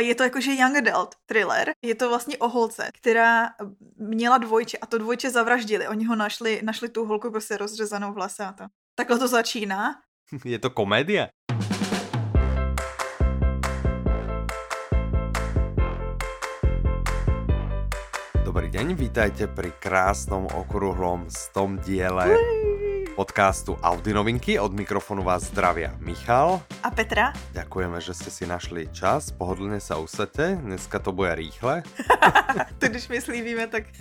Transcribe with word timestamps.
Je 0.00 0.14
to 0.16 0.22
jakože 0.22 0.56
young 0.56 0.76
adult 0.76 1.14
thriller. 1.26 1.76
Je 1.84 1.94
to 1.94 2.08
vlastně 2.08 2.38
o 2.38 2.48
holce, 2.48 2.88
která 2.94 3.48
měla 3.96 4.38
dvojče 4.38 4.78
a 4.78 4.86
to 4.86 4.98
dvojče 4.98 5.30
zavraždili. 5.30 5.88
Oni 5.88 6.04
ho 6.04 6.16
našli, 6.16 6.60
našli 6.64 6.88
tu 6.88 7.04
holku 7.04 7.30
prostě 7.30 7.56
rozřezanou 7.56 8.12
v 8.12 8.18
lese 8.18 8.44
a 8.44 8.52
to. 8.52 8.64
Takhle 8.94 9.18
to 9.18 9.28
začíná. 9.28 9.94
Je 10.44 10.58
to 10.58 10.70
komédia? 10.70 11.28
Dobrý 18.44 18.70
deň, 18.70 18.94
vítajte 18.94 19.46
pri 19.46 19.70
krásnom 19.78 20.46
okrúhlom 20.50 21.26
tom 21.54 21.78
diele 21.78 22.34
podcastu 23.20 23.76
Audi 23.84 24.16
novinky. 24.16 24.56
Od 24.56 24.72
mikrofonu 24.72 25.20
vás 25.20 25.52
zdravia 25.52 25.92
Michal. 26.00 26.64
A 26.80 26.88
Petra. 26.88 27.36
Ďakujeme, 27.52 28.00
že 28.00 28.16
ste 28.16 28.32
si 28.32 28.48
našli 28.48 28.88
čas, 28.96 29.28
pohodlne 29.28 29.76
sa 29.76 30.00
usadte. 30.00 30.56
Dneska 30.56 30.96
to 31.04 31.12
bude 31.12 31.36
rýchle. 31.36 31.84
to 32.80 32.88
když 32.88 33.12
my 33.12 33.20
slíbíme, 33.20 33.68
tak 33.68 33.92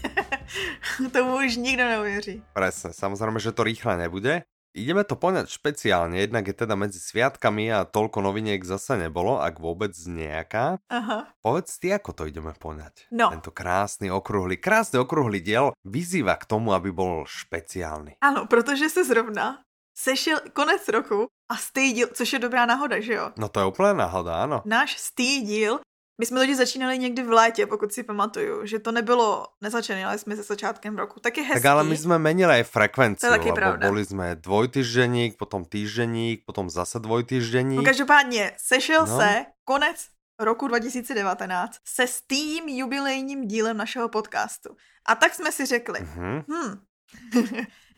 tomu 1.11 1.35
už 1.43 1.59
nikdo 1.59 1.83
neuvěří. 1.83 2.47
Presne, 2.55 2.95
samozrejme, 2.95 3.43
že 3.43 3.51
to 3.51 3.67
rýchle 3.67 3.99
nebude. 3.99 4.47
Ideme 4.79 5.03
to 5.03 5.19
poňať 5.19 5.51
špeciálne, 5.51 6.15
jednak 6.15 6.47
je 6.47 6.55
teda 6.55 6.79
medzi 6.79 7.03
sviatkami 7.03 7.67
a 7.67 7.83
toľko 7.83 8.23
noviniek 8.23 8.63
zase 8.63 8.95
nebolo, 8.95 9.43
ak 9.43 9.59
vôbec 9.59 9.91
nejaká. 9.91 10.79
Aha. 10.87 11.27
Povedz 11.43 11.75
ty, 11.83 11.91
ako 11.91 12.15
to 12.15 12.23
ideme 12.23 12.55
poňať. 12.55 13.11
No. 13.11 13.27
Tento 13.27 13.51
krásny 13.51 14.07
okruhlý, 14.07 14.55
krásny 14.55 15.03
okruhlý 15.03 15.43
diel 15.43 15.75
vyzýva 15.83 16.39
k 16.39 16.47
tomu, 16.47 16.71
aby 16.71 16.95
bol 16.95 17.27
špeciálny. 17.27 18.23
Ano, 18.23 18.47
protože 18.47 18.87
se 18.87 19.03
zrovna 19.03 19.67
sešel 19.99 20.39
konec 20.53 20.87
roku 20.87 21.27
a 21.51 21.55
stý 21.57 22.05
což 22.13 22.33
je 22.33 22.39
dobrá 22.39 22.65
náhoda, 22.65 22.99
že 23.03 23.13
jo? 23.13 23.31
No 23.37 23.49
to 23.51 23.59
je 23.59 23.65
úplná 23.65 23.93
náhoda, 23.93 24.47
ano. 24.47 24.63
Náš 24.65 24.95
stý 24.95 25.41
díl 25.41 25.79
my 26.19 26.25
jsme 26.25 26.39
totiž 26.39 26.57
začínali 26.57 26.99
někdy 26.99 27.23
v 27.23 27.29
létě, 27.29 27.65
pokud 27.65 27.93
si 27.93 28.03
pamatuju, 28.03 28.65
že 28.65 28.79
to 28.79 28.91
nebylo, 28.91 29.47
nezačínali 29.61 30.19
jsme 30.19 30.35
se 30.35 30.43
začátkem 30.43 30.97
roku. 30.97 31.19
Tak 31.19 31.37
je 31.37 31.43
hezký. 31.43 31.63
Tak 31.63 31.71
ale 31.71 31.83
my 31.83 31.97
jsme 31.97 32.19
menili 32.19 32.63
frekvenci, 32.63 33.27
je 33.45 33.53
pravda. 33.53 33.87
boli 33.87 34.05
jsme 34.05 34.35
dvojtyždeník, 34.35 35.37
potom 35.37 35.65
týždeník, 35.65 36.43
potom 36.45 36.69
zase 36.69 36.99
dvojtyždeník. 36.99 37.77
No 37.77 37.83
každopádně, 37.83 38.51
sešel 38.57 39.05
no. 39.05 39.17
se 39.17 39.45
konec 39.63 40.07
roku 40.39 40.67
2019 40.67 41.77
se 41.87 42.07
s 42.07 42.21
tím 42.21 42.69
jubilejním 42.69 43.47
dílem 43.47 43.77
našeho 43.77 44.09
podcastu. 44.09 44.69
A 45.07 45.15
tak 45.15 45.33
jsme 45.33 45.51
si 45.51 45.65
řekli, 45.65 45.99
mm-hmm. 45.99 46.43
hm, 46.51 46.79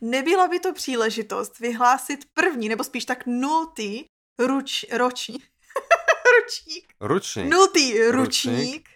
nebyla 0.00 0.48
by 0.48 0.60
to 0.60 0.72
příležitost 0.72 1.58
vyhlásit 1.58 2.20
první, 2.34 2.68
nebo 2.68 2.84
spíš 2.84 3.04
tak 3.04 3.26
nultý 3.26 4.04
ruč, 4.38 4.84
roční, 4.92 5.38
ručník. 6.42 6.84
Ručník. 7.00 7.50
Nultý 7.50 8.10
ručník. 8.10 8.88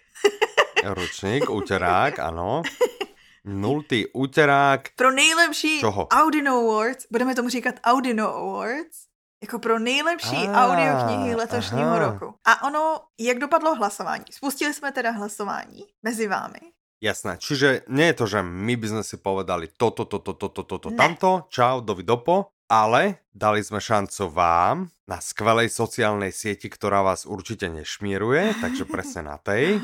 Ručník, 0.83 1.49
uterák, 1.59 2.19
ano. 2.19 2.61
Nultý 3.45 4.05
uterák. 4.13 4.89
Pro 4.95 5.11
nejlepší 5.11 5.79
Čoho? 5.79 6.07
Audino 6.07 6.57
Awards, 6.57 7.05
budeme 7.11 7.35
tomu 7.35 7.49
říkat 7.49 7.75
Audino 7.83 8.35
Awards, 8.35 9.07
jako 9.43 9.59
pro 9.59 9.79
nejlepší 9.79 10.47
ah, 10.47 10.67
audioknihy 10.67 11.35
letošního 11.35 11.89
aha. 11.89 11.99
roku. 11.99 12.33
A 12.45 12.67
ono, 12.67 12.99
jak 13.19 13.39
dopadlo 13.39 13.75
hlasování? 13.75 14.25
Spustili 14.31 14.73
jsme 14.73 14.91
teda 14.91 15.11
hlasování 15.11 15.83
mezi 16.03 16.27
vámi. 16.27 16.59
Jasné, 16.97 17.37
čiže 17.37 17.85
nie 17.93 18.09
je 18.09 18.17
to, 18.17 18.25
že 18.25 18.41
my 18.41 18.73
by 18.73 18.87
sme 18.89 19.03
si 19.05 19.21
povedali 19.21 19.69
toto, 19.69 20.09
toto, 20.09 20.33
toto, 20.33 20.65
toto, 20.65 20.81
to, 20.81 20.89
tamto, 20.97 21.45
čau, 21.53 21.85
dovidopo, 21.85 22.56
ale 22.67 23.23
dali 23.31 23.63
sme 23.63 23.79
šancu 23.79 24.27
vám 24.27 24.91
na 25.07 25.23
skvelej 25.23 25.71
sociálnej 25.71 26.35
sieti, 26.35 26.67
ktorá 26.67 26.99
vás 26.99 27.23
určite 27.23 27.71
nešmíruje, 27.71 28.59
takže 28.59 28.83
presne 28.83 29.31
na 29.31 29.39
tej. 29.39 29.79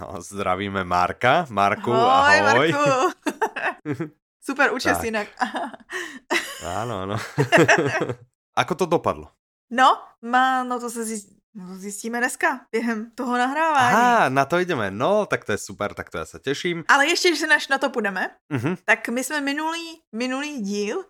No, 0.00 0.16
zdravíme 0.18 0.82
Marka. 0.88 1.44
Marku, 1.52 1.92
ahoj. 1.92 2.38
ahoj. 2.40 2.68
Marku. 2.72 2.84
Super 4.48 4.72
účast 4.72 5.04
jinak. 5.04 5.28
Áno, 6.64 7.04
áno. 7.04 7.16
Ako 8.60 8.72
to 8.74 8.84
dopadlo? 8.88 9.28
No, 9.70 10.00
má, 10.24 10.64
no 10.64 10.80
to 10.80 10.90
se 10.90 11.04
zjistí, 11.04 11.36
no, 11.54 11.76
zjistíme 11.76 12.18
dneska, 12.18 12.66
během 12.72 13.10
toho 13.14 13.38
nahrávání. 13.38 13.96
Aha, 13.96 14.28
na 14.28 14.44
to 14.44 14.58
jdeme, 14.58 14.90
no, 14.90 15.26
tak 15.26 15.44
to 15.44 15.52
je 15.52 15.58
super, 15.58 15.94
tak 15.94 16.10
to 16.10 16.18
já 16.18 16.24
se 16.24 16.38
těším. 16.38 16.84
Ale 16.88 17.06
ještě, 17.06 17.28
když 17.28 17.40
než 17.40 17.68
na 17.68 17.78
to 17.78 17.90
půjdeme, 17.90 18.30
uh-huh. 18.52 18.76
tak 18.84 19.08
my 19.08 19.24
jsme 19.24 19.40
minulý, 19.40 20.02
minulý 20.12 20.60
díl 20.60 21.04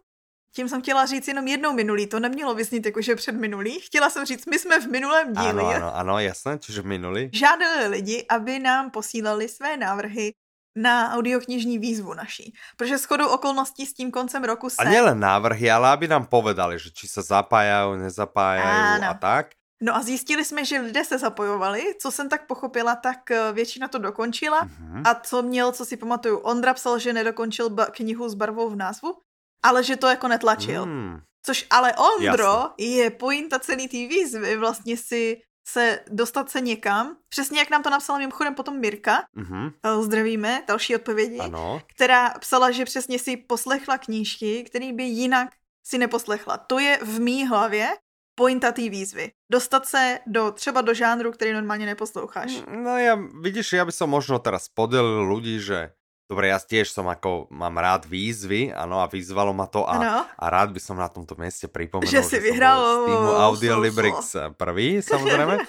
tím 0.54 0.68
jsem 0.68 0.82
chtěla 0.82 1.06
říct 1.06 1.28
jenom 1.28 1.48
jednou 1.48 1.72
minulý, 1.72 2.06
to 2.06 2.20
nemělo 2.20 2.54
vysnít 2.54 2.86
jakože 2.86 3.16
před 3.16 3.32
minulý. 3.32 3.80
Chtěla 3.80 4.10
jsem 4.10 4.24
říct, 4.24 4.46
my 4.46 4.58
jsme 4.58 4.80
v 4.80 4.86
minulém 4.86 5.32
díli. 5.32 5.48
Ano, 5.48 5.68
ano, 5.68 5.96
ano, 5.96 6.18
jasné, 6.18 6.58
čiže 6.58 6.82
minulý. 6.82 7.30
Žádali 7.32 7.86
lidi, 7.86 8.26
aby 8.28 8.58
nám 8.58 8.90
posílali 8.90 9.48
své 9.48 9.76
návrhy 9.76 10.32
na 10.76 11.12
audioknižní 11.14 11.78
výzvu 11.78 12.14
naší. 12.14 12.54
Protože 12.76 12.98
shodou 12.98 13.28
okolností 13.28 13.86
s 13.86 13.94
tím 13.94 14.10
koncem 14.10 14.44
roku 14.44 14.70
se... 14.70 14.76
A 14.78 14.84
nielen 14.84 15.20
návrhy, 15.20 15.70
ale 15.70 15.88
aby 15.88 16.08
nám 16.08 16.26
povedali, 16.26 16.78
že 16.78 16.90
či 16.90 17.08
se 17.08 17.22
zapájají, 17.22 17.98
nezapájají 17.98 19.02
a 19.02 19.14
tak. 19.14 19.46
No 19.82 19.96
a 19.96 20.02
zjistili 20.02 20.44
jsme, 20.44 20.64
že 20.64 20.80
lidé 20.80 21.04
se 21.04 21.18
zapojovali, 21.18 21.94
co 21.98 22.10
jsem 22.10 22.28
tak 22.28 22.46
pochopila, 22.46 22.96
tak 22.96 23.30
eh, 23.30 23.52
většina 23.52 23.88
to 23.88 23.98
dokončila. 23.98 24.64
Mm-hmm. 24.64 25.02
A 25.04 25.14
co 25.14 25.42
měl, 25.42 25.72
co 25.72 25.84
si 25.84 25.96
pamatuju, 25.96 26.38
Ondra 26.38 26.74
psal, 26.74 26.98
že 26.98 27.12
nedokončil 27.12 27.70
knihu 27.90 28.28
s 28.28 28.34
barvou 28.34 28.70
v 28.70 28.76
názvu, 28.76 29.14
ale 29.62 29.84
že 29.84 29.96
to 29.96 30.06
jako 30.06 30.28
netlačil. 30.28 30.86
Mm. 30.86 31.20
Což 31.42 31.66
ale 31.70 31.94
Ondro 31.96 32.44
Jasne. 32.44 32.74
je 32.78 33.10
pointa 33.10 33.58
celý 33.58 33.88
té 33.88 33.96
výzvy 33.96 34.56
vlastně 34.56 34.96
si 34.96 35.40
se 35.68 36.00
dostat 36.10 36.50
se 36.50 36.60
někam, 36.60 37.16
přesně 37.28 37.58
jak 37.58 37.70
nám 37.70 37.82
to 37.82 37.90
napsala 37.90 38.18
mimochodem 38.18 38.54
potom 38.54 38.80
Mirka, 38.80 39.22
mm-hmm. 39.36 40.02
zdravíme, 40.02 40.62
další 40.68 40.96
odpovědi, 40.96 41.38
ano. 41.38 41.82
která 41.86 42.30
psala, 42.30 42.70
že 42.70 42.84
přesně 42.84 43.18
si 43.18 43.36
poslechla 43.36 43.98
knížky, 43.98 44.64
který 44.64 44.92
by 44.92 45.02
jinak 45.02 45.48
si 45.86 45.98
neposlechla. 45.98 46.56
To 46.56 46.78
je 46.78 46.98
v 47.02 47.20
mý 47.20 47.46
hlavě 47.46 47.88
pointa 48.34 48.72
té 48.72 48.88
výzvy. 48.88 49.32
Dostat 49.52 49.86
se 49.86 50.18
do 50.26 50.50
třeba 50.52 50.80
do 50.80 50.94
žánru, 50.94 51.32
který 51.32 51.52
normálně 51.52 51.86
neposloucháš. 51.86 52.62
No 52.66 52.96
ja, 52.98 53.18
vidíš, 53.40 53.72
ja 53.72 53.84
by 53.84 53.92
som 53.92 54.08
možno 54.08 54.38
teraz 54.40 54.72
podelil 54.72 55.28
ľudí, 55.28 55.60
že 55.60 55.92
Dobre, 56.30 56.54
ja 56.54 56.62
tiež 56.62 56.94
som 56.94 57.10
ako, 57.10 57.50
mám 57.50 57.74
rád 57.82 58.06
výzvy, 58.06 58.70
áno, 58.70 59.02
a 59.02 59.10
vyzvalo 59.10 59.50
ma 59.50 59.66
to 59.66 59.82
a, 59.82 60.30
a 60.30 60.44
rád 60.46 60.70
by 60.70 60.78
som 60.78 60.94
na 60.94 61.10
tomto 61.10 61.34
mieste 61.34 61.66
pripomenul, 61.66 62.06
že, 62.06 62.22
si 62.22 62.38
že 62.38 62.46
vyhral 62.46 62.78
z 62.78 62.94
týmu 63.10 63.30
Audio 63.34 63.74
Librix 63.82 64.38
prvý, 64.54 65.02
samozrejme. 65.02 65.58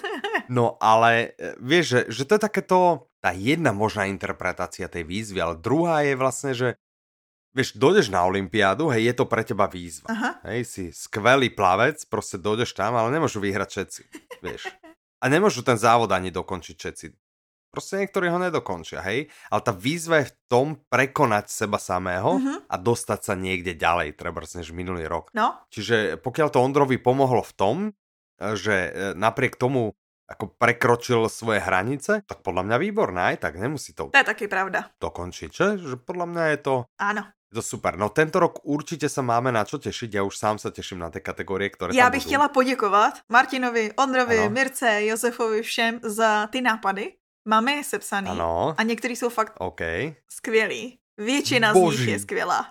No 0.52 0.76
ale 0.82 1.32
e, 1.38 1.56
vieš, 1.64 1.84
že, 1.86 2.00
že 2.12 2.22
to 2.28 2.36
je 2.36 2.42
takéto, 2.44 3.08
tá 3.24 3.32
jedna 3.32 3.72
možná 3.72 4.04
interpretácia 4.04 4.84
tej 4.84 5.06
výzvy, 5.06 5.38
ale 5.40 5.54
druhá 5.56 6.04
je 6.04 6.14
vlastne, 6.18 6.52
že 6.52 6.68
vieš, 7.56 7.78
dojdeš 7.78 8.12
na 8.12 8.26
Olympiádu, 8.26 8.92
hej, 8.92 9.12
je 9.12 9.14
to 9.16 9.24
pre 9.24 9.46
teba 9.46 9.64
výzva. 9.64 10.12
Aha. 10.12 10.30
Hej, 10.52 10.60
si 10.68 10.82
skvelý 10.92 11.48
plavec, 11.52 12.04
proste 12.04 12.36
dojdeš 12.36 12.76
tam, 12.76 12.96
ale 12.98 13.12
nemôžu 13.14 13.40
vyhrať 13.40 13.68
všetci, 13.70 14.02
vieš. 14.44 14.68
A 15.22 15.30
nemôžu 15.30 15.62
ten 15.62 15.78
závod 15.78 16.10
ani 16.10 16.34
dokončiť 16.34 16.76
všetci. 16.76 17.06
Proste 17.72 18.04
niektorí 18.04 18.28
ho 18.28 18.36
nedokončia, 18.36 19.00
hej? 19.00 19.32
Ale 19.48 19.60
tá 19.64 19.72
výzva 19.72 20.20
je 20.20 20.28
v 20.28 20.36
tom 20.44 20.66
prekonať 20.92 21.48
seba 21.48 21.80
samého 21.80 22.36
mm-hmm. 22.36 22.68
a 22.68 22.76
dostať 22.76 23.20
sa 23.24 23.32
niekde 23.32 23.72
ďalej, 23.72 24.12
treba 24.20 24.44
než 24.44 24.76
minulý 24.76 25.08
rok. 25.08 25.32
No. 25.32 25.56
Čiže 25.72 26.20
pokiaľ 26.20 26.52
to 26.52 26.60
Ondrovi 26.60 27.00
pomohlo 27.00 27.40
v 27.40 27.54
tom, 27.56 27.76
e, 27.88 27.90
že 28.60 28.76
e, 28.76 28.90
napriek 29.16 29.56
tomu 29.56 29.96
ako 30.28 30.52
prekročil 30.60 31.32
svoje 31.32 31.64
hranice, 31.64 32.28
tak 32.28 32.44
podľa 32.44 32.68
mňa 32.68 32.76
výborné, 32.76 33.20
aj 33.32 33.36
tak 33.48 33.56
nemusí 33.56 33.96
to... 33.96 34.12
To 34.12 34.20
je 34.20 34.28
taky 34.28 34.52
pravda. 34.52 34.92
Dokončiť, 35.00 35.48
že? 35.48 35.66
že 35.80 35.96
podľa 35.96 36.26
mňa 36.28 36.44
je 36.52 36.58
to... 36.60 36.74
Áno. 37.00 37.24
Je 37.52 37.60
to 37.60 37.64
super. 37.64 37.96
No 38.00 38.08
tento 38.08 38.40
rok 38.40 38.64
určitě 38.64 39.08
se 39.08 39.22
máme 39.22 39.52
na 39.52 39.64
čo 39.64 39.78
těšit. 39.78 40.14
Já 40.14 40.22
už 40.22 40.36
sám 40.36 40.58
se 40.58 40.70
těším 40.70 40.98
na 40.98 41.10
ty 41.10 41.20
kategorie, 41.20 41.70
které 41.70 41.96
Já 41.96 42.10
bych 42.10 42.22
chtěla 42.22 42.48
poděkovat 42.48 43.14
Martinovi, 43.28 43.92
Ondrovi, 43.92 44.38
ano. 44.38 44.50
Mirce, 44.50 45.04
Josefovi, 45.04 45.62
všem 45.62 46.00
za 46.02 46.46
ty 46.46 46.60
nápady, 46.60 47.12
Máme 47.48 47.72
je 47.72 47.84
sepsaný. 47.84 48.30
Ano. 48.30 48.74
A 48.78 48.82
některý 48.82 49.16
jsou 49.16 49.28
fakt 49.28 49.52
okay. 49.58 50.14
skvělý. 50.28 50.98
Většina 51.18 51.72
Boží. 51.72 51.96
z 51.96 52.00
nich 52.00 52.08
je 52.08 52.18
skvělá. 52.18 52.66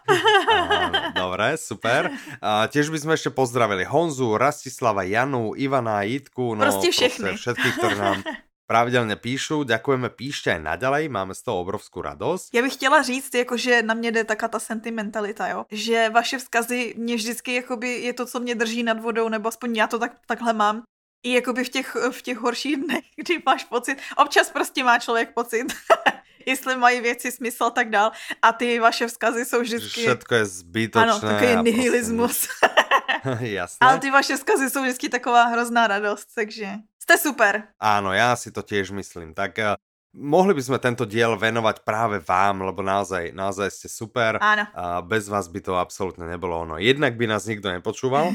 Dobré, 1.15 1.57
super. 1.57 2.12
A 2.41 2.68
těž 2.68 2.89
bychom 2.89 3.12
ještě 3.12 3.29
pozdravili 3.29 3.83
Honzu, 3.83 4.38
Rastislava, 4.38 5.03
Janu, 5.03 5.51
Ivana, 5.56 6.01
Jitku. 6.01 6.56
No, 6.56 6.62
prostě 6.65 6.91
všechny. 6.91 7.29
Prostě 7.29 7.53
všetky, 7.53 7.71
které 7.77 7.95
nám 7.95 8.23
pravidelně 8.71 9.15
píšu. 9.15 9.63
Děkujeme, 9.63 10.09
píšte 10.09 10.56
aj 10.56 10.63
naďalej, 10.63 11.12
máme 11.12 11.35
z 11.35 11.44
toho 11.44 11.59
obrovskou 11.59 12.01
radost. 12.01 12.56
Já 12.56 12.62
bych 12.62 12.73
chtěla 12.73 13.01
říct, 13.01 13.35
jakože 13.35 13.83
na 13.83 13.94
mě 13.94 14.12
jde 14.12 14.23
taká 14.23 14.47
ta 14.47 14.59
sentimentalita, 14.59 15.47
jo? 15.47 15.65
že 15.71 16.09
vaše 16.09 16.38
vzkazy 16.38 16.94
mě 16.97 17.15
vždycky 17.15 17.56
jakoby 17.56 17.89
je 17.89 18.13
to, 18.13 18.25
co 18.25 18.39
mě 18.39 18.56
drží 18.56 18.83
nad 18.83 19.00
vodou, 19.00 19.29
nebo 19.29 19.50
aspoň 19.50 19.75
já 19.75 19.88
to 19.88 20.00
tak, 20.00 20.12
takhle 20.27 20.53
mám, 20.53 20.83
i 21.23 21.33
jakoby 21.33 21.63
v 21.63 21.69
těch, 21.69 21.95
v 22.12 22.21
těch 22.21 22.38
horších 22.38 22.77
dnech, 22.77 23.06
kdy 23.15 23.41
máš 23.45 23.63
pocit, 23.63 23.97
občas 24.18 24.50
prostě 24.50 24.83
má 24.83 25.00
člověk 25.00 25.33
pocit, 25.33 25.73
jestli 26.45 26.77
mají 26.77 27.01
věci 27.01 27.31
smysl 27.31 27.63
a 27.63 27.69
tak 27.69 27.89
dál. 27.89 28.12
A 28.41 28.51
ty 28.53 28.79
vaše 28.79 29.07
vzkazy 29.07 29.45
jsou 29.45 29.62
vždycky... 29.62 30.01
Všetko 30.01 30.35
je 30.35 30.45
zbytočné. 30.45 31.12
Ano, 31.12 31.19
takový 31.19 31.63
nihilismus. 31.63 32.47
Jasné. 33.39 33.77
Ale 33.88 34.00
ty 34.00 34.12
vaše 34.12 34.38
vzkazy 34.38 34.69
jsou 34.69 34.81
vždycky 34.81 35.09
taková 35.09 35.44
hrozná 35.44 35.88
radost, 35.88 36.27
takže 36.35 36.68
Jste 37.01 37.18
super. 37.18 37.73
Áno, 37.81 38.13
ja 38.13 38.38
si 38.38 38.53
to 38.53 38.62
tiež 38.62 38.94
myslím. 38.94 39.33
Tak 39.33 39.57
uh, 39.57 39.73
mohli 40.13 40.53
by 40.53 40.62
sme 40.62 40.77
tento 40.77 41.09
diel 41.09 41.33
venovať 41.33 41.81
práve 41.81 42.21
vám, 42.21 42.62
lebo 42.62 42.85
naozaj, 42.85 43.33
naozaj 43.33 43.73
ste 43.73 43.89
super. 43.89 44.38
Áno. 44.38 44.69
A 44.77 45.01
bez 45.01 45.25
vás 45.25 45.50
by 45.50 45.59
to 45.65 45.81
absolútne 45.81 46.29
nebolo 46.29 46.62
ono. 46.62 46.77
Jednak 46.77 47.18
by 47.18 47.25
nás 47.25 47.50
nikto 47.50 47.73
nepočúval, 47.73 48.29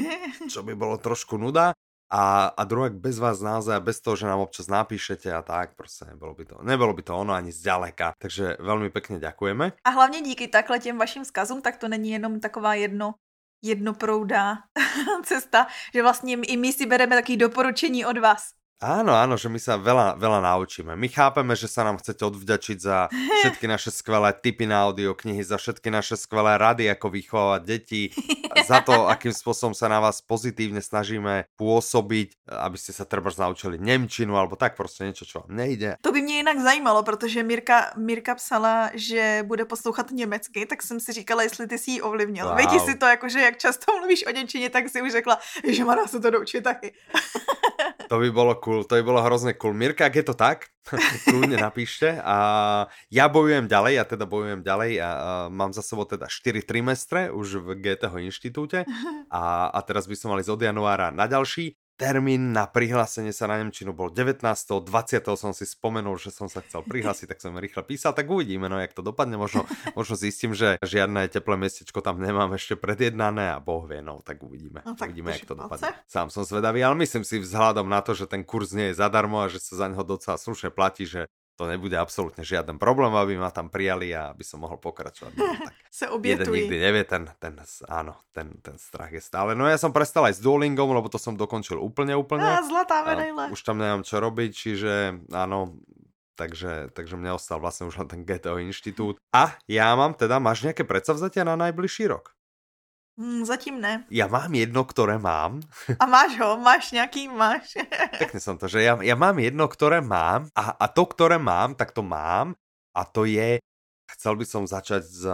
čo 0.51 0.67
by 0.67 0.75
bolo 0.75 0.99
trošku 0.99 1.39
nuda. 1.39 1.71
A, 2.09 2.47
a 2.55 2.63
druhé, 2.63 2.89
bez 2.89 3.19
vás 3.19 3.41
naozaj, 3.41 3.79
bez 3.79 3.99
toho, 3.99 4.15
že 4.15 4.27
nám 4.27 4.39
občas 4.39 4.67
napíšete 4.67 5.33
a 5.33 5.41
tak, 5.41 5.75
prostě 5.75 6.05
nebolo 6.05 6.35
by 6.35 6.45
to, 6.45 6.55
nebolo 6.63 6.93
by 6.93 7.01
to 7.03 7.17
ono 7.17 7.33
ani 7.33 7.51
zďaleka. 7.51 8.13
Takže 8.17 8.57
veľmi 8.63 8.89
pekne 8.89 9.19
ďakujeme. 9.19 9.71
A 9.83 9.89
hlavně 9.89 10.21
díky 10.21 10.47
takhle 10.47 10.79
těm 10.79 10.97
vašim 10.97 11.23
vzkazům, 11.23 11.61
tak 11.61 11.77
to 11.77 11.87
není 11.87 12.11
jenom 12.11 12.39
taková 12.39 12.73
jedno 12.73 13.13
jednoproudá 13.61 14.55
cesta, 15.23 15.67
že 15.93 16.01
vlastně 16.01 16.37
i 16.47 16.57
my 16.57 16.73
si 16.73 16.85
bereme 16.85 17.15
taky 17.15 17.37
doporučení 17.37 18.05
od 18.05 18.17
vás. 18.17 18.56
Áno, 18.77 19.09
áno, 19.17 19.41
že 19.41 19.49
my 19.49 19.57
sa 19.57 19.73
veľa, 19.73 20.21
veľa 20.21 20.37
naučíme. 20.37 20.93
My 20.93 21.09
chápeme, 21.09 21.57
že 21.57 21.65
sa 21.65 21.81
nám 21.81 21.97
chcete 21.97 22.21
odvďačiť 22.21 22.77
za 22.77 23.09
všetky 23.41 23.65
naše 23.65 23.89
skvelé 23.89 24.29
tipy 24.37 24.69
na 24.69 24.85
audioknihy, 24.85 25.41
za 25.41 25.57
všetky 25.57 25.89
naše 25.89 26.13
skvelé 26.13 26.61
rady, 26.61 26.85
ako 26.93 27.09
vychovávať 27.09 27.61
deti, 27.65 28.13
za 28.69 28.85
to, 28.85 29.05
akým 29.13 29.33
spôsobom 29.33 29.73
sa 29.73 29.89
na 29.89 29.97
vás 29.97 30.21
pozitívne 30.21 30.77
snažíme 30.77 31.49
pôsobiť, 31.57 32.37
aby 32.45 32.77
ste 32.77 32.93
sa 32.93 33.01
treba 33.09 33.33
naučili 33.33 33.81
Nemčinu, 33.81 34.37
alebo 34.37 34.55
tak 34.55 34.77
prostě 34.77 35.03
niečo, 35.03 35.25
čo 35.25 35.39
vám 35.41 35.57
nejde. 35.57 35.97
To 36.01 36.11
by 36.11 36.21
mě 36.21 36.35
jinak 36.35 36.59
zajímalo, 36.59 37.03
protože 37.03 37.43
Mirka, 37.43 37.91
Mirka 37.97 38.35
psala, 38.35 38.89
že 38.93 39.43
bude 39.47 39.65
poslouchat 39.65 40.11
německy, 40.11 40.65
tak 40.65 40.83
jsem 40.83 40.99
si 40.99 41.13
říkala, 41.13 41.43
jestli 41.43 41.67
ty 41.67 41.77
si 41.77 41.91
ji 41.91 42.01
ovlivnil. 42.01 42.45
Wow. 42.45 42.85
Si 42.85 42.95
to, 42.95 43.05
jakože 43.05 43.39
jak 43.39 43.57
často 43.57 43.97
mluvíš 43.97 44.25
o 44.27 44.31
Němčině, 44.31 44.69
tak 44.69 44.89
si 44.89 45.01
už 45.01 45.11
řekla, 45.11 45.39
že 45.67 45.85
má 45.85 46.07
se 46.07 46.19
to 46.19 46.29
doučit 46.29 46.63
taky. 46.63 46.93
to 48.09 48.19
by 48.19 48.31
bolo 48.31 48.55
cool, 48.67 48.83
to 48.83 48.99
by 48.99 49.03
bolo 49.07 49.23
hrozne 49.23 49.55
cool. 49.55 49.71
Mirka, 49.71 50.11
ak 50.11 50.19
je 50.19 50.25
to 50.27 50.35
tak, 50.35 50.75
kľudne 51.31 51.55
napíšte. 51.55 52.19
A 52.19 52.37
ja 53.07 53.31
bojujem 53.31 53.71
ďalej, 53.71 53.95
ja 53.95 54.03
teda 54.03 54.27
bojujem 54.27 54.59
ďalej 54.59 54.91
a, 54.99 55.07
a 55.07 55.09
mám 55.47 55.71
za 55.71 55.79
sebou 55.79 56.03
teda 56.03 56.27
4 56.27 56.67
trimestre 56.67 57.31
už 57.31 57.63
v 57.63 57.79
GTH 57.79 58.11
inštitúte 58.27 58.83
a, 59.31 59.71
a 59.71 59.79
teraz 59.87 60.11
by 60.11 60.15
som 60.19 60.35
mali 60.35 60.43
od 60.43 60.59
januára 60.59 61.15
na 61.15 61.31
ďalší 61.31 61.79
termín 61.97 62.53
na 62.53 62.69
prihlásenie 62.69 63.33
sa 63.33 63.49
na 63.49 63.57
Nemčinu 63.57 63.91
bol 63.91 64.13
19. 64.13 64.45
20. 64.45 64.85
som 65.33 65.51
si 65.51 65.65
spomenul, 65.65 66.21
že 66.21 66.29
som 66.29 66.45
sa 66.45 66.61
chcel 66.61 66.85
prihlásiť, 66.85 67.33
tak 67.33 67.41
som 67.41 67.57
rýchle 67.57 67.81
písal, 67.83 68.13
tak 68.13 68.29
uvidíme, 68.29 68.69
no 68.69 68.77
jak 68.77 68.93
to 68.93 69.01
dopadne, 69.01 69.35
možno, 69.35 69.65
možno 69.97 70.13
zistím, 70.13 70.53
že 70.53 70.77
žiadne 70.85 71.25
teplé 71.27 71.57
miestečko 71.57 72.05
tam 72.05 72.21
nemám 72.21 72.53
ešte 72.53 72.77
predjednané 72.77 73.51
a 73.51 73.57
boh 73.57 73.89
vie, 73.89 74.05
no 74.05 74.21
tak 74.21 74.45
uvidíme, 74.45 74.85
no, 74.85 74.93
tak 74.93 75.09
uvidíme, 75.09 75.33
jak 75.33 75.49
to 75.49 75.57
dopadne. 75.57 75.89
Sám 76.05 76.29
som 76.29 76.45
zvedavý, 76.45 76.85
ale 76.85 76.93
myslím 77.01 77.25
si 77.25 77.41
vzhľadom 77.41 77.89
na 77.89 78.05
to, 78.05 78.13
že 78.13 78.29
ten 78.29 78.45
kurz 78.45 78.77
nie 78.77 78.93
je 78.93 79.01
zadarmo 79.01 79.41
a 79.41 79.49
že 79.49 79.57
sa 79.57 79.73
za 79.73 79.87
neho 79.89 80.05
docela 80.05 80.37
slušne 80.37 80.69
platí, 80.69 81.09
že 81.09 81.25
to 81.57 81.65
nebude 81.65 81.97
absolútne 81.97 82.45
žiaden 82.45 82.77
problém, 82.77 83.09
aby 83.17 83.33
ma 83.33 83.49
tam 83.49 83.73
prijali 83.73 84.13
a 84.13 84.29
aby 84.29 84.45
som 84.45 84.61
mohol 84.61 84.77
pokračovať. 84.77 85.33
No, 85.33 85.49
tak 85.65 85.75
obietuj. 86.13 86.45
Jeden 86.45 86.53
nikdy 86.53 86.77
nevie, 86.77 87.03
ten, 87.09 87.23
ten, 87.41 87.57
áno, 87.89 88.13
ten, 88.29 88.61
ten 88.61 88.77
strach 88.77 89.09
je 89.09 89.17
stále. 89.17 89.57
No 89.57 89.65
ja 89.65 89.81
som 89.81 89.89
prestal 89.89 90.29
aj 90.29 90.37
s 90.37 90.43
Duolingom, 90.45 90.93
lebo 90.93 91.09
to 91.09 91.17
som 91.17 91.33
dokončil 91.33 91.81
úplne, 91.81 92.13
úplne. 92.13 92.45
Á, 92.45 92.61
zlatá 92.61 93.01
medaile. 93.01 93.49
Už 93.49 93.61
tam 93.65 93.81
nemám 93.81 94.05
čo 94.05 94.21
robiť, 94.21 94.51
čiže 94.53 94.93
áno, 95.33 95.81
takže, 96.37 96.93
takže 96.93 97.17
mne 97.17 97.33
ostal 97.33 97.57
vlastne 97.57 97.89
už 97.89 98.05
len 98.05 98.07
ten 98.07 98.21
GTO 98.21 98.61
inštitút. 98.61 99.17
A 99.33 99.57
ja 99.65 99.97
mám 99.97 100.13
teda, 100.13 100.37
máš 100.37 100.61
nejaké 100.61 100.85
predsavzatia 100.85 101.41
na 101.41 101.57
najbližší 101.57 102.05
rok? 102.05 102.36
Mm, 103.17 103.45
zatím 103.45 103.81
ne. 103.81 104.05
Já 104.09 104.27
mám 104.27 104.53
jedno, 104.53 104.83
které 104.85 105.17
mám. 105.17 105.61
A 105.99 106.05
máš 106.05 106.39
ho? 106.39 106.57
Máš 106.57 106.91
nějaký? 106.91 107.27
Máš? 107.27 107.73
Pekne 108.21 108.39
som 108.39 108.61
to, 108.61 108.69
že 108.69 108.85
ja, 108.85 108.93
ja 109.01 109.17
mám 109.17 109.41
jedno, 109.41 109.65
které 109.65 110.05
mám 110.05 110.53
a, 110.53 110.77
a 110.77 110.85
to, 110.85 111.05
které 111.09 111.41
mám, 111.41 111.73
tak 111.73 111.91
to 111.91 112.05
mám 112.05 112.53
a 112.93 113.01
to 113.05 113.25
je, 113.25 113.57
chcel 114.13 114.33
by 114.37 114.45
som 114.45 114.69
začať 114.69 115.01
s, 115.01 115.25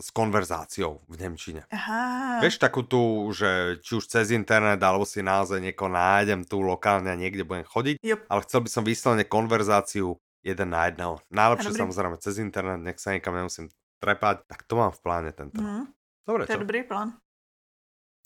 s 0.00 0.08
konverzáciou 0.16 1.04
v 1.08 1.14
Nemčine. 1.20 1.68
Aha. 1.68 2.40
Vieš 2.40 2.56
takú 2.56 2.88
tu, 2.88 3.28
že 3.36 3.80
či 3.84 4.00
už 4.00 4.08
cez 4.08 4.32
internet, 4.32 4.80
alebo 4.80 5.04
si 5.04 5.20
naozaj 5.20 5.60
nieko 5.60 5.92
nájdem 5.92 6.40
tu 6.48 6.64
lokálne 6.64 7.12
a 7.12 7.20
niekde 7.20 7.44
budem 7.44 7.68
chodiť, 7.68 8.00
yep. 8.00 8.24
ale 8.32 8.44
chcel 8.48 8.64
by 8.64 8.70
som 8.72 8.82
vyslovene 8.84 9.28
konverzáciu 9.28 10.16
jeden 10.40 10.72
na 10.72 10.88
jedného. 10.88 11.20
Najlepšie 11.28 11.72
samozrejme 11.76 12.16
cez 12.16 12.40
internet, 12.40 12.80
nech 12.80 12.96
sa 12.96 13.12
niekam 13.12 13.36
nemusím 13.36 13.68
trepať, 14.00 14.48
tak 14.48 14.64
to 14.64 14.80
mám 14.80 14.92
v 14.92 15.00
pláne 15.04 15.30
tento. 15.36 15.60
Mm. 15.60 15.84
Dobre, 16.26 16.48
to 16.48 16.56
je 16.56 16.64
dobrý 16.64 16.82
plán. 16.82 17.14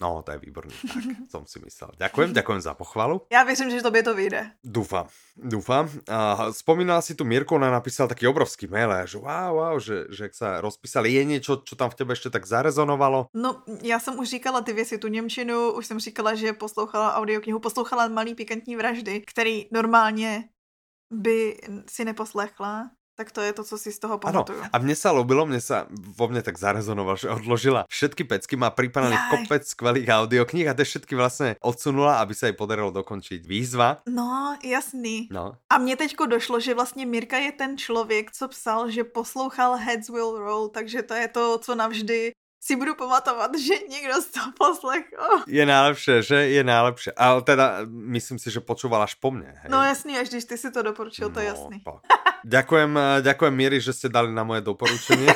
No, 0.01 0.25
to 0.25 0.33
je 0.33 0.41
výborný, 0.41 0.73
tak 0.73 1.03
som 1.33 1.45
si 1.45 1.61
myslel. 1.61 1.93
Ďakujem, 2.01 2.33
ďakujem 2.33 2.61
za 2.61 2.73
pochvalu. 2.73 3.21
Já 3.29 3.43
věřím, 3.43 3.69
že 3.69 3.81
tobě 3.81 4.03
to 4.03 4.15
vyjde. 4.15 4.51
Dúfam, 4.63 5.05
dúfam. 5.37 5.85
Uh, 6.09 6.49
spomínala 6.51 7.01
si 7.01 7.15
tu 7.15 7.21
Mirko, 7.25 7.55
ona 7.55 7.71
napísala 7.71 8.09
taký 8.09 8.27
obrovský 8.27 8.67
mail, 8.67 8.89
že 9.05 9.17
wow, 9.17 9.53
wow, 9.53 9.79
že, 9.79 10.09
že 10.09 10.23
jak 10.23 10.35
sa 10.35 10.61
rozpísali, 10.61 11.13
je 11.13 11.23
něco, 11.23 11.61
čo 11.63 11.75
tam 11.75 11.89
v 11.89 11.95
tebe 11.95 12.11
ještě 12.11 12.29
tak 12.29 12.45
zarezonovalo? 12.45 13.27
No, 13.33 13.63
já 13.81 13.99
jsem 13.99 14.19
už 14.19 14.29
říkala 14.29 14.61
ty 14.61 14.73
věci, 14.73 14.97
tu 14.97 15.07
Němčinu, 15.07 15.71
už 15.71 15.85
jsem 15.85 15.99
říkala, 15.99 16.35
že 16.35 16.53
poslouchala 16.53 17.15
audioknihu, 17.15 17.59
poslouchala 17.59 18.07
Malý 18.07 18.35
pikantní 18.35 18.75
vraždy, 18.75 19.21
který 19.21 19.67
normálně 19.71 20.49
by 21.11 21.57
si 21.89 22.05
neposlechla, 22.05 22.91
tak 23.15 23.31
to 23.31 23.41
je 23.41 23.53
to, 23.53 23.63
co 23.63 23.75
si 23.77 23.91
z 23.91 23.99
toho 23.99 24.17
pamatuju. 24.17 24.59
Ano. 24.59 24.71
A 24.73 24.77
mne 24.79 24.95
sa 24.95 25.11
ľúbilo, 25.11 25.45
mne 25.45 25.61
sa 25.61 25.85
vo 25.91 26.25
mne 26.31 26.41
tak 26.41 26.57
zarezonoval, 26.57 27.19
že 27.19 27.27
odložila 27.29 27.85
všetky 27.91 28.23
pecky, 28.23 28.55
má 28.55 28.71
pripravený 28.71 29.17
kopec 29.29 29.67
skvelých 29.67 30.09
audiokníh 30.09 30.67
a 30.67 30.73
tie 30.73 30.87
všetky 30.87 31.13
vlastne 31.13 31.59
odsunula, 31.61 32.23
aby 32.23 32.33
sa 32.33 32.49
jej 32.49 32.55
podarilo 32.57 32.89
dokončiť 32.89 33.43
výzva. 33.45 34.01
No, 34.07 34.57
jasný. 34.63 35.27
No. 35.31 35.55
A 35.69 35.77
mně 35.77 35.95
teďko 35.95 36.25
došlo, 36.25 36.59
že 36.59 36.73
vlastně 36.73 37.05
Mirka 37.05 37.37
je 37.37 37.51
ten 37.51 37.77
člověk, 37.77 38.31
co 38.31 38.47
psal, 38.47 38.89
že 38.89 39.03
poslouchal 39.03 39.77
Heads 39.77 40.09
Will 40.09 40.37
Roll, 40.37 40.69
takže 40.69 41.03
to 41.03 41.13
je 41.13 41.27
to, 41.27 41.57
co 41.57 41.75
navždy 41.75 42.31
si 42.61 42.75
budu 42.75 42.95
pamatovat, 42.95 43.51
že 43.57 43.73
někdo 43.89 44.21
z 44.21 44.25
toho 44.25 44.51
poslechl. 44.57 45.17
Je 45.47 45.65
najlepšie, 45.65 46.21
že? 46.21 46.37
Je 46.53 46.61
najlepšie. 46.63 47.11
Ale 47.17 47.41
teda 47.41 47.89
myslím 47.89 48.37
si, 48.37 48.53
že 48.53 48.61
počúval 48.61 49.01
až 49.01 49.17
po 49.17 49.33
mne. 49.33 49.49
Hej. 49.65 49.69
No 49.73 49.81
jasný, 49.81 50.13
až 50.21 50.29
když 50.29 50.45
ty 50.45 50.55
si 50.57 50.69
to 50.69 50.85
doporučil, 50.85 51.33
to 51.33 51.41
je 51.41 51.49
no, 51.49 51.51
jasný. 51.57 51.77
Pa. 51.81 52.05
Ďakujem, 52.45 53.21
ďakujem 53.21 53.53
Miri, 53.53 53.81
že 53.81 53.93
ste 53.93 54.13
dali 54.13 54.29
na 54.29 54.45
moje 54.45 54.61
doporučenie. 54.61 55.29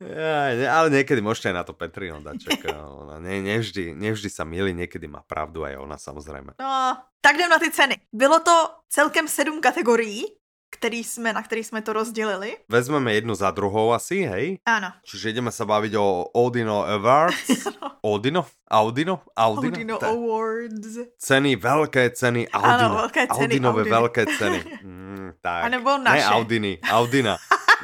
ja, 0.00 0.56
ale 0.72 0.88
niekedy 0.88 1.20
môžete 1.20 1.52
aj 1.52 1.56
na 1.56 1.64
to 1.68 1.76
Petrino 1.76 2.20
dať. 2.24 2.36
Čak, 2.48 2.72
ona 2.72 3.20
ne, 3.20 3.44
nevždy, 3.44 3.92
nevždy 3.92 4.28
sa 4.32 4.48
milí, 4.48 4.72
niekedy 4.72 5.04
má 5.04 5.20
pravdu 5.20 5.68
aj 5.68 5.76
ona 5.76 6.00
samozrejme. 6.00 6.56
No, 6.56 6.96
tak 7.20 7.36
jdem 7.36 7.52
na 7.52 7.60
ty 7.60 7.68
ceny. 7.68 7.96
Bylo 8.12 8.40
to 8.40 8.52
celkem 8.88 9.28
sedm 9.28 9.60
kategorií 9.60 10.24
který 10.70 11.04
jsme, 11.04 11.32
na 11.32 11.42
který 11.42 11.64
jsme 11.64 11.82
to 11.82 11.92
rozdělili. 11.92 12.56
Vezmeme 12.68 13.14
jednu 13.14 13.34
za 13.34 13.50
druhou 13.50 13.92
asi, 13.92 14.22
hej? 14.22 14.58
Ano. 14.66 14.92
Čiže 15.04 15.30
ideme 15.30 15.50
sa 15.50 15.64
baviť 15.64 15.92
o 15.96 16.28
Odino 16.36 16.84
Awards. 16.84 17.66
Odino? 18.04 18.46
Audino? 18.70 19.24
Audino? 19.36 19.74
Audino 19.74 19.96
Te... 19.98 20.06
Awards. 20.06 20.92
Ceny, 21.18 21.56
veľké 21.56 22.12
ceny 22.14 22.46
Audino. 22.52 22.86
Ano, 22.88 22.88
veľké 23.08 23.22
ceny 23.26 23.42
Audinové 23.48 23.82
Audino. 23.82 23.94
veľké 23.96 24.22
ceny. 24.38 24.60
Mm, 25.18 25.34
tak. 25.42 25.62
A 25.64 25.68
nebo 25.68 25.98
naše. 25.98 26.16
Ne 26.16 26.24
Audiny, 26.32 26.72
Audina. 26.88 27.34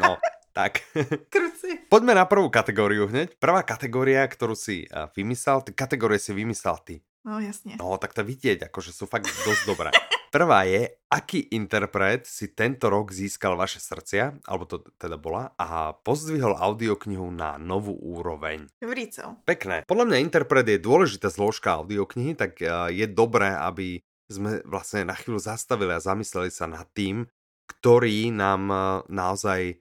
No, 0.00 0.16
tak. 0.54 0.80
Kruci. 1.34 1.90
Poďme 1.90 2.14
na 2.14 2.24
prvú 2.24 2.46
kategóriu 2.48 3.10
hneď. 3.10 3.36
Prvá 3.36 3.60
kategória, 3.66 4.22
ktorú 4.24 4.54
si 4.54 4.86
vymyslel, 5.12 5.60
ty 5.66 5.74
kategórie 5.74 6.16
si 6.22 6.30
vymyslel 6.32 6.78
ty. 6.86 7.02
No 7.24 7.40
jasně. 7.40 7.76
No, 7.80 7.96
tak 7.98 8.12
to 8.12 8.20
vidieť, 8.20 8.68
akože 8.68 8.92
sú 8.92 9.08
fakt 9.08 9.24
dosť 9.24 9.64
dobré. 9.64 9.90
Prvá 10.34 10.66
je, 10.66 10.90
aký 11.14 11.46
interpret 11.54 12.26
si 12.26 12.50
tento 12.50 12.90
rok 12.90 13.14
získal 13.14 13.54
vaše 13.54 13.78
srdcia, 13.78 14.42
alebo 14.50 14.66
to 14.66 14.82
teda 14.98 15.14
bola, 15.14 15.54
a 15.54 15.94
pozdvihol 15.94 16.58
audioknihu 16.58 17.30
na 17.30 17.54
novú 17.54 17.94
úroveň. 17.94 18.66
Dobrý 18.82 19.14
co? 19.14 19.38
Pekné. 19.46 19.86
Podľa 19.86 20.10
mňa 20.10 20.24
interpret 20.26 20.66
je 20.66 20.82
dôležitá 20.82 21.30
zložka 21.30 21.78
audioknihy, 21.78 22.34
tak 22.34 22.58
je 22.90 23.06
dobré, 23.06 23.54
aby 23.54 24.02
sme 24.26 24.58
vlastne 24.66 25.06
na 25.06 25.14
chvíľu 25.14 25.38
zastavili 25.38 25.94
a 25.94 26.02
zamysleli 26.02 26.50
sa 26.50 26.66
nad 26.66 26.90
tým, 26.90 27.30
ktorý 27.70 28.34
nám 28.34 28.66
naozaj 29.06 29.78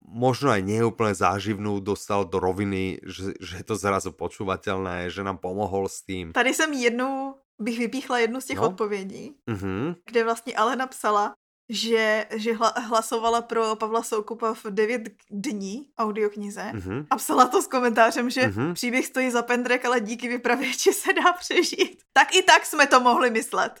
možno 0.00 0.48
aj 0.48 0.64
neúplne 0.64 1.12
záživnú 1.12 1.84
dostal 1.84 2.24
do 2.24 2.40
roviny, 2.40 3.04
že, 3.04 3.36
že 3.36 3.60
je 3.60 3.64
to 3.68 3.76
zrazu 3.76 4.16
počúvateľné, 4.16 5.12
že 5.12 5.20
nám 5.20 5.44
pomohol 5.44 5.92
s 5.92 6.00
tým. 6.04 6.32
Tady 6.32 6.54
jsem 6.54 6.72
jednu 6.72 7.36
bych 7.60 7.78
vypíchla 7.78 8.18
jednu 8.18 8.40
z 8.40 8.44
těch 8.44 8.58
no. 8.58 8.66
odpovědí, 8.68 9.36
mm-hmm. 9.50 9.94
kde 10.06 10.24
vlastně 10.24 10.54
Alena 10.54 10.86
psala, 10.86 11.34
že, 11.68 12.26
že 12.36 12.54
hla, 12.54 12.72
hlasovala 12.76 13.42
pro 13.42 13.76
Pavla 13.76 14.02
Soukupa 14.02 14.54
v 14.54 14.64
9 14.70 15.02
dní 15.30 15.88
audioknize 15.98 16.72
mm-hmm. 16.74 17.06
a 17.10 17.16
psala 17.16 17.48
to 17.48 17.62
s 17.62 17.66
komentářem, 17.66 18.30
že 18.30 18.40
mm-hmm. 18.40 18.74
příběh 18.74 19.06
stojí 19.06 19.30
za 19.30 19.42
pendrek, 19.42 19.84
ale 19.84 20.00
díky 20.00 20.28
vypravěči 20.28 20.92
se 20.92 21.12
dá 21.12 21.32
přežít. 21.32 22.02
Tak 22.12 22.34
i 22.34 22.42
tak 22.42 22.66
jsme 22.66 22.86
to 22.86 23.00
mohli 23.00 23.30
myslet. 23.30 23.80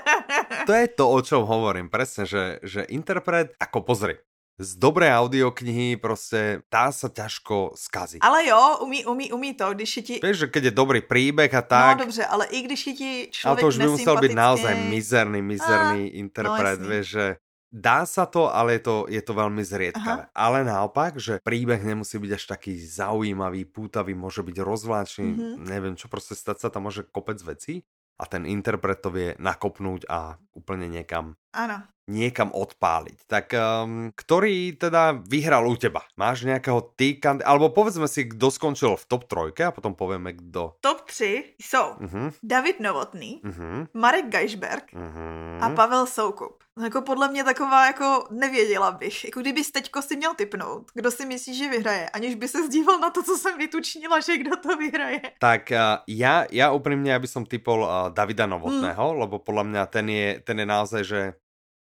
to 0.66 0.72
je 0.72 0.88
to, 0.88 1.10
o 1.10 1.22
čom 1.22 1.44
hovorím, 1.44 1.88
presne, 1.88 2.26
že, 2.26 2.58
že 2.62 2.82
interpret, 2.82 3.56
ako 3.60 3.80
pozri, 3.80 4.18
z 4.58 4.76
dobré 4.76 5.10
audioknihy 5.10 5.96
prostě 5.96 6.62
dá 6.70 6.92
se 6.92 7.08
ťažko 7.08 7.72
skazit. 7.74 8.24
Ale 8.24 8.46
jo, 8.46 8.78
umí, 8.82 9.04
umí, 9.06 9.32
umí 9.32 9.54
to, 9.54 9.74
když 9.74 9.96
je 9.96 10.02
ti... 10.02 10.20
Víš, 10.22 10.36
že 10.36 10.46
keď 10.46 10.64
je 10.64 10.70
dobrý 10.70 11.00
příběh 11.02 11.54
a 11.54 11.62
tak... 11.62 11.98
No 11.98 12.04
dobře, 12.04 12.26
ale 12.26 12.46
i 12.46 12.62
když 12.62 12.86
je 12.86 12.92
ti 12.92 13.28
člověk 13.30 13.46
Ale 13.46 13.60
to 13.60 13.66
už 13.66 13.78
by 13.78 13.88
musel 13.88 14.16
být 14.20 14.34
naozaj 14.34 14.74
mizerný, 14.88 15.42
mizerný 15.42 16.02
a, 16.10 16.14
interpret, 16.14 16.80
no, 16.80 16.88
víš, 16.88 17.08
že 17.08 17.36
Dá 17.74 18.06
sa 18.06 18.22
to, 18.22 18.54
ale 18.54 18.78
je 18.78 18.86
to, 18.86 18.96
je 19.10 19.18
to 19.18 19.34
veľmi 19.34 19.58
zriedkavé. 19.66 20.30
Aha. 20.30 20.38
Ale 20.46 20.62
naopak, 20.62 21.18
že 21.18 21.42
príbeh 21.42 21.82
nemusí 21.82 22.22
byť 22.22 22.30
až 22.38 22.44
taký 22.54 22.78
zaujímavý, 22.78 23.66
pútavý, 23.66 24.14
môže 24.14 24.46
byť 24.46 24.56
rozvláčný, 24.62 25.26
mm-hmm. 25.34 25.66
neviem 25.74 25.98
čo, 25.98 26.06
proste 26.06 26.38
stať 26.38 26.62
sa 26.62 26.68
tam 26.70 26.86
môže 26.86 27.02
kopec 27.02 27.42
vecí 27.42 27.82
a 28.14 28.30
ten 28.30 28.46
interpret 28.46 29.02
to 29.02 29.10
vie 29.10 29.34
nakopnúť 29.42 30.06
a 30.06 30.38
úplne 30.54 30.86
niekam 30.86 31.34
ano 31.54 31.94
niekam 32.08 32.52
odpáliť. 32.52 33.18
Tak 33.24 33.46
um, 33.56 34.12
ktorý 34.12 34.76
teda 34.76 35.24
vyhral 35.24 35.64
u 35.64 35.76
teba? 35.76 36.04
Máš 36.20 36.44
nejakého 36.44 36.84
ty, 36.96 37.16
alebo 37.44 37.72
povedzme 37.72 38.04
si, 38.08 38.28
kdo 38.28 38.52
skončil 38.52 38.96
v 38.96 39.08
top 39.08 39.24
trojke 39.24 39.64
a 39.64 39.74
potom 39.74 39.96
povieme 39.96 40.36
kdo. 40.36 40.76
Top 40.80 41.08
3 41.08 41.56
jsou 41.58 41.86
uh-huh. 42.00 42.32
David 42.42 42.80
Novotný, 42.80 43.40
uh-huh. 43.44 43.88
Marek 43.94 44.28
Geisberg 44.28 44.92
uh-huh. 44.92 45.64
a 45.64 45.70
Pavel 45.70 46.06
Soukup. 46.06 46.64
Jako 46.82 47.02
podle 47.02 47.28
mě 47.28 47.44
taková, 47.44 47.86
jako 47.86 48.26
nevěděla 48.30 48.90
bych. 48.90 49.24
Jako 49.24 49.40
kdybys 49.40 49.70
teďko 49.70 50.02
si 50.02 50.16
měl 50.16 50.34
typnout, 50.34 50.90
kdo 50.94 51.10
si 51.10 51.26
myslí, 51.26 51.54
že 51.54 51.70
vyhraje, 51.70 52.10
aniž 52.10 52.34
by 52.34 52.48
se 52.48 52.66
zdíval 52.66 52.98
na 52.98 53.10
to, 53.10 53.22
co 53.22 53.36
jsem 53.38 53.58
vytučnila, 53.58 54.20
že 54.20 54.38
kdo 54.38 54.56
to 54.56 54.76
vyhraje. 54.76 55.20
Tak 55.38 55.70
uh, 55.70 55.78
já, 56.08 56.46
já 56.50 56.72
úprimně, 56.72 57.14
aby 57.14 57.26
som 57.26 57.46
typol 57.46 57.82
uh, 57.82 58.10
Davida 58.10 58.46
Novotného, 58.46 59.10
hmm. 59.10 59.20
lebo 59.20 59.38
podle 59.38 59.64
mě 59.64 59.86
ten 59.86 60.08
je, 60.08 60.40
ten 60.40 60.60
je 60.60 60.66
naozaj, 60.66 61.04
že 61.04 61.34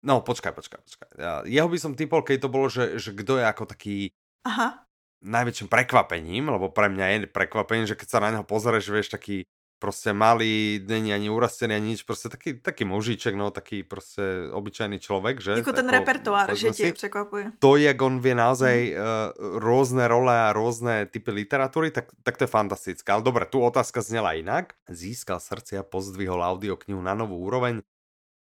No, 0.03 0.19
počkaj, 0.21 0.51
počkaj, 0.51 0.81
počkaj. 0.83 1.09
Ja, 1.15 1.33
jeho 1.47 1.71
by 1.71 1.79
som 1.79 1.95
typol, 1.95 2.27
keď 2.27 2.47
to 2.47 2.49
bolo, 2.51 2.67
že, 2.67 2.99
že 2.99 3.15
kdo 3.15 3.39
je 3.39 3.47
ako 3.47 3.65
taký 3.71 4.11
Aha. 4.43 4.83
najväčším 5.23 5.71
prekvapením, 5.71 6.51
lebo 6.51 6.75
pre 6.75 6.91
mňa 6.91 7.07
je 7.07 7.19
prekvapením, 7.31 7.87
že 7.87 7.95
keď 7.95 8.09
sa 8.11 8.19
na 8.19 8.35
neho 8.35 8.43
pozrieš, 8.43 8.91
vieš, 8.91 9.15
taký 9.15 9.47
prostě 9.83 10.13
malý, 10.13 10.79
není 10.87 11.15
ani 11.15 11.31
urastený, 11.31 11.75
ani 11.75 11.89
nič, 11.89 12.03
prostě 12.03 12.29
taký, 12.29 12.55
taký 12.55 12.85
mužiček, 12.85 13.35
no, 13.35 13.51
taký 13.51 13.83
prostě 13.83 14.23
obyčajný 14.53 14.99
člověk, 14.99 15.41
že? 15.41 15.51
Jako 15.51 15.73
ten 15.73 15.91
repertoár, 15.91 16.55
že 16.55 16.71
tě 16.71 16.93
překvapuje. 16.93 17.53
To, 17.59 17.77
jak 17.77 18.03
on 18.03 18.21
vie 18.21 18.35
naozaj 18.35 18.95
mm. 18.95 18.97
uh, 18.97 19.59
různé 19.59 20.09
role 20.09 20.41
a 20.41 20.53
různé 20.53 21.07
typy 21.07 21.31
literatury, 21.31 21.91
tak, 21.91 22.05
tak 22.23 22.37
to 22.39 22.45
je 22.45 22.49
fantastické. 22.49 23.13
Ale 23.13 23.23
dobré, 23.23 23.47
tu 23.47 23.61
otázka 23.61 24.01
zněla 24.03 24.33
jinak. 24.33 24.73
Získal 24.89 25.41
srdcia, 25.41 25.83
pozdvihol 25.83 26.43
audioknihu 26.43 27.03
na 27.03 27.15
novou 27.15 27.39
úroveň. 27.39 27.83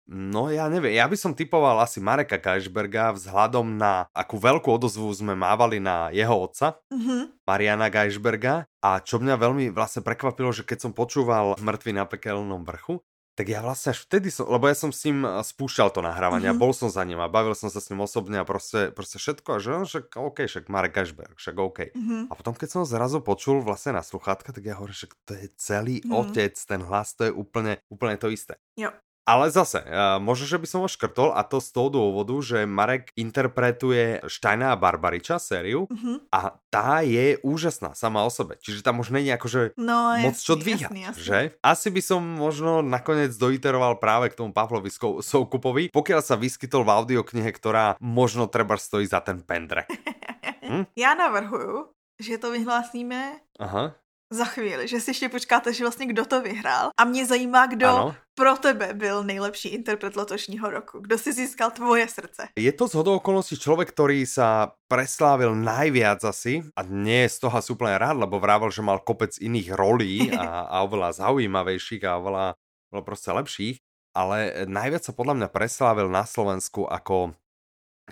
No 0.05 0.53
ja 0.53 0.69
neviem, 0.69 1.01
ja 1.01 1.09
by 1.09 1.17
som 1.17 1.33
typoval 1.33 1.81
asi 1.81 1.97
Mareka 1.97 2.37
Geisberga 2.37 3.17
vzhľadom 3.17 3.81
na 3.81 4.05
akú 4.13 4.37
veľkú 4.37 4.69
odozvu 4.77 5.09
sme 5.17 5.33
mávali 5.33 5.81
na 5.81 6.13
jeho 6.13 6.45
otca, 6.45 6.77
mm-hmm. 6.93 7.49
Mariana 7.49 7.89
Geisberga 7.89 8.69
a 8.85 9.01
čo 9.01 9.17
mňa 9.17 9.41
veľmi 9.41 9.65
vlastne 9.73 10.05
prekvapilo, 10.05 10.53
že 10.53 10.69
keď 10.69 10.89
som 10.89 10.93
počúval 10.93 11.57
Mŕtvy 11.57 11.97
na 11.97 12.05
pekelnom 12.05 12.69
vrchu, 12.69 13.01
tak 13.35 13.51
ja 13.51 13.65
vlastne 13.65 13.91
až 13.91 14.07
vtedy 14.07 14.31
som, 14.31 14.47
lebo 14.47 14.71
ja 14.71 14.79
som 14.79 14.95
s 14.95 15.11
ním 15.11 15.27
spúšťal 15.27 15.91
to 15.91 16.05
nahrávanie 16.05 16.53
mm-hmm. 16.53 16.63
a 16.63 16.65
bol 16.69 16.71
som 16.71 16.87
za 16.87 17.03
ním 17.03 17.19
a 17.19 17.27
bavil 17.27 17.57
som 17.59 17.67
sa 17.67 17.83
s 17.83 17.91
ním 17.91 18.07
osobne 18.07 18.39
a 18.39 18.47
proste, 18.47 18.95
proste 18.95 19.19
všetko 19.19 19.57
a 19.57 19.59
že 19.59 19.69
no, 19.75 19.83
však 19.89 20.05
OK, 20.15 20.39
však 20.47 20.71
Marek 20.71 20.95
Geisberg, 20.95 21.35
však 21.35 21.57
OK. 21.59 21.79
Mm-hmm. 21.91 22.31
A 22.31 22.33
potom 22.39 22.55
keď 22.55 22.69
som 22.71 22.79
ho 22.85 22.87
zrazu 22.87 23.19
počul 23.25 23.59
vlastne 23.59 23.99
na 23.99 24.07
sluchátka, 24.07 24.55
tak 24.55 24.63
ja 24.63 24.79
hovorím, 24.79 24.95
že 24.95 25.11
to 25.27 25.35
je 25.35 25.51
celý 25.59 25.99
mm-hmm. 25.99 26.15
otec, 26.15 26.55
ten 26.55 26.81
hlas, 26.87 27.19
to 27.19 27.27
je 27.27 27.33
úplne, 27.35 27.83
úplne 27.91 28.15
to 28.21 28.31
isté. 28.31 28.55
Jo. 28.79 28.95
Ale 29.25 29.49
zase, 29.49 29.81
uh, 29.81 30.21
možno, 30.21 30.45
že 30.45 30.61
by 30.61 30.67
som 30.69 30.81
ho 30.85 30.89
škrtol 30.89 31.33
a 31.33 31.41
to 31.49 31.57
z 31.57 31.73
toho 31.73 31.89
dôvodu, 31.89 32.37
že 32.45 32.69
Marek 32.69 33.09
interpretuje 33.17 34.21
Štajna 34.29 34.77
a 34.77 34.81
Barbariča 34.81 35.41
sériu 35.41 35.89
uh-huh. 35.89 36.21
a 36.29 36.61
tá 36.69 37.01
je 37.01 37.41
úžasná 37.41 37.97
sama 37.97 38.21
o 38.21 38.29
sebe. 38.29 38.61
Čiže 38.61 38.85
tam 38.85 39.01
už 39.01 39.17
není 39.17 39.33
akože 39.33 39.81
no, 39.81 40.13
moc 40.21 40.37
čo 40.37 40.61
dvíhať, 40.61 40.93
jasný, 40.93 41.01
jasný. 41.09 41.25
že? 41.25 41.39
Asi 41.65 41.89
by 41.89 42.03
som 42.05 42.21
možno 42.21 42.85
nakoniec 42.85 43.33
doiteroval 43.33 43.97
práve 43.97 44.29
k 44.29 44.37
tomu 44.37 44.53
Pavlovi 44.53 44.93
Soukupovi, 45.25 45.89
pokiaľ 45.89 46.21
sa 46.21 46.37
vyskytol 46.37 46.85
v 46.85 46.93
audioknihe, 46.93 47.49
ktorá 47.49 47.97
možno 48.05 48.45
treba 48.45 48.77
stojí 48.77 49.09
za 49.09 49.25
ten 49.25 49.41
pendre. 49.41 49.89
hm? 50.69 50.85
Já 51.01 51.17
navrhuju, 51.17 51.89
že 52.21 52.37
to 52.39 52.53
vyhlásíme 52.53 53.41
Aha 53.57 53.97
za 54.35 54.45
chvíli, 54.45 54.89
že 54.89 55.01
si 55.01 55.11
ještě 55.11 55.29
počkáte, 55.29 55.73
že 55.73 55.85
vlastně 55.85 56.07
kdo 56.07 56.25
to 56.25 56.43
vyhrál. 56.43 56.91
A 56.97 57.05
mě 57.05 57.27
zajímá, 57.27 57.67
kdo 57.67 57.89
ano. 57.89 58.15
Pro 58.35 58.57
tebe 58.57 58.95
byl 58.95 59.25
nejlepší 59.25 59.69
interpret 59.69 60.17
letošního 60.17 60.71
roku. 60.71 61.01
Kdo 61.01 61.19
si 61.19 61.33
získal 61.33 61.71
tvoje 61.71 62.09
srdce? 62.09 62.49
Je 62.59 62.73
to 62.73 62.89
z 62.89 62.95
okolností 62.95 63.59
člověk, 63.59 63.89
který 63.89 64.27
sa 64.27 64.75
preslávil 64.89 65.55
najviac 65.55 66.25
asi 66.25 66.63
a 66.77 66.83
nie 66.83 67.29
z 67.29 67.39
toho 67.39 67.59
úplně 67.71 67.99
rád, 67.99 68.17
lebo 68.17 68.41
vrával, 68.41 68.71
že 68.71 68.83
mal 68.83 68.99
kopec 68.99 69.39
iných 69.39 69.73
rolí 69.73 70.31
a, 70.35 70.67
a 70.75 70.83
oveľa 70.83 71.13
zaujímavejších 71.13 72.05
a 72.05 72.19
oveľa, 72.19 72.47
oveľa 72.93 73.05
prostě 73.05 73.31
lepších. 73.31 73.77
Ale 74.15 74.67
najviac 74.71 75.03
sa 75.05 75.13
podľa 75.13 75.35
mňa 75.35 75.49
preslávil 75.51 76.07
na 76.07 76.23
Slovensku 76.23 76.87
ako 76.87 77.35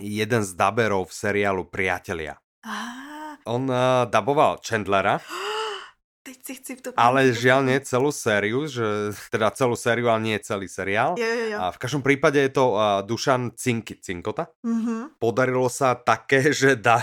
jeden 0.02 0.42
z 0.42 0.50
daberov 0.58 1.06
v 1.06 1.14
seriálu 1.14 1.62
Priatelia. 1.70 2.42
Ah. 2.66 3.38
On 3.46 3.70
uh, 3.70 4.06
daboval 4.10 4.58
Chandlera. 4.62 5.22
Teď 6.22 6.38
si 6.38 6.52
chci 6.54 6.72
to 6.78 6.94
Ale 6.94 7.34
žiaľ 7.34 7.66
nie 7.66 7.82
celú 7.82 8.14
sériu, 8.14 8.70
že, 8.70 9.10
teda 9.34 9.50
celú 9.58 9.74
sériu, 9.74 10.06
ale 10.06 10.22
nie 10.22 10.38
celý 10.38 10.70
seriál. 10.70 11.18
Jo, 11.18 11.26
jo, 11.26 11.46
jo. 11.50 11.58
A 11.58 11.74
v 11.74 11.78
každom 11.82 11.98
prípade 11.98 12.38
je 12.38 12.54
to 12.54 12.78
uh, 12.78 13.02
Dušan 13.02 13.58
Cinky, 13.58 13.98
Cinkota. 13.98 14.46
Mm-hmm. 14.62 15.18
Podarilo 15.18 15.66
sa 15.66 15.98
také, 15.98 16.50
že 16.54 16.78
da, 16.78 17.02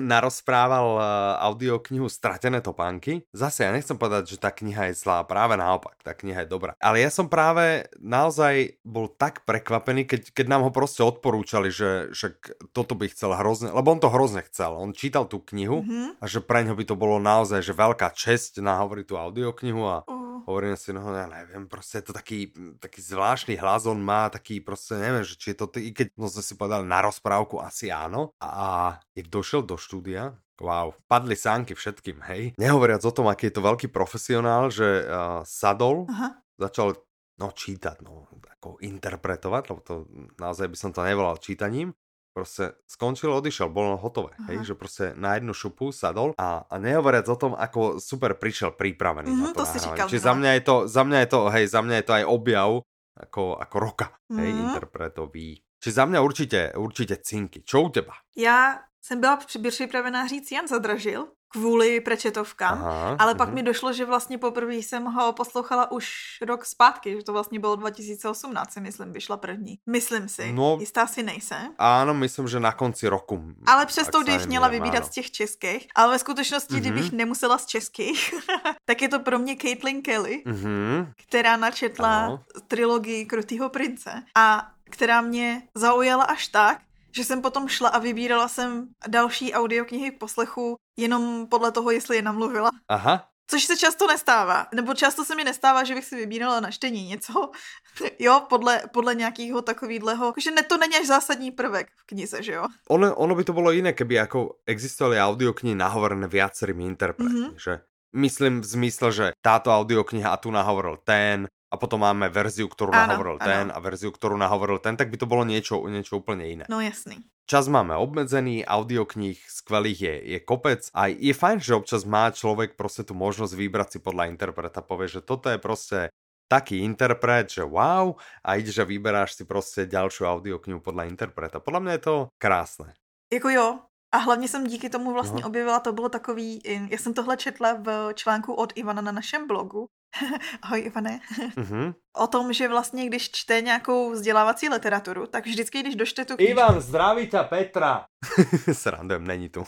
narozprával 0.00 0.88
uh, 0.96 1.04
audioknihu 1.44 2.08
Stratené 2.08 2.64
topánky. 2.64 3.28
Zase 3.36 3.68
ja 3.68 3.70
nechcem 3.76 4.00
povedať, 4.00 4.32
že 4.32 4.40
tá 4.40 4.48
kniha 4.48 4.88
je 4.88 4.96
zlá, 4.96 5.28
práve 5.28 5.60
naopak, 5.60 6.00
tá 6.00 6.16
kniha 6.16 6.48
je 6.48 6.48
dobrá. 6.48 6.72
Ale 6.80 7.04
ja 7.04 7.12
som 7.12 7.28
práve 7.28 7.84
naozaj 8.00 8.80
bol 8.80 9.12
tak 9.12 9.44
prekvapený, 9.44 10.08
keď, 10.08 10.32
keď 10.32 10.46
nám 10.48 10.64
ho 10.64 10.72
proste 10.72 11.04
odporúčali, 11.04 11.68
že, 11.68 12.16
že 12.16 12.32
toto 12.72 12.96
by 12.96 13.12
chcel 13.12 13.36
hrozne, 13.36 13.76
lebo 13.76 13.92
on 13.92 14.00
to 14.00 14.08
hrozne 14.08 14.40
chcel. 14.48 14.72
On 14.80 14.96
čítal 14.96 15.28
tú 15.28 15.44
knihu 15.52 15.84
mm-hmm. 15.84 16.08
a 16.16 16.24
že 16.24 16.40
pre 16.40 16.64
ňo 16.64 16.72
by 16.72 16.84
to 16.88 16.96
bolo 16.96 17.20
naozaj 17.20 17.60
že 17.60 17.76
veľká 17.76 18.08
čest 18.16 18.53
ísť 18.54 18.62
nahovoriť 18.62 19.04
tú 19.10 19.18
audioknihu 19.18 19.82
a 19.82 20.06
uh. 20.06 20.46
hovorím 20.46 20.78
si, 20.78 20.94
no 20.94 21.02
ja 21.10 21.26
neviem, 21.26 21.66
proste 21.66 21.98
je 21.98 22.06
to 22.06 22.14
taký, 22.14 22.54
taký 22.78 23.02
zvláštny 23.02 23.58
hlas, 23.58 23.90
on 23.90 23.98
má 23.98 24.30
taký 24.30 24.62
proste, 24.62 24.94
neviem, 24.94 25.26
že 25.26 25.34
či 25.34 25.50
je 25.50 25.58
to, 25.58 25.66
i 25.82 25.90
keď 25.90 26.14
no 26.14 26.30
sme 26.30 26.42
si 26.46 26.54
povedali 26.54 26.86
na 26.86 27.02
rozprávku, 27.02 27.58
asi 27.58 27.90
áno. 27.90 28.30
A 28.38 28.94
jak 29.18 29.26
došel 29.26 29.66
do 29.66 29.74
štúdia, 29.74 30.38
Wow, 30.62 30.94
padli 31.10 31.34
sánky 31.34 31.74
všetkým, 31.74 32.22
hej. 32.30 32.54
Nehovoriac 32.62 33.02
o 33.02 33.10
tom, 33.10 33.26
aký 33.26 33.50
je 33.50 33.58
to 33.58 33.66
veľký 33.66 33.90
profesionál, 33.90 34.70
že 34.70 35.02
uh, 35.02 35.42
sadol, 35.42 36.06
Aha. 36.06 36.38
začal 36.54 36.94
no 37.42 37.50
čítať, 37.50 38.06
no 38.06 38.30
ako 38.30 38.78
interpretovať, 38.78 39.62
lebo 39.74 39.80
to 39.82 39.94
naozaj 40.38 40.70
by 40.70 40.78
som 40.78 40.94
to 40.94 41.02
nevolal 41.02 41.42
čítaním 41.42 41.90
prostě 42.34 42.72
skončil, 42.86 43.34
odišel, 43.34 43.68
bolo 43.68 43.96
hotové, 43.96 44.34
Aha. 44.38 44.46
hej, 44.48 44.58
že 44.66 44.74
prostě 44.74 45.12
na 45.16 45.34
jednu 45.34 45.54
šupu 45.54 45.92
sadol 45.92 46.34
a, 46.38 46.66
a 46.70 46.78
nehovoriac 46.78 47.28
o 47.28 47.36
tom, 47.36 47.54
ako 47.58 48.00
super 48.02 48.34
prišiel 48.34 48.70
pripravený 48.74 49.30
mm, 49.30 49.42
na 49.42 49.52
to, 49.54 49.62
to 49.62 49.66
si 49.66 49.78
říkal, 49.78 50.08
Čiže 50.10 50.26
za 50.26 50.34
mňa 50.34 50.50
je 50.52 50.60
to, 50.60 50.76
za 50.88 51.02
mňa 51.02 51.18
je 51.18 51.26
to, 51.26 51.40
hej, 51.48 51.64
za 51.70 51.80
mňa 51.80 51.96
je 51.96 52.02
to 52.02 52.12
aj 52.12 52.24
objav 52.26 52.70
ako, 53.14 53.44
ako 53.62 53.76
roka, 53.78 54.06
mm. 54.28 54.38
hej, 54.38 54.50
interpretový. 54.50 55.48
Čiže 55.78 55.94
za 55.94 56.04
mňa 56.04 56.20
určitě, 56.20 56.72
určitě 56.76 57.16
cinky. 57.22 57.62
Čo 57.62 57.82
u 57.82 57.88
teba? 57.88 58.12
Já 58.36 58.80
jsem 59.02 59.20
byla 59.20 59.38
připravená 59.70 60.26
říct 60.26 60.52
Jan 60.52 60.68
Zadražil, 60.68 61.28
kvůli 61.54 62.00
prečetovkám, 62.00 62.78
Aha, 62.78 63.16
ale 63.18 63.34
pak 63.34 63.48
uh-huh. 63.48 63.54
mi 63.54 63.62
došlo, 63.62 63.92
že 63.92 64.04
vlastně 64.04 64.38
poprvé 64.38 64.74
jsem 64.74 65.04
ho 65.04 65.32
poslouchala 65.32 65.92
už 65.92 66.06
rok 66.42 66.64
zpátky, 66.64 67.16
že 67.16 67.22
to 67.22 67.32
vlastně 67.32 67.58
bylo 67.58 67.76
2018, 67.76 68.72
si 68.72 68.80
myslím, 68.80 69.12
vyšla 69.12 69.36
první. 69.36 69.78
Myslím 69.86 70.28
si, 70.28 70.52
no, 70.52 70.76
jistá 70.80 71.06
si 71.06 71.22
nejsem. 71.22 71.74
Ano, 71.78 72.14
myslím, 72.14 72.48
že 72.48 72.60
na 72.60 72.72
konci 72.72 73.08
roku. 73.08 73.42
Ale 73.66 73.86
přesto, 73.86 74.22
když 74.22 74.46
měla 74.46 74.68
vybírat 74.68 74.96
ano. 74.96 75.06
z 75.06 75.10
těch 75.10 75.30
českých, 75.30 75.86
ale 75.94 76.12
ve 76.12 76.18
skutečnosti, 76.18 76.74
uh-huh. 76.74 76.80
kdybych 76.80 77.12
nemusela 77.12 77.58
z 77.58 77.66
českých, 77.66 78.34
tak 78.84 79.02
je 79.02 79.08
to 79.08 79.18
pro 79.18 79.38
mě 79.38 79.56
Caitlin 79.56 80.02
Kelly, 80.02 80.42
uh-huh. 80.46 81.12
která 81.28 81.56
načetla 81.56 82.24
ano. 82.24 82.44
trilogii 82.68 83.26
Krutýho 83.26 83.68
prince 83.68 84.22
a 84.36 84.70
která 84.90 85.20
mě 85.20 85.62
zaujala 85.74 86.24
až 86.24 86.48
tak, 86.48 86.78
že 87.16 87.24
jsem 87.24 87.42
potom 87.42 87.68
šla 87.68 87.88
a 87.88 87.98
vybírala 87.98 88.48
jsem 88.48 88.88
další 89.08 89.52
audioknihy 89.52 90.10
k 90.10 90.18
poslechu 90.18 90.76
jenom 90.98 91.46
podle 91.46 91.72
toho, 91.72 91.90
jestli 91.90 92.16
je 92.16 92.22
namluvila. 92.22 92.70
Aha. 92.88 93.28
Což 93.50 93.64
se 93.64 93.76
často 93.76 94.06
nestává, 94.06 94.66
nebo 94.74 94.94
často 94.94 95.24
se 95.24 95.36
mi 95.36 95.44
nestává, 95.44 95.84
že 95.84 95.94
bych 95.94 96.04
si 96.04 96.16
vybírala 96.16 96.60
na 96.60 96.70
čtení 96.70 97.06
něco, 97.06 97.50
jo, 98.18 98.46
podle, 98.48 98.82
podle 98.92 99.14
nějakého 99.14 99.62
takového, 99.62 100.34
že 100.42 100.50
ne, 100.50 100.62
to 100.62 100.76
není 100.76 100.96
až 100.96 101.06
zásadní 101.06 101.50
prvek 101.50 101.86
v 101.96 102.06
knize, 102.06 102.42
že 102.42 102.52
jo. 102.52 102.64
Ono, 102.88 103.16
ono 103.16 103.34
by 103.34 103.44
to 103.44 103.52
bylo 103.52 103.70
jiné, 103.70 103.92
keby 103.92 104.14
jako 104.14 104.56
existovali 104.66 105.20
audioknihy 105.20 105.74
nahovorené 105.74 106.28
viacerými 106.28 106.86
interpretmi, 106.86 107.40
mm 107.40 107.46
-hmm. 107.46 107.54
že 107.64 107.80
myslím 108.14 108.60
v 108.60 108.64
zmysle, 108.64 109.12
že 109.12 109.32
táto 109.42 109.70
audiokniha 109.70 110.30
a 110.30 110.36
tu 110.36 110.50
nahovoril 110.50 110.96
ten, 111.04 111.48
a 111.74 111.76
potom 111.76 112.06
máme 112.06 112.30
verziu, 112.30 112.70
ktorú 112.70 112.94
ano, 112.94 113.02
nahovoril 113.02 113.42
ano. 113.42 113.46
ten 113.50 113.66
a 113.74 113.78
verziu, 113.82 114.14
ktorú 114.14 114.38
nahovoril 114.38 114.78
ten, 114.78 114.94
tak 114.94 115.10
by 115.10 115.18
to 115.18 115.26
bolo 115.26 115.42
niečo, 115.42 115.82
niečo 115.90 116.22
úplne 116.22 116.46
iné. 116.46 116.64
No 116.70 116.78
jasný. 116.78 117.18
Čas 117.50 117.66
máme 117.66 117.98
obmedzený, 117.98 118.62
audiokníh 118.62 119.36
skvelých 119.36 120.00
je, 120.00 120.14
je 120.32 120.38
kopec 120.40 120.86
a 120.94 121.10
je 121.10 121.34
fajn, 121.34 121.58
že 121.60 121.74
občas 121.74 122.06
má 122.06 122.30
človek 122.30 122.78
prostě 122.78 123.02
tu 123.02 123.12
možnosť 123.14 123.52
vybrať 123.54 123.88
si 123.92 123.98
podľa 123.98 124.30
interpreta, 124.30 124.80
povie, 124.80 125.08
že 125.08 125.20
toto 125.20 125.50
je 125.50 125.58
prostě 125.58 126.08
taký 126.48 126.78
interpret, 126.78 127.50
že 127.50 127.64
wow, 127.64 128.14
a 128.44 128.54
ideš 128.54 128.78
a 128.78 128.84
vyberáš 128.84 129.32
si 129.34 129.44
prostě 129.44 129.86
ďalšiu 129.86 130.24
audioknihu 130.24 130.80
podľa 130.80 131.04
interpreta. 131.10 131.60
Podľa 131.60 131.80
mňa 131.80 131.92
je 131.92 131.98
to 131.98 132.14
krásné. 132.38 132.94
Jako 133.32 133.48
jo, 133.48 133.78
a 134.14 134.16
hlavně 134.16 134.48
jsem 134.48 134.66
díky 134.66 134.88
tomu 134.90 135.12
vlastně 135.12 135.42
no. 135.42 135.48
objevila, 135.48 135.80
to 135.80 135.92
bylo 135.92 136.08
takový, 136.08 136.62
já 136.64 136.98
jsem 136.98 137.14
tohle 137.14 137.36
četla 137.36 137.72
v 137.72 138.14
článku 138.14 138.54
od 138.54 138.72
Ivana 138.76 139.02
na 139.02 139.12
našem 139.12 139.46
blogu, 139.46 139.86
Ahoj 140.62 140.80
Ivane. 140.80 141.20
Mm-hmm. 141.56 141.94
O 142.16 142.26
tom, 142.26 142.52
že 142.52 142.68
vlastně 142.68 143.06
když 143.06 143.30
čte 143.30 143.60
nějakou 143.60 144.10
vzdělávací 144.10 144.68
literaturu, 144.68 145.26
tak 145.26 145.46
vždycky, 145.46 145.80
když 145.80 145.96
dočte 145.96 146.24
tu 146.24 146.36
knižku... 146.36 146.50
Ivan, 146.50 146.80
zdraví 146.80 147.26
tě 147.26 147.38
Petra. 147.38 148.06
Srandem, 148.72 149.26
není 149.26 149.48
tu. 149.48 149.64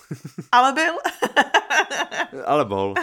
Ale 0.53 0.73
byl. 0.73 0.95
Ale 2.45 2.65
bol. 2.65 2.95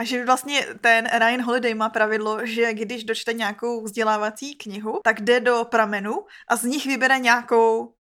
A 0.00 0.04
že 0.04 0.24
vlastně 0.24 0.66
ten 0.80 1.08
Ryan 1.18 1.42
Holiday 1.42 1.74
má 1.74 1.88
pravidlo, 1.88 2.46
že 2.46 2.74
když 2.74 3.04
dočte 3.04 3.32
nějakou 3.32 3.84
vzdělávací 3.84 4.54
knihu, 4.54 5.00
tak 5.04 5.20
jde 5.20 5.40
do 5.40 5.64
pramenu 5.70 6.12
a 6.48 6.56
z 6.56 6.64
nich 6.64 6.86
vybere 6.86 7.18
nějakou 7.18 7.94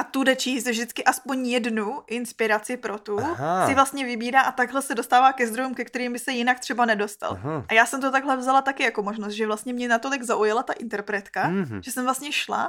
a 0.00 0.04
tu 0.04 0.24
jde 0.24 0.36
číst 0.36 0.66
vždycky 0.66 1.04
aspoň 1.04 1.46
jednu 1.46 2.02
inspiraci 2.06 2.76
pro 2.76 2.98
tu, 2.98 3.20
Aha. 3.20 3.66
si 3.66 3.74
vlastně 3.74 4.04
vybírá 4.04 4.40
a 4.40 4.52
takhle 4.52 4.82
se 4.82 4.94
dostává 4.94 5.32
ke 5.32 5.46
zdrojům, 5.46 5.74
ke 5.74 5.84
kterým 5.84 6.12
by 6.12 6.18
se 6.18 6.32
jinak 6.32 6.60
třeba 6.60 6.84
nedostal. 6.84 7.32
Aha. 7.32 7.66
A 7.68 7.74
já 7.74 7.86
jsem 7.86 8.00
to 8.00 8.10
takhle 8.10 8.36
vzala 8.36 8.62
taky 8.62 8.82
jako 8.82 9.02
možnost, 9.02 9.32
že 9.32 9.46
vlastně 9.46 9.72
mě 9.72 9.88
natolik 9.88 10.22
zaujala 10.22 10.62
ta 10.62 10.72
interpretka, 10.72 11.48
mm-hmm. 11.48 11.80
že 11.84 11.92
jsem 11.92 12.04
vlastně 12.04 12.32
šla 12.32 12.68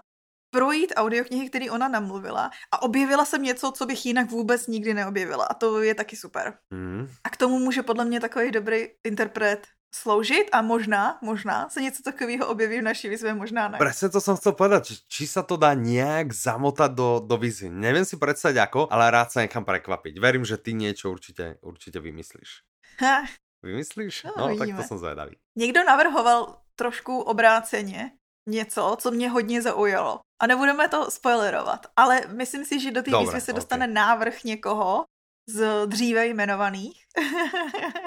projít 0.54 0.94
audioknihy, 0.96 1.50
které 1.50 1.72
ona 1.72 1.88
namluvila 1.88 2.52
a 2.72 2.82
objevila 2.82 3.26
jsem 3.26 3.44
něco, 3.44 3.72
co 3.72 3.86
bych 3.86 4.06
jinak 4.06 4.32
vůbec 4.32 4.68
nikdy 4.68 4.94
neobjevila 4.94 5.46
a 5.46 5.54
to 5.54 5.82
je 5.82 5.96
taky 5.96 6.16
super. 6.16 6.58
Mm. 6.70 7.08
A 7.24 7.30
k 7.30 7.38
tomu 7.38 7.60
může 7.60 7.84
podle 7.84 8.06
mě 8.06 8.20
takový 8.20 8.52
dobrý 8.52 8.88
interpret 9.04 9.68
sloužit 9.96 10.50
a 10.52 10.62
možná, 10.62 11.18
možná 11.22 11.70
se 11.70 11.82
něco 11.82 12.04
takového 12.04 12.48
objeví 12.48 12.80
v 12.80 12.90
naší 12.90 13.10
výzve, 13.10 13.34
možná 13.34 13.68
ne. 13.68 13.78
Presne 13.78 14.10
to 14.10 14.18
som 14.18 14.36
chcel 14.36 14.58
povedať, 14.58 14.90
či, 14.90 14.96
či 15.08 15.24
sa 15.30 15.46
to 15.46 15.56
dá 15.56 15.78
nejak 15.78 16.34
zamotať 16.34 16.92
do, 16.92 17.10
do 17.22 17.36
výzvy. 17.38 17.70
Neviem 17.70 18.04
si 18.04 18.18
predstaviť 18.18 18.58
ako, 18.58 18.82
ale 18.90 19.14
rád 19.14 19.30
sa 19.30 19.46
nechám 19.46 19.64
prekvapiť. 19.64 20.18
Verím, 20.18 20.44
že 20.44 20.58
ty 20.58 20.74
niečo 20.74 21.14
určite, 21.14 21.62
určite 21.62 22.02
vymyslíš. 22.02 22.66
Ha. 23.00 23.30
Vymyslíš? 23.64 24.28
No, 24.34 24.50
no 24.50 24.58
tak 24.58 24.76
to 24.76 24.84
som 24.84 24.98
zvedavý. 24.98 25.38
Někdo 25.56 25.84
navrhoval 25.84 26.60
trošku 26.76 27.20
obráceně 27.22 28.12
něco, 28.50 28.98
co 29.00 29.12
mě 29.12 29.30
hodně 29.30 29.62
zaujalo. 29.62 30.20
A 30.42 30.48
nebudeme 30.48 30.90
to 30.90 31.12
spoilerovat, 31.12 31.88
ale 31.96 32.22
myslím 32.28 32.66
si, 32.66 32.80
že 32.80 32.92
do 32.92 33.02
té 33.04 33.12
výzvy 33.20 33.42
se 33.42 33.54
dostane 33.54 33.86
okay. 33.86 33.94
návrh 33.94 34.44
někoho, 34.44 35.06
z 35.48 35.88
dříve 35.88 36.28
jmenovaných, 36.28 37.06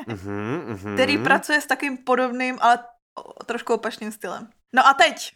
mm-hmm, 0.08 0.66
mm-hmm. 0.74 0.94
který 0.94 1.18
pracuje 1.18 1.60
s 1.60 1.66
takým 1.66 1.98
podobným, 1.98 2.58
ale 2.60 2.78
trošku 3.46 3.74
opačným 3.74 4.12
stylem. 4.12 4.48
No 4.72 4.86
a 4.86 4.94
teď. 4.94 5.32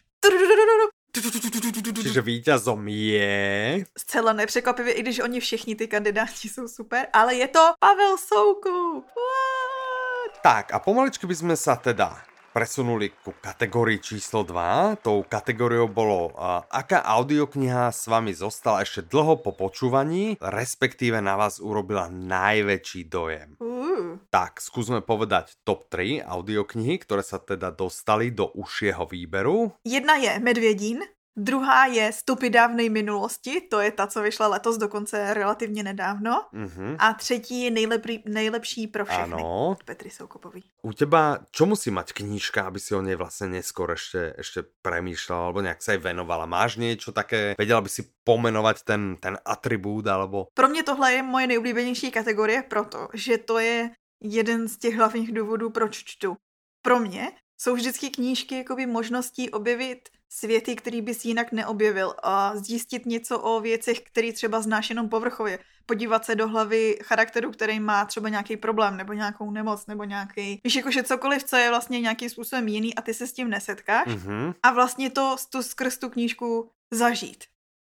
Čiže 2.02 2.23
vítězom 2.23 2.88
je... 2.88 3.85
Zcela 3.99 4.33
nepřekvapivě, 4.33 4.92
i 4.92 5.02
když 5.02 5.19
oni 5.19 5.40
všichni 5.40 5.76
ty 5.76 5.88
kandidáti 5.88 6.49
jsou 6.49 6.69
super, 6.69 7.07
ale 7.12 7.35
je 7.35 7.49
to 7.49 7.73
Pavel 7.80 8.16
Soukup. 8.19 9.04
What? 9.04 10.42
Tak 10.42 10.73
a 10.75 10.78
pomaličky 10.78 11.26
bychom 11.26 11.57
se 11.57 11.76
teda 11.83 12.23
presunuli 12.50 13.14
ku 13.14 13.30
kategórii 13.38 14.02
číslo 14.02 14.42
2. 14.42 14.99
Tou 15.00 15.23
kategóriou 15.23 15.87
bolo, 15.87 16.35
aká 16.66 17.02
audiokniha 17.02 17.95
s 17.95 18.11
vami 18.11 18.35
zostala 18.35 18.83
ešte 18.83 19.07
dlho 19.07 19.38
po 19.38 19.54
počúvaní, 19.54 20.35
respektíve 20.42 21.23
na 21.23 21.38
vás 21.38 21.62
urobila 21.62 22.11
najväčší 22.11 23.07
dojem. 23.07 23.54
Uh. 23.62 24.19
Tak, 24.30 24.59
skúsme 24.59 25.02
povedať 25.02 25.59
top 25.62 25.87
3 25.90 26.26
audioknihy, 26.26 26.99
ktoré 26.99 27.23
sa 27.23 27.38
teda 27.38 27.71
dostali 27.71 28.35
do 28.35 28.50
užšieho 28.50 29.07
výberu. 29.07 29.75
Jedna 29.87 30.19
je 30.19 30.33
Medvědín, 30.42 31.07
Druhá 31.37 31.87
je 31.87 32.13
Stupy 32.13 32.51
dávnej 32.51 32.91
minulosti, 32.91 33.61
to 33.61 33.81
je 33.81 33.91
ta, 33.91 34.07
co 34.07 34.23
vyšla 34.23 34.47
letos, 34.49 34.79
dokonce 34.79 35.35
relativně 35.35 35.83
nedávno. 35.83 36.45
Mm-hmm. 36.54 36.97
A 36.99 37.15
třetí 37.15 37.65
je 37.65 37.71
nejlepší, 37.71 38.23
nejlepší 38.26 38.87
pro 38.87 39.04
všechny. 39.04 39.35
Ano. 39.35 39.76
Petry 39.85 40.11
Soukupový. 40.11 40.65
U 40.83 40.93
teba, 40.93 41.39
čo 41.50 41.67
musí 41.67 41.91
mať 41.91 42.13
knížka, 42.13 42.67
aby 42.67 42.81
si 42.81 42.95
o 42.95 43.02
nej 43.02 43.15
vlastně 43.15 43.47
neskôr 43.47 43.93
ešte, 43.93 44.35
ešte 44.39 44.63
premýšľala, 44.83 45.45
alebo 45.45 45.61
nejak 45.63 45.83
sa 45.83 45.93
aj 45.93 45.99
venovala? 46.02 46.47
Máš 46.47 46.76
niečo 46.76 47.13
také, 47.13 47.54
vedela 47.59 47.81
by 47.81 47.89
si 47.89 48.02
pomenovať 48.25 48.76
ten, 48.85 49.17
ten 49.21 49.39
atribút, 49.45 50.07
alebo... 50.07 50.49
Pro 50.54 50.69
mě 50.69 50.83
tohle 50.83 51.13
je 51.13 51.23
moje 51.23 51.47
nejoblíbenější 51.47 52.11
kategorie, 52.11 52.63
protože 52.63 53.39
to 53.39 53.59
je 53.59 53.91
jeden 54.21 54.69
z 54.69 54.76
těch 54.76 54.97
hlavních 54.97 55.33
důvodů, 55.33 55.71
proč 55.71 56.04
čtu. 56.04 56.37
Pro 56.83 57.00
mě 57.00 57.33
jsou 57.61 57.75
vždycky 57.75 58.11
knížky 58.11 58.57
jakoby 58.57 58.87
možností 58.87 59.51
objevit 59.51 60.09
světy, 60.29 60.77
který 60.77 61.03
bys 61.03 61.25
jinak 61.25 61.53
neobjevil 61.53 62.15
a 62.23 62.57
zjistit 62.57 63.07
něco 63.07 63.39
o 63.41 63.61
věcech, 63.61 64.01
který 64.01 64.33
třeba 64.33 64.61
znáš 64.61 64.91
jenom 64.91 65.09
povrchově. 65.09 65.59
Podívat 65.87 66.25
se 66.25 66.35
do 66.35 66.49
hlavy 66.49 66.99
charakteru, 67.03 67.51
který 67.51 67.81
má 67.81 68.05
třeba 68.05 68.29
nějaký 68.29 68.57
problém 68.57 68.97
nebo 68.97 69.13
nějakou 69.13 69.51
nemoc 69.51 69.87
nebo 69.87 70.05
nějaký, 70.05 70.61
víš, 70.65 70.75
jakože 70.75 71.03
cokoliv, 71.03 71.45
co 71.45 71.57
je 71.57 71.69
vlastně 71.69 72.01
nějakým 72.01 72.31
způsobem 72.31 72.69
jiný 72.69 72.95
a 72.95 73.03
ty 73.03 73.15
se 73.15 73.27
s 73.27 73.33
tím 73.33 73.51
nesetkáš 73.51 74.07
mm-hmm. 74.07 74.55
a 74.63 74.71
vlastně 74.71 75.11
to 75.11 75.37
tu 75.51 75.63
skrz 75.63 75.99
tu 75.99 76.09
knížku 76.09 76.71
zažít. 76.91 77.45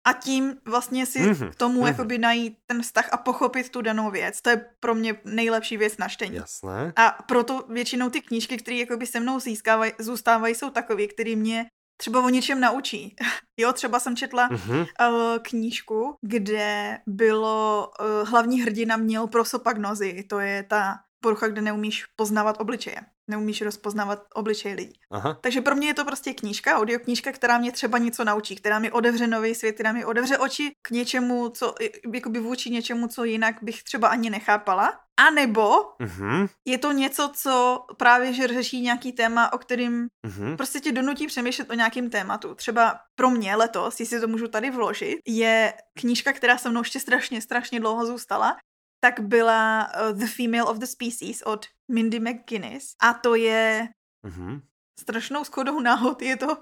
A 0.09 0.13
tím 0.13 0.57
vlastně 0.65 1.05
si 1.05 1.19
mm-hmm. 1.19 1.49
k 1.49 1.55
tomu 1.55 1.81
mm-hmm. 1.81 1.87
jakoby 1.87 2.17
najít 2.17 2.57
ten 2.65 2.81
vztah 2.81 3.09
a 3.11 3.17
pochopit 3.17 3.69
tu 3.69 3.81
danou 3.81 4.11
věc. 4.11 4.41
To 4.41 4.49
je 4.49 4.65
pro 4.79 4.95
mě 4.95 5.15
nejlepší 5.25 5.77
věc 5.77 5.97
na 5.97 6.07
čtení. 6.07 6.35
Jasné. 6.35 6.93
A 6.95 7.23
proto 7.27 7.65
většinou 7.69 8.09
ty 8.09 8.21
knížky, 8.21 8.57
které 8.57 8.77
jakoby 8.77 9.05
se 9.05 9.19
mnou 9.19 9.39
získávají, 9.39 9.91
zůstávají, 9.99 10.55
jsou 10.55 10.69
takové, 10.69 11.07
které 11.07 11.35
mě 11.35 11.65
třeba 11.97 12.25
o 12.25 12.29
něčem 12.29 12.59
naučí. 12.59 13.15
Jo, 13.59 13.73
třeba 13.73 13.99
jsem 13.99 14.15
četla 14.15 14.49
uh-huh. 14.49 14.81
uh, 14.81 15.37
knížku, 15.41 16.15
kde 16.21 16.97
bylo, 17.07 17.91
uh, 17.99 18.29
hlavní 18.29 18.61
hrdina 18.61 18.97
měl 18.97 19.27
prosopagnozy, 19.27 20.23
to 20.23 20.39
je 20.39 20.63
ta 20.63 20.99
porucha, 21.23 21.47
kde 21.47 21.61
neumíš 21.61 22.05
poznávat 22.15 22.61
obličeje 22.61 22.95
neumíš 23.29 23.61
rozpoznávat 23.61 24.23
obličej 24.33 24.73
lidí. 24.73 24.99
Aha. 25.11 25.37
Takže 25.41 25.61
pro 25.61 25.75
mě 25.75 25.87
je 25.87 25.93
to 25.93 26.05
prostě 26.05 26.33
knížka, 26.33 26.77
audioknížka, 26.77 27.31
která 27.31 27.57
mě 27.57 27.71
třeba 27.71 27.97
něco 27.97 28.23
naučí, 28.23 28.55
která 28.55 28.79
mi 28.79 28.91
otevře 28.91 29.27
nový 29.27 29.55
svět, 29.55 29.73
která 29.73 29.91
mi 29.91 30.05
otevře 30.05 30.37
oči 30.37 30.71
k 30.81 30.91
něčemu, 30.91 31.49
co, 31.49 31.75
jakoby 32.13 32.39
vůči 32.39 32.69
něčemu, 32.69 33.07
co 33.07 33.23
jinak 33.23 33.55
bych 33.61 33.83
třeba 33.83 34.07
ani 34.07 34.29
nechápala. 34.29 34.99
A 35.19 35.29
nebo 35.29 35.81
uh-huh. 35.81 36.49
je 36.67 36.77
to 36.77 36.91
něco, 36.91 37.31
co 37.35 37.85
právě 37.97 38.33
že 38.33 38.47
řeší 38.47 38.81
nějaký 38.81 39.11
téma, 39.11 39.53
o 39.53 39.57
kterým 39.57 40.07
uh-huh. 40.27 40.57
prostě 40.57 40.79
tě 40.79 40.91
donutí 40.91 41.27
přemýšlet 41.27 41.69
o 41.69 41.73
nějakém 41.73 42.09
tématu. 42.09 42.55
Třeba 42.55 42.99
pro 43.15 43.29
mě 43.29 43.55
letos, 43.55 43.99
jestli 43.99 44.19
to 44.19 44.27
můžu 44.27 44.47
tady 44.47 44.71
vložit, 44.71 45.17
je 45.27 45.73
knížka, 45.99 46.33
která 46.33 46.57
se 46.57 46.69
mnou 46.69 46.81
ještě 46.81 46.99
strašně, 46.99 47.41
strašně 47.41 47.79
dlouho 47.79 48.05
zůstala 48.05 48.57
tak 48.99 49.19
byla 49.19 49.87
uh, 49.87 50.17
The 50.17 50.27
Female 50.27 50.65
of 50.65 50.77
the 50.77 50.85
Species 50.85 51.41
od 51.41 51.65
Mindy 51.91 52.19
McGuinness 52.19 52.95
a 53.01 53.13
to 53.13 53.35
je 53.35 53.87
mm-hmm. 54.27 54.61
strašnou 54.99 55.43
schodou 55.43 55.79
náhod, 55.79 56.21
je 56.21 56.37
to 56.37 56.57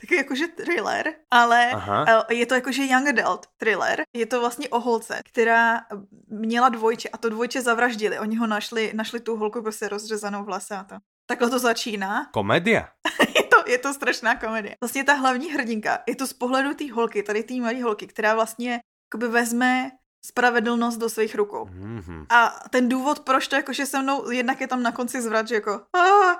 taky 0.00 0.14
jakože 0.14 0.48
thriller, 0.48 1.14
ale 1.30 1.70
Aha. 1.70 2.02
Uh, 2.02 2.36
je 2.36 2.46
to 2.46 2.54
jakože 2.54 2.82
young 2.82 3.08
adult 3.08 3.46
thriller. 3.56 4.02
Je 4.16 4.26
to 4.26 4.40
vlastně 4.40 4.68
o 4.68 4.80
holce, 4.80 5.20
která 5.24 5.80
měla 6.28 6.68
dvojče 6.68 7.08
a 7.08 7.18
to 7.18 7.28
dvojče 7.28 7.62
zavraždili. 7.62 8.18
Oni 8.18 8.36
ho 8.36 8.46
našli, 8.46 8.92
našli 8.94 9.20
tu 9.20 9.36
holku 9.36 9.62
prostě 9.62 9.88
rozřezanou 9.88 10.44
v 10.44 10.48
lese 10.48 10.76
a 10.76 10.84
to. 10.84 10.94
Takhle 11.26 11.50
to 11.50 11.58
začíná. 11.58 12.26
Komedia. 12.32 12.88
je, 13.36 13.42
to, 13.42 13.70
je 13.70 13.78
to 13.78 13.94
strašná 13.94 14.34
komedie. 14.36 14.76
Vlastně 14.80 15.04
ta 15.04 15.14
hlavní 15.14 15.52
hrdinka, 15.52 15.98
je 16.08 16.16
to 16.16 16.26
z 16.26 16.32
pohledu 16.32 16.74
té 16.74 16.92
holky, 16.92 17.22
tady 17.22 17.42
té 17.42 17.54
malé 17.54 17.82
holky, 17.82 18.06
která 18.06 18.34
vlastně 18.34 18.80
jakoby 19.08 19.28
vezme 19.28 19.90
spravedlnost 20.24 20.98
do 20.98 21.08
svých 21.08 21.34
rukou. 21.34 21.64
Mm-hmm. 21.64 22.26
A 22.28 22.68
ten 22.70 22.88
důvod, 22.88 23.20
proč 23.20 23.48
to 23.48 23.56
jakože 23.56 23.86
se 23.86 24.02
mnou, 24.02 24.30
jednak 24.30 24.60
je 24.60 24.66
tam 24.66 24.82
na 24.82 24.92
konci 24.92 25.22
zvrat, 25.22 25.48
že 25.48 25.54
jako 25.54 25.80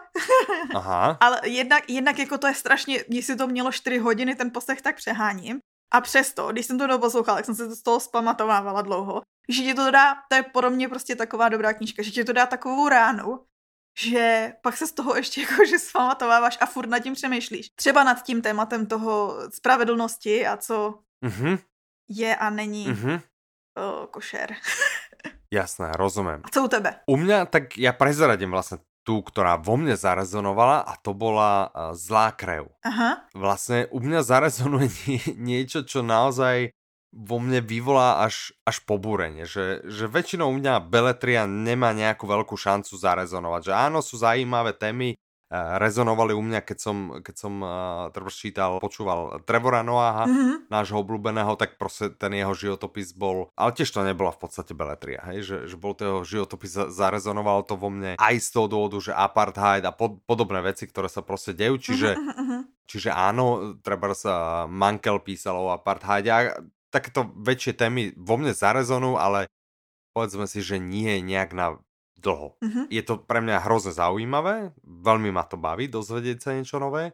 Aha. 0.74 1.18
Ale 1.20 1.40
jednak, 1.44 1.90
jednak 1.90 2.18
jako 2.18 2.38
to 2.38 2.46
je 2.46 2.54
strašně, 2.54 3.04
mě 3.08 3.22
si 3.22 3.36
to 3.36 3.46
mělo 3.46 3.72
4 3.72 3.98
hodiny, 3.98 4.34
ten 4.34 4.50
poslech 4.50 4.82
tak 4.82 4.96
přeháním. 4.96 5.58
A 5.92 6.00
přesto, 6.00 6.52
když 6.52 6.66
jsem 6.66 6.78
to 6.78 6.86
doposlouchala, 6.86 7.38
tak 7.38 7.44
jsem 7.44 7.54
se 7.54 7.68
to 7.68 7.76
z 7.76 7.82
toho 7.82 8.00
zpamatovávala 8.00 8.82
dlouho. 8.82 9.22
Že 9.48 9.62
ti 9.62 9.74
to 9.74 9.90
dá, 9.90 10.14
to 10.28 10.36
je 10.36 10.42
pro 10.42 10.70
mě 10.70 10.88
prostě 10.88 11.16
taková 11.16 11.48
dobrá 11.48 11.72
knížka, 11.72 12.02
že 12.02 12.10
ti 12.10 12.24
to 12.24 12.32
dá 12.32 12.46
takovou 12.46 12.88
ránu, 12.88 13.44
že 13.98 14.52
pak 14.62 14.76
se 14.76 14.86
z 14.86 14.92
toho 14.92 15.16
ještě 15.16 15.40
jakože 15.50 15.78
zpamatováváš 15.78 16.58
a 16.60 16.66
furt 16.66 16.88
nad 16.88 16.98
tím 16.98 17.14
přemýšlíš. 17.14 17.70
Třeba 17.74 18.04
nad 18.04 18.22
tím 18.22 18.42
tématem 18.42 18.86
toho 18.86 19.36
spravedlnosti 19.48 20.46
a 20.46 20.56
co 20.56 20.98
mm-hmm. 21.24 21.58
je 22.08 22.36
a 22.36 22.50
není. 22.50 22.88
Mm-hmm 22.88 23.20
uh, 23.80 24.06
košer. 24.12 24.54
Jasné, 25.50 25.92
rozumím. 25.96 26.44
A 26.44 26.48
co 26.52 26.64
u 26.64 26.68
tebe? 26.68 26.94
U 27.06 27.16
mě, 27.16 27.46
tak 27.46 27.78
já 27.78 27.92
prezradím 27.92 28.50
vlastně 28.50 28.78
tú, 29.00 29.24
ktorá 29.24 29.56
vo 29.56 29.80
mne 29.80 29.96
zarezonovala 29.96 30.84
a 30.84 30.92
to 31.00 31.16
bola 31.16 31.72
uh, 31.72 31.96
Zlá 31.96 32.36
krev. 32.36 32.68
Aha. 32.84 33.24
Vlastne 33.32 33.88
u 33.90 33.98
mňa 33.98 34.20
zarezonuje 34.22 34.88
nie, 35.08 35.20
niečo, 35.40 35.82
čo 35.82 36.04
naozaj 36.04 36.70
vo 37.10 37.42
mne 37.42 37.58
vyvolá 37.58 38.22
až, 38.22 38.54
až 38.62 38.86
pobúrenie, 38.86 39.42
že, 39.42 39.82
že 39.82 40.06
väčšinou 40.06 40.46
u 40.46 40.54
mňa 40.54 40.86
Beletria 40.86 41.42
nemá 41.42 41.90
nejakú 41.90 42.22
veľkú 42.22 42.54
šancu 42.54 42.94
zarezonovať, 42.94 43.66
že 43.66 43.72
áno, 43.74 43.98
sú 43.98 44.22
zaujímavé 44.22 44.78
témy, 44.78 45.18
rezonovali 45.50 46.30
u 46.30 46.42
mňa, 46.46 46.62
keď 46.62 46.78
som, 46.78 46.96
keď 47.18 47.34
som 47.34 47.54
uh, 47.66 48.30
čítal, 48.30 48.78
počúval 48.78 49.42
Trevora 49.42 49.82
Noaha, 49.82 50.30
mm-hmm. 50.30 50.70
nášho 50.70 51.02
obľúbeného, 51.02 51.58
tak 51.58 51.74
proste 51.74 52.14
ten 52.14 52.38
jeho 52.38 52.54
životopis 52.54 53.10
bol, 53.10 53.50
ale 53.58 53.74
tiež 53.74 53.90
to 53.90 54.06
nebola 54.06 54.30
v 54.30 54.46
podstate 54.46 54.72
beletria, 54.78 55.18
hej, 55.34 55.42
že, 55.42 55.56
že 55.66 55.76
bol 55.76 55.98
to 55.98 56.06
jeho 56.06 56.22
životopis, 56.22 56.94
zarezonovalo 56.94 57.66
to 57.66 57.74
vo 57.74 57.90
mne 57.90 58.14
aj 58.14 58.34
z 58.38 58.48
toho 58.54 58.70
dôvodu, 58.70 59.02
že 59.02 59.12
apartheid 59.12 59.82
a 59.82 59.90
pod, 59.90 60.22
podobné 60.22 60.62
veci, 60.62 60.86
ktoré 60.86 61.10
sa 61.10 61.26
proste 61.26 61.50
dejú, 61.50 61.82
čiže, 61.82 62.14
mm-hmm. 62.14 62.86
čiže 62.86 63.10
áno, 63.10 63.74
treba 63.82 64.14
sa 64.14 64.64
Mankel 64.70 65.18
písal 65.18 65.58
o 65.58 65.74
apartheide 65.74 66.30
a 66.30 66.38
takéto 66.94 67.26
väčšie 67.34 67.74
témy 67.74 68.14
vo 68.14 68.38
mne 68.38 68.54
zarezonujú, 68.54 69.18
ale 69.18 69.50
povedzme 70.14 70.46
si, 70.46 70.62
že 70.62 70.78
nie 70.78 71.18
nejak 71.22 71.50
na 71.54 71.78
dlho. 72.20 72.60
Mm-hmm. 72.60 72.84
Je 72.92 73.02
to 73.02 73.18
pre 73.24 73.40
mňa 73.40 73.64
hrozne 73.64 73.96
zaujímavé, 73.96 74.76
veľmi 74.84 75.32
ma 75.32 75.44
to 75.48 75.56
baví 75.56 75.88
dozvedieť 75.88 76.38
sa 76.38 76.50
niečo 76.54 76.76
nové, 76.76 77.10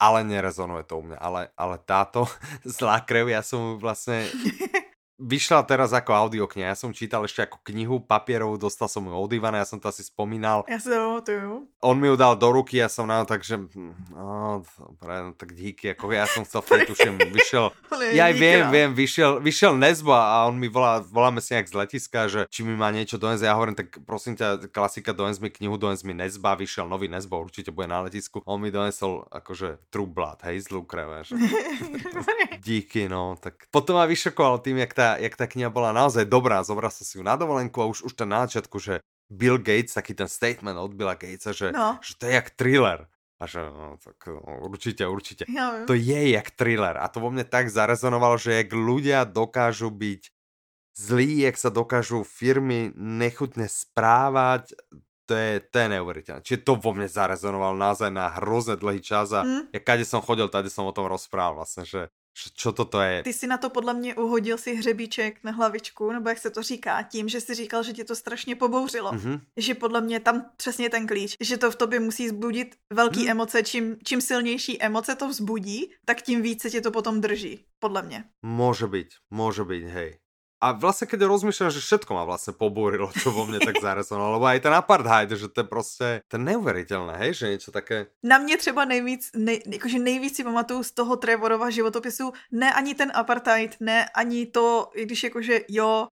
ale 0.00 0.26
nerezonuje 0.26 0.84
to 0.84 0.98
u 0.98 1.02
mňa. 1.06 1.18
Ale, 1.20 1.42
ale 1.54 1.76
táto 1.84 2.26
zlá 2.66 3.04
krev, 3.04 3.30
ja 3.30 3.44
som 3.44 3.78
vlastne 3.78 4.26
vyšla 5.18 5.62
teraz 5.62 5.94
ako 5.94 6.10
audiokniha. 6.10 6.74
Ja 6.74 6.78
som 6.78 6.90
čítal 6.90 7.22
ešte 7.22 7.46
ako 7.46 7.62
knihu 7.62 8.02
papierov, 8.02 8.58
dostal 8.58 8.90
som 8.90 9.06
ju 9.06 9.14
od 9.14 9.30
Ivana, 9.30 9.62
ja 9.62 9.68
som 9.68 9.78
to 9.78 9.86
asi 9.86 10.02
spomínal. 10.02 10.66
Ja 10.66 10.82
si 10.82 10.90
to 10.90 11.22
On 11.78 11.94
mi 11.94 12.10
ju 12.10 12.16
dal 12.18 12.34
do 12.34 12.50
ruky, 12.50 12.82
ja 12.82 12.90
som 12.90 13.06
na 13.06 13.22
to 13.22 13.38
tak, 13.38 13.46
že 13.46 13.62
no, 14.10 14.66
dobre, 14.78 15.14
no, 15.22 15.30
tak 15.38 15.54
díky, 15.54 15.94
ako 15.94 16.10
ja 16.10 16.26
som 16.26 16.42
chcel 16.42 16.60
v 16.66 16.90
tuším, 16.90 17.14
vyšiel, 17.30 17.70
ja 18.18 18.30
aj 18.30 18.34
viem, 18.34 18.62
viem, 18.74 18.90
vyšiel, 18.90 19.38
vyšiel 19.38 19.78
Nesbo 19.78 20.14
a 20.14 20.50
on 20.50 20.58
mi 20.58 20.66
volá, 20.66 20.98
voláme 20.98 21.38
si 21.38 21.54
nejak 21.54 21.70
z 21.70 21.74
letiska, 21.78 22.20
že 22.26 22.40
či 22.50 22.66
mi 22.66 22.74
má 22.74 22.90
niečo 22.90 23.14
donesť, 23.14 23.42
ja 23.46 23.54
hovorím, 23.54 23.78
tak 23.78 24.02
prosím 24.02 24.34
ťa, 24.34 24.66
klasika, 24.74 25.14
dones 25.14 25.38
mi 25.38 25.52
knihu, 25.52 25.78
dones 25.78 26.02
mi 26.02 26.16
Nesba, 26.16 26.58
vyšiel 26.58 26.90
nový 26.90 27.06
Nesbo, 27.06 27.38
určite 27.38 27.70
bude 27.70 27.86
na 27.86 28.02
letisku. 28.02 28.42
On 28.48 28.58
mi 28.58 28.74
donesol 28.74 29.30
akože 29.30 29.92
True 29.94 30.10
Blood, 30.10 30.42
hej, 30.50 30.66
zlú 30.66 30.82
krev, 30.82 31.06
díky, 32.66 33.06
no, 33.06 33.36
tak 33.38 33.68
potom 33.70 34.00
ma 34.00 34.08
vyšokoval 34.08 34.58
tým, 34.64 34.82
jak 34.82 34.92
tá 34.96 35.03
tá, 35.04 35.20
jak 35.20 35.36
tá 35.36 35.44
kniha 35.44 35.68
bola 35.68 35.92
naozaj 35.92 36.24
dobrá, 36.24 36.64
zobral 36.64 36.88
som 36.88 37.04
si 37.04 37.20
ju 37.20 37.22
na 37.22 37.36
dovolenku 37.36 37.76
a 37.84 37.90
už, 37.92 38.08
už 38.08 38.16
ten 38.16 38.24
na 38.24 38.48
začiatku, 38.48 38.80
že 38.80 39.04
Bill 39.28 39.60
Gates, 39.60 39.92
taký 39.92 40.16
ten 40.16 40.32
statement 40.32 40.80
od 40.80 40.96
Billa 40.96 41.12
Gatesa, 41.12 41.52
že, 41.52 41.76
no. 41.76 42.00
že 42.00 42.16
to 42.16 42.24
je 42.24 42.32
jak 42.32 42.48
thriller. 42.56 43.04
A 43.36 43.44
že 43.44 43.60
no, 43.60 44.00
tak 44.00 44.16
no, 44.32 44.64
určite, 44.72 45.04
určite. 45.04 45.44
Ja, 45.50 45.84
to 45.84 45.92
je 45.92 46.32
jak 46.32 46.48
thriller. 46.56 46.96
A 46.96 47.12
to 47.12 47.20
vo 47.20 47.28
mne 47.28 47.44
tak 47.44 47.68
zarezonovalo, 47.68 48.40
že 48.40 48.64
jak 48.64 48.72
ľudia 48.72 49.28
dokážu 49.28 49.92
byť 49.92 50.32
zlí, 50.96 51.44
jak 51.44 51.58
sa 51.58 51.68
dokážu 51.68 52.24
firmy 52.24 52.94
nechutne 52.96 53.66
správať, 53.66 54.72
to 55.26 55.34
je, 55.34 55.52
to 55.66 55.76
je 55.76 55.88
neuveriteľné. 55.98 56.40
Čiže 56.44 56.62
to 56.62 56.72
vo 56.78 56.92
mne 56.94 57.10
zarezonovalo 57.10 57.74
naozaj 57.74 58.12
na 58.12 58.30
hrozne 58.38 58.78
dlhý 58.78 59.00
čas 59.02 59.32
a 59.34 59.42
mm. 59.42 59.74
ja 59.74 59.80
kade 59.80 60.04
som 60.06 60.22
chodil, 60.22 60.46
tady 60.46 60.68
som 60.70 60.86
o 60.86 60.94
tom 60.94 61.08
rozprával 61.08 61.58
vlastne, 61.58 61.88
že 61.88 62.12
čo 62.34 62.72
toto 62.72 63.00
je? 63.00 63.22
Ty 63.22 63.32
si 63.32 63.46
na 63.46 63.58
to 63.58 63.70
podle 63.70 63.94
mě 63.94 64.14
uhodil 64.14 64.58
si 64.58 64.74
hřebíček 64.74 65.44
na 65.44 65.52
hlavičku, 65.52 66.12
nebo 66.12 66.28
jak 66.28 66.38
se 66.38 66.50
to 66.50 66.62
říká, 66.62 67.02
tím, 67.02 67.28
že 67.28 67.40
jsi 67.40 67.54
říkal, 67.54 67.82
že 67.82 67.92
tě 67.92 68.04
to 68.04 68.16
strašně 68.16 68.56
pobouřilo. 68.56 69.12
Mm-hmm. 69.12 69.40
Že 69.56 69.74
podle 69.74 70.00
mě 70.00 70.20
tam 70.20 70.50
přesně 70.56 70.90
ten 70.90 71.06
klíč, 71.06 71.36
že 71.40 71.58
to 71.58 71.70
v 71.70 71.76
tobě 71.76 72.00
musí 72.00 72.28
zbudit 72.28 72.76
velký 72.92 73.22
mm. 73.22 73.30
emoce, 73.30 73.62
čím, 73.62 73.96
čím 74.04 74.20
silnější 74.20 74.82
emoce 74.82 75.14
to 75.14 75.28
vzbudí, 75.28 75.90
tak 76.04 76.22
tím 76.22 76.42
více 76.42 76.70
tě 76.70 76.80
to 76.80 76.90
potom 76.90 77.20
drží, 77.20 77.64
podle 77.78 78.02
mě. 78.02 78.24
Může 78.42 78.86
být, 78.86 79.08
může 79.30 79.64
být, 79.64 79.84
hej. 79.84 80.23
A 80.64 80.72
vlastne, 80.72 81.04
keď 81.04 81.28
rozmýšľam, 81.28 81.68
že 81.68 81.84
všetko 81.84 82.16
ma 82.16 82.24
vlastne 82.24 82.56
pobúrilo, 82.56 83.12
čo 83.12 83.28
vo 83.28 83.44
mne 83.44 83.60
tak 83.60 83.76
zarezonovalo, 83.84 84.40
lebo 84.40 84.48
aj 84.48 84.64
ten 84.64 84.72
apartheid, 84.72 85.28
že 85.36 85.52
to 85.52 85.60
je 85.60 85.68
prostě, 85.68 86.06
to 86.28 86.36
je 86.36 86.42
neuveriteľné, 86.42 87.14
hej, 87.20 87.32
že 87.34 87.48
něco 87.48 87.70
také. 87.72 88.06
Na 88.22 88.38
mě 88.38 88.56
třeba 88.56 88.84
nejvíc, 88.84 89.30
nej, 89.36 89.60
jakože 89.66 89.98
nejvíc 89.98 90.36
si 90.36 90.44
pamatuju 90.44 90.82
z 90.82 90.90
toho 90.90 91.16
Trevorova 91.16 91.70
životopisu, 91.70 92.32
ne 92.52 92.72
ani 92.72 92.94
ten 92.94 93.12
apartheid, 93.14 93.76
ne 93.80 94.08
ani 94.14 94.46
to, 94.46 94.90
i 94.94 95.04
když 95.04 95.22
jakože 95.24 95.60
jo, 95.68 96.06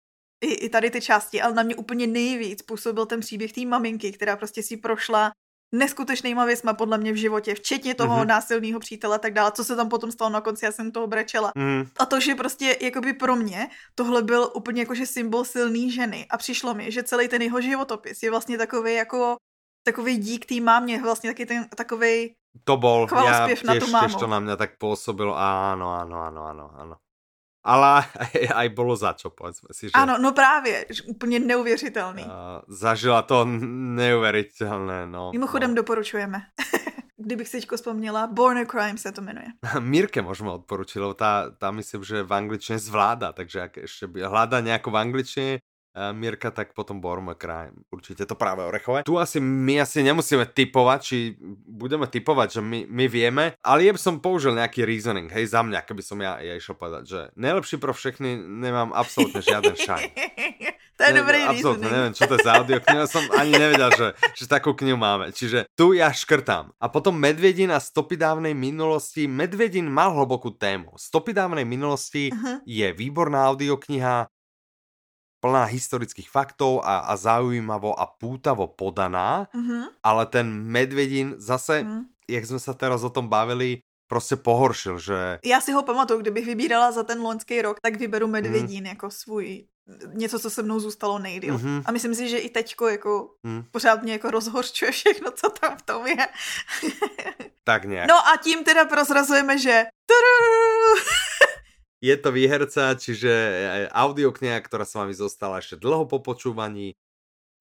i, 0.45 0.55
i 0.55 0.69
tady 0.69 0.91
ty 0.91 1.01
části, 1.01 1.43
ale 1.43 1.55
na 1.55 1.63
mě 1.63 1.77
úplně 1.77 2.07
nejvíc 2.07 2.63
působil 2.63 3.07
ten 3.07 3.21
příběh 3.21 3.53
té 3.53 3.65
maminky, 3.65 4.13
která 4.13 4.37
prostě 4.37 4.63
si 4.63 4.77
prošla 4.77 5.33
neskutečnýma 5.73 6.45
věcma 6.45 6.73
podle 6.73 6.99
mě 6.99 7.13
v 7.13 7.17
životě, 7.17 7.55
včetně 7.55 7.95
toho 7.95 8.17
mm-hmm. 8.17 8.27
násilného 8.27 8.81
přítele 8.81 9.17
a 9.17 9.19
tak 9.19 9.33
dále, 9.33 9.53
co 9.53 9.65
se 9.65 9.77
tam 9.77 9.89
potom 9.89 10.13
stalo 10.13 10.31
na 10.31 10.41
konci, 10.41 10.65
já 10.65 10.73
jsem 10.73 10.93
toho 10.93 11.07
brečela. 11.07 11.53
Mm. 11.55 11.85
A 11.99 12.07
to, 12.07 12.21
že 12.21 12.35
prostě 12.35 12.77
jakoby 12.81 13.13
pro 13.13 13.37
mě 13.37 13.69
tohle 13.95 14.23
byl 14.23 14.53
úplně 14.55 14.83
jakože 14.83 15.07
symbol 15.07 15.45
silný 15.45 15.91
ženy 15.91 16.27
a 16.31 16.37
přišlo 16.37 16.75
mi, 16.75 16.93
že 16.93 17.03
celý 17.03 17.29
ten 17.29 17.43
jeho 17.43 17.61
životopis 17.61 18.23
je 18.23 18.31
vlastně 18.31 18.59
takový 18.59 18.95
jako 18.95 19.37
takový 19.85 20.17
dík 20.17 20.47
té 20.47 20.61
mámě, 20.61 21.03
vlastně 21.03 21.31
taky 21.31 21.47
ten 21.47 21.69
takový 21.77 22.35
to 22.65 22.77
bol, 22.77 23.09
tiež, 23.09 23.65
na 23.65 23.81
tiež 23.81 24.13
to 24.21 24.29
na 24.29 24.37
mňa 24.37 24.61
tak 24.61 24.77
pôsobilo, 24.77 25.33
áno, 25.33 25.89
áno, 25.89 26.21
áno, 26.21 26.41
áno, 26.53 26.67
áno 26.77 26.95
ale 27.65 28.05
aj, 28.61 28.69
bolo 28.75 28.99
za 28.99 29.15
čo, 29.15 29.31
povedzme 29.31 29.71
si. 29.71 29.89
Že, 29.89 29.95
ano, 29.95 30.19
no 30.19 30.33
právě, 30.33 30.87
úplně 31.07 31.39
neuvěřitelný. 31.39 32.23
Uh, 32.25 32.31
zažila 32.69 33.23
to 33.23 33.45
neuvěřitelné, 33.45 35.07
no. 35.07 35.31
Mimochodem 35.33 35.71
no. 35.71 35.77
doporučujeme. 35.77 36.43
Kdybych 37.17 37.49
si 37.49 37.57
teďko 37.57 37.77
vzpomněla, 37.77 38.27
Born 38.27 38.59
a 38.59 38.65
Crime 38.65 38.99
se 38.99 39.13
to 39.13 39.23
jmenuje. 39.23 39.47
Mirke 39.79 40.23
můžeme 40.23 40.51
odporučit, 40.51 40.99
lebo 40.99 41.15
tá, 41.15 41.55
tá 41.55 41.71
myslím, 41.71 42.05
že 42.05 42.23
v 42.23 42.33
angličtině 42.33 42.79
zvláda, 42.79 43.33
takže 43.33 43.59
jak 43.59 43.77
ještě 43.77 44.07
hľada 44.07 44.61
nějakou 44.63 44.91
v 44.91 44.97
angličtině, 44.97 45.59
Mirka, 45.93 46.49
tak 46.49 46.73
potom 46.73 47.05
Borma 47.05 47.37
Crime. 47.37 47.85
Určite 47.93 48.25
to 48.25 48.33
práve 48.33 48.65
orechové. 48.65 49.05
Tu 49.05 49.13
asi 49.21 49.37
my 49.41 49.85
asi 49.85 50.01
nemusíme 50.01 50.49
typovať, 50.49 51.01
či 51.05 51.17
budeme 51.69 52.09
typovať, 52.09 52.59
že 52.59 52.61
my, 52.65 52.89
my 52.89 53.05
vieme, 53.13 53.45
ale 53.61 53.85
ja 53.85 53.93
by 53.93 54.01
som 54.01 54.25
použil 54.25 54.57
nejaký 54.57 54.89
reasoning, 54.89 55.29
hej, 55.29 55.53
za 55.53 55.61
mňa, 55.61 55.85
keby 55.85 56.01
som 56.01 56.17
ja, 56.25 56.41
ja 56.41 56.57
išiel 56.57 56.81
povedať, 56.81 57.05
že 57.05 57.21
najlepší 57.37 57.77
pro 57.77 57.93
všechny 57.93 58.41
nemám 58.41 58.97
absolútne 58.97 59.45
žiaden 59.45 59.77
šaj. 59.77 60.03
To 61.03 61.11
je 61.11 61.19
ne, 61.19 61.21
dobrý 61.25 61.39
Absolutne 61.51 61.89
neviem, 61.91 62.15
čo 62.15 62.31
to 62.31 62.39
je 62.39 62.47
za 62.47 62.53
audio 62.63 62.79
knihu. 62.79 63.05
som 63.11 63.25
ani 63.35 63.53
nevedel, 63.59 63.91
že, 63.97 64.09
že 64.39 64.45
takú 64.47 64.71
knihu 64.77 64.95
máme. 64.95 65.35
Čiže 65.35 65.67
tu 65.75 65.99
ja 65.99 66.13
škrtám. 66.15 66.71
A 66.79 66.87
potom 66.87 67.19
Medvedin 67.19 67.75
a 67.75 67.83
stopy 67.83 68.15
dávnej 68.15 68.55
minulosti. 68.55 69.27
Medvedin 69.27 69.91
mal 69.91 70.15
hlbokú 70.15 70.55
tému. 70.55 70.95
Stopy 70.95 71.35
dávnej 71.35 71.67
minulosti 71.67 72.31
uh-huh. 72.31 72.63
je 72.63 72.87
výborná 72.95 73.51
audiokniha 73.51 74.31
plná 75.43 75.67
historických 75.67 76.31
faktov 76.31 76.87
a, 76.87 77.11
a 77.11 77.17
zaujímavo 77.19 77.99
a 77.99 78.07
pútavo 78.07 78.71
podaná, 78.71 79.51
mm-hmm. 79.51 79.85
ale 80.03 80.27
ten 80.27 80.47
Medvedin 80.47 81.35
zase, 81.43 81.83
mm. 81.83 82.07
jak 82.31 82.47
jsme 82.47 82.59
se 82.59 82.75
teraz 82.75 83.03
o 83.03 83.11
tom 83.11 83.29
bavili, 83.29 83.83
prostě 84.07 84.37
pohoršil, 84.37 84.99
že... 84.99 85.39
Já 85.45 85.61
si 85.61 85.73
ho 85.73 85.83
pamatuju, 85.83 86.21
kdybych 86.21 86.47
vybírala 86.47 86.93
za 86.93 87.03
ten 87.03 87.21
loňský 87.21 87.63
rok, 87.63 87.77
tak 87.83 87.99
vyberu 87.99 88.29
Medvedín 88.29 88.81
mm. 88.81 88.87
jako 88.87 89.11
svůj 89.11 89.67
něco, 90.15 90.39
co 90.39 90.51
se 90.51 90.63
mnou 90.63 90.81
zůstalo 90.81 91.19
nejdýl. 91.19 91.59
Mm-hmm. 91.59 91.83
A 91.87 91.93
myslím 91.93 92.15
si, 92.15 92.29
že 92.29 92.39
i 92.39 92.49
teďko 92.49 92.89
jako 92.89 93.35
mm. 93.43 93.65
pořád 93.71 94.03
mě 94.03 94.13
jako 94.13 94.31
rozhorčuje 94.31 94.91
všechno, 94.93 95.31
co 95.31 95.51
tam 95.51 95.77
v 95.77 95.83
tom 95.83 96.07
je. 96.07 96.29
tak 97.65 97.85
nějak. 97.85 98.09
No 98.09 98.15
a 98.15 98.37
tím 98.37 98.65
teda 98.65 98.85
prozrazujeme, 98.85 99.59
že 99.59 99.85
je 102.03 102.17
to 102.19 102.35
výherca, 102.35 102.99
čiže 102.99 103.31
audiokniha, 103.95 104.59
ktorá 104.59 104.83
sa 104.83 105.07
vami 105.07 105.15
zostala 105.15 105.63
ešte 105.63 105.79
dlho 105.79 106.11
po 106.11 106.19
počúvaní, 106.19 106.99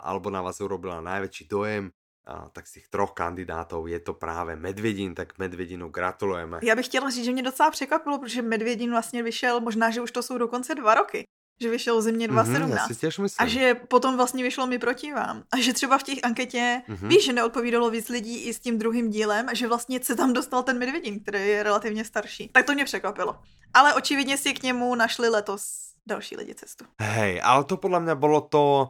alebo 0.01 0.34
na 0.34 0.41
vás 0.41 0.58
urobila 0.65 0.97
najväčší 0.97 1.45
dojem, 1.45 1.93
a, 2.25 2.49
tak 2.49 2.65
z 2.65 2.82
těch 2.82 2.88
troch 2.89 3.13
kandidátů 3.13 3.88
je 3.88 3.99
to 4.01 4.13
právě 4.13 4.56
Medvědin, 4.56 5.13
tak 5.13 5.38
Medvědinu 5.38 5.89
gratulujeme. 5.89 6.60
Já 6.63 6.75
bych 6.75 6.86
chtěla 6.86 7.10
říct, 7.10 7.25
že 7.25 7.32
mě 7.32 7.43
docela 7.43 7.71
překvapilo, 7.71 8.19
protože 8.19 8.41
Medvědin 8.41 8.91
vlastně 8.91 9.23
vyšel, 9.23 9.62
možná, 9.62 9.89
že 9.89 10.01
už 10.01 10.12
to 10.12 10.23
jsou 10.23 10.38
dokonce 10.38 10.75
dva 10.75 10.93
roky, 10.93 11.23
že 11.62 11.69
vyšel 11.69 12.02
Země 12.02 12.28
2017. 12.28 12.89
Mm-hmm, 12.89 13.36
a 13.38 13.47
že 13.47 13.76
potom 13.76 14.17
vlastně 14.17 14.43
vyšlo 14.43 14.67
mi 14.67 14.80
proti 14.80 15.13
vám. 15.13 15.43
A 15.52 15.58
že 15.58 15.74
třeba 15.74 15.97
v 15.97 16.04
těch 16.04 16.19
anketě, 16.24 16.82
mm-hmm. 16.89 17.08
víš, 17.08 17.26
že 17.26 17.34
neodpovídalo 17.34 17.89
víc 17.89 18.10
lidí 18.10 18.43
i 18.43 18.54
s 18.54 18.60
tím 18.60 18.78
druhým 18.78 19.10
dílem, 19.10 19.45
že 19.54 19.67
vlastně 19.67 20.04
se 20.04 20.15
tam 20.15 20.34
dostal 20.34 20.63
ten 20.63 20.80
Medvědin, 20.80 21.19
který 21.19 21.47
je 21.47 21.63
relativně 21.63 22.06
starší. 22.06 22.50
Tak 22.54 22.65
to 22.65 22.74
mě 22.74 22.86
překvapilo. 22.86 23.39
Ale 23.74 23.93
očividně 23.93 24.38
si 24.38 24.54
k 24.54 24.63
němu 24.63 24.95
našli 24.95 25.30
letos 25.30 25.91
další 26.06 26.38
lidi 26.38 26.56
cestu. 26.56 26.86
Hej, 27.02 27.41
ale 27.43 27.63
to 27.63 27.78
podle 27.78 28.00
mě 28.00 28.15
bylo 28.15 28.41
to, 28.41 28.88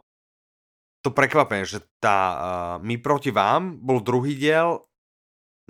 to 1.02 1.10
prekvapenie, 1.10 1.66
že 1.66 1.80
tá 2.00 2.18
uh, 2.34 2.84
My 2.84 2.98
proti 2.98 3.30
vám 3.30 3.76
bol 3.82 4.00
druhý 4.00 4.34
diel, 4.34 4.86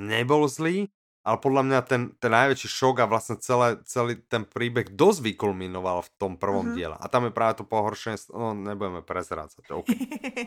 nebol 0.00 0.48
zlý, 0.48 0.88
ale 1.22 1.36
podľa 1.38 1.62
mňa 1.62 1.78
ten, 1.86 2.02
ten 2.18 2.34
najväčší 2.34 2.66
šok 2.66 2.96
a 3.02 3.06
vlastne 3.06 3.38
celé, 3.38 3.78
celý 3.86 4.18
ten 4.26 4.42
príbeh 4.42 4.90
dosť 4.90 5.30
vykulminoval 5.30 6.02
v 6.02 6.10
tom 6.18 6.34
prvom 6.34 6.70
mm-hmm. 6.70 6.76
diele. 6.76 6.96
A 6.98 7.06
tam 7.06 7.30
je 7.30 7.32
práve 7.32 7.62
to 7.62 7.64
pohoršenie, 7.64 8.18
no 8.34 8.58
nebudeme 8.58 9.06
prezrácať. 9.06 9.62
Okay. 9.70 9.98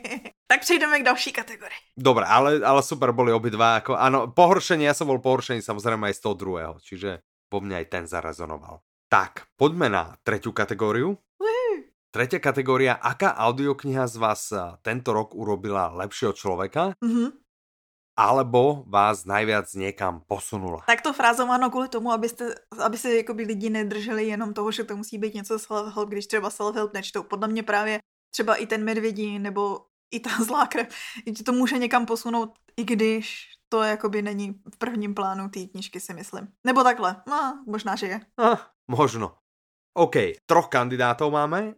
tak 0.51 0.59
přejdeme 0.61 0.99
k 0.99 1.07
další 1.07 1.31
kategorii. 1.31 1.79
Dobre, 1.95 2.27
ale, 2.27 2.59
ale 2.59 2.83
super 2.83 3.15
boli 3.15 3.31
obidva. 3.31 3.79
Ako, 3.79 3.95
áno, 3.95 4.27
pohoršenie, 4.27 4.83
ja 4.83 4.95
som 4.95 5.07
bol 5.07 5.23
pohoršený 5.23 5.63
samozrejme 5.63 6.11
aj 6.11 6.15
z 6.19 6.23
toho 6.27 6.35
druhého, 6.35 6.75
čiže 6.83 7.23
po 7.47 7.63
mne 7.63 7.79
aj 7.79 7.87
ten 7.87 8.03
zarezonoval. 8.03 8.83
Tak, 9.07 9.47
poďme 9.55 9.87
na 9.87 10.03
tretiu 10.27 10.51
kategóriu. 10.51 11.15
Tretia 12.11 12.39
kategória, 12.39 12.95
aká 12.95 13.35
audiokniha 13.35 14.07
z 14.07 14.15
vás 14.15 14.47
tento 14.79 15.11
rok 15.11 15.35
urobila 15.35 15.91
lepšieho 15.91 16.31
človeka? 16.31 16.95
Mm-hmm 17.03 17.44
alebo 18.17 18.83
vás 18.87 19.25
najviac 19.25 19.73
někam 19.73 20.21
posunula. 20.27 20.83
Tak 20.87 21.01
to 21.01 21.13
frázováno 21.13 21.69
kvůli 21.69 21.87
tomu, 21.87 22.11
abyste, 22.11 22.55
aby 22.83 22.97
se 22.97 23.15
jakoby 23.15 23.43
lidi 23.43 23.69
nedrželi 23.69 24.27
jenom 24.27 24.53
toho, 24.53 24.71
že 24.71 24.83
to 24.83 24.95
musí 24.95 25.17
být 25.17 25.33
něco 25.33 25.55
self-help, 25.55 26.09
když 26.09 26.27
třeba 26.27 26.49
self-help 26.49 26.89
nečtou. 26.93 27.23
Podle 27.23 27.47
mě 27.47 27.63
právě 27.63 27.99
třeba 28.31 28.55
i 28.55 28.65
ten 28.65 28.83
medvědí 28.83 29.39
nebo 29.39 29.79
i 30.11 30.19
ta 30.19 30.29
zlá 30.43 30.67
krev, 30.67 30.87
že 31.37 31.43
to 31.43 31.51
může 31.51 31.77
někam 31.77 32.05
posunout, 32.05 32.53
i 32.77 32.83
když 32.83 33.47
to 33.69 33.83
jakoby 33.83 34.21
není 34.21 34.61
v 34.73 34.77
prvním 34.77 35.15
plánu 35.15 35.49
té 35.49 35.65
knižky, 35.65 35.99
si 35.99 36.13
myslím. 36.13 36.47
Nebo 36.63 36.83
takhle, 36.83 37.15
no, 37.27 37.63
možná, 37.67 37.95
že 37.95 38.05
je. 38.05 38.19
Ah, 38.37 38.57
možno. 38.87 39.35
OK, 39.93 40.15
troch 40.45 40.67
kandidátov 40.67 41.33
máme. 41.33 41.73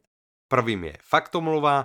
Prvým 0.47 0.83
je 0.83 0.97
faktomluva, 1.03 1.83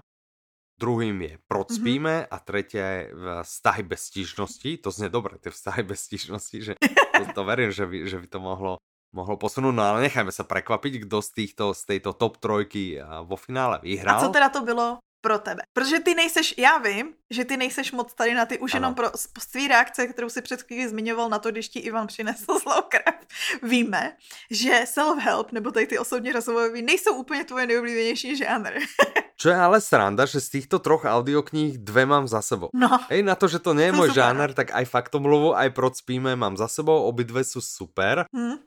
druhým 0.78 1.16
je 1.22 1.34
proč 1.46 1.74
mm-hmm. 1.74 1.82
spíme 1.82 2.14
a 2.26 2.36
tretia 2.40 2.84
je 2.84 3.02
vztahy 3.42 3.82
bez 3.82 4.00
stížnosti. 4.08 4.70
To 4.82 4.88
znie 4.90 5.08
dobre, 5.12 5.38
tie 5.38 5.52
vztahy 5.52 5.82
bez 5.90 6.04
stížnosti, 6.06 6.58
že 6.60 6.72
to, 7.18 7.22
to 7.32 7.42
verím, 7.44 7.70
že 7.70 7.84
by, 7.86 7.98
že 8.08 8.16
by 8.18 8.26
to 8.26 8.38
mohlo, 8.40 8.72
mohlo 9.14 9.36
posunúť. 9.36 9.74
No 9.74 9.82
ale 9.82 10.08
nechajme 10.08 10.32
sa 10.32 10.42
prekvapiť, 10.42 11.06
kdo 11.06 11.22
z 11.22 11.30
týchto, 11.32 11.64
z 11.76 11.82
tejto 11.96 12.16
top 12.16 12.40
trojky 12.40 12.98
vo 13.28 13.36
finále 13.36 13.78
vyhrál. 13.84 14.18
A 14.18 14.22
co 14.22 14.32
teda 14.32 14.48
to 14.48 14.62
bylo 14.62 14.98
pro 15.22 15.38
tebe. 15.38 15.62
Protože 15.72 16.00
ty 16.00 16.14
nejseš, 16.14 16.54
já 16.58 16.78
vím, 16.78 17.14
že 17.30 17.44
ty 17.44 17.56
nejseš 17.56 17.92
moc 17.92 18.14
tady 18.14 18.34
na 18.34 18.46
ty 18.46 18.58
už 18.58 18.74
ano. 18.74 18.78
jenom 18.78 18.94
pro 18.94 19.10
z 19.38 19.46
tvý 19.46 19.68
reakce, 19.68 20.06
kterou 20.06 20.28
si 20.28 20.42
před 20.42 20.62
chvíli 20.62 20.88
zmiňoval 20.88 21.28
na 21.28 21.38
to, 21.38 21.50
když 21.50 21.68
ti 21.68 21.78
Ivan 21.78 22.06
přinesl 22.06 22.58
zlou 22.62 22.82
krev. 22.88 23.14
Víme, 23.62 24.16
že 24.50 24.84
self-help 24.84 25.52
nebo 25.52 25.70
tady 25.70 25.86
ty 25.86 25.98
osobně 25.98 26.32
rozvojové 26.32 26.82
nejsou 26.82 27.14
úplně 27.14 27.44
tvoje 27.44 27.66
nejoblíbenější 27.66 28.36
žánr. 28.36 28.72
Čo 29.42 29.50
je 29.50 29.58
ale 29.58 29.82
sranda, 29.82 30.22
že 30.22 30.38
z 30.38 30.48
týchto 30.54 30.78
troch 30.78 31.02
audiokníh 31.02 31.74
dve 31.74 32.06
mám 32.06 32.30
za 32.30 32.38
sebou. 32.46 32.70
No. 32.70 32.94
Hej, 33.10 33.26
na 33.26 33.34
to, 33.34 33.50
že 33.50 33.58
to 33.58 33.74
nie 33.74 33.90
je 33.90 33.96
môj 33.98 34.14
žáner, 34.14 34.54
tak 34.54 34.70
aj 34.70 34.86
faktomluvu, 34.86 35.58
aj 35.58 35.74
proč 35.74 36.06
spíme 36.06 36.38
mám 36.38 36.54
za 36.54 36.70
sebou, 36.70 37.10
obidve 37.10 37.42
sú 37.42 37.58
super. 37.58 38.30
Hmm. 38.30 38.62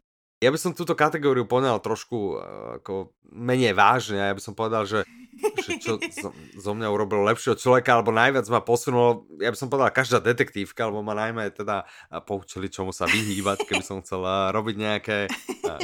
Ja 0.45 0.53
by 0.53 0.61
som 0.61 0.77
túto 0.77 0.93
kategóriu 0.93 1.49
poňal 1.49 1.81
trošku 1.81 2.17
uh, 2.37 2.39
ako 2.77 3.17
menej 3.33 3.73
vážne. 3.73 4.21
Ja 4.21 4.37
by 4.37 4.41
som 4.45 4.53
povedal, 4.53 4.85
že 4.85 5.01
že 5.35 5.81
čo 5.83 5.99
zo, 5.99 6.31
zo 6.55 6.71
mňa 6.71 6.87
urobil 6.87 7.27
lepšieho 7.27 7.59
človeka, 7.59 7.99
alebo 7.99 8.15
najviac 8.15 8.47
ma 8.47 8.63
posunulo, 8.63 9.27
ja 9.43 9.51
by 9.51 9.57
som 9.59 9.67
povedal, 9.67 9.91
každá 9.91 10.23
detektívka, 10.23 10.87
alebo 10.87 11.03
ma 11.03 11.11
najmä 11.11 11.51
teda 11.51 11.83
poučili, 12.23 12.71
čomu 12.71 12.95
sa 12.95 13.03
vyhýbať, 13.03 13.67
keby 13.67 13.83
som 13.83 13.99
chcel 13.99 14.23
robiť 14.55 14.75
nejaké 14.79 15.17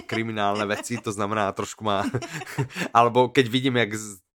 kriminálne 0.07 0.63
veci, 0.71 0.95
to 1.03 1.11
znamená 1.11 1.51
trošku 1.51 1.83
ma, 1.83 2.07
alebo 2.97 3.27
keď 3.27 3.45
vidím, 3.51 3.75
jak 3.75 3.91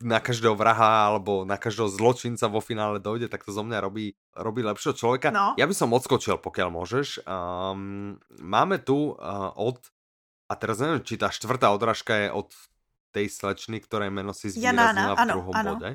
na 0.03 0.19
každého 0.19 0.59
vraha 0.59 1.15
alebo 1.15 1.47
na 1.47 1.55
každého 1.55 1.87
zločinca 1.87 2.51
vo 2.51 2.59
finále 2.59 2.99
dojde, 2.99 3.31
tak 3.31 3.47
to 3.47 3.55
zo 3.55 3.63
mňa 3.63 3.79
robí, 3.79 4.19
robí 4.35 4.59
lepšieho 4.59 4.97
človeka. 4.97 5.31
No. 5.31 5.55
Ja 5.55 5.63
by 5.63 5.71
som 5.71 5.95
odskočil, 5.95 6.43
pokiaľ 6.43 6.69
môžeš. 6.75 7.23
Um, 7.23 8.19
máme 8.35 8.83
tu 8.83 9.15
uh, 9.15 9.55
od, 9.55 9.79
a 10.53 10.55
teraz 10.55 10.77
neviem, 10.77 11.01
či 11.01 11.17
tá 11.17 11.33
štvrtá 11.33 11.73
odrážka 11.73 12.13
je 12.13 12.29
od 12.29 12.53
tej 13.09 13.33
slečny, 13.33 13.81
ktoré 13.81 14.13
meno 14.13 14.37
si 14.37 14.53
zvýraznila 14.53 15.17
v 15.17 15.21
ano, 15.25 15.33
druhom 15.33 15.53
ano. 15.57 15.71
bode. 15.73 15.91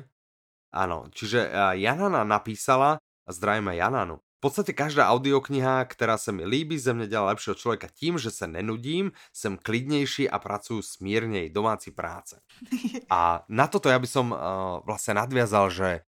Áno, 0.75 0.97
čiže 1.15 1.47
Janana 1.79 2.27
napísala, 2.27 2.99
zdravíme 3.25 3.79
Jananu, 3.79 4.19
v 4.39 4.47
podstate 4.47 4.71
každá 4.71 5.11
audiokniha, 5.11 5.83
která 5.85 6.17
se 6.17 6.31
mi 6.31 6.45
líbí, 6.45 6.79
ze 6.79 6.93
mě 6.93 7.07
dělá 7.07 7.25
lepšího 7.25 7.55
člověka 7.55 7.87
tím, 7.93 8.17
že 8.17 8.31
se 8.31 8.47
nenudím, 8.47 9.11
jsem 9.33 9.57
klidnější 9.57 10.29
a 10.29 10.39
pracuju 10.39 10.81
smírněji 10.81 11.49
domácí 11.49 11.91
práce. 11.91 12.39
A 13.09 13.43
na 13.49 13.67
toto 13.67 13.89
ja 13.89 13.99
by 13.99 14.07
som 14.07 14.31
uh, 14.31 14.39
vlastne 14.87 15.19
nadviazal, 15.19 15.73
že 15.73 16.07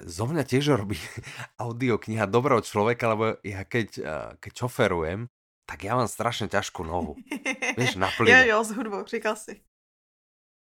zo 0.00 0.24
mňa 0.24 0.48
tiež 0.48 0.80
robí 0.80 0.96
audiokniha 1.64 2.24
dobrého 2.24 2.64
človeka, 2.64 3.12
lebo 3.12 3.36
ja 3.44 3.68
keď, 3.68 3.88
uh, 4.00 4.32
keď 4.40 4.52
čoferujem, 4.56 5.28
tak 5.72 5.88
ja 5.88 5.96
mám 5.96 6.04
strašne 6.04 6.52
ťažkú 6.52 6.84
nohu. 6.84 7.16
Vieš, 7.80 7.96
na 7.96 8.12
plynu. 8.12 8.28
Jo, 8.28 8.40
jo, 8.44 8.58
s 8.60 8.70
hudbou, 8.76 9.02
říkal 9.08 9.40
si. 9.40 9.64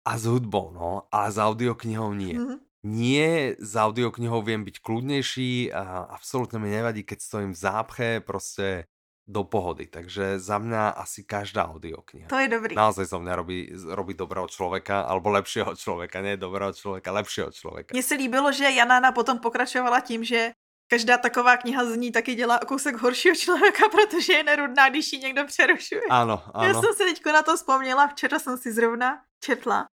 A 0.02 0.18
s 0.18 0.26
hudbou, 0.26 0.74
no. 0.74 1.06
A 1.14 1.30
s 1.30 1.38
audioknihou 1.38 2.18
nie. 2.18 2.34
Mm-hmm. 2.34 2.60
Nie, 2.86 3.54
s 3.62 3.74
audioknihou 3.78 4.42
viem 4.42 4.66
byť 4.66 4.82
kľudnejší 4.82 5.74
a 5.74 6.10
absolútne 6.10 6.58
mi 6.58 6.74
nevadí, 6.74 7.06
keď 7.06 7.18
stojím 7.22 7.54
v 7.54 7.62
zápche, 7.62 8.10
proste 8.22 8.90
do 9.26 9.42
pohody. 9.42 9.90
Takže 9.90 10.38
za 10.38 10.58
mňa 10.62 10.94
asi 10.94 11.26
každá 11.26 11.66
audiokniha. 11.70 12.30
To 12.30 12.38
je 12.38 12.50
dobrý. 12.50 12.78
Naozaj 12.78 13.10
zo 13.10 13.18
mňa 13.18 13.34
robí, 13.34 13.74
robí 13.90 14.14
dobrého 14.14 14.46
člověka, 14.46 15.02
alebo 15.02 15.34
lepšího 15.34 15.74
člověka, 15.76 16.22
ne 16.22 16.38
dobrého 16.38 16.74
člověka, 16.74 17.12
lepšího 17.12 17.50
člověka. 17.52 17.94
Mně 17.94 18.04
se 18.04 18.16
líbilo, 18.16 18.52
že 18.54 18.70
Janána 18.70 19.12
potom 19.12 19.42
pokračovala 19.42 20.02
tím, 20.02 20.24
že 20.24 20.54
každá 20.88 21.18
taková 21.18 21.58
kniha 21.58 21.86
z 21.86 21.96
ní 21.96 22.12
taky 22.12 22.36
dělá 22.36 22.60
kousek 22.60 22.96
horšího 22.96 23.36
člověka, 23.36 23.90
protože 23.92 24.34
je 24.34 24.44
nerudná, 24.44 24.90
když 24.90 25.14
ji 25.14 25.20
někdo 25.20 25.46
přerušuje. 25.46 26.02
Ano, 26.10 26.44
ano. 26.54 26.68
Já 26.68 26.74
jsem 26.74 26.94
si 26.94 27.04
teď 27.04 27.26
na 27.26 27.44
to 27.44 27.58
vzpomněla, 27.58 28.08
včera 28.08 28.40
jsem 28.40 28.58
si 28.58 28.72
zrovna 28.74 29.22
četla 29.44 29.88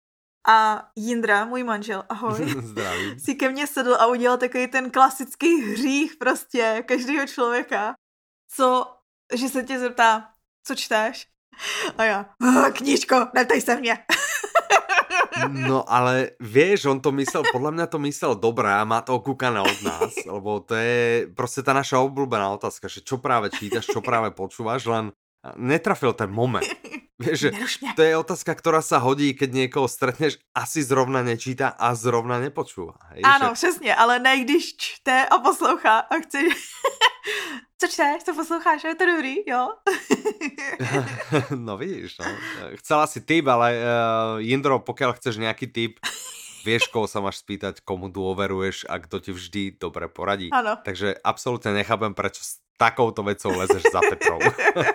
a 0.48 0.88
Jindra, 0.96 1.44
můj 1.44 1.62
manžel, 1.64 2.04
ahoj, 2.08 2.54
Zdravím. 2.62 3.20
si 3.20 3.34
ke 3.34 3.48
mně 3.48 3.66
sedl 3.66 3.94
a 3.94 4.06
udělal 4.06 4.38
takový 4.38 4.66
ten 4.66 4.90
klasický 4.90 5.62
hřích 5.62 6.16
prostě 6.16 6.84
každého 6.88 7.26
člověka, 7.26 7.94
co, 8.54 8.96
že 9.34 9.48
se 9.48 9.62
tě 9.62 9.78
zeptá, 9.78 10.28
co 10.66 10.74
čteš? 10.74 11.26
A 11.98 12.04
já, 12.04 12.26
knížko, 12.72 13.26
neptej 13.34 13.60
se 13.60 13.76
mě. 13.76 13.98
No 15.48 15.82
ale 15.88 16.36
vieš, 16.40 16.86
on 16.86 17.00
to 17.00 17.10
myslel, 17.16 17.42
podľa 17.50 17.72
mňa 17.72 17.86
to 17.88 17.98
myslel 18.04 18.32
dobré 18.36 18.68
a 18.68 18.84
má 18.84 19.00
to 19.00 19.16
okúkané 19.16 19.60
od 19.60 19.78
nás, 19.82 20.12
lebo 20.28 20.60
to 20.60 20.74
je 20.74 21.26
prostě 21.34 21.62
ta 21.62 21.72
naša 21.72 21.98
obľúbená 21.98 22.52
otázka, 22.52 22.88
že 22.88 23.00
čo 23.00 23.18
práve 23.18 23.50
čítaš, 23.50 23.88
čo 23.88 24.00
práve 24.04 24.30
počúvaš, 24.30 24.86
len 24.86 25.12
netrafil 25.56 26.12
ten 26.12 26.30
moment. 26.30 26.66
Vieš, 27.22 27.38
že 27.38 27.50
to 27.94 28.02
je 28.02 28.14
otázka, 28.18 28.52
ktorá 28.54 28.82
sa 28.82 28.98
hodí, 28.98 29.32
keď 29.32 29.50
niekoho 29.66 29.86
stretneš, 29.86 30.42
asi 30.52 30.82
zrovna 30.82 31.22
nečíta 31.22 31.70
a 31.72 31.94
zrovna 31.94 32.42
nepočúva. 32.42 32.98
Hej, 33.14 33.22
ano, 33.24 33.48
že... 33.48 33.54
přesně, 33.54 33.94
ale 33.94 34.18
ne 34.18 34.40
když 34.44 34.76
čte 34.76 35.26
a 35.26 35.38
poslouchá 35.38 35.98
a 35.98 36.14
chce... 36.18 36.38
Co 37.82 37.88
čteš, 37.88 38.22
co 38.22 38.34
posloucháš, 38.34 38.84
je 38.84 38.94
to 38.94 39.06
dobrý, 39.06 39.36
jo? 39.46 39.68
no 41.54 41.76
vidíš, 41.76 42.18
no. 42.18 42.26
Chcela 42.78 43.06
si 43.06 43.20
tip, 43.20 43.46
ale 43.46 43.74
uh, 43.74 43.82
Jindro, 44.38 44.78
pokiaľ 44.78 45.18
chceš 45.18 45.42
nejaký 45.42 45.66
tip, 45.66 45.98
vieš, 46.62 46.86
koho 46.94 47.10
sa 47.10 47.18
máš 47.18 47.42
spýtať, 47.42 47.82
komu 47.82 48.06
dôveruješ 48.06 48.86
a 48.86 49.02
kto 49.02 49.18
ti 49.18 49.30
vždy 49.34 49.62
dobre 49.82 50.06
poradí. 50.06 50.54
Ano. 50.54 50.78
Takže 50.78 51.18
absolútne 51.26 51.74
nechápem, 51.74 52.14
prečo 52.14 52.46
takouto 52.76 53.22
vecou 53.22 53.52
lezeš 53.54 53.82
za 53.92 54.00
Petrou. 54.00 54.38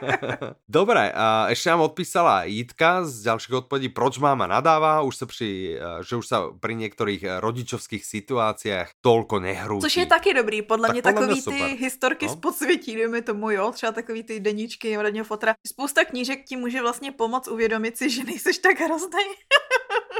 Dobre, 0.80 1.12
a 1.14 1.48
ešte 1.48 1.72
nám 1.72 1.88
odpísala 1.88 2.44
Jitka 2.44 3.08
z 3.08 3.32
ďalších 3.32 3.66
odpovedí, 3.66 3.88
proč 3.90 4.20
máma 4.20 4.48
nadáva, 4.48 5.02
už 5.08 5.14
sa 5.16 5.26
pri, 5.26 5.80
že 6.04 6.14
už 6.20 6.26
sa 6.26 6.38
pri 6.52 6.76
niektorých 6.76 7.40
rodičovských 7.40 8.04
situáciách 8.04 9.00
toľko 9.00 9.36
nehrúti. 9.40 9.86
Což 9.88 9.98
je 10.04 10.08
taky 10.08 10.34
dobrý, 10.34 10.62
podle 10.62 10.88
tak 10.88 10.94
mě 10.94 11.02
podle 11.02 11.14
takový 11.14 11.34
mě 11.34 11.58
ty 11.58 11.84
historky 11.84 12.26
no? 12.26 12.32
z 12.32 12.36
podsvětí, 12.36 12.96
dejme 12.96 13.22
tomu, 13.22 13.50
jo, 13.50 13.72
třeba 13.72 13.92
takový 13.92 14.24
ty 14.24 14.40
deníčky 14.40 14.98
rodního 14.98 15.26
fotra. 15.26 15.56
Spousta 15.68 16.06
knížek 16.06 16.46
ti 16.46 16.58
může 16.58 16.82
vlastně 16.82 17.12
pomoct 17.12 17.48
uvědomit 17.48 17.98
si, 17.98 18.10
že 18.10 18.24
nejseš 18.24 18.58
tak 18.58 18.80
hrozný. 18.80 19.24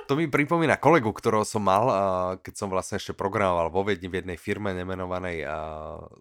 to 0.08 0.16
mi 0.16 0.32
pripomína 0.32 0.80
kolegu, 0.80 1.12
ktorého 1.12 1.44
som 1.44 1.68
mal, 1.68 1.92
keď 2.40 2.54
som 2.56 2.72
vlastne 2.72 2.96
ešte 2.96 3.12
programoval 3.12 3.68
vo 3.68 3.84
Viedni 3.84 4.08
v 4.08 4.24
jednej 4.24 4.40
firme 4.40 4.72
nemenovanej 4.72 5.44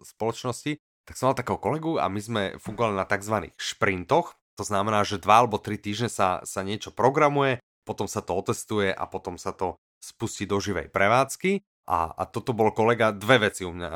spoločnosti 0.03 0.75
tak 1.07 1.15
som 1.15 1.31
mal 1.31 1.39
takého 1.39 1.55
kolegu 1.55 1.95
a 1.95 2.11
my 2.11 2.19
sme 2.19 2.43
fungovali 2.59 2.99
na 2.99 3.07
tzv. 3.07 3.55
šprintoch, 3.55 4.35
to 4.59 4.63
znamená, 4.67 5.07
že 5.07 5.23
dva 5.23 5.47
alebo 5.47 5.55
tri 5.55 5.79
týždne 5.79 6.11
sa, 6.11 6.43
sa 6.43 6.61
niečo 6.67 6.91
programuje, 6.91 7.63
potom 7.87 8.11
sa 8.11 8.19
to 8.19 8.35
otestuje 8.35 8.91
a 8.91 9.07
potom 9.07 9.39
sa 9.39 9.55
to 9.55 9.79
spustí 10.03 10.43
do 10.43 10.59
živej 10.59 10.91
prevádzky. 10.91 11.63
A, 11.87 12.11
a 12.11 12.27
toto 12.27 12.51
bol 12.51 12.75
kolega, 12.75 13.15
dve 13.15 13.47
veci 13.47 13.63
u 13.63 13.71
mňa, 13.71 13.91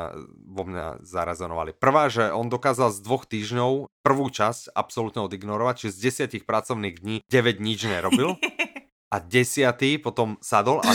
vo 0.48 0.64
mňa 0.64 1.04
zarazonovali. 1.04 1.76
Prvá, 1.76 2.08
že 2.08 2.32
on 2.32 2.48
dokázal 2.48 2.88
z 2.88 3.04
dvoch 3.04 3.28
týždňov 3.28 3.84
prvú 4.00 4.32
časť 4.32 4.72
absolútne 4.72 5.20
odignorovať, 5.20 5.74
čiže 5.76 5.92
z 5.92 6.02
desiatich 6.08 6.44
pracovných 6.48 7.04
dní 7.04 7.16
9 7.28 7.60
nič 7.60 7.84
nerobil. 7.84 8.40
a 9.12 9.20
desiatý 9.20 10.00
potom 10.00 10.40
sadol 10.40 10.80
a, 10.80 10.88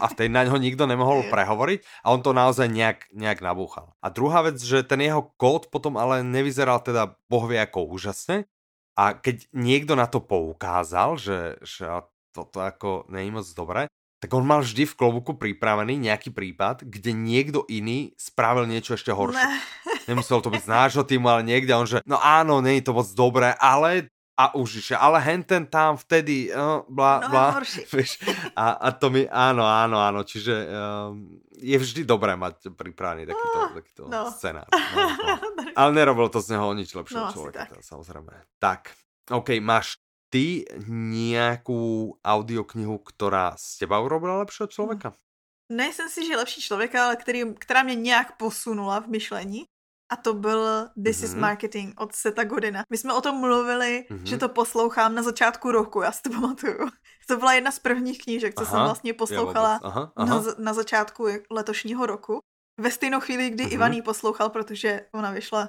a 0.00 0.06
vtedy 0.08 0.32
na 0.32 0.48
ňo 0.48 0.56
nikto 0.56 0.88
nemohol 0.88 1.28
prehovoriť 1.28 1.84
a 2.00 2.16
on 2.16 2.24
to 2.24 2.32
naozaj 2.32 2.64
nejak, 2.72 3.12
nejak 3.12 3.44
nabúchal. 3.44 3.92
A 4.00 4.08
druhá 4.08 4.40
vec, 4.40 4.56
že 4.56 4.80
ten 4.80 5.04
jeho 5.04 5.28
kód 5.36 5.68
potom 5.68 6.00
ale 6.00 6.24
nevyzeral 6.24 6.80
teda 6.80 7.12
bohvie 7.28 7.60
ako 7.60 7.92
úžasne 7.92 8.48
a 8.96 9.12
keď 9.12 9.52
niekto 9.52 9.92
na 10.00 10.08
to 10.08 10.24
poukázal, 10.24 11.20
že, 11.20 11.60
že 11.60 11.84
toto 12.32 12.64
ako 12.64 13.04
není 13.12 13.28
moc 13.28 13.44
dobré, 13.52 13.92
tak 14.20 14.36
on 14.36 14.44
mal 14.44 14.60
vždy 14.60 14.84
v 14.84 14.96
klobuku 14.96 15.32
pripravený 15.36 15.96
nejaký 15.96 16.32
prípad, 16.32 16.84
kde 16.84 17.16
niekto 17.16 17.64
iný 17.72 18.12
spravil 18.20 18.68
niečo 18.68 18.96
ešte 18.96 19.16
horšie. 19.16 19.40
Ne. 19.40 19.56
Nemusel 20.12 20.44
to 20.44 20.52
byť 20.52 20.62
z 20.68 20.72
nášho 20.72 21.04
týmu, 21.08 21.24
ale 21.24 21.48
niekde 21.48 21.72
on, 21.72 21.88
že 21.88 22.04
no 22.04 22.20
áno, 22.20 22.60
není 22.60 22.84
to 22.84 22.92
moc 22.92 23.08
dobré, 23.16 23.56
ale 23.56 24.12
a 24.40 24.56
už 24.56 24.96
ale 24.96 25.20
henten 25.20 25.68
tam 25.68 26.00
vtedy, 26.00 26.48
uh, 26.48 26.80
bla, 26.88 27.20
no, 27.20 27.28
bla, 27.28 27.46
vieš, 27.92 28.24
a, 28.56 28.80
a 28.80 28.88
to 28.96 29.12
mi, 29.12 29.28
áno, 29.28 29.68
áno, 29.68 30.00
áno, 30.00 30.24
čiže 30.24 30.64
um, 30.64 31.28
je 31.60 31.76
vždy 31.76 32.08
dobré 32.08 32.32
mať 32.40 32.72
pripravený 32.72 33.28
takýto, 33.28 33.58
oh, 33.60 33.72
takýto 33.76 34.02
no. 34.08 34.32
scenár. 34.32 34.64
No, 34.90 35.36
no. 35.36 35.62
Ale 35.76 35.90
nerobil 35.92 36.26
to 36.32 36.40
z 36.40 36.56
neho 36.56 36.72
nič 36.74 36.96
lepšieho 36.96 37.28
no, 37.28 37.32
človeka, 37.32 37.68
tak. 37.68 37.84
samozrejme. 37.84 38.32
Tak, 38.58 38.90
OK, 39.30 39.60
máš 39.60 40.00
ty 40.32 40.64
nejakú 40.88 42.14
audioknihu, 42.24 42.96
ktorá 43.04 43.54
z 43.60 43.84
teba 43.84 44.00
urobila 44.00 44.42
lepšího 44.42 44.66
člověka? 44.66 45.14
Nejsem 45.70 46.08
si, 46.08 46.26
že 46.26 46.36
lepší 46.36 46.60
člověka, 46.60 47.04
ale 47.04 47.16
který, 47.16 47.54
která 47.54 47.82
mě 47.82 47.94
nějak 47.94 48.36
posunula 48.36 48.98
v 48.98 49.06
myšlení 49.06 49.60
a 50.10 50.16
to 50.16 50.34
byl 50.34 50.88
This 51.04 51.20
mm-hmm. 51.20 51.24
is 51.24 51.32
mhm. 51.32 51.40
Marketing 51.40 52.00
od 52.00 52.14
Seta 52.14 52.44
Godina. 52.44 52.82
My 52.90 52.98
jsme 52.98 53.12
o 53.14 53.20
tom 53.20 53.36
mluvili, 53.40 54.06
mm-hmm. 54.10 54.22
že 54.22 54.38
to 54.38 54.48
poslouchám 54.48 55.14
na 55.14 55.22
začátku 55.22 55.72
roku, 55.72 56.02
já 56.02 56.12
si 56.12 56.22
to 56.22 56.30
pamatuju. 56.30 56.78
To 57.28 57.36
byla 57.36 57.52
jedna 57.52 57.70
z 57.70 57.78
prvních 57.78 58.18
knížek, 58.24 58.54
co 58.54 58.60
aha, 58.60 58.70
jsem 58.70 58.80
vlastně 58.80 59.14
poslouchala 59.14 59.80
aha, 59.82 60.12
aha. 60.16 60.34
Na, 60.34 60.44
na 60.58 60.72
začátku 60.72 61.26
letošního 61.50 62.06
roku. 62.06 62.38
Ve 62.80 62.90
stejnou 62.90 63.20
chvíli, 63.20 63.50
kdy 63.50 63.64
mm-hmm. 63.64 63.72
Ivan 63.72 64.02
poslouchal, 64.04 64.50
protože 64.50 65.00
ona 65.14 65.30
vyšla 65.30 65.68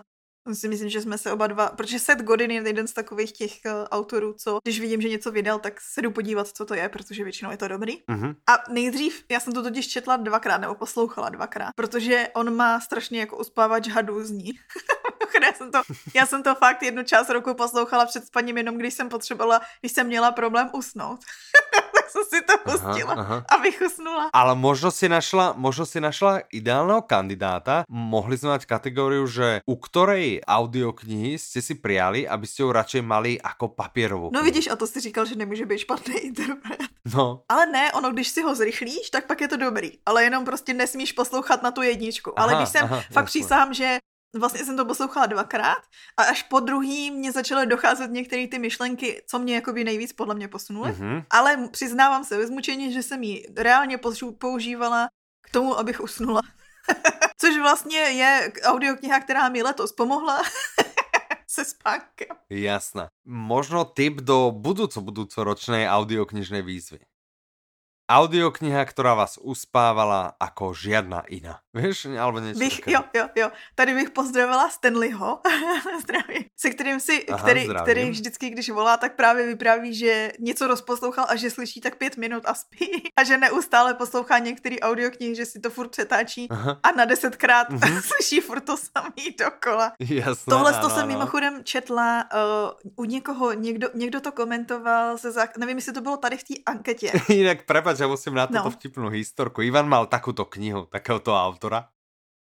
si 0.53 0.67
myslím, 0.67 0.89
že 0.89 1.01
jsme 1.01 1.17
se 1.17 1.31
oba 1.31 1.47
dva, 1.47 1.69
protože 1.69 1.99
Seth 1.99 2.21
Godin 2.21 2.51
je 2.51 2.61
jeden 2.61 2.87
z 2.87 2.93
takových 2.93 3.31
těch 3.31 3.51
uh, 3.65 3.71
autorů, 3.91 4.33
co 4.33 4.59
když 4.63 4.79
vidím, 4.79 5.01
že 5.01 5.09
něco 5.09 5.31
vydal, 5.31 5.59
tak 5.59 5.81
se 5.81 6.01
jdu 6.01 6.11
podívat, 6.11 6.47
co 6.47 6.65
to 6.65 6.73
je, 6.73 6.89
protože 6.89 7.23
většinou 7.23 7.51
je 7.51 7.57
to 7.57 7.67
dobrý. 7.67 7.97
Mm-hmm. 7.97 8.35
A 8.49 8.71
nejdřív, 8.71 9.23
já 9.31 9.39
jsem 9.39 9.53
to 9.53 9.63
totiž 9.63 9.87
četla 9.87 10.17
dvakrát 10.17 10.57
nebo 10.57 10.75
poslouchala 10.75 11.29
dvakrát, 11.29 11.71
protože 11.75 12.27
on 12.33 12.55
má 12.55 12.79
strašně 12.79 13.19
jako 13.19 13.37
uspávač 13.37 13.87
hadů 13.87 14.23
zní. 14.23 14.51
já, 15.43 15.53
jsem 15.53 15.71
to, 15.71 15.81
já 16.15 16.25
jsem 16.25 16.43
to 16.43 16.55
fakt 16.55 16.83
jednu 16.83 17.03
část 17.03 17.29
roku 17.29 17.53
poslouchala 17.53 18.05
před 18.05 18.25
spaním, 18.25 18.57
jenom 18.57 18.77
když 18.77 18.93
jsem 18.93 19.09
potřebovala, 19.09 19.61
když 19.81 19.91
jsem 19.91 20.07
měla 20.07 20.31
problém 20.31 20.69
usnout. 20.73 21.19
jsem 22.11 22.23
si 22.27 22.39
to 22.43 22.55
pustila, 22.67 23.13
aha, 23.15 23.23
aha. 23.23 23.37
abych 23.47 23.81
usnula. 23.81 24.29
Ale 24.35 24.53
možno 24.55 24.91
si 24.91 25.07
našla, 25.07 25.55
možno 25.55 25.87
si 25.87 26.03
našla 26.03 26.43
ideálneho 26.51 27.01
kandidáta. 27.01 27.87
Mohli 27.87 28.37
jsme 28.37 28.49
mať 28.59 28.67
kategóriu, 28.67 29.23
že 29.27 29.63
u 29.63 29.75
ktorej 29.79 30.43
audioknihy 30.43 31.39
jste 31.39 31.63
si 31.63 31.73
prijali, 31.79 32.27
aby 32.27 32.43
ste 32.47 32.67
ju 32.67 32.69
radšej 32.71 33.01
mali 33.01 33.39
jako 33.39 33.67
papírovou. 33.67 34.29
No 34.33 34.43
vidíš, 34.43 34.67
a 34.67 34.75
to 34.75 34.87
si 34.87 34.99
říkal, 34.99 35.25
že 35.25 35.35
nemůže 35.35 35.65
být 35.65 35.87
špatný 35.87 36.15
interpret. 36.17 36.91
No. 37.15 37.43
Ale 37.49 37.65
ne, 37.65 37.91
ono, 37.91 38.11
když 38.11 38.27
si 38.27 38.41
ho 38.41 38.55
zrychlíš, 38.55 39.09
tak 39.09 39.25
pak 39.25 39.41
je 39.41 39.47
to 39.47 39.57
dobrý. 39.57 39.91
Ale 40.05 40.23
jenom 40.23 40.45
prostě 40.45 40.73
nesmíš 40.73 41.11
poslouchat 41.11 41.63
na 41.63 41.71
tu 41.71 41.81
jedničku. 41.81 42.33
Aha, 42.35 42.47
Ale 42.47 42.55
když 42.55 42.69
jsem 42.69 42.83
aha, 42.83 43.01
fakt 43.13 43.25
přísahám, 43.25 43.73
že 43.73 43.97
vlastně 44.33 44.65
jsem 44.65 44.77
to 44.77 44.85
poslouchala 44.85 45.25
dvakrát 45.25 45.83
a 46.17 46.23
až 46.23 46.43
po 46.43 46.59
druhý 46.59 47.11
mě 47.11 47.31
začaly 47.31 47.67
docházet 47.67 48.11
některé 48.11 48.47
ty 48.47 48.59
myšlenky, 48.59 49.23
co 49.27 49.39
mě 49.39 49.55
jakoby 49.55 49.83
nejvíc 49.83 50.13
podle 50.13 50.35
mě 50.35 50.47
posunuly. 50.47 50.91
Mm-hmm. 50.91 51.25
Ale 51.29 51.67
přiznávám 51.71 52.23
se 52.23 52.37
vezmučení, 52.37 52.93
že 52.93 53.03
jsem 53.03 53.23
ji 53.23 53.45
reálně 53.57 53.99
používala 54.37 55.09
k 55.41 55.49
tomu, 55.49 55.79
abych 55.79 56.01
usnula. 56.01 56.41
Což 57.37 57.57
vlastně 57.57 57.99
je 57.99 58.51
audiokniha, 58.63 59.19
která 59.19 59.49
mi 59.49 59.63
letos 59.63 59.91
pomohla 59.91 60.41
se 61.47 61.65
spánkem. 61.65 62.37
Jasné. 62.49 63.07
Možno 63.25 63.85
tip 63.85 64.21
do 64.21 64.51
budúco 64.51 65.01
budúcoročnej 65.01 65.89
audioknižnej 65.89 66.61
výzvy 66.61 66.99
audiokniha, 68.11 68.83
ktorá 68.83 69.15
vás 69.15 69.39
uspávala 69.39 70.35
ako 70.35 70.75
žiadna 70.75 71.23
iná. 71.31 71.63
Víš, 71.71 72.11
alebo 72.11 72.43
niečo 72.43 72.59
bych, 72.59 72.83
Jo, 72.87 72.99
jo, 73.15 73.25
jo. 73.35 73.47
Tady 73.75 73.93
bych 73.93 74.09
pozdravila 74.09 74.69
Stanleyho, 74.69 75.39
zdraví, 76.03 76.45
se 76.59 76.69
kterým 76.69 76.99
si, 76.99 77.25
Aha, 77.27 77.43
který, 77.43 77.69
který 77.81 78.09
vždycky, 78.09 78.49
když 78.49 78.69
volá, 78.69 78.97
tak 78.97 79.15
právě 79.15 79.47
vypráví, 79.47 79.95
že 79.95 80.31
něco 80.39 80.67
rozposlouchal 80.67 81.25
a 81.29 81.35
že 81.35 81.49
slyší 81.49 81.81
tak 81.81 81.95
pět 81.97 82.17
minut 82.17 82.43
a 82.45 82.53
spí. 82.53 82.91
A 83.17 83.23
že 83.23 83.37
neustále 83.37 83.93
poslouchá 83.93 84.39
některý 84.39 84.79
audioknihy, 84.79 85.35
že 85.35 85.45
si 85.45 85.59
to 85.59 85.69
furt 85.69 85.89
přetáčí 85.89 86.47
Aha. 86.49 86.79
a 86.83 86.91
na 86.91 87.05
desetkrát 87.05 87.69
mm-hmm. 87.69 88.01
slyší 88.09 88.41
furt 88.41 88.61
to 88.61 88.77
samý 88.77 89.35
dokola. 89.39 89.91
Jasné, 89.99 90.49
Tohle 90.49 90.73
to 90.73 90.89
jsem 90.89 91.07
mimochodem 91.07 91.63
četla 91.63 92.25
uh, 92.33 92.95
u 92.95 93.05
někoho, 93.05 93.53
někdo, 93.53 93.89
někdo 93.93 94.21
to 94.21 94.31
komentoval, 94.31 95.17
se 95.17 95.31
zá... 95.31 95.47
nevím, 95.57 95.77
jestli 95.77 95.93
to 95.93 96.01
bylo 96.01 96.17
tady 96.17 96.37
v 96.37 96.43
té 96.43 96.53
anketě. 96.65 97.11
Jinak 97.29 97.65
prepač, 97.65 98.00
že 98.01 98.09
musím 98.09 98.33
na 98.33 98.49
toto 98.49 98.65
no. 98.65 98.73
vtipnú 98.73 99.07
historku. 99.13 99.61
Ivan 99.61 99.85
mal 99.85 100.09
takúto 100.09 100.49
knihu, 100.49 100.89
takéhoto 100.89 101.37
autora, 101.37 101.93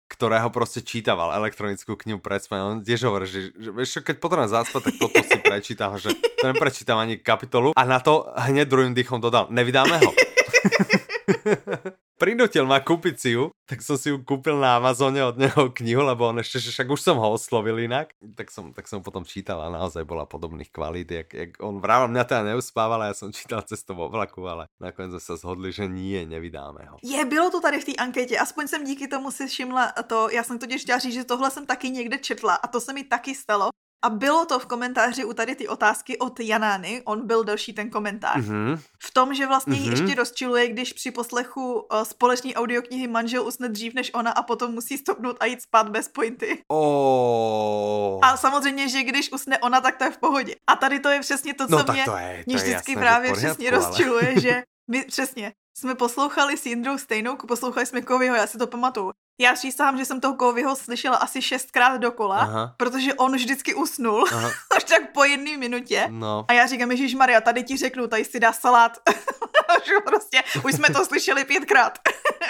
ktorého 0.09 0.49
prostě 0.49 0.81
čítaval 0.81 1.33
elektronickú 1.33 1.95
knihu 1.95 2.17
pred. 2.21 2.41
On 2.53 2.81
tiež 2.81 3.05
hovorí, 3.05 3.29
že, 3.29 3.53
že 3.53 3.69
vieš, 3.69 4.01
keď 4.01 4.17
potrebujem 4.17 4.49
zaspať, 4.49 4.81
tak 4.89 4.95
toto 4.97 5.21
si 5.21 5.38
prečítam, 5.38 5.97
že 6.01 6.09
to 6.13 6.49
neprečítam 6.49 6.97
ani 6.97 7.21
kapitolu. 7.21 7.77
A 7.77 7.81
na 7.85 8.01
to 8.01 8.25
hneď 8.33 8.69
druhým 8.69 8.93
dýchom 8.97 9.21
dodal, 9.21 9.49
nevydáme 9.53 10.01
ho. 10.01 10.12
prinútil 12.19 12.67
ma 12.67 12.84
kúpiť 12.84 13.15
si 13.15 13.29
ju, 13.39 13.55
tak 13.63 13.79
som 13.79 13.95
si 13.95 14.12
ju 14.12 14.19
kúpil 14.19 14.60
na 14.60 14.75
Amazone 14.75 15.23
od 15.23 15.39
neho 15.39 15.71
knihu, 15.71 16.03
lebo 16.03 16.27
on 16.27 16.43
ešte, 16.43 16.60
že 16.60 16.75
však 16.75 16.91
už 16.91 16.99
som 16.99 17.15
ho 17.15 17.27
oslovil 17.32 17.79
inak, 17.79 18.12
tak 18.36 18.51
som, 18.51 18.75
tak 18.75 18.91
som 18.91 18.99
potom 18.99 19.23
čítal 19.23 19.63
a 19.63 19.71
naozaj 19.71 20.03
bola 20.03 20.27
podobných 20.27 20.67
kvalít, 20.67 21.08
jak, 21.08 21.29
jak 21.32 21.51
on 21.63 21.79
vrával, 21.79 22.12
mňa 22.12 22.23
teda 22.27 22.43
neuspával 22.51 22.99
a 22.99 23.10
ja 23.10 23.15
som 23.15 23.32
čítal 23.39 23.63
cestou 23.63 23.95
vo 23.95 24.12
vlaku, 24.12 24.43
ale 24.43 24.67
nakonec 24.84 25.15
sa 25.23 25.39
zhodli, 25.39 25.71
že 25.71 25.88
nie, 25.88 26.27
nevydáme 26.27 26.84
ho. 26.91 26.95
Je, 26.99 27.23
bylo 27.25 27.47
to 27.49 27.63
tady 27.63 27.79
v 27.79 27.86
té 27.86 27.93
anketě, 27.95 28.36
aspoň 28.36 28.67
jsem 28.67 28.84
díky 28.84 29.08
tomu 29.08 29.32
si 29.32 29.47
všimla 29.47 29.91
to, 30.08 30.29
já 30.29 30.43
jsem 30.43 30.60
totiž 30.60 30.82
chtěla 30.84 30.99
že 30.99 31.23
tohle 31.23 31.51
jsem 31.51 31.65
taky 31.65 31.89
někde 31.89 32.17
četla 32.17 32.55
a 32.55 32.67
to 32.67 32.82
se 32.82 32.93
mi 32.93 33.03
taky 33.03 33.36
stalo, 33.36 33.69
a 34.01 34.09
bylo 34.09 34.45
to 34.45 34.59
v 34.59 34.65
komentáři 34.65 35.25
u 35.25 35.33
tady 35.33 35.55
ty 35.55 35.67
otázky 35.67 36.17
od 36.17 36.39
Janány, 36.39 37.01
on 37.05 37.27
byl 37.27 37.43
další 37.43 37.73
ten 37.73 37.89
komentář, 37.89 38.38
mm-hmm. 38.38 38.79
v 38.99 39.12
tom, 39.12 39.33
že 39.33 39.47
vlastně 39.47 39.75
mm-hmm. 39.75 39.91
ještě 39.91 40.15
rozčiluje, 40.15 40.67
když 40.67 40.93
při 40.93 41.12
poslechu 41.12 41.73
uh, 41.73 42.03
společné 42.03 42.53
audioknihy 42.53 43.07
manžel 43.07 43.47
usne 43.47 43.69
dřív 43.69 43.93
než 43.93 44.12
ona 44.13 44.31
a 44.31 44.43
potom 44.43 44.71
musí 44.71 44.97
stopnout 44.97 45.38
a 45.39 45.45
jít 45.45 45.62
spát 45.62 45.89
bez 45.89 46.07
pointy. 46.07 46.63
Oh. 46.67 48.19
A 48.21 48.38
samozřejmě, 48.38 48.89
že 48.89 49.03
když 49.03 49.31
usne 49.31 49.59
ona, 49.59 49.81
tak 49.81 49.97
to 49.97 50.03
je 50.03 50.12
v 50.12 50.17
pohodě. 50.17 50.55
A 50.67 50.75
tady 50.75 50.99
to 50.99 51.09
je 51.09 51.19
přesně 51.19 51.53
to, 51.53 51.67
no, 51.69 51.83
co 51.83 51.93
mě, 51.93 52.05
to 52.05 52.17
je, 52.17 52.43
to 52.45 52.51
mě 52.51 52.55
vždycky 52.55 52.91
jasné, 52.91 53.01
právě 53.01 53.33
přesně 53.33 53.71
rozčiluje, 53.71 54.39
že 54.39 54.63
my 54.91 55.03
přesně 55.03 55.53
jsme 55.79 55.95
poslouchali 55.95 56.57
s 56.57 56.65
Jindrou 56.65 56.97
stejnou, 56.97 57.35
poslouchali 57.35 57.85
jsme 57.85 58.01
Kovyho, 58.01 58.35
já 58.35 58.47
si 58.47 58.57
to 58.57 58.67
pamatuju. 58.67 59.11
Já 59.41 59.53
přísahám, 59.53 59.97
že 59.97 60.05
jsem 60.05 60.21
toho 60.21 60.33
Kovyho 60.33 60.75
slyšela 60.75 61.17
asi 61.17 61.41
šestkrát 61.41 62.01
dokola, 62.01 62.37
Aha. 62.37 62.73
protože 62.77 63.13
on 63.13 63.35
vždycky 63.35 63.75
usnul, 63.75 64.25
až 64.75 64.83
tak 64.83 65.13
po 65.13 65.23
jedné 65.23 65.57
minutě. 65.57 66.07
No. 66.09 66.45
A 66.47 66.53
já 66.53 66.65
říkám, 66.67 66.91
Ježíš 66.91 67.15
Maria, 67.15 67.41
tady 67.41 67.63
ti 67.63 67.77
řeknu, 67.77 68.07
tady 68.07 68.25
si 68.25 68.39
dá 68.39 68.53
salát. 68.53 68.97
prostě, 70.05 70.43
už 70.65 70.73
jsme 70.73 70.89
to 70.89 71.05
slyšeli 71.05 71.45
pětkrát. 71.45 71.99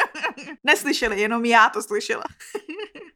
Neslyšeli, 0.63 1.21
jenom 1.21 1.45
já 1.45 1.69
to 1.69 1.81
slyšela. 1.81 2.23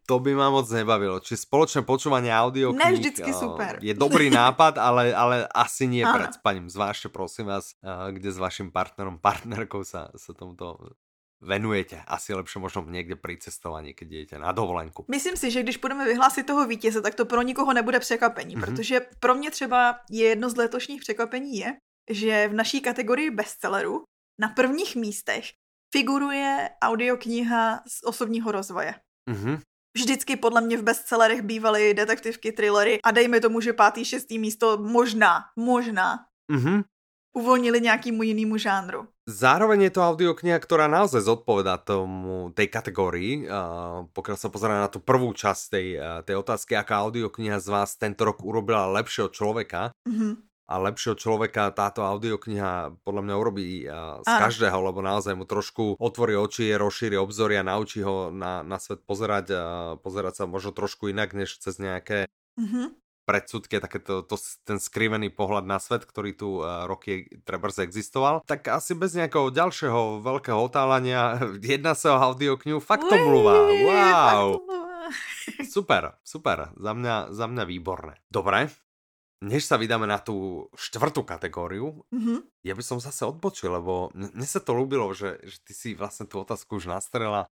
To 0.08 0.20
by 0.20 0.36
ma 0.36 0.52
moc 0.52 0.68
nebavilo. 0.70 1.20
Či 1.24 1.40
spoločné 1.40 1.88
počúvanie 1.88 2.30
audio 2.30 2.76
Ne 2.76 2.92
vždycky 2.94 3.32
super. 3.34 3.80
Je 3.80 3.96
dobrý 3.96 4.30
nápad, 4.30 4.78
ale, 4.78 5.16
ale 5.16 5.48
asi 5.48 5.88
nie 5.88 6.04
pred 6.04 6.36
spaním. 6.36 6.68
Zvážte 6.68 7.08
prosím 7.08 7.48
vás, 7.48 7.76
kde 8.12 8.32
s 8.32 8.38
vašim 8.38 8.72
partnerom, 8.72 9.20
partnerkou 9.20 9.84
sa, 9.88 10.12
sa 10.16 10.32
tomuto 10.36 10.96
venujete. 11.44 12.00
Asi 12.08 12.34
lepšie 12.34 12.60
možno 12.62 12.86
někde 12.88 13.16
při 13.16 13.38
cestování, 13.38 13.94
když 14.00 14.28
jdete 14.28 14.40
na 14.40 14.52
dovolenku. 14.52 15.06
Myslím 15.12 15.38
si, 15.38 15.52
že 15.52 15.64
když 15.64 15.78
budeme 15.78 16.06
vyhlásit 16.06 16.48
toho 16.48 16.68
vítěze, 16.68 17.02
tak 17.02 17.16
to 17.16 17.26
pro 17.26 17.42
nikoho 17.42 17.74
nebude 17.74 18.00
překvapení, 18.00 18.58
mm-hmm. 18.58 18.66
protože 18.66 19.02
pro 19.20 19.36
mě 19.36 19.52
třeba 19.52 20.00
je 20.12 20.26
jedno 20.26 20.50
z 20.50 20.56
letošních 20.56 21.02
překvapení 21.02 21.58
je, 21.58 21.76
že 22.10 22.48
v 22.48 22.54
naší 22.54 22.82
kategorii 22.82 23.32
bestselleru 23.32 24.04
na 24.40 24.50
prvních 24.50 24.96
místech 24.96 25.52
figuruje 25.92 26.70
audiokniha 26.82 27.84
z 27.88 28.04
osobního 28.04 28.52
rozvoje. 28.52 28.96
Mm-hmm. 29.30 29.60
Vždycky 29.96 30.36
podle 30.36 30.62
mě 30.62 30.78
v 30.78 30.84
bestsellerech 30.84 31.42
bývaly 31.42 31.94
detektivky, 31.94 32.52
thrillery 32.52 33.00
a 33.04 33.12
dejme 33.12 33.40
tomu, 33.40 33.62
že 33.62 33.74
pátý, 33.74 34.06
šestý 34.06 34.40
místo 34.40 34.78
možná, 34.78 35.54
možná 35.56 36.26
mm-hmm 36.52 36.84
uvolnili 37.34 37.82
nějakému 37.82 38.24
jinému 38.24 38.58
žánru. 38.58 39.08
Zároveň 39.24 39.88
je 39.88 39.94
to 39.96 40.04
audiokniha, 40.04 40.60
ktorá 40.60 40.92
naozaj 40.92 41.24
zodpovedá 41.24 41.80
tomu, 41.80 42.52
tej 42.52 42.68
kategórii. 42.68 43.48
Uh, 43.48 44.04
pokiaľ 44.12 44.36
sa 44.36 44.52
na 44.68 44.92
tú 44.92 45.00
prvú 45.00 45.32
časť 45.32 45.64
tej, 45.72 45.88
uh, 45.96 46.20
tej 46.28 46.36
otázky, 46.44 46.76
aká 46.76 47.00
audiokniha 47.08 47.56
z 47.64 47.68
vás 47.72 47.96
tento 47.96 48.28
rok 48.28 48.44
urobila 48.44 48.84
lepšieho 48.92 49.32
človeka, 49.32 49.96
mm-hmm. 50.04 50.53
A 50.64 50.80
lepšieho 50.80 51.20
človeka 51.20 51.76
táto 51.76 52.08
audiokniha 52.08 53.04
podľa 53.04 53.22
mňa 53.28 53.36
urobí 53.36 53.66
z 54.24 54.28
ano. 54.28 54.42
každého, 54.48 54.78
lebo 54.80 55.04
naozaj 55.04 55.36
mu 55.36 55.44
trošku 55.44 56.00
otvorí 56.00 56.40
oči, 56.40 56.72
rozšíri 56.72 57.20
obzory 57.20 57.60
a 57.60 57.68
naučí 57.68 58.00
ho 58.00 58.32
na, 58.32 58.64
na 58.64 58.80
svet 58.80 59.04
pozerať, 59.04 59.46
a 59.52 59.64
pozerať 60.00 60.44
sa 60.44 60.44
možno 60.48 60.72
trošku 60.72 61.12
inak, 61.12 61.36
než 61.36 61.60
cez 61.60 61.84
nejaké 61.84 62.32
mm-hmm. 62.56 62.96
predsudky, 63.28 63.84
také 63.84 64.00
to, 64.00 64.24
to, 64.24 64.40
ten 64.64 64.80
skrivený 64.80 65.36
pohľad 65.36 65.68
na 65.68 65.84
svet, 65.84 66.08
ktorý 66.08 66.32
tu 66.32 66.64
roky 66.64 67.28
trebárs 67.44 67.84
existoval. 67.84 68.40
Tak 68.48 68.72
asi 68.72 68.96
bez 68.96 69.20
nejakého 69.20 69.52
ďalšieho 69.52 70.24
veľkého 70.24 70.60
otálania 70.64 71.44
jedna 71.60 71.92
sa 71.92 72.16
o 72.16 72.24
audioknihu 72.32 72.80
fakt 72.80 73.12
to 73.12 73.20
mluvá. 73.20 73.68
Wow. 73.84 74.48
Super, 75.68 76.16
super. 76.24 76.72
Za 76.80 76.96
mňa, 76.96 77.36
za 77.36 77.46
mňa 77.52 77.64
výborné. 77.68 78.24
Dobre, 78.32 78.72
než 79.44 79.68
sa 79.68 79.76
vydáme 79.76 80.08
na 80.08 80.24
tú 80.24 80.68
štvrtú 80.80 81.28
kategóriu, 81.28 82.08
mm-hmm. 82.08 82.64
ja 82.64 82.74
by 82.74 82.84
som 82.84 83.04
zase 83.04 83.28
odbočil, 83.28 83.76
lebo 83.76 84.08
mne 84.16 84.48
sa 84.48 84.64
to 84.64 84.72
ľúbilo, 84.72 85.12
že, 85.12 85.44
že 85.44 85.60
ty 85.68 85.74
si 85.76 85.90
vlastne 85.92 86.24
tú 86.24 86.40
otázku 86.40 86.80
už 86.80 86.88
nastrela. 86.88 87.52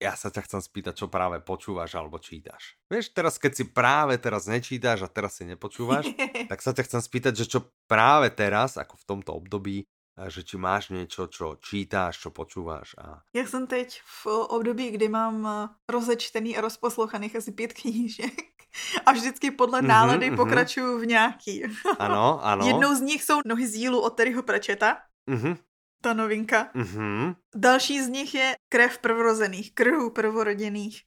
Ja 0.00 0.16
sa 0.16 0.32
ťa 0.32 0.48
chcem 0.48 0.60
spýtať, 0.64 0.94
čo 0.96 1.12
práve 1.12 1.44
počúvaš 1.44 1.92
alebo 1.96 2.16
čítaš. 2.16 2.80
Vieš, 2.88 3.12
teraz 3.12 3.36
keď 3.36 3.52
si 3.52 3.64
práve 3.68 4.16
teraz 4.16 4.48
nečítaš 4.48 5.04
a 5.04 5.12
teraz 5.12 5.40
si 5.40 5.44
nepočúvaš, 5.44 6.08
tak 6.52 6.60
sa 6.60 6.76
ťa 6.76 6.84
chcem 6.88 7.00
spýtať, 7.04 7.32
že 7.36 7.46
čo 7.48 7.60
práve 7.84 8.32
teraz, 8.32 8.80
ako 8.80 8.96
v 8.96 9.08
tomto 9.08 9.32
období, 9.36 9.84
že 10.28 10.44
či 10.44 10.56
máš 10.60 10.92
něco, 10.92 11.26
čo 11.26 11.56
čítáš, 11.60 12.20
čo 12.20 12.30
počúváš. 12.30 12.92
A... 12.98 13.24
Já 13.32 13.46
jsem 13.46 13.66
teď 13.66 14.00
v 14.04 14.26
období, 14.26 14.90
kdy 14.90 15.08
mám 15.08 15.46
eh, 15.46 15.68
rozečtený 15.88 16.56
a 16.56 16.60
rozposlouchaných 16.60 17.36
asi 17.36 17.52
pět 17.52 17.72
knížek 17.72 18.59
a 19.06 19.12
vždycky 19.12 19.50
podle 19.50 19.78
mhm, 19.78 19.88
nálady 19.88 20.30
mm-hmm, 20.30 20.36
pokračuju 20.36 20.98
v 20.98 21.06
nějaký. 21.06 21.62
Ano, 21.98 22.44
ano. 22.44 22.66
Jednou 22.66 22.94
z 22.94 23.00
nich 23.00 23.22
jsou 23.22 23.40
Nohy 23.46 23.66
z 23.66 23.72
dílu 23.72 24.00
od 24.00 24.10
Terryho 24.10 24.42
Prečeta. 24.42 24.98
Mm-hmm. 25.30 25.56
Ta 26.02 26.12
novinka. 26.12 26.70
Mm-hmm. 26.74 27.34
Další 27.54 28.02
z 28.02 28.08
nich 28.08 28.34
je 28.34 28.56
Krev 28.68 28.98
prvorozených, 28.98 29.74
krvů 29.74 30.10
prvoroděných 30.10 31.02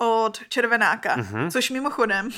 od 0.00 0.38
Červenáka, 0.48 1.16
mm-hmm. 1.16 1.50
což 1.50 1.70
mimochodem 1.70 2.28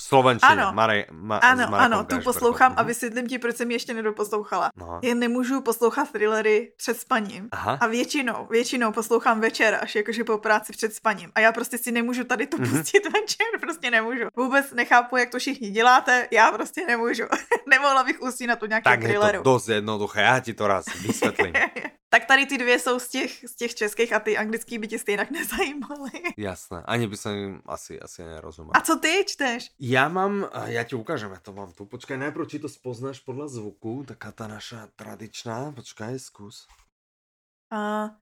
v 0.00 0.02
Slovenčině. 0.02 0.52
Ano, 0.52 0.72
Mare, 0.72 1.06
ma, 1.10 1.36
ano, 1.36 1.74
ano 1.74 2.04
tu 2.04 2.20
poslouchám 2.20 2.74
a 2.76 2.82
vysvětlím 2.82 3.26
ti, 3.26 3.38
proč 3.38 3.56
jsem 3.56 3.70
ji 3.70 3.74
ještě 3.74 3.94
nedoposlouchala. 3.94 4.70
No. 4.76 5.00
Jen 5.02 5.18
nemůžu 5.18 5.60
poslouchat 5.60 6.10
thrillery 6.10 6.72
před 6.76 7.00
spaním. 7.00 7.48
Aha. 7.52 7.78
A 7.80 7.86
většinou, 7.86 8.46
většinou 8.50 8.92
poslouchám 8.92 9.40
večer, 9.40 9.78
až 9.82 9.94
jakože 9.94 10.24
po 10.24 10.38
práci 10.38 10.72
před 10.72 10.94
spaním. 10.94 11.30
A 11.34 11.40
já 11.40 11.52
prostě 11.52 11.78
si 11.78 11.92
nemůžu 11.92 12.24
tady 12.24 12.46
to 12.46 12.56
mm-hmm. 12.56 12.78
pustit 12.78 13.04
večer, 13.12 13.46
prostě 13.60 13.90
nemůžu. 13.90 14.24
Vůbec 14.36 14.72
nechápu, 14.72 15.16
jak 15.16 15.30
to 15.30 15.38
všichni 15.38 15.70
děláte, 15.70 16.28
já 16.30 16.52
prostě 16.52 16.86
nemůžu. 16.86 17.24
Nemohla 17.68 18.04
bych 18.04 18.22
usínat 18.22 18.58
tu 18.58 18.66
nějaký 18.66 18.84
tak 18.84 19.00
thrilleru. 19.00 19.22
Tak 19.22 19.34
je 19.34 19.38
to 19.38 19.44
dost 19.44 19.68
jednoduché, 19.68 20.20
já 20.20 20.40
ti 20.40 20.54
to 20.54 20.68
raz 20.68 20.84
vysvětlím. 21.06 21.52
tak 22.08 22.24
tady 22.24 22.46
ty 22.46 22.58
dvě 22.58 22.78
jsou 22.78 22.98
z 22.98 23.08
těch, 23.08 23.30
z 23.44 23.54
těch 23.54 23.74
českých 23.74 24.12
a 24.12 24.20
ty 24.20 24.38
anglický 24.38 24.78
by 24.78 24.88
tě 24.88 24.98
stejně 24.98 25.26
nezajímaly. 25.30 26.10
Jasné, 26.36 26.82
ani 26.84 27.06
by 27.06 27.16
se 27.16 27.30
asi, 27.66 28.00
asi 28.00 28.24
nerozuměl. 28.24 28.72
A 28.74 28.80
co 28.80 28.96
ty 28.96 29.24
čteš? 29.26 29.70
Ja 29.90 30.06
mám, 30.06 30.46
ja 30.70 30.86
ti 30.86 30.94
ukážem, 30.94 31.34
ja 31.34 31.42
to 31.42 31.50
mám 31.50 31.74
tu. 31.74 31.82
Počkaj, 31.82 32.14
najprv 32.14 32.46
či 32.46 32.62
to 32.62 32.70
spoznáš 32.70 33.18
podľa 33.26 33.50
zvuku, 33.50 34.06
taká 34.06 34.30
tá 34.30 34.46
naša 34.46 34.86
tradičná. 34.94 35.74
Počkaj, 35.74 36.14
skús. 36.22 36.70
Uh, 37.74 38.14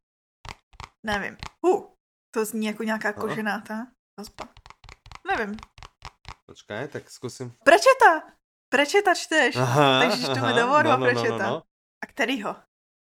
nevím. 1.04 1.36
Uh, 1.60 1.92
to 2.32 2.44
zní 2.44 2.72
jako 2.72 2.82
nějaká 2.82 3.12
koženátá 3.12 3.86
vazba. 4.16 4.48
Nevím. 5.28 5.56
Počkaj, 6.46 6.88
tak 6.88 7.10
zkusím. 7.10 7.52
Prečeta! 7.64 8.32
Prečeta 8.72 9.12
čteš. 9.14 9.56
Aha, 9.56 10.00
Takže 10.08 10.26
to 10.28 10.40
mi 10.40 10.52
dovoru 10.52 10.88
no, 10.88 10.96
no, 10.96 11.04
prečeta. 11.04 11.44
No, 11.44 11.52
no, 11.52 11.56
no. 11.60 11.62
A 12.00 12.06
kterýho? 12.06 12.56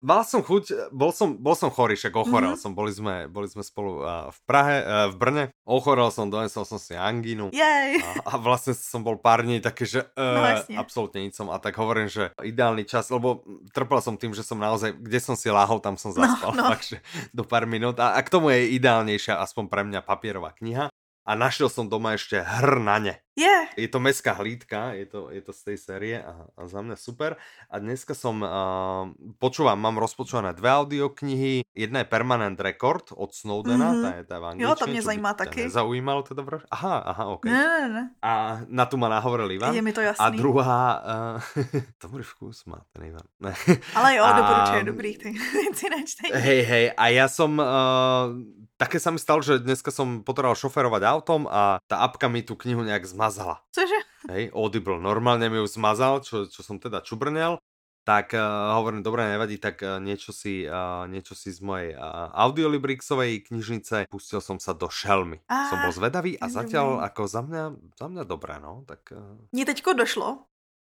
Mal 0.05 0.21
som 0.21 0.45
chuť, 0.45 0.93
bol 0.93 1.09
som, 1.09 1.33
bol 1.33 1.57
som 1.57 1.73
chorý, 1.73 1.97
však 1.97 2.13
ochorel 2.13 2.53
mm-hmm. 2.53 2.61
som, 2.61 2.77
boli 2.77 2.93
sme, 2.93 3.25
boli 3.25 3.49
sme 3.49 3.65
spolu 3.65 4.05
uh, 4.05 4.29
v 4.29 4.39
Prahe, 4.45 4.77
uh, 4.85 5.09
v 5.09 5.15
Brne, 5.17 5.43
ochorel 5.65 6.13
som, 6.13 6.29
donesol 6.29 6.61
som 6.61 6.77
si 6.77 6.93
angínu 6.93 7.49
Jej. 7.49 8.05
A, 8.05 8.09
a 8.21 8.33
vlastne 8.37 8.77
som 8.77 9.01
bol 9.01 9.17
pár 9.17 9.41
dní 9.41 9.57
taký, 9.65 9.89
že 9.89 10.05
uh, 10.13 10.37
no, 10.37 10.41
absolútne 10.77 11.25
nic 11.25 11.33
som 11.33 11.49
a 11.49 11.57
tak 11.57 11.73
hovorím, 11.81 12.05
že 12.05 12.29
ideálny 12.37 12.85
čas, 12.85 13.09
lebo 13.09 13.41
trpel 13.73 13.97
som 13.97 14.13
tým, 14.13 14.37
že 14.37 14.45
som 14.45 14.61
naozaj, 14.61 14.93
kde 14.93 15.17
som 15.17 15.33
si 15.33 15.49
láhol, 15.49 15.81
tam 15.81 15.97
som 15.97 16.13
no, 16.13 16.21
zaspal, 16.21 16.53
no, 16.53 16.61
no. 16.61 16.69
takže 16.77 17.01
do 17.33 17.41
pár 17.41 17.65
minút 17.65 17.97
a, 17.97 18.13
a 18.13 18.21
k 18.21 18.29
tomu 18.29 18.53
je 18.53 18.77
ideálnejšia 18.77 19.41
aspoň 19.41 19.73
pre 19.73 19.81
mňa 19.89 20.05
papierová 20.05 20.53
kniha 20.53 20.93
a 21.25 21.31
našiel 21.33 21.73
som 21.73 21.89
doma 21.89 22.13
ešte 22.13 22.37
hr 22.37 22.77
na 22.77 23.01
ne. 23.01 23.15
Yeah. 23.35 23.67
Je 23.75 23.91
to 23.91 23.99
mestská 23.99 24.31
hlídka, 24.39 24.95
je 24.95 25.05
to, 25.11 25.27
je 25.27 25.43
to 25.43 25.51
z 25.51 25.61
tej 25.67 25.77
série 25.77 26.15
a, 26.23 26.47
a 26.55 26.61
za 26.71 26.79
mňa 26.79 26.95
super. 26.95 27.35
A 27.67 27.83
dneska 27.83 28.15
som 28.15 28.39
uh, 28.39 29.11
počúvam, 29.43 29.75
mám 29.75 29.99
rozpočúvané 29.99 30.55
dve 30.55 30.71
audioknihy. 30.71 31.67
Jedna 31.75 31.99
je 31.99 32.07
Permanent 32.07 32.55
Record 32.55 33.11
od 33.11 33.35
Snowdena, 33.35 33.91
mm-hmm. 33.91 34.03
tá 34.07 34.11
je 34.15 34.23
tá 34.23 34.37
v 34.39 34.43
Jo, 34.63 34.71
to 34.79 34.87
mě 34.87 35.01
zajímá 35.03 35.35
taky. 35.35 35.67
Zaujímalo 35.69 36.23
teda 36.23 36.47
proč? 36.47 36.63
Aha, 36.71 36.97
aha, 36.97 37.23
ok. 37.35 37.45
Ne, 37.45 37.67
ne, 37.67 37.89
ne. 37.89 38.03
A 38.23 38.63
na 38.71 38.85
tu 38.87 38.95
ma 38.95 39.11
nahovoril 39.11 39.51
Ivan. 39.51 39.75
Je 39.75 39.83
mi 39.83 39.91
to 39.91 39.99
jasný. 39.99 40.23
A 40.23 40.29
druhá, 40.31 41.03
uh, 41.35 41.63
dobrý 42.03 42.23
vkus 42.23 42.63
má 42.65 42.79
ten 42.95 43.11
Ivan. 43.11 43.27
Ne. 43.43 43.51
Ale 43.99 44.15
jo, 44.15 44.23
a, 44.23 44.31
doporučuje, 44.31 44.83
dobrý, 44.87 45.11
ty 45.19 45.35
si 45.77 45.91
nečtej. 45.91 46.31
Hej, 46.31 46.61
hej, 46.63 46.85
a 46.95 47.03
ja 47.11 47.27
som, 47.27 47.51
uh, 47.59 48.31
také 48.79 48.95
sa 48.95 49.11
mi 49.11 49.19
stalo, 49.19 49.43
že 49.43 49.59
dneska 49.59 49.91
som 49.91 50.23
potreboval 50.23 50.55
šoferovať 50.55 51.03
autom 51.03 51.51
a 51.51 51.83
tá 51.83 51.99
apka 51.99 52.31
mi 52.31 52.39
tú 52.39 52.55
knihu 52.55 52.79
nejak 52.79 53.03
zmala 53.03 53.24
zmazala. 53.25 53.65
Cože? 53.73 53.99
Hej, 54.29 54.53
Audible. 54.53 55.01
Normálne 55.01 55.49
mi 55.49 55.57
ju 55.57 55.65
zmazal, 55.65 56.21
čo, 56.21 56.45
čo 56.45 56.61
som 56.61 56.77
teda 56.77 57.01
čubrnel. 57.01 57.57
Tak 58.05 58.37
uh, 58.37 58.77
hovorím, 58.77 59.01
dobre, 59.01 59.25
nevadí, 59.25 59.57
tak 59.57 59.81
uh, 59.81 59.97
niečo, 59.97 60.29
si, 60.29 60.61
uh, 60.69 61.09
niečo 61.09 61.33
si 61.33 61.49
z 61.49 61.57
mojej 61.57 61.97
uh, 61.97 62.29
audiolibrixovej 62.37 63.49
knižnice 63.49 64.05
pustil 64.13 64.45
som 64.45 64.61
sa 64.61 64.77
do 64.77 64.85
Šelmy. 64.93 65.41
Ah, 65.49 65.73
som 65.73 65.81
bol 65.81 65.89
zvedavý 65.89 66.37
a 66.37 66.45
zatiaľ 66.45 67.01
ako 67.01 67.25
za 67.25 67.41
mňa, 67.41 67.63
za 67.97 68.05
mňa 68.05 68.23
dobré, 68.29 68.61
no. 68.61 68.85
Tak, 68.85 69.09
uh... 69.09 69.41
Mně 69.51 69.65
teďko 69.65 69.93
došlo, 69.93 70.45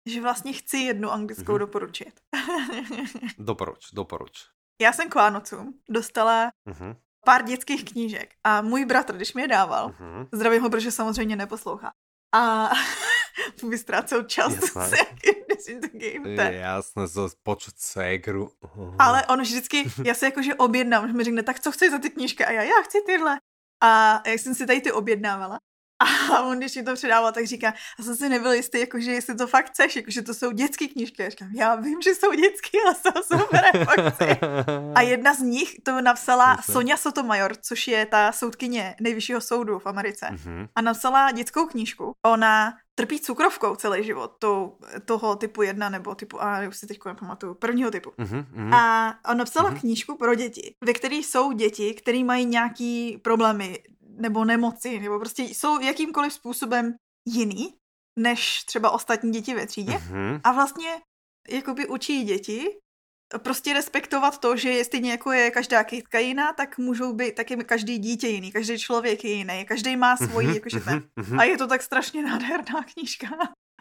že 0.09 0.21
vlastně 0.21 0.53
chci 0.53 0.77
jednu 0.77 1.11
anglickou 1.11 1.53
mm-hmm. 1.53 1.59
doporučit. 1.59 2.13
doporuč, 3.37 3.93
doporuč. 3.93 4.49
Já 4.81 4.93
jsem 4.93 5.09
k 5.09 5.15
Vánocům 5.15 5.73
dostala 5.89 6.51
mm-hmm. 6.65 6.95
pár 7.25 7.43
dětských 7.45 7.85
knížek 7.85 8.33
a 8.43 8.61
můj 8.61 8.85
bratr, 8.85 9.15
když 9.15 9.33
mi 9.33 9.41
je 9.41 9.47
dával, 9.47 9.89
mm-hmm. 9.89 10.27
zdravím 10.33 10.61
ho, 10.61 10.69
protože 10.69 10.91
samozřejmě 10.91 11.35
neposlouchá, 11.35 11.93
a 12.33 12.71
by 13.69 13.77
ztrácel 13.77 14.23
čas 14.23 14.53
Jasné. 14.53 14.97
game. 15.93 16.35
Jasné, 16.53 17.07
to 17.07 17.29
počuť 17.43 17.73
ségru. 17.77 18.51
Ale 18.99 19.25
on 19.31 19.41
vždycky, 19.41 19.87
já 20.03 20.13
se 20.13 20.25
jakože 20.25 20.55
objednám, 20.55 21.07
že 21.07 21.13
mi 21.13 21.23
řekne, 21.23 21.43
tak 21.43 21.59
co 21.59 21.71
chceš 21.71 21.91
za 21.91 21.99
ty 21.99 22.09
knížky? 22.09 22.45
A 22.45 22.51
já, 22.51 22.63
já 22.63 22.81
chci 22.83 22.97
tyhle. 23.05 23.39
A 23.83 24.21
jak 24.27 24.39
jsem 24.39 24.55
si 24.55 24.65
tady 24.65 24.81
ty 24.81 24.91
objednávala, 24.91 25.59
a 26.03 26.41
on, 26.41 26.57
když 26.57 26.75
mi 26.75 26.83
to 26.83 26.93
předával, 26.93 27.31
tak 27.31 27.47
říká, 27.47 27.73
a 27.99 28.03
jsem 28.03 28.15
si 28.15 28.29
nebyl 28.29 28.51
jistý, 28.51 28.79
jakože 28.79 29.11
jestli 29.11 29.35
to 29.35 29.47
fakt 29.47 29.65
chceš, 29.65 29.95
jakože 29.95 30.21
to 30.21 30.33
jsou 30.33 30.51
dětské 30.51 30.87
knížky. 30.87 31.23
Já 31.23 31.29
říkám, 31.29 31.49
já 31.55 31.75
vím, 31.75 32.01
že 32.01 32.15
jsou 32.15 32.33
dětské, 32.33 32.77
ale 32.85 32.95
jsou 32.95 33.37
super, 33.39 33.63
A 34.95 35.01
jedna 35.13 35.33
z 35.33 35.39
nich 35.39 35.75
to 35.83 36.01
napsala 36.01 36.57
Sonja 36.71 36.97
Sotomayor, 36.97 37.55
což 37.61 37.87
je 37.87 38.05
ta 38.05 38.31
soudkyně 38.31 38.95
nejvyššího 39.01 39.41
soudu 39.41 39.79
v 39.79 39.85
Americe. 39.85 40.25
Mm-hmm. 40.31 40.67
A 40.75 40.81
napsala 40.81 41.31
dětskou 41.31 41.65
knížku. 41.65 42.13
Ona 42.25 42.73
trpí 42.95 43.19
cukrovkou 43.19 43.75
celý 43.75 44.03
život, 44.03 44.31
to, 44.39 44.77
toho 45.05 45.35
typu 45.35 45.61
jedna 45.61 45.89
nebo 45.89 46.15
typu 46.15 46.43
A, 46.43 46.67
už 46.67 46.77
si 46.77 46.87
teď 46.87 46.99
nepamatuju, 47.05 47.53
prvního 47.53 47.91
typu. 47.91 48.09
Mm-hmm. 48.09 48.75
A 48.75 49.13
on 49.31 49.37
napsala 49.37 49.71
mm-hmm. 49.71 49.79
knížku 49.79 50.17
pro 50.17 50.35
děti, 50.35 50.75
ve 50.81 50.93
které 50.93 51.15
jsou 51.15 51.51
děti, 51.51 51.93
které 51.93 52.23
mají 52.23 52.45
nějaký 52.45 53.17
problémy 53.23 53.83
nebo 54.17 54.45
nemoci, 54.45 54.99
nebo 54.99 55.19
prostě 55.19 55.43
jsou 55.43 55.79
jakýmkoliv 55.79 56.33
způsobem 56.33 56.95
jiný, 57.27 57.75
než 58.19 58.63
třeba 58.63 58.91
ostatní 58.91 59.31
děti 59.31 59.55
ve 59.55 59.67
třídě. 59.67 59.91
Mm-hmm. 59.91 60.41
A 60.43 60.51
vlastně 60.51 60.89
jakoby 61.49 61.87
učí 61.87 62.23
děti 62.23 62.79
prostě 63.37 63.73
respektovat 63.73 64.37
to, 64.37 64.57
že 64.57 64.83
stejně 64.83 65.11
jako 65.11 65.31
je 65.31 65.51
každá 65.51 65.83
kytka 65.83 66.19
jiná, 66.19 66.53
tak 66.53 66.77
můžou 66.77 67.13
být 67.13 67.35
taky 67.35 67.55
každý 67.55 67.97
dítě 67.97 68.27
jiný, 68.27 68.51
každý 68.51 68.79
člověk 68.79 69.23
je 69.23 69.31
jiný, 69.31 69.65
každý 69.65 69.95
má 69.95 70.17
svoji, 70.17 70.47
mm-hmm, 70.47 70.53
jakože 70.53 70.79
ten. 70.79 71.03
Mm-hmm. 71.19 71.39
A 71.39 71.43
je 71.43 71.57
to 71.57 71.67
tak 71.67 71.81
strašně 71.81 72.23
nádherná 72.27 72.83
knížka. 72.93 73.27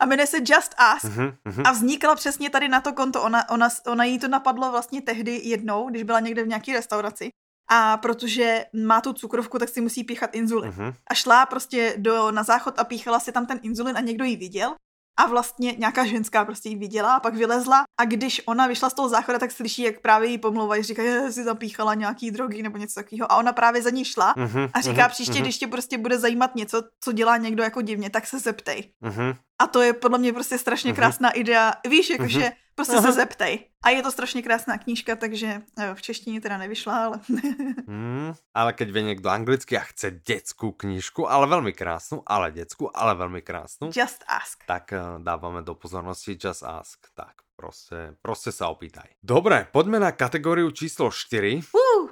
A 0.00 0.06
jmenuje 0.06 0.26
se 0.26 0.36
Just 0.36 0.74
Us 0.96 1.10
mm-hmm. 1.10 1.62
a 1.64 1.72
vznikla 1.72 2.14
přesně 2.14 2.50
tady 2.50 2.68
na 2.68 2.80
to 2.80 2.92
konto. 2.92 3.22
Ona, 3.22 3.48
ona, 3.50 3.68
ona 3.86 4.04
jí 4.04 4.18
to 4.18 4.28
napadlo 4.28 4.70
vlastně 4.70 5.02
tehdy 5.02 5.40
jednou, 5.44 5.90
když 5.90 6.02
byla 6.02 6.20
někde 6.20 6.44
v 6.44 6.48
nějaké 6.48 6.72
restauraci 6.72 7.30
a 7.70 7.96
protože 7.96 8.64
má 8.84 9.00
tu 9.00 9.12
cukrovku, 9.12 9.58
tak 9.58 9.68
si 9.68 9.80
musí 9.80 10.04
píchat 10.04 10.34
inzulin. 10.34 10.70
Uh-huh. 10.70 10.94
A 11.10 11.14
šla 11.14 11.46
prostě 11.46 11.94
do, 11.96 12.30
na 12.30 12.42
záchod 12.42 12.78
a 12.78 12.84
píchala 12.84 13.20
si 13.20 13.32
tam 13.32 13.46
ten 13.46 13.60
inzulin 13.62 13.96
a 13.96 14.00
někdo 14.00 14.24
ji 14.24 14.36
viděl 14.36 14.74
a 15.16 15.26
vlastně 15.26 15.74
nějaká 15.78 16.04
ženská 16.06 16.44
prostě 16.44 16.68
ji 16.68 16.76
viděla 16.76 17.16
a 17.16 17.20
pak 17.20 17.34
vylezla 17.34 17.84
a 18.00 18.04
když 18.04 18.42
ona 18.46 18.66
vyšla 18.66 18.90
z 18.90 18.94
toho 18.94 19.08
záchoda, 19.08 19.38
tak 19.38 19.52
slyší, 19.52 19.82
jak 19.82 20.00
právě 20.00 20.30
jí 20.30 20.38
pomlouvají, 20.38 20.82
říká, 20.82 21.02
že 21.02 21.32
si 21.32 21.44
zapíchala 21.44 21.94
nějaký 21.94 22.30
drogy 22.30 22.62
nebo 22.62 22.78
něco 22.78 22.94
takového 22.94 23.32
a 23.32 23.36
ona 23.36 23.52
právě 23.52 23.82
za 23.82 23.90
ní 23.90 24.04
šla 24.04 24.34
uh-huh, 24.34 24.70
a 24.74 24.80
říká, 24.80 25.06
uh-huh, 25.06 25.10
příště, 25.10 25.32
uh-huh. 25.32 25.42
když 25.42 25.58
tě 25.58 25.66
prostě 25.66 25.98
bude 25.98 26.18
zajímat 26.18 26.54
něco, 26.54 26.82
co 27.00 27.12
dělá 27.12 27.36
někdo 27.36 27.62
jako 27.62 27.82
divně, 27.82 28.10
tak 28.10 28.26
se 28.26 28.38
zeptej. 28.38 28.92
Uh-huh. 29.02 29.36
A 29.58 29.66
to 29.66 29.82
je 29.82 29.92
podle 29.92 30.18
mě 30.18 30.32
prostě 30.32 30.58
strašně 30.58 30.92
krásná 30.92 31.30
uh-huh. 31.30 31.40
idea. 31.40 31.72
Víš, 31.88 32.10
jakože 32.10 32.40
uh-huh. 32.40 32.52
Prostě 32.74 32.96
uh-huh. 32.96 33.02
se 33.02 33.12
zeptej. 33.12 33.68
A 33.82 33.90
je 33.90 34.02
to 34.02 34.12
strašně 34.12 34.42
krásná 34.42 34.78
knížka, 34.78 35.16
takže 35.16 35.62
v 35.94 36.02
češtině 36.02 36.40
teda 36.40 36.58
nevyšla, 36.58 37.04
ale... 37.04 37.20
hmm, 37.88 38.34
ale 38.54 38.72
keď 38.72 38.90
vie 38.90 39.02
někdo 39.02 39.30
anglicky 39.30 39.76
a 39.78 39.80
chce 39.80 40.10
dětskou 40.10 40.72
knížku, 40.72 41.30
ale 41.30 41.46
velmi 41.46 41.72
krásnou, 41.72 42.22
ale 42.26 42.52
dětskou, 42.52 42.90
ale 42.94 43.14
velmi 43.14 43.42
krásnou. 43.42 43.86
Just 43.86 44.24
ask. 44.28 44.64
Tak 44.66 44.92
uh, 44.92 45.24
dáváme 45.24 45.62
do 45.62 45.74
pozornosti 45.74 46.38
Just 46.44 46.62
ask. 46.62 46.98
Tak, 47.14 47.34
prostě, 47.56 48.14
prostě 48.22 48.52
sa 48.52 48.68
opýtaj. 48.68 49.08
Dobre, 49.22 49.66
poďme 49.72 49.98
na 50.00 50.12
kategóriu 50.12 50.70
číslo 50.70 51.10
4. 51.10 51.60
Uh. 51.72 52.11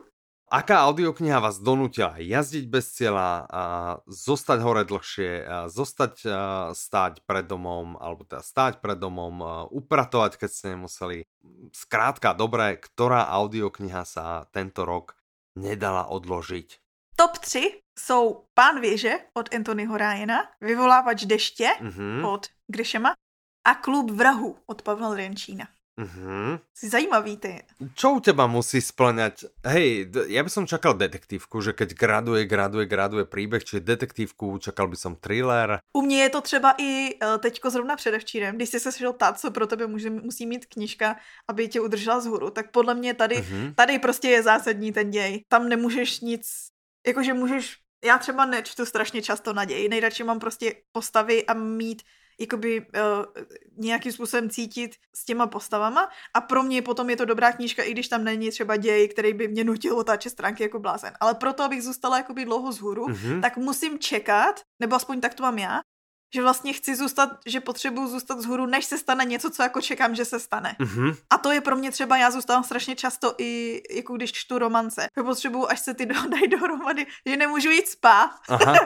Aká 0.50 0.82
audiokniha 0.90 1.38
vás 1.38 1.62
donutila 1.62 2.18
jazdiť 2.18 2.66
bez 2.66 2.90
cieľa, 2.90 3.46
a 3.46 3.62
zostať 4.10 4.58
hore 4.66 4.82
dlhšie, 4.82 5.46
a 5.46 5.56
zostať 5.70 6.14
a 6.26 6.40
stáť 6.74 7.22
pred 7.22 7.46
domom, 7.46 7.94
alebo 7.94 8.26
teda 8.26 8.42
stáť 8.42 8.82
pred 8.82 8.98
domom, 8.98 9.34
a 9.46 9.70
upratovať, 9.70 10.42
keď 10.42 10.50
ste 10.50 10.66
nemuseli. 10.74 11.16
Skrátka, 11.70 12.34
dobré, 12.34 12.82
ktorá 12.82 13.30
audiokniha 13.30 14.02
sa 14.02 14.50
tento 14.50 14.82
rok 14.82 15.14
nedala 15.54 16.10
odložiť? 16.10 16.82
Top 17.14 17.38
3 17.38 17.86
jsou 17.98 18.44
Pán 18.54 18.80
věže 18.80 19.12
od 19.34 19.54
Anthonyho 19.54 19.96
Ryana, 19.96 20.50
Vyvolávač 20.60 21.24
deště 21.24 21.68
mm-hmm. 21.80 22.26
od 22.26 22.46
Grishama 22.66 23.14
a 23.64 23.74
Klub 23.74 24.10
vrahu 24.10 24.56
od 24.66 24.82
Pavla 24.82 25.14
Renčína. 25.14 25.68
Mm-hmm. 26.00 26.58
Si 26.72 26.88
zajímavý 26.88 27.36
ty. 27.36 27.60
Čo 27.92 28.16
u 28.16 28.20
teba 28.24 28.48
musí 28.48 28.80
splňať? 28.80 29.52
Hej, 29.68 30.08
ja 30.32 30.40
by 30.40 30.48
som 30.48 30.64
čakal 30.64 30.96
detektívku, 30.96 31.60
že 31.60 31.76
keď 31.76 31.92
graduje, 31.92 32.48
graduje, 32.48 32.88
graduje 32.88 33.24
príbeh, 33.28 33.60
či 33.60 33.84
detektívku, 33.84 34.56
čakal 34.56 34.88
by 34.88 34.96
som 34.96 35.12
thriller. 35.16 35.84
U 35.92 36.02
mě 36.02 36.22
je 36.22 36.30
to 36.30 36.40
třeba 36.40 36.74
i 36.78 37.14
e, 37.22 37.38
teďko 37.38 37.70
zrovna 37.70 37.96
předevčírem, 37.96 38.56
když 38.56 38.68
jsi 38.68 38.80
se 38.80 38.92
šel 38.92 39.12
ptát, 39.12 39.40
co 39.40 39.50
pro 39.50 39.66
tebe 39.66 39.86
může, 39.86 40.10
musí 40.10 40.46
mít 40.46 40.66
knižka, 40.66 41.16
aby 41.48 41.68
tě 41.68 41.80
udržela 41.80 42.20
z 42.20 42.26
hůru, 42.26 42.50
tak 42.50 42.70
podle 42.70 42.94
mě 42.94 43.14
tady, 43.14 43.36
mm-hmm. 43.36 43.74
tady 43.74 43.98
prostě 43.98 44.28
je 44.28 44.42
zásadní 44.42 44.92
ten 44.92 45.10
děj. 45.10 45.44
Tam 45.48 45.68
nemůžeš 45.68 46.20
nic, 46.20 46.48
jakože 47.06 47.34
můžeš 47.34 47.76
já 48.04 48.18
třeba 48.18 48.44
nečtu 48.46 48.86
strašně 48.86 49.22
často 49.22 49.52
naději, 49.52 49.88
nejradši 49.88 50.24
mám 50.24 50.38
prostě 50.40 50.74
postavy 50.92 51.46
a 51.46 51.54
mít 51.54 52.02
jakoby 52.40 52.80
uh, 52.80 52.86
nějakým 53.76 54.12
způsobem 54.12 54.50
cítit 54.50 54.94
s 55.14 55.24
těma 55.24 55.46
postavama 55.46 56.08
a 56.34 56.40
pro 56.40 56.62
mě 56.62 56.82
potom 56.82 57.10
je 57.10 57.16
to 57.16 57.24
dobrá 57.24 57.52
knížka, 57.52 57.82
i 57.82 57.90
když 57.90 58.08
tam 58.08 58.24
není 58.24 58.50
třeba 58.50 58.76
děj, 58.76 59.08
který 59.08 59.32
by 59.32 59.48
mě 59.48 59.64
nutil 59.64 59.98
otáčet 59.98 60.30
stránky 60.30 60.62
jako 60.62 60.78
blázen. 60.78 61.12
Ale 61.20 61.34
proto, 61.34 61.62
abych 61.62 61.82
zůstala 61.82 62.16
jakoby 62.16 62.44
dlouho 62.44 62.70
vzhůru, 62.70 63.06
mm-hmm. 63.06 63.40
tak 63.40 63.56
musím 63.56 63.98
čekat, 63.98 64.60
nebo 64.80 64.96
aspoň 64.96 65.20
tak 65.20 65.34
to 65.34 65.42
mám 65.42 65.58
já, 65.58 65.80
že 66.34 66.42
vlastně 66.42 66.72
chci 66.72 66.96
zůstat, 66.96 67.30
že 67.46 67.60
potřebuji 67.60 68.06
zůstat 68.06 68.38
vzhůru, 68.38 68.66
než 68.66 68.84
se 68.84 68.98
stane 68.98 69.24
něco, 69.24 69.50
co 69.50 69.62
jako 69.62 69.80
čekám, 69.80 70.14
že 70.14 70.24
se 70.24 70.40
stane. 70.40 70.76
Mm-hmm. 70.80 71.16
A 71.30 71.38
to 71.38 71.52
je 71.52 71.60
pro 71.60 71.76
mě 71.76 71.90
třeba, 71.90 72.16
já 72.16 72.30
zůstávám 72.30 72.64
strašně 72.64 72.96
často 72.96 73.34
i 73.38 73.82
jako 73.90 74.16
když 74.16 74.32
čtu 74.32 74.58
romance. 74.58 75.06
že 75.16 75.22
potřebuji, 75.22 75.70
až 75.70 75.80
se 75.80 75.94
ty 75.94 76.06
dají 76.28 76.48
dohromady, 76.48 77.06
že 77.26 77.36
nemůžu 77.36 77.70
jít 77.70 77.88
spát. 77.88 78.30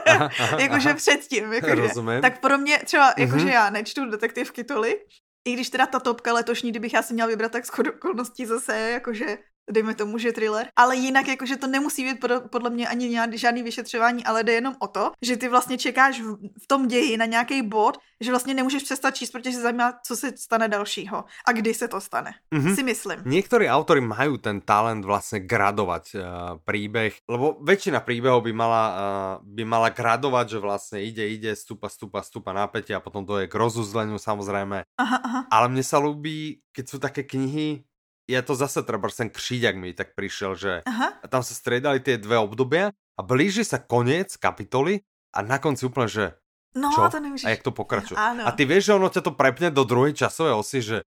jakože 0.59 0.95
předtím. 0.95 1.53
Jakože. 1.53 1.89
Tak 2.23 2.41
pro 2.41 2.59
mě 2.59 2.79
třeba, 2.79 3.15
jakože 3.19 3.47
mm-hmm. 3.47 3.53
já 3.53 3.71
nečtu 3.71 4.11
detektivky 4.11 4.65
tolik, 4.65 4.99
i 5.45 5.53
když 5.53 5.71
teda 5.71 5.87
ta 5.87 6.01
topka 6.01 6.33
letošní, 6.33 6.71
kdybych 6.71 6.93
já 6.93 7.03
si 7.03 7.15
měla 7.15 7.29
vybrat, 7.29 7.53
tak 7.53 7.67
shodou 7.67 7.91
okolností 7.91 8.47
zase 8.47 8.79
jakože 8.79 9.39
dejme 9.71 9.95
tomu, 9.95 10.19
že 10.19 10.33
thriller, 10.33 10.67
ale 10.77 10.97
jinak 10.97 11.29
jakože 11.29 11.57
to 11.57 11.67
nemusí 11.67 12.05
být 12.05 12.25
podle 12.51 12.71
mě 12.71 12.89
ani 12.89 13.19
žádný 13.33 13.63
vyšetřování, 13.63 14.25
ale 14.25 14.43
jde 14.43 14.53
jenom 14.53 14.75
o 14.79 14.87
to, 14.87 15.13
že 15.23 15.37
ty 15.37 15.49
vlastně 15.49 15.79
čekáš 15.79 16.21
v, 16.63 16.67
tom 16.67 16.89
ději 16.89 17.17
na 17.17 17.25
nějaký 17.25 17.63
bod, 17.63 17.99
že 18.21 18.31
vlastně 18.31 18.55
nemůžeš 18.55 18.83
přestat 18.83 19.11
číst, 19.11 19.31
protože 19.31 19.53
se 19.53 19.61
zajímá, 19.61 19.93
co 20.07 20.17
se 20.17 20.37
stane 20.37 20.69
dalšího 20.69 21.25
a 21.49 21.53
kdy 21.53 21.75
se 21.75 21.89
to 21.89 22.01
stane. 22.01 22.31
Mm-hmm. 22.55 22.75
Si 22.75 22.83
myslím. 22.83 23.19
Někteří 23.25 23.69
autory 23.69 24.01
mají 24.01 24.39
ten 24.39 24.61
talent 24.61 25.05
vlastně 25.05 25.41
gradovat 25.41 26.03
uh, 26.15 26.21
příběh, 26.65 27.17
lebo 27.29 27.57
většina 27.65 28.01
příběhů 28.01 28.41
by 28.41 28.53
mala, 28.53 28.97
uh, 29.41 29.55
by 29.55 29.65
mala 29.65 29.89
gradovat, 29.89 30.49
že 30.49 30.59
vlastně 30.59 31.05
ide, 31.05 31.29
ide, 31.29 31.57
stupa, 31.57 31.89
stupa, 31.89 32.23
stupa 32.23 32.53
napätí 32.53 32.95
a 32.95 33.01
potom 33.01 33.27
to 33.27 33.39
je 33.39 33.47
k 33.47 33.55
rozuzleniu 33.55 34.19
samozřejmě. 34.19 34.85
Aha, 34.99 35.21
aha. 35.25 35.47
Ale 35.51 35.69
mně 35.69 35.83
se 35.83 35.97
líbí, 35.99 36.61
keď 36.73 36.89
jsou 36.89 36.99
také 36.99 37.23
knihy, 37.23 37.85
je 38.29 38.43
to 38.43 38.55
zase 38.55 38.83
treba, 38.83 39.09
ten 39.09 39.31
kříďak 39.31 39.77
mi 39.77 39.93
tak 39.93 40.15
přišel, 40.15 40.55
že 40.55 40.83
Aha. 40.87 41.13
tam 41.29 41.43
se 41.43 41.55
stredali 41.55 42.01
ty 42.01 42.19
dvě 42.19 42.39
obdobia 42.39 42.91
a 43.19 43.23
blíži 43.23 43.65
se 43.65 43.79
koniec 43.87 44.37
kapitoly 44.37 45.01
a 45.35 45.43
na 45.43 45.59
konci 45.59 45.87
úplně, 45.87 46.09
že 46.09 46.33
no, 46.77 46.91
čo? 46.95 47.09
To 47.09 47.21
nemůžeš... 47.21 47.45
A 47.45 47.49
jak 47.49 47.63
to 47.63 47.71
pokračuje. 47.71 48.19
A 48.19 48.51
ty 48.53 48.65
víš, 48.65 48.85
že 48.85 48.95
ono 48.95 49.09
tě 49.09 49.21
to 49.21 49.31
prepne 49.31 49.71
do 49.71 49.85
druhé 49.85 50.13
časové 50.13 50.55
osy, 50.55 50.83
že 50.83 51.01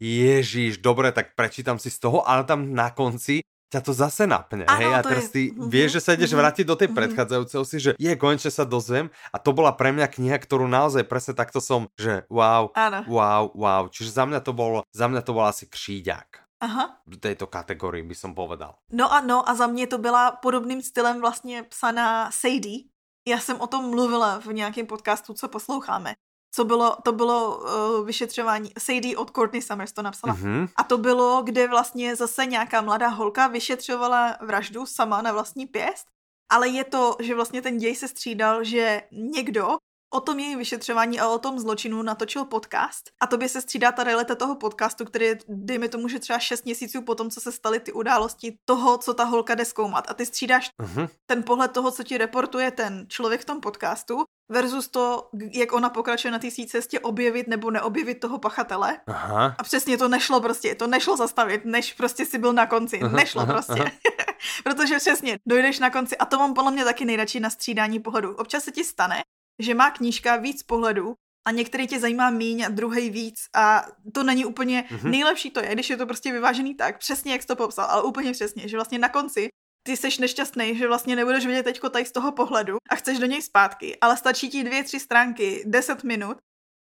Ježíš, 0.00 0.80
dobré, 0.80 1.12
tak 1.12 1.36
prečítam 1.36 1.76
si 1.76 1.92
z 1.92 2.00
toho, 2.00 2.24
ale 2.24 2.48
tam 2.48 2.72
na 2.72 2.88
konci 2.88 3.44
ťa 3.70 3.80
to 3.86 3.92
zase 3.94 4.26
napne, 4.26 4.66
ano, 4.66 4.82
hej, 4.82 4.92
a 4.96 5.00
teraz 5.06 5.30
je... 5.30 5.32
ty 5.32 5.42
mm-hmm. 5.52 5.70
vieš, 5.70 5.90
že 5.94 6.00
sa 6.02 6.10
ideš 6.18 6.34
mm-hmm. 6.34 6.42
vrátiť 6.42 6.64
do 6.66 6.74
tej 6.74 6.88
mm-hmm. 6.90 6.98
predchádzajúcej 6.98 7.60
si, 7.62 7.76
že 7.78 7.90
je, 8.00 8.12
konečne 8.18 8.50
sa 8.50 8.66
dozviem 8.66 9.14
a 9.30 9.36
to 9.38 9.54
bola 9.54 9.70
pre 9.70 9.94
mňa 9.94 10.10
kniha, 10.10 10.42
ktorú 10.42 10.66
naozaj 10.66 11.06
presne 11.06 11.38
takto 11.38 11.62
som, 11.62 11.86
že 11.94 12.26
wow, 12.26 12.74
ano. 12.74 13.06
wow, 13.06 13.54
wow, 13.54 13.86
čiže 13.86 14.10
za 14.10 14.26
mňa 14.26 14.42
to 14.42 14.50
bolo, 14.50 14.82
za 14.90 15.06
mňa 15.06 15.22
to 15.22 15.30
bol 15.30 15.46
asi 15.46 15.70
kříďák. 15.70 16.49
Aha. 16.60 17.00
v 17.06 17.16
této 17.16 17.46
kategorii, 17.46 18.02
by 18.02 18.14
som 18.14 18.34
povedal. 18.34 18.74
No 18.92 19.12
a 19.12 19.20
no, 19.20 19.48
a 19.48 19.54
za 19.54 19.66
mě 19.66 19.86
to 19.86 19.98
byla 19.98 20.30
podobným 20.30 20.82
stylem 20.82 21.20
vlastně 21.20 21.62
psaná 21.62 22.30
Sadie. 22.30 22.84
Já 23.28 23.38
jsem 23.40 23.60
o 23.60 23.66
tom 23.66 23.90
mluvila 23.90 24.40
v 24.40 24.46
nějakém 24.46 24.86
podcastu, 24.86 25.34
co 25.34 25.48
posloucháme. 25.48 26.14
Co 26.52 26.64
bylo, 26.64 26.96
to 27.04 27.12
bylo 27.12 27.58
uh, 27.58 28.06
vyšetřování, 28.06 28.72
Sadie 28.78 29.16
od 29.16 29.30
Courtney 29.30 29.62
Summers 29.62 29.92
to 29.92 30.02
napsala. 30.02 30.34
Mm-hmm. 30.34 30.68
A 30.76 30.82
to 30.84 30.98
bylo, 30.98 31.42
kde 31.42 31.68
vlastně 31.68 32.16
zase 32.16 32.46
nějaká 32.46 32.80
mladá 32.80 33.08
holka 33.08 33.46
vyšetřovala 33.46 34.36
vraždu 34.40 34.86
sama 34.86 35.22
na 35.22 35.32
vlastní 35.32 35.66
pěst, 35.66 36.06
ale 36.50 36.68
je 36.68 36.84
to, 36.84 37.16
že 37.20 37.34
vlastně 37.34 37.62
ten 37.62 37.78
děj 37.78 37.96
se 37.96 38.08
střídal, 38.08 38.64
že 38.64 39.02
někdo 39.12 39.78
o 40.10 40.20
tom 40.20 40.38
jejím 40.38 40.58
vyšetřování 40.58 41.20
a 41.20 41.28
o 41.28 41.38
tom 41.38 41.58
zločinu 41.58 42.02
natočil 42.02 42.44
podcast. 42.44 43.10
A 43.20 43.26
tobě 43.26 43.48
se 43.48 43.60
střídá 43.60 43.92
ta 43.92 44.04
realita 44.04 44.34
toho 44.34 44.54
podcastu, 44.54 45.04
který 45.04 45.24
je, 45.24 45.38
dejme 45.48 45.88
tomu, 45.88 46.08
že 46.08 46.18
třeba 46.18 46.38
6 46.38 46.64
měsíců 46.64 47.02
po 47.02 47.14
tom, 47.14 47.30
co 47.30 47.40
se 47.40 47.52
staly 47.52 47.80
ty 47.80 47.92
události 47.92 48.56
toho, 48.64 48.98
co 48.98 49.14
ta 49.14 49.24
holka 49.24 49.54
jde 49.54 49.64
zkoumat. 49.64 50.10
A 50.10 50.14
ty 50.14 50.26
střídáš 50.26 50.70
uh-huh. 50.82 51.08
ten 51.26 51.42
pohled 51.42 51.72
toho, 51.72 51.90
co 51.90 52.02
ti 52.02 52.18
reportuje 52.18 52.70
ten 52.70 53.06
člověk 53.08 53.40
v 53.40 53.44
tom 53.44 53.60
podcastu 53.60 54.24
versus 54.50 54.88
to, 54.88 55.28
jak 55.52 55.72
ona 55.72 55.90
pokračuje 55.90 56.32
na 56.32 56.38
té 56.38 56.48
cestě 56.66 57.00
objevit 57.00 57.48
nebo 57.48 57.70
neobjevit 57.70 58.20
toho 58.20 58.38
pachatele. 58.38 59.00
Aha. 59.06 59.54
A 59.58 59.62
přesně 59.62 59.98
to 59.98 60.08
nešlo 60.08 60.40
prostě, 60.40 60.74
to 60.74 60.86
nešlo 60.86 61.16
zastavit, 61.16 61.64
než 61.64 61.92
prostě 61.92 62.26
si 62.26 62.38
byl 62.38 62.52
na 62.52 62.66
konci. 62.66 63.00
Aha, 63.00 63.16
nešlo 63.16 63.42
aha, 63.42 63.52
prostě. 63.52 63.82
Aha. 63.82 63.90
Protože 64.64 64.98
přesně, 64.98 65.38
dojdeš 65.48 65.78
na 65.78 65.90
konci 65.90 66.16
a 66.16 66.24
to 66.24 66.38
mám 66.38 66.54
podle 66.54 66.70
mě 66.70 66.84
taky 66.84 67.04
nejradši 67.04 67.40
na 67.40 67.50
střídání 67.50 68.00
pohledu. 68.00 68.36
Občas 68.36 68.64
se 68.64 68.72
ti 68.72 68.84
stane, 68.84 69.22
že 69.60 69.74
má 69.74 69.90
knížka 69.90 70.36
víc 70.36 70.62
pohledů 70.62 71.14
a 71.46 71.50
některý 71.50 71.86
tě 71.86 72.00
zajímá 72.00 72.30
míň 72.30 72.62
a 72.62 72.68
druhý 72.68 73.10
víc 73.10 73.36
a 73.54 73.86
to 74.14 74.22
není 74.22 74.44
úplně 74.44 74.84
mm-hmm. 74.88 75.10
nejlepší 75.10 75.50
to 75.50 75.60
je, 75.60 75.72
když 75.72 75.90
je 75.90 75.96
to 75.96 76.06
prostě 76.06 76.32
vyvážený 76.32 76.74
tak, 76.74 76.98
přesně 76.98 77.32
jak 77.32 77.42
jsi 77.42 77.46
to 77.46 77.56
popsal, 77.56 77.86
ale 77.90 78.02
úplně 78.02 78.32
přesně, 78.32 78.68
že 78.68 78.76
vlastně 78.76 78.98
na 78.98 79.08
konci 79.08 79.48
ty 79.82 79.96
jsi 79.96 80.20
nešťastný, 80.20 80.76
že 80.76 80.88
vlastně 80.88 81.16
nebudeš 81.16 81.46
vidět 81.46 81.62
teďko 81.62 81.90
tady 81.90 82.04
z 82.04 82.12
toho 82.12 82.32
pohledu 82.32 82.76
a 82.90 82.94
chceš 82.94 83.18
do 83.18 83.26
něj 83.26 83.42
zpátky, 83.42 83.98
ale 84.00 84.16
stačí 84.16 84.48
ti 84.48 84.64
dvě, 84.64 84.84
tři 84.84 85.00
stránky, 85.00 85.62
deset 85.66 86.04
minut 86.04 86.36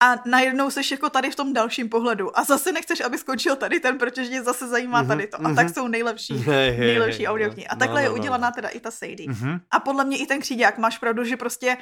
a 0.04 0.16
najednou 0.26 0.72
seš 0.72 0.91
jako 0.91 1.10
tady 1.10 1.32
v 1.32 1.36
tom 1.36 1.54
dalším 1.54 1.89
pohledu 1.89 2.39
a 2.39 2.43
zase 2.43 2.72
nechceš, 2.72 3.02
aby 3.02 3.18
skončil 3.18 3.56
tady 3.56 3.80
ten, 3.80 3.98
protože 3.98 4.30
mě 4.30 4.43
zase 4.43 4.68
zajímá 4.68 5.00
mhm, 5.00 5.08
tady 5.08 5.28
to. 5.28 5.38
A 5.38 5.54
tak 5.54 5.66
mhm. 5.66 5.74
jsou 5.74 5.88
nejlepší, 5.88 6.34
nejlepší 6.80 7.28
audioknihy. 7.28 7.68
A 7.68 7.76
no, 7.76 7.80
takhle 7.80 8.02
je 8.02 8.10
no, 8.10 8.16
no, 8.16 8.22
udělaná 8.22 8.52
teda 8.52 8.70
i 8.70 8.80
ta 8.80 8.91
Sadie. 8.91 9.30
Mhm. 9.30 9.60
A 9.72 9.80
podle 9.80 10.06
mě 10.06 10.18
i 10.18 10.26
ten 10.26 10.39
kříďák, 10.39 10.78
máš 10.78 10.98
pravdu, 10.98 11.24
že 11.24 11.38
prostě 11.38 11.78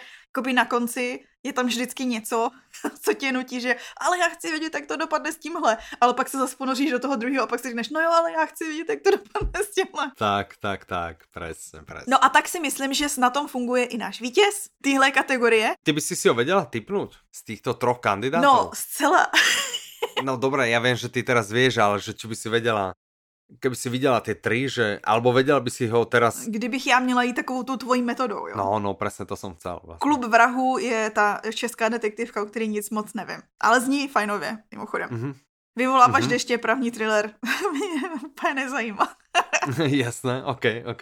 na 0.54 0.66
konci 0.66 1.20
je 1.46 1.54
tam 1.54 1.66
vždycky 1.66 2.06
něco, 2.06 2.50
co 3.02 3.14
tě 3.14 3.32
nutí, 3.32 3.62
že 3.62 3.76
ale 3.98 4.20
já 4.20 4.30
chci 4.30 4.50
vědět, 4.50 4.74
jak 4.74 4.86
to 4.86 4.98
dopadne 4.98 5.32
s 5.32 5.38
tímhle. 5.38 5.78
Ale 6.02 6.14
pak 6.14 6.30
se 6.30 6.38
zase 6.38 6.56
ponoříš 6.56 6.92
do 6.92 7.00
toho 7.00 7.16
druhého 7.16 7.44
a 7.44 7.48
pak 7.48 7.60
si 7.60 7.68
řekneš, 7.68 7.90
no 7.90 8.02
jo, 8.02 8.10
ale 8.12 8.32
já 8.32 8.46
chci 8.46 8.64
vědět, 8.68 8.90
jak 8.90 9.02
to 9.02 9.12
dopadne 9.12 9.64
s 9.64 9.74
tímhle. 9.74 10.12
Tak, 10.18 10.58
tak, 10.60 10.86
tak, 10.86 11.24
presne, 11.34 11.84
presne. 11.86 12.06
No 12.08 12.26
a 12.26 12.30
tak 12.30 12.48
si 12.48 12.60
myslím, 12.60 12.94
že 12.94 13.06
na 13.18 13.30
tom 13.30 13.48
funguje 13.48 13.86
i 13.86 13.98
náš 13.98 14.22
vítěz 14.22 14.70
tyhle 14.84 15.12
kategorie. 15.12 15.74
Ty 15.84 15.94
by 15.94 16.02
si 16.02 16.16
si 16.16 16.28
ho 16.28 16.34
vedela 16.34 16.66
typnout 16.66 17.16
z 17.32 17.44
těchto 17.44 17.74
troch 17.74 18.00
kandidátů? 18.00 18.46
No, 18.46 18.72
zcela. 18.74 19.28
no 20.24 20.38
dobré, 20.38 20.70
já 20.70 20.80
vím, 20.80 20.96
že 20.96 21.10
ty 21.10 21.24
teraz 21.24 21.52
vieš, 21.52 21.78
ale 21.78 22.00
že 22.00 22.14
čo 22.14 22.28
by 22.28 22.36
si 22.36 22.50
vedela 22.50 22.94
keby 23.60 23.76
si 23.76 23.90
viděla 23.90 24.20
ty 24.20 24.36
tři, 24.36 24.70
že, 24.70 25.00
alebo 25.04 25.32
vedela 25.32 25.60
by 25.60 25.72
si 25.72 25.88
ho 25.88 26.06
teraz... 26.06 26.46
Kdybych 26.46 26.88
já 26.88 27.00
měla 27.00 27.24
jít 27.24 27.34
takovou 27.34 27.64
tu 27.64 27.78
tvojí 27.78 28.02
metodou, 28.02 28.48
jo? 28.48 28.54
No, 28.58 28.80
no, 28.80 28.94
přesně 28.94 29.26
to 29.26 29.36
jsem 29.36 29.54
chcel. 29.54 29.80
Vlastně. 29.84 30.00
Klub 30.00 30.26
vrahů 30.26 30.78
je 30.78 31.10
ta 31.10 31.42
česká 31.54 31.90
detektivka, 31.90 32.44
o 32.44 32.46
který 32.46 32.68
nic 32.68 32.90
moc 32.90 33.14
nevím. 33.14 33.42
Ale 33.60 33.82
zní 33.82 34.08
fajnově, 34.08 34.58
mimochodem. 34.72 35.10
Mm-hmm. 35.10 35.36
Vyvolávač 35.76 36.24
mm-hmm. 36.24 36.30
deště, 36.30 36.58
pravní 36.58 36.92
thriller. 36.92 37.34
Mě 37.72 38.10
úplně 38.26 38.54
nezajímá. 38.54 39.16
Jasné, 39.86 40.44
ok, 40.44 40.64
ok. 40.86 41.02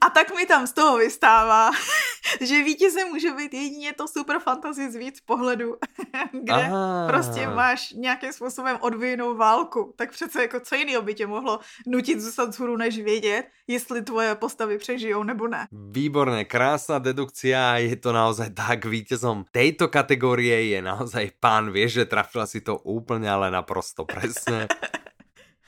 A 0.00 0.10
tak 0.10 0.34
mi 0.36 0.46
tam 0.46 0.66
z 0.66 0.72
toho 0.72 0.98
vystává, 0.98 1.70
že 2.40 2.64
vítězem 2.64 3.08
může 3.08 3.30
být 3.32 3.54
jedině 3.54 3.92
to 3.92 4.08
super 4.08 4.38
fantasy 4.38 4.90
z 4.90 4.94
víc 4.94 5.20
pohledu, 5.20 5.76
kde 6.32 6.52
Aha. 6.52 7.06
prostě 7.08 7.46
máš 7.46 7.92
nějakým 7.92 8.32
způsobem 8.32 8.76
odvijenou 8.80 9.36
válku. 9.36 9.94
Tak 9.96 10.12
přece 10.12 10.42
jako 10.42 10.60
co 10.60 10.74
jiného 10.74 11.02
by 11.02 11.14
tě 11.14 11.26
mohlo 11.26 11.60
nutit 11.86 12.20
zůstat 12.20 12.48
vzhůru, 12.48 12.76
než 12.76 12.98
vědět, 12.98 13.46
jestli 13.66 14.02
tvoje 14.02 14.34
postavy 14.34 14.78
přežijou 14.78 15.22
nebo 15.22 15.48
ne. 15.48 15.66
Výborné, 15.90 16.44
krásná 16.44 16.98
dedukcia, 16.98 17.76
je 17.76 17.96
to 17.96 18.12
naozaj 18.12 18.50
tak 18.50 18.84
vítězom 18.84 19.44
této 19.50 19.88
kategorie 19.88 20.68
je 20.68 20.82
naozaj 20.82 21.30
pán, 21.40 21.70
vieš, 21.70 21.92
že 21.92 22.04
trafila 22.04 22.46
si 22.46 22.60
to 22.60 22.78
úplně 22.78 23.30
ale 23.30 23.50
naprosto 23.50 24.04
presne. 24.14 24.68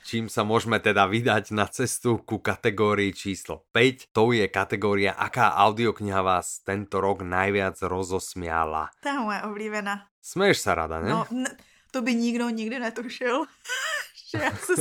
Čím 0.09 0.25
sa 0.25 0.41
môžeme 0.41 0.81
teda 0.81 1.05
vydať 1.05 1.53
na 1.53 1.69
cestu 1.69 2.17
ku 2.17 2.41
kategórii 2.41 3.13
číslo 3.13 3.69
5. 3.77 4.09
To 4.17 4.33
je 4.33 4.49
kategória, 4.49 5.13
aká 5.13 5.53
audiokniha 5.69 6.25
vás 6.25 6.65
tento 6.65 6.97
rok 6.97 7.21
najviac 7.21 7.77
rozosmiala. 7.85 8.89
To 9.05 9.07
je 9.13 9.17
moje 9.21 9.39
oblíbená. 9.45 10.09
Smeješ 10.17 10.65
sa 10.65 10.73
rada, 10.73 10.97
ne? 10.97 11.13
No, 11.13 11.29
to 11.93 12.01
by 12.01 12.17
nikdo 12.17 12.49
nikdy 12.49 12.81
netušil. 12.81 13.45
že 14.29 14.37
já 14.37 14.51
se 14.51 14.73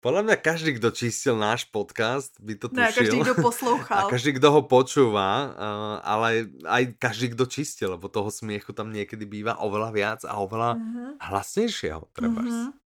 Podle 0.00 0.22
mě 0.22 0.36
každý, 0.36 0.72
kdo 0.72 0.90
čistil 0.90 1.36
náš 1.36 1.64
podcast, 1.64 2.32
by 2.40 2.54
to 2.54 2.68
tušil. 2.68 2.84
Ne, 2.84 2.92
každý, 2.92 3.18
kdo 3.20 3.34
poslouchal. 3.34 4.06
A 4.06 4.10
každý, 4.10 4.32
kdo 4.32 4.52
ho 4.56 4.62
počúva, 4.68 5.56
ale 6.04 6.48
aj 6.64 6.96
každý, 7.00 7.32
kdo 7.32 7.48
čistil, 7.48 7.96
lebo 7.96 8.08
toho 8.08 8.28
smiechu 8.28 8.72
tam 8.72 8.92
někdy 8.92 9.24
bývá 9.24 9.56
oveľa 9.64 9.90
viac 9.92 10.20
a 10.28 10.36
oveľa 10.36 10.76
mm-hmm. 10.76 11.08
hlasnejšieho, 11.24 12.04
treba. 12.12 12.40
Mm-hmm 12.40 12.85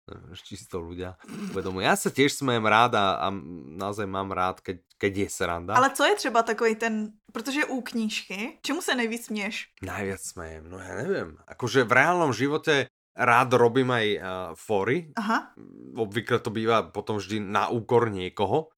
čisto 0.43 0.79
ľudia 0.79 1.19
uvedomujú. 1.51 1.83
Ja 1.83 1.95
sa 1.95 2.09
tiež 2.09 2.33
smejem 2.33 2.65
rád 2.65 2.95
a, 2.97 3.05
a 3.23 3.27
naozaj 3.77 4.07
mám 4.07 4.31
rád, 4.31 4.59
keď, 4.63 4.77
keď 4.95 5.11
je 5.17 5.27
sranda. 5.29 5.73
Ale 5.75 5.89
co 5.91 6.03
je 6.05 6.15
třeba 6.15 6.43
takový 6.43 6.75
ten, 6.75 7.11
protože 7.31 7.65
u 7.65 7.81
knížky, 7.81 8.59
čemu 8.61 8.81
se 8.81 8.95
nejvíc 8.95 9.25
směš? 9.25 9.67
Najviac 9.81 10.21
smejem, 10.21 10.63
no 10.69 10.77
ja 10.79 10.93
neviem. 10.95 11.29
Akože 11.47 11.83
v 11.83 11.91
reálnom 11.91 12.31
živote 12.33 12.91
rád 13.15 13.53
robím 13.59 13.91
aj 13.91 14.07
uh, 14.15 14.23
fory. 14.55 15.11
Aha. 15.19 15.51
Obvykle 15.95 16.39
to 16.39 16.49
býva 16.49 16.83
potom 16.87 17.19
vždy 17.19 17.43
na 17.43 17.67
úkor 17.67 18.07
niekoho. 18.07 18.71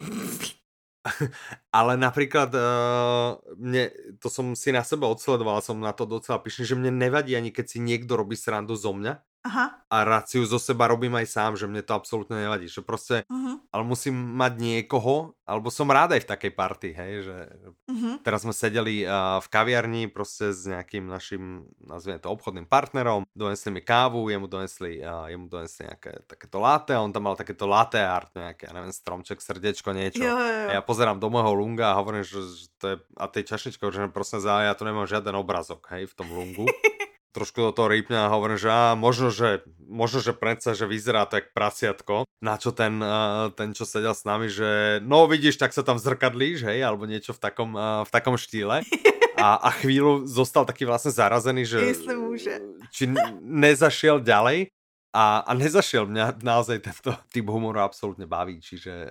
Ale 1.79 1.99
napríklad 1.99 2.49
uh, 2.55 3.37
mne, 3.59 3.91
to 4.23 4.31
som 4.31 4.55
si 4.55 4.71
na 4.71 4.81
sebe 4.87 5.03
odsledoval, 5.03 5.59
som 5.59 5.77
na 5.77 5.91
to 5.91 6.07
docela 6.07 6.39
pyšný, 6.39 6.63
že 6.63 6.79
mne 6.79 6.95
nevadí 6.95 7.35
ani 7.35 7.51
keď 7.51 7.65
si 7.75 7.77
niekto 7.83 8.15
robí 8.15 8.39
srandu 8.39 8.73
zo 8.79 8.95
mňa. 8.95 9.19
Aha. 9.43 9.75
A 9.91 10.07
raciu 10.07 10.47
zo 10.47 10.55
seba 10.55 10.87
robím 10.87 11.11
aj 11.19 11.27
sám, 11.27 11.51
že 11.59 11.67
mne 11.67 11.83
to 11.83 11.91
absolútne 11.91 12.39
nevadí. 12.39 12.71
Že 12.71 12.81
proste, 12.87 13.15
uh-huh. 13.27 13.59
ale 13.75 13.83
musím 13.83 14.15
mať 14.15 14.55
niekoho, 14.55 15.35
alebo 15.43 15.67
som 15.67 15.91
rád 15.91 16.15
aj 16.15 16.23
v 16.23 16.31
takej 16.31 16.51
party, 16.55 16.89
hej, 16.95 17.13
že 17.27 17.37
uh-huh. 17.91 18.23
teraz 18.23 18.47
sme 18.47 18.55
sedeli 18.55 19.03
uh, 19.03 19.43
v 19.43 19.47
kaviarni 19.51 20.07
proste 20.07 20.55
s 20.55 20.63
nejakým 20.63 21.11
našim, 21.11 21.67
nazvime 21.83 22.23
to 22.23 22.31
obchodným 22.31 22.63
partnerom, 22.71 23.27
donesli 23.35 23.75
mi 23.75 23.83
kávu, 23.83 24.31
jemu 24.31 24.47
donesli, 24.47 25.03
uh, 25.03 25.27
jemu 25.27 25.51
donesli 25.51 25.91
nejaké 25.91 26.23
takéto 26.23 26.63
latte, 26.63 26.95
a 26.95 27.03
on 27.03 27.11
tam 27.11 27.27
mal 27.27 27.35
takéto 27.35 27.67
latte 27.67 27.99
art, 27.99 28.31
nejaké, 28.39 28.71
ja 28.71 28.73
neviem, 28.79 28.95
stromček, 28.95 29.43
srdiečko, 29.43 29.91
niečo. 29.91 30.23
Jo, 30.23 30.39
jo, 30.39 30.51
jo. 30.63 30.67
A 30.71 30.73
ja 30.79 30.81
pozerám 30.81 31.19
do 31.19 31.27
môjho 31.27 31.51
lunga 31.51 31.91
a 31.91 31.99
hovorím, 31.99 32.23
že, 32.23 32.39
že 32.39 32.65
to 32.79 32.85
je, 32.95 32.97
a 33.19 33.27
tej 33.27 33.43
čašnička, 33.51 33.83
že 33.91 34.07
prosím 34.07 34.39
za, 34.39 34.63
ja 34.63 34.71
tu 34.71 34.87
nemám 34.87 35.03
žiaden 35.03 35.35
obrazok, 35.35 35.91
hej, 35.91 36.07
v 36.07 36.15
tom 36.15 36.31
lungu. 36.31 36.71
trošku 37.33 37.59
do 37.59 37.71
toho 37.73 37.89
rýpňa 37.89 38.29
a 38.29 38.31
hovorím, 38.31 38.61
že 38.61 38.69
á, 38.69 38.93
možno, 38.93 39.33
že, 39.33 39.65
možno, 39.81 40.21
že 40.21 40.37
predsa, 40.37 40.77
že 40.77 40.85
vyzerá 40.85 41.25
to 41.25 41.41
jak 41.41 41.49
prasiatko, 41.51 42.29
na 42.39 42.61
čo 42.61 42.69
ten, 42.69 43.01
ten, 43.57 43.73
čo 43.73 43.83
sedel 43.89 44.13
s 44.13 44.23
nami, 44.23 44.47
že 44.53 45.01
no 45.01 45.25
vidíš, 45.25 45.57
tak 45.57 45.73
sa 45.73 45.81
tam 45.81 45.97
zrkadlíš, 45.97 46.63
hej, 46.69 46.85
alebo 46.85 47.09
niečo 47.09 47.33
v 47.33 47.41
takom, 47.41 47.73
v 48.05 48.09
takom 48.13 48.37
štýle. 48.37 48.85
A, 49.33 49.57
a 49.65 49.69
chvíľu 49.73 50.29
zostal 50.29 50.61
taký 50.63 50.85
vlastne 50.85 51.09
zarazený, 51.09 51.65
že 51.65 51.81
či 52.93 53.09
nezašiel 53.41 54.21
ďalej. 54.21 54.69
A, 55.13 55.45
a 55.45 55.51
nezašiel 55.53 56.09
mňa 56.09 56.41
naozaj 56.41 56.81
tento 56.81 57.13
typ 57.33 57.45
humoru 57.45 57.85
absolútne 57.85 58.25
baví, 58.25 58.57
čiže 58.57 58.89
e, 58.89 59.07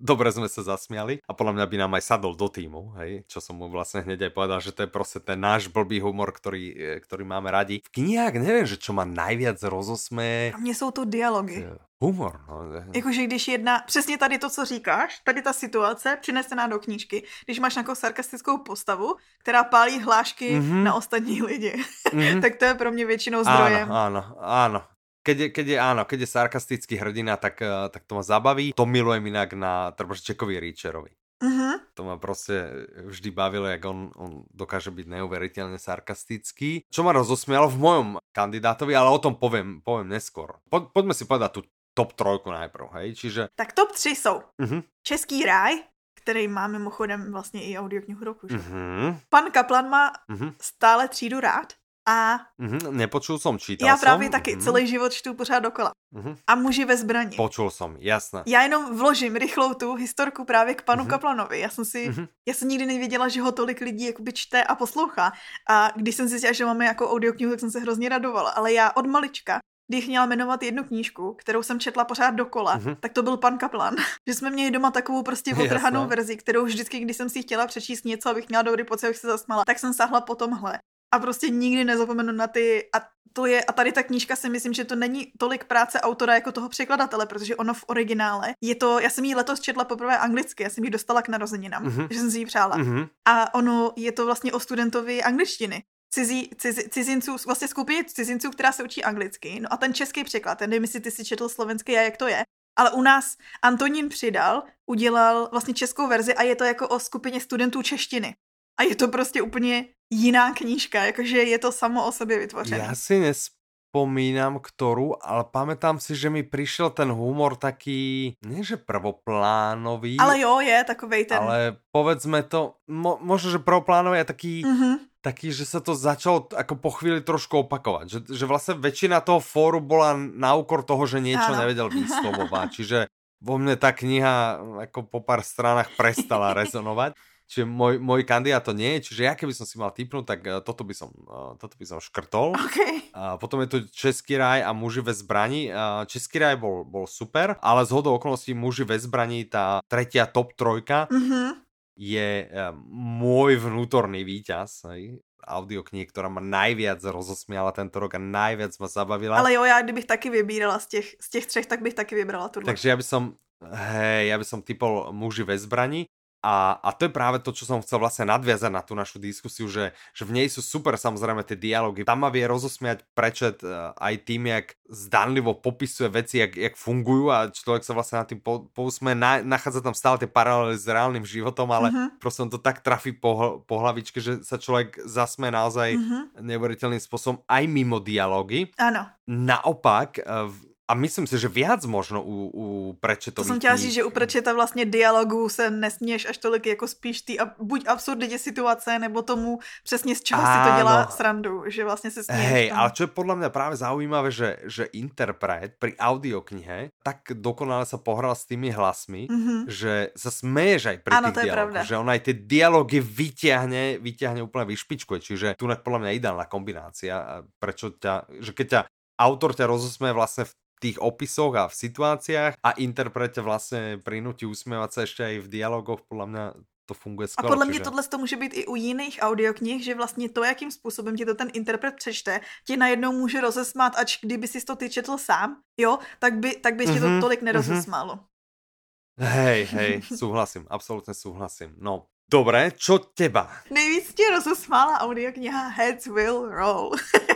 dobre 0.00 0.32
sme 0.32 0.48
sa 0.48 0.64
zasmiali 0.64 1.20
a 1.28 1.36
podľa 1.36 1.60
mňa 1.60 1.66
by 1.68 1.76
nám 1.76 1.92
aj 2.00 2.08
sadol 2.08 2.32
do 2.32 2.48
týmu, 2.48 2.96
hej, 2.96 3.28
čo 3.28 3.44
som 3.44 3.60
mu 3.60 3.68
vlastne 3.68 4.00
hneď 4.00 4.32
aj 4.32 4.32
povedal, 4.32 4.58
že 4.64 4.72
to 4.72 4.88
je 4.88 4.90
proste 4.90 5.20
ten 5.20 5.36
náš 5.36 5.68
blbý 5.68 6.00
humor, 6.00 6.32
ktorý, 6.32 6.64
e, 6.72 6.86
ktorý 7.04 7.28
máme 7.28 7.52
radi. 7.52 7.84
V 7.84 8.00
knihách 8.00 8.40
neviem, 8.40 8.64
že 8.64 8.80
čo 8.80 8.96
ma 8.96 9.04
najviac 9.04 9.60
rozosme. 9.60 10.56
A 10.56 10.58
mně 10.58 10.74
jsou 10.74 10.90
to 10.90 11.04
dialogy. 11.04 11.68
Humor, 12.02 12.40
no. 12.48 12.66
Jakože 12.94 13.24
když 13.24 13.48
jedna, 13.48 13.78
přesně 13.86 14.18
tady 14.18 14.38
to, 14.38 14.50
co 14.50 14.64
říkáš, 14.64 15.20
tady 15.24 15.42
ta 15.42 15.52
situace 15.52 16.18
přinesená 16.20 16.66
do 16.66 16.78
knížky, 16.78 17.22
když 17.44 17.58
máš 17.58 17.74
nějakou 17.74 17.94
sarkastickou 17.94 18.58
postavu, 18.58 19.14
která 19.38 19.64
pálí 19.64 20.00
hlášky 20.00 20.58
mm-hmm. 20.58 20.82
na 20.82 20.94
ostatní 20.94 21.42
lidi, 21.42 21.84
mm-hmm. 22.10 22.40
tak 22.42 22.56
to 22.56 22.64
je 22.64 22.74
pro 22.74 22.92
mě 22.92 23.06
většinou 23.06 23.44
zdrojem. 23.44 23.86
Áno, 23.86 24.18
áno, 24.18 24.22
áno 24.42 24.91
keď 25.22 25.36
je, 25.38 25.48
keď 25.54 25.66
je, 25.66 25.78
áno, 25.78 26.02
keď 26.04 26.18
je 26.26 26.34
sarkastický 26.34 26.94
hrdina, 26.98 27.38
tak, 27.38 27.62
eh, 27.62 27.88
tak 27.88 28.04
to 28.04 28.18
ma 28.18 28.22
zabaví. 28.26 28.74
To 28.74 28.86
milujem 28.86 29.26
inak 29.26 29.54
na 29.54 29.94
Jackovi 29.94 30.58
Reacherovi. 30.58 31.14
Uh-huh. 31.42 31.74
To 31.94 32.04
ma 32.04 32.16
prostě 32.16 32.70
vždy 33.04 33.30
bavilo, 33.30 33.66
jak 33.66 33.84
on, 33.84 34.10
on 34.16 34.44
dokáže 34.54 34.90
byť 34.90 35.06
neuveriteľne 35.06 35.78
sarkastický. 35.78 36.86
Čo 36.86 37.02
ma 37.02 37.10
rozosmialo 37.12 37.66
v 37.66 37.78
mojom 37.82 38.08
kandidátovi, 38.30 38.94
ale 38.94 39.10
o 39.10 39.18
tom 39.18 39.34
poviem, 39.34 39.82
poviem 39.82 40.14
neskôr. 40.14 40.62
Po, 40.70 40.86
poďme 40.94 41.18
si 41.18 41.26
povedať 41.26 41.50
tu 41.58 41.60
top 41.98 42.14
trojku 42.14 42.46
najprv, 42.46 42.86
hej, 42.94 43.08
čiže... 43.18 43.42
Tak 43.58 43.74
top 43.74 43.92
3 43.92 44.16
jsou 44.16 44.36
uh-huh. 44.62 44.82
Český 45.02 45.44
ráj, 45.44 45.82
který 46.14 46.48
má 46.48 46.66
mimochodem 46.66 47.32
vlastně 47.32 47.62
i 47.62 47.78
audioknihu 47.78 48.24
roku, 48.24 48.48
že? 48.48 48.56
Uh-huh. 48.56 49.18
Pan 49.28 49.50
Kaplan 49.50 49.88
má 49.88 50.12
uh-huh. 50.30 50.54
stále 50.60 51.08
třídu 51.08 51.40
rád. 51.40 51.72
A 52.08 52.38
mm-hmm, 52.60 52.92
nepočul 52.92 53.38
som, 53.38 53.58
čítal 53.58 53.88
Já 53.88 53.96
právě 53.96 54.26
som. 54.26 54.32
taky 54.32 54.56
mm-hmm. 54.56 54.64
celý 54.64 54.86
život 54.86 55.12
čtu 55.12 55.34
pořád 55.34 55.58
dokola. 55.58 55.90
Mm-hmm. 56.14 56.36
A 56.46 56.54
muži 56.54 56.84
ve 56.84 56.96
zbraní. 56.96 57.36
Počul 57.36 57.70
som, 57.70 57.96
jasné. 57.98 58.42
Já 58.46 58.62
jenom 58.62 58.98
vložím 58.98 59.36
rychlou 59.36 59.74
tu 59.74 59.94
historku 59.94 60.44
právě 60.44 60.74
k 60.74 60.82
panu 60.82 61.04
mm-hmm. 61.04 61.10
Kaplanovi. 61.10 61.60
Já 61.60 61.68
jsem 61.68 61.84
si, 61.84 62.10
mm-hmm. 62.10 62.28
já 62.48 62.54
jsem 62.54 62.68
nikdy 62.68 62.86
nevěděla, 62.86 63.28
že 63.28 63.40
ho 63.40 63.52
tolik 63.52 63.80
lidí 63.80 64.06
jakoby 64.06 64.32
čte 64.32 64.64
a 64.64 64.74
poslouchá. 64.74 65.32
A 65.70 65.92
když 65.96 66.14
jsem 66.14 66.28
zjistila, 66.28 66.52
že 66.52 66.64
máme 66.64 66.84
jako 66.84 67.10
audioknihu, 67.10 67.50
tak 67.50 67.60
jsem 67.60 67.70
se 67.70 67.80
hrozně 67.80 68.08
radovala. 68.08 68.50
Ale 68.50 68.72
já 68.72 68.92
od 68.96 69.06
malička 69.06 69.60
když 69.88 70.06
měla 70.06 70.26
jmenovat 70.26 70.62
jednu 70.62 70.84
knížku, 70.84 71.34
kterou 71.34 71.62
jsem 71.62 71.80
četla 71.80 72.04
pořád 72.04 72.30
dokola, 72.30 72.78
mm-hmm. 72.78 72.96
tak 73.00 73.12
to 73.12 73.22
byl 73.22 73.36
pan 73.36 73.58
Kaplan. 73.58 73.94
že 74.28 74.34
jsme 74.34 74.50
měli 74.50 74.70
doma 74.70 74.90
takovou 74.90 75.22
prostě 75.22 75.54
otrhanou 75.54 76.06
verzi, 76.06 76.36
kterou 76.36 76.64
vždycky, 76.64 76.98
když 76.98 77.16
jsem 77.16 77.28
si 77.28 77.42
chtěla 77.42 77.66
přečíst 77.66 78.04
něco, 78.04 78.30
abych 78.30 78.48
měla 78.48 78.62
dobrý 78.62 78.84
pocit, 78.84 79.06
abych 79.06 79.16
se 79.16 79.26
zasmala, 79.26 79.64
tak 79.66 79.78
jsem 79.78 79.94
sáhla 79.94 80.20
po 80.20 80.34
tomhle 80.34 80.78
a 81.12 81.18
prostě 81.18 81.48
nikdy 81.48 81.84
nezapomenu 81.84 82.32
na 82.32 82.46
ty 82.46 82.88
a 82.94 83.00
to 83.32 83.46
je, 83.46 83.64
a 83.64 83.72
tady 83.72 83.92
ta 83.92 84.02
knížka 84.02 84.36
si 84.36 84.48
myslím, 84.48 84.72
že 84.72 84.84
to 84.84 84.96
není 84.96 85.32
tolik 85.38 85.64
práce 85.64 86.00
autora 86.00 86.34
jako 86.34 86.52
toho 86.52 86.68
překladatele, 86.68 87.26
protože 87.26 87.56
ono 87.56 87.74
v 87.74 87.84
originále 87.86 88.54
je 88.60 88.74
to, 88.74 88.98
já 88.98 89.10
jsem 89.10 89.24
ji 89.24 89.34
letos 89.34 89.60
četla 89.60 89.84
poprvé 89.84 90.18
anglicky, 90.18 90.62
já 90.62 90.70
jsem 90.70 90.84
ji 90.84 90.90
dostala 90.90 91.22
k 91.22 91.28
narozeninám, 91.28 91.84
mm-hmm. 91.84 92.08
že 92.10 92.18
jsem 92.18 92.30
si 92.30 92.38
ji 92.38 92.46
přála. 92.46 92.78
Mm-hmm. 92.78 93.08
A 93.24 93.54
ono 93.54 93.92
je 93.96 94.12
to 94.12 94.26
vlastně 94.26 94.52
o 94.52 94.60
studentovi 94.60 95.22
angličtiny. 95.22 95.82
Cizí, 96.14 96.50
cizi, 96.58 96.88
cizinců, 96.88 97.36
vlastně 97.46 97.68
skupině 97.68 98.04
cizinců, 98.04 98.50
která 98.50 98.72
se 98.72 98.84
učí 98.84 99.04
anglicky. 99.04 99.60
No 99.60 99.72
a 99.72 99.76
ten 99.76 99.94
český 99.94 100.24
překlad, 100.24 100.58
ten 100.58 100.70
nevím, 100.70 100.82
jestli 100.82 101.00
ty 101.00 101.10
si 101.10 101.24
četl 101.24 101.48
slovenský 101.48 101.96
a 101.96 102.00
jak 102.00 102.16
to 102.16 102.26
je, 102.26 102.42
ale 102.76 102.90
u 102.90 103.02
nás 103.02 103.36
Antonín 103.62 104.08
přidal, 104.08 104.62
udělal 104.86 105.48
vlastně 105.52 105.74
českou 105.74 106.08
verzi 106.08 106.34
a 106.34 106.42
je 106.42 106.56
to 106.56 106.64
jako 106.64 106.88
o 106.88 106.98
skupině 106.98 107.40
studentů 107.40 107.82
češtiny. 107.82 108.34
A 108.80 108.82
je 108.82 108.96
to 108.96 109.08
prostě 109.08 109.42
úplně 109.42 109.88
jiná 110.12 110.52
knížka, 110.52 111.04
jakože 111.04 111.38
je 111.42 111.58
to 111.58 111.72
samo 111.72 112.06
o 112.06 112.12
sobě 112.12 112.38
vytvořené. 112.38 112.84
Já 112.84 112.94
si 112.94 113.20
nespomínám 113.20 114.60
kterou, 114.60 115.16
ale 115.20 115.44
pamätám 115.44 115.96
si, 115.96 116.16
že 116.16 116.30
mi 116.30 116.42
přišel 116.42 116.90
ten 116.90 117.08
humor 117.08 117.56
taký, 117.56 118.36
ne 118.44 118.60
že 118.64 118.76
prvoplánový. 118.76 120.20
Ale 120.20 120.40
jo, 120.40 120.60
je 120.60 120.84
takovej 120.84 121.24
ten. 121.24 121.38
Ale 121.38 121.76
povedzme 121.92 122.42
to, 122.42 122.76
mo, 122.88 123.16
možno, 123.24 123.56
že 123.56 123.58
prvoplánový 123.58 124.18
je 124.18 124.24
taký, 124.24 124.54
mm-hmm. 124.64 124.94
taký, 125.24 125.52
že 125.52 125.64
se 125.64 125.80
to 125.80 125.96
začalo 125.96 126.48
jako 126.56 126.74
po 126.76 126.90
chvíli 126.90 127.20
trošku 127.20 127.58
opakovat. 127.58 128.08
Že, 128.08 128.20
že 128.32 128.44
vlastně 128.46 128.74
většina 128.74 129.20
toho 129.20 129.40
fóru 129.40 129.80
byla 129.80 130.16
na 130.36 130.54
úkor 130.54 130.82
toho, 130.82 131.06
že 131.06 131.20
něco 131.20 131.56
nevedel 131.56 131.88
vyslovovat. 131.88 132.72
Čiže 132.72 133.06
vo 133.42 133.58
mne 133.58 133.74
ta 133.74 133.90
kniha 133.90 134.62
jako 134.86 135.02
po 135.02 135.20
pár 135.20 135.42
stranách 135.42 135.90
prestala 135.98 136.54
rezonovat. 136.60 137.12
Čiže 137.52 137.68
môj, 137.68 138.00
môj 138.00 138.24
kandidát 138.24 138.64
to 138.64 138.72
nie 138.72 138.96
je, 138.96 139.12
čiže 139.12 139.28
ja 139.28 139.36
keby 139.36 139.52
som 139.52 139.68
si 139.68 139.76
mal 139.76 139.92
typnúť, 139.92 140.24
tak 140.24 140.40
uh, 140.48 140.64
toto 140.64 140.88
by 140.88 140.96
som, 140.96 141.12
uh, 141.28 141.52
toto 141.60 141.76
by 141.76 141.84
som 141.84 142.00
škrtol. 142.00 142.56
Okay. 142.56 143.12
Uh, 143.12 143.36
potom 143.36 143.60
je 143.60 143.68
tu 143.68 143.78
Český 143.92 144.40
raj 144.40 144.64
a 144.64 144.72
muži 144.72 145.04
ve 145.04 145.12
zbraní. 145.12 145.68
Uh, 145.68 146.08
Český 146.08 146.40
raj 146.40 146.56
bol, 146.56 146.88
bol 146.88 147.04
super, 147.04 147.60
ale 147.60 147.84
z 147.84 147.92
hodou 147.92 148.16
okolností 148.16 148.56
muži 148.56 148.88
ve 148.88 148.96
zbraní, 148.96 149.44
tá 149.44 149.84
tretia 149.84 150.24
top 150.24 150.56
trojka, 150.56 151.12
mm-hmm. 151.12 151.60
je 152.00 152.28
uh, 152.48 152.72
môj 153.20 153.60
vnútorný 153.60 154.24
víťaz. 154.24 154.88
Hej? 154.88 155.20
audioknih, 155.42 156.06
ktorá 156.06 156.30
ma 156.30 156.38
najviac 156.38 157.02
rozosmiala 157.02 157.74
tento 157.74 157.98
rok 157.98 158.14
a 158.14 158.22
najviac 158.22 158.78
ma 158.78 158.86
zabavila. 158.86 159.42
Ale 159.42 159.52
jo, 159.52 159.64
já 159.64 159.82
kdybych 159.82 160.04
taky 160.04 160.30
vybírala 160.30 160.78
z 160.78 160.86
těch, 160.86 161.06
z 161.20 161.28
těch 161.30 161.46
třech, 161.46 161.66
tak 161.66 161.82
bych 161.82 161.94
taky 161.94 162.14
vybrala 162.14 162.48
tu. 162.48 162.62
Takže 162.62 162.88
ja 162.88 162.94
by 162.94 163.02
som, 163.02 163.34
hej, 163.74 164.30
ja 164.30 164.38
by 164.38 164.46
som 164.46 164.62
typol 164.62 165.10
muži 165.10 165.42
ve 165.42 165.58
zbrani 165.58 166.06
a, 166.42 166.82
a 166.82 166.90
to 166.90 167.06
je 167.06 167.14
práve 167.14 167.38
to, 167.38 167.54
čo 167.54 167.70
som 167.70 167.78
chcel 167.78 168.02
vlastne 168.02 168.26
nadviazať 168.26 168.70
na 168.74 168.82
tú 168.82 168.98
našu 168.98 169.22
diskusiu, 169.22 169.70
že, 169.70 169.94
že 170.10 170.26
v 170.26 170.34
nej 170.42 170.50
sú 170.50 170.58
super 170.58 170.98
samozrejme 170.98 171.46
tie 171.46 171.54
dialógy. 171.54 172.02
Tam 172.02 172.18
ma 172.18 172.34
vie 172.34 172.42
rozosmiať 172.50 173.06
prečet 173.14 173.62
aj 173.94 174.14
tým, 174.26 174.50
jak 174.50 174.74
zdanlivo 174.90 175.54
popisuje 175.54 176.10
veci, 176.10 176.42
jak, 176.42 176.58
jak 176.58 176.74
fungujú 176.74 177.30
a 177.30 177.46
človek 177.48 177.86
sa 177.86 177.94
vlastne 177.94 178.20
na 178.20 178.26
tým 178.26 178.42
po, 178.42 178.66
pousme. 178.74 179.14
Na, 179.14 179.38
nachádza 179.38 179.86
tam 179.86 179.94
stále 179.94 180.18
tie 180.18 180.26
paralely 180.26 180.74
s 180.74 180.84
reálnym 180.84 181.22
životom, 181.22 181.70
ale 181.70 181.94
uh-huh. 181.94 182.18
proste 182.18 182.42
on 182.42 182.50
to 182.50 182.58
tak 182.58 182.82
trafí 182.82 183.14
po, 183.14 183.62
po 183.62 183.78
hlavičke, 183.78 184.18
že 184.18 184.42
sa 184.42 184.58
človek 184.58 184.98
zasme 185.06 185.46
naozaj 185.46 185.94
uh-huh. 185.94 186.42
neuveriteľným 186.42 187.00
spôsobom 187.00 187.38
aj 187.46 187.64
mimo 187.70 188.02
dialógy. 188.02 188.74
Áno. 188.82 189.06
Naopak, 189.30 190.18
uh, 190.26 190.50
a 190.90 190.98
myslím 190.98 191.30
si, 191.30 191.38
že 191.38 191.46
viac 191.46 191.86
možno 191.86 192.22
u, 192.22 192.50
u 192.52 192.64
Prečetových 192.98 193.46
To 193.46 193.52
jsem 193.54 193.58
chtěla 193.58 193.76
říct, 193.76 193.94
že 193.94 194.04
u 194.04 194.10
Prečeta 194.10 194.52
vlastně 194.52 194.84
dialogu 194.84 195.48
se 195.48 195.70
nesměš 195.70 196.26
až 196.26 196.38
tolik 196.38 196.66
jako 196.66 196.88
spíš 196.88 197.22
ty 197.22 197.38
buď 197.58 197.86
absurditě 197.86 198.38
situace, 198.38 198.98
nebo 198.98 199.22
tomu 199.22 199.58
přesně 199.84 200.16
z 200.16 200.22
čeho 200.22 200.42
Áno. 200.42 200.52
si 200.52 200.70
to 200.70 200.76
dělá 200.76 201.06
srandu, 201.06 201.62
že 201.66 201.84
vlastně 201.84 202.10
se 202.10 202.24
směješ. 202.24 202.52
Hej, 202.52 202.68
tam. 202.68 202.78
ale 202.78 202.90
čo 202.90 203.02
je 203.06 203.10
podľa 203.14 203.34
mňa 203.38 203.48
práve 203.54 203.74
zaujímavé, 203.76 204.28
že, 204.30 204.50
že 204.66 204.84
interpret 204.92 205.78
pri 205.78 205.94
audioknihe 205.96 206.90
tak 207.02 207.30
dokonale 207.30 207.86
sa 207.86 207.96
pohral 207.96 208.34
s 208.34 208.44
tými 208.44 208.74
hlasmi, 208.74 209.30
mm-hmm. 209.30 209.60
že 209.70 210.10
sa 210.18 210.30
smeješ 210.30 210.82
aj 210.92 210.98
pri 211.06 211.12
Áno, 211.14 211.28
tých 211.30 211.46
dialogoch, 211.46 211.86
že 211.86 211.96
on 211.96 212.08
aj 212.10 212.20
tie 212.26 212.34
dialógy 212.34 212.98
vyťahne, 213.00 214.02
vyťahne 214.02 214.40
úplne 214.42 214.66
vyšpičkuje, 214.68 215.18
čiže 215.22 215.48
tu 215.54 215.70
podľa 215.70 216.00
mňa 216.04 216.16
ideálna 216.18 216.46
kombinácia, 216.50 217.46
prečo 217.62 217.94
ťa, 217.96 218.42
že 218.42 218.52
keď 218.52 218.66
ťa 218.66 218.80
autor 219.22 219.54
ťa 219.54 219.70
rozosmeje 219.70 220.14
vlastne 220.16 220.44
v 220.48 220.52
tých 220.82 220.98
opisoch 220.98 221.54
a 221.56 221.68
v 221.68 221.74
situáciách 221.74 222.54
a 222.62 222.70
interprete 222.70 223.40
vlastně 223.40 224.00
prinutí 224.02 224.46
usmívat 224.46 224.92
se 224.92 225.02
ještě 225.02 225.24
i 225.24 225.38
v 225.38 225.48
dialogoch, 225.48 226.00
podle 226.08 226.26
mě 226.26 226.50
to 226.86 226.94
funguje 226.94 227.28
skvěle. 227.28 227.48
A 227.48 227.52
podle 227.52 227.64
mě 227.64 227.74
čiže... 227.74 227.84
tohle 227.84 228.02
to 228.02 228.18
může 228.18 228.36
být 228.36 228.52
i 228.54 228.66
u 228.66 228.76
jiných 228.76 229.18
audioknih, 229.22 229.84
že 229.84 229.94
vlastně 229.94 230.28
to, 230.28 230.44
jakým 230.44 230.70
způsobem 230.70 231.16
ti 231.16 231.24
to 231.24 231.34
ten 231.34 231.48
interpret 231.52 231.94
přečte, 231.96 232.40
ti 232.66 232.76
najednou 232.76 233.12
může 233.12 233.40
rozesmát, 233.40 233.96
ač 233.96 234.18
kdyby 234.20 234.48
si 234.48 234.64
to 234.64 234.76
ty 234.76 234.90
četl 234.90 235.18
sám, 235.18 235.62
jo, 235.78 235.98
tak 236.18 236.34
by, 236.34 236.56
tak 236.56 236.74
by 236.74 236.86
mm-hmm, 236.86 236.94
ti 236.94 237.00
to 237.00 237.08
mhm, 237.08 237.20
tolik 237.20 237.40
mhm. 237.40 237.46
nerozesmálo. 237.46 238.14
Mm-hmm. 238.14 239.26
Hej, 239.26 239.64
hej, 239.64 240.02
souhlasím, 240.18 240.66
absolutně 240.70 241.14
souhlasím. 241.14 241.74
No, 241.78 242.06
Dobré, 242.32 242.72
čo 242.72 242.98
teba? 242.98 243.52
Nejvíc 243.70 244.14
tě 244.14 244.30
rozosmála 244.30 245.00
audiokniha 245.00 245.68
Heads 245.68 246.06
Will 246.06 246.48
Roll, 246.48 246.90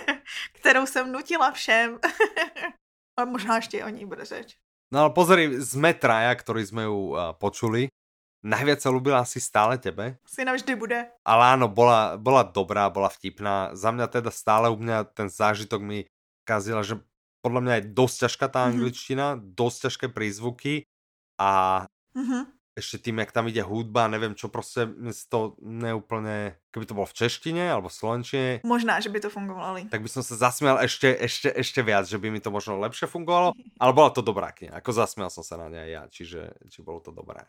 kterou 0.53 0.86
jsem 0.86 1.12
nutila 1.12 1.51
všem. 1.53 1.99
A 3.17 3.25
možná 3.25 3.57
ještě 3.57 3.85
o 3.85 3.89
ní 3.89 4.07
bude 4.07 4.25
řeč. 4.25 4.57
No 4.93 5.03
ale 5.03 5.11
pozri, 5.11 5.51
sme 5.59 5.99
traja, 5.99 6.31
ktorí 6.39 6.62
sme 6.62 6.87
ju 6.87 7.11
uh, 7.11 7.35
počuli. 7.35 7.91
Najviac 8.47 8.79
sa 8.79 8.95
ľúbila 8.95 9.27
asi 9.27 9.43
stále 9.43 9.83
tebe. 9.83 10.14
Si 10.23 10.47
navždy 10.47 10.79
bude. 10.79 11.11
Ale 11.27 11.43
áno, 11.59 11.67
bola, 11.67 12.14
bola 12.14 12.47
dobrá, 12.47 12.87
bola 12.87 13.11
vtipná. 13.11 13.75
Za 13.75 13.91
mňa 13.91 14.07
teda 14.07 14.31
stále 14.31 14.71
u 14.71 14.79
mňa 14.79 15.11
ten 15.11 15.27
zážitok 15.27 15.83
mi 15.83 16.07
kazila, 16.47 16.87
že 16.87 17.03
podľa 17.43 17.61
mňa 17.67 17.75
je 17.75 17.85
dosť 17.91 18.17
ťažká 18.31 18.47
tá 18.47 18.62
mm-hmm. 18.62 18.71
angličtina, 18.79 19.27
dosť 19.43 19.79
ťažké 19.91 20.07
prízvuky 20.14 20.87
a 21.43 21.83
mm-hmm 22.14 22.56
ešte 22.77 23.09
tým, 23.09 23.24
jak 23.24 23.33
tam 23.33 23.49
ide 23.49 23.64
hudba, 23.64 24.09
nevím 24.09 24.35
čo, 24.35 24.49
prostě 24.49 24.89
to 25.29 25.57
neúplně, 25.61 26.57
keby 26.70 26.87
to 26.87 26.95
bylo 26.95 27.07
v 27.07 27.14
češtině 27.14 27.72
alebo 27.72 27.89
v 27.89 27.93
slovenčině. 27.93 28.61
Možná, 28.64 29.01
že 29.01 29.09
by 29.09 29.20
to 29.20 29.31
fungovalo. 29.31 29.81
Tak 29.91 30.03
by 30.03 30.09
som 30.09 30.22
se 30.22 30.37
zasmial 30.37 30.79
ešte, 30.85 31.16
ešte, 31.20 31.53
ešte 31.57 31.83
viac, 31.83 32.05
že 32.05 32.18
by 32.18 32.31
mi 32.31 32.41
to 32.41 32.51
možno 32.51 32.77
lepšie 32.77 33.09
fungovalo, 33.09 33.53
ale 33.81 33.93
bola 33.93 34.11
to 34.11 34.20
dobrá 34.20 34.53
kniha, 34.53 34.77
ako 34.77 34.93
zasmial 34.93 35.31
som 35.33 35.41
sa 35.41 35.57
na 35.57 35.72
nej 35.72 35.97
ja, 35.97 36.05
čiže, 36.12 36.53
či 36.68 36.85
bolo 36.85 37.01
to 37.01 37.16
dobré. 37.16 37.41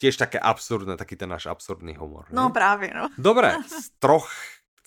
Tiež 0.00 0.16
také 0.16 0.40
absurdné, 0.40 0.96
taký 0.96 1.14
ten 1.14 1.28
náš 1.28 1.46
absurdný 1.46 1.94
humor. 1.94 2.26
No 2.32 2.48
ne? 2.48 2.52
právě, 2.52 2.90
no. 2.94 3.08
Dobre, 3.18 3.54
z 3.68 3.90
troch 4.02 4.32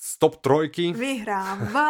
stop 0.05 0.37
trojky. 0.45 0.93
Vyhrává. 0.93 1.89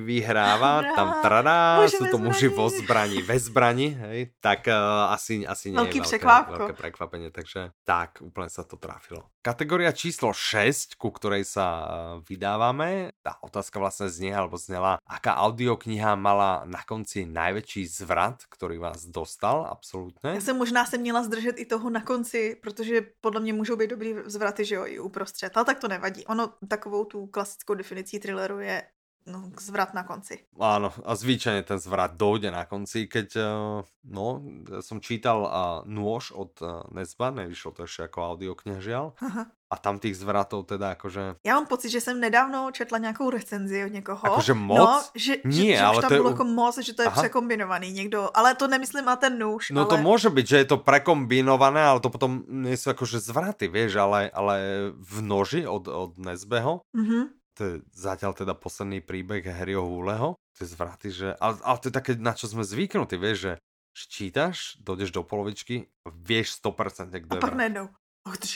Vyhrává. 0.00 0.72
Tam 0.96 1.08
tradá, 1.20 1.84
sú 1.92 2.08
to 2.08 2.16
muži 2.16 2.48
vo 2.48 2.72
zbrani, 2.72 3.20
ve 3.20 3.36
zbrani, 3.36 3.92
hej. 3.92 4.32
Tak 4.40 4.64
uh, 4.72 5.12
asi, 5.12 5.44
asi 5.44 5.68
nie 5.68 5.76
Veľký 5.76 6.00
je 6.00 6.16
veľké, 6.16 6.50
veľké 6.56 6.74
prekvapenie, 6.80 7.28
takže 7.28 7.76
tak, 7.84 8.24
úplne 8.24 8.48
sa 8.48 8.64
to 8.64 8.80
trafilo. 8.80 9.28
Kategória 9.44 9.92
číslo 9.92 10.32
6, 10.32 10.96
ku 10.96 11.12
ktorej 11.12 11.44
sa 11.44 11.66
uh, 11.66 11.86
vydávame, 12.24 13.12
tá 13.20 13.36
otázka 13.44 13.76
vlastne 13.76 14.08
znie, 14.08 14.32
alebo 14.32 14.56
znela, 14.56 15.00
aká 15.04 15.36
audiokniha 15.36 16.16
mala 16.16 16.64
na 16.64 16.80
konci 16.84 17.28
najväčší 17.28 17.88
zvrat, 17.88 18.44
ktorý 18.48 18.80
vás 18.80 19.04
dostal, 19.08 19.68
absolútne. 19.68 20.34
Já 20.34 20.40
jsem 20.40 20.56
možná 20.56 20.84
se 20.86 20.98
měla 20.98 21.22
zdržet 21.22 21.58
i 21.58 21.64
toho 21.64 21.90
na 21.90 22.00
konci, 22.00 22.56
protože 22.62 23.00
podle 23.20 23.40
mě 23.40 23.52
můžou 23.52 23.76
být 23.76 23.90
dobrý 23.90 24.14
zvraty, 24.24 24.64
že 24.64 24.74
jo, 24.74 24.84
i 24.86 24.98
uprostřed, 24.98 25.56
ale 25.56 25.64
tak 25.64 25.78
to 25.78 25.88
nevadí. 25.88 26.26
Ono 26.26 26.52
takovou 26.70 27.04
tu 27.04 27.26
klasickou 27.26 27.74
definicí 27.74 28.22
thrilleru 28.22 28.60
je 28.62 28.82
no, 29.26 29.50
zvrat 29.58 29.94
na 29.94 30.06
konci. 30.06 30.46
Áno, 30.56 30.94
a 31.04 31.12
zvyčajne 31.12 31.66
ten 31.66 31.78
zvrat 31.82 32.14
dojde 32.16 32.54
na 32.54 32.64
konci, 32.64 33.10
keď, 33.10 33.28
eh, 33.36 33.46
no, 34.08 34.26
som 34.80 35.02
čítal 35.02 35.44
uh, 35.44 35.50
Nôž 35.84 36.32
od 36.32 36.54
uh, 36.62 36.86
Nesba, 36.94 37.34
nevyšlo 37.34 37.76
to 37.76 37.80
ešte 37.84 38.08
ako 38.08 38.18
audiokniha 38.34 38.80
žiaľ, 38.80 39.06
Aha. 39.20 39.50
A 39.70 39.76
tam 39.78 39.98
těch 39.98 40.16
zvratov 40.16 40.66
teda 40.66 40.90
akože... 40.98 41.46
Já 41.46 41.54
mám 41.54 41.66
pocit, 41.66 41.90
že 41.90 42.00
jsem 42.00 42.20
nedávno 42.20 42.70
četla 42.72 42.98
nějakou 42.98 43.30
recenzi 43.30 43.84
od 43.84 43.92
někoho. 43.92 44.26
Akože 44.26 44.54
moc? 44.54 44.78
No, 44.78 45.02
že, 45.14 45.36
Nie, 45.46 45.54
že, 45.54 45.78
že 45.78 45.84
ale 45.86 45.96
už 45.96 46.02
tam 46.02 46.08
to 46.08 46.14
bylo 46.14 46.28
je... 46.28 46.32
jako 46.32 46.44
moc, 46.44 46.74
že 46.78 46.92
to 46.92 47.02
je 47.02 47.08
Aha. 47.08 47.22
překombinovaný 47.22 47.92
někdo, 47.92 48.30
ale 48.34 48.54
to 48.54 48.68
nemyslím 48.68 49.04
na 49.04 49.16
ten 49.16 49.38
nůž. 49.38 49.70
No 49.70 49.80
ale... 49.80 49.90
to 49.90 49.96
může 49.96 50.30
být, 50.30 50.46
že 50.48 50.56
je 50.56 50.64
to 50.64 50.76
prekombinované, 50.76 51.82
ale 51.84 52.00
to 52.00 52.10
potom 52.10 52.42
nejsou 52.48 52.90
akože 52.90 53.22
zvraty, 53.22 53.68
vieš, 53.68 53.96
ale, 53.96 54.30
ale 54.34 54.56
v 54.98 55.22
noži 55.22 55.66
od, 55.66 55.88
od 55.88 56.18
Nesbeho, 56.18 56.82
mm 56.96 57.04
-hmm. 57.04 57.24
to 57.54 57.64
je 57.64 57.74
zatiaľ 57.94 58.34
teda 58.34 58.54
posledný 58.54 59.00
príbeh 59.00 59.46
Harryho 59.46 59.86
Huleho, 59.86 60.34
to 60.58 60.64
je 60.64 60.68
zvraty, 60.68 61.10
že, 61.10 61.36
ale, 61.40 61.56
ale 61.62 61.78
to 61.78 61.88
je 61.88 61.94
také, 61.94 62.12
na 62.18 62.34
čo 62.34 62.48
sme 62.48 62.64
zvyknutí, 62.64 63.16
vieš, 63.16 63.38
že 63.38 63.52
čítaš, 64.08 64.78
dojdeš 64.80 65.10
do 65.10 65.22
polovičky, 65.22 65.86
vieš 66.08 66.62
100% 66.62 67.10
kdo 67.20 67.36
je. 67.36 67.42
A 67.42 67.46
pak 67.46 67.54
najednou. 67.54 67.88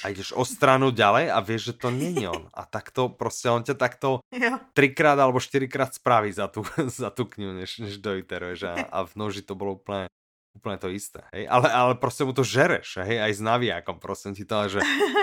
A 0.04 0.08
ideš 0.08 0.32
o 0.32 0.44
stranu 0.44 0.90
ďalej 0.90 1.30
a 1.30 1.38
vieš, 1.40 1.72
že 1.72 1.74
to 1.80 1.88
není 1.90 2.28
on. 2.28 2.48
A 2.54 2.66
takto 2.66 3.08
prostě 3.08 3.50
on 3.50 3.62
ťa 3.62 3.74
takto 3.74 4.20
jo. 4.32 4.58
trikrát 4.72 5.18
alebo 5.18 5.40
štyrikrát 5.40 5.94
spraví 5.94 6.32
za 6.32 6.48
tu, 6.48 6.62
za 6.86 7.10
tu 7.10 7.24
knihu, 7.24 7.52
než, 7.52 7.78
než 7.78 7.98
doiteruješ. 7.98 8.62
A, 8.62 8.74
a 8.90 8.98
v 9.04 9.12
noži 9.16 9.42
to 9.42 9.54
bolo 9.54 9.78
úplne, 9.78 10.06
úplne 10.54 10.78
to 10.78 10.88
isté. 10.88 11.22
Hej? 11.32 11.48
Ale, 11.50 11.72
ale 11.72 11.94
prostě 11.94 12.24
mu 12.24 12.32
to 12.32 12.44
žereš, 12.44 12.98
hej? 13.02 13.20
aj 13.20 13.32
s 13.34 13.40
navijákom. 13.40 13.98
Prosím 13.98 14.34
ti 14.34 14.44
to, 14.44 14.68
že 14.68 14.80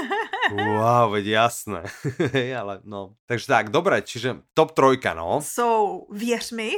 wow, 0.52 1.12
veď 1.12 1.26
jasné. 1.26 1.84
hej, 2.36 2.56
ale 2.56 2.80
no. 2.84 3.16
Takže 3.26 3.48
tak, 3.48 3.70
dobré, 3.70 4.02
čiže 4.02 4.44
top 4.54 4.72
trojka, 4.72 5.14
no. 5.14 5.42
Jsou, 5.42 6.06
so, 6.08 6.16
věř 6.16 6.52
mi, 6.52 6.72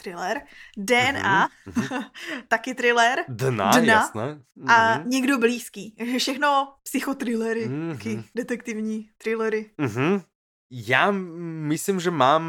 thriller, 0.00 0.40
DNA, 0.76 1.48
mm-hmm. 1.68 2.04
taky 2.48 2.74
thriller, 2.74 3.24
Dna, 3.28 3.70
Dna 3.70 3.92
jasné. 3.92 4.26
Mm-hmm. 4.34 4.70
a 4.70 4.98
mhm. 4.98 5.10
někdo 5.10 5.38
blízký. 5.38 5.96
Všechno 6.18 6.74
psychotrillery, 6.82 7.68
mm-hmm. 7.68 7.92
taky 7.92 8.24
detektivní 8.34 9.08
thrillery. 9.18 9.70
Mm-hmm. 9.78 10.22
Já 10.72 11.10
myslím, 11.66 12.00
že 12.00 12.10
mám 12.10 12.44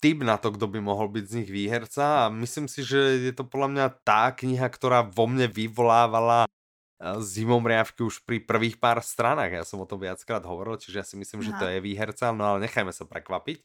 tip 0.00 0.22
na 0.22 0.36
to, 0.36 0.50
kdo 0.50 0.66
by 0.66 0.80
mohl 0.80 1.08
být 1.08 1.26
z 1.28 1.34
nich 1.34 1.50
výherca 1.50 2.26
a 2.26 2.28
myslím 2.28 2.68
si, 2.68 2.84
že 2.84 2.98
je 2.98 3.32
to 3.32 3.44
podle 3.44 3.68
mě 3.68 3.82
tá 4.06 4.30
kniha, 4.30 4.68
která 4.68 5.02
vo 5.02 5.26
mne 5.26 5.50
vyvolávala 5.50 6.46
eh, 6.46 7.22
zimom 7.22 7.66
riavky 7.66 8.06
už 8.06 8.22
pri 8.22 8.38
prvých 8.40 8.78
pár 8.78 9.02
stranách. 9.02 9.52
Já 9.52 9.64
jsem 9.64 9.80
o 9.80 9.86
tom 9.86 10.00
viackrát 10.00 10.44
hovoril, 10.46 10.76
čiže 10.76 10.98
já 10.98 11.04
si 11.04 11.16
myslím, 11.16 11.40
Aha. 11.40 11.46
že 11.46 11.52
to 11.58 11.64
je 11.66 11.80
výherca, 11.80 12.32
no 12.32 12.44
ale 12.44 12.60
nechajme 12.60 12.92
se 12.92 13.04
prekvapiť. 13.04 13.58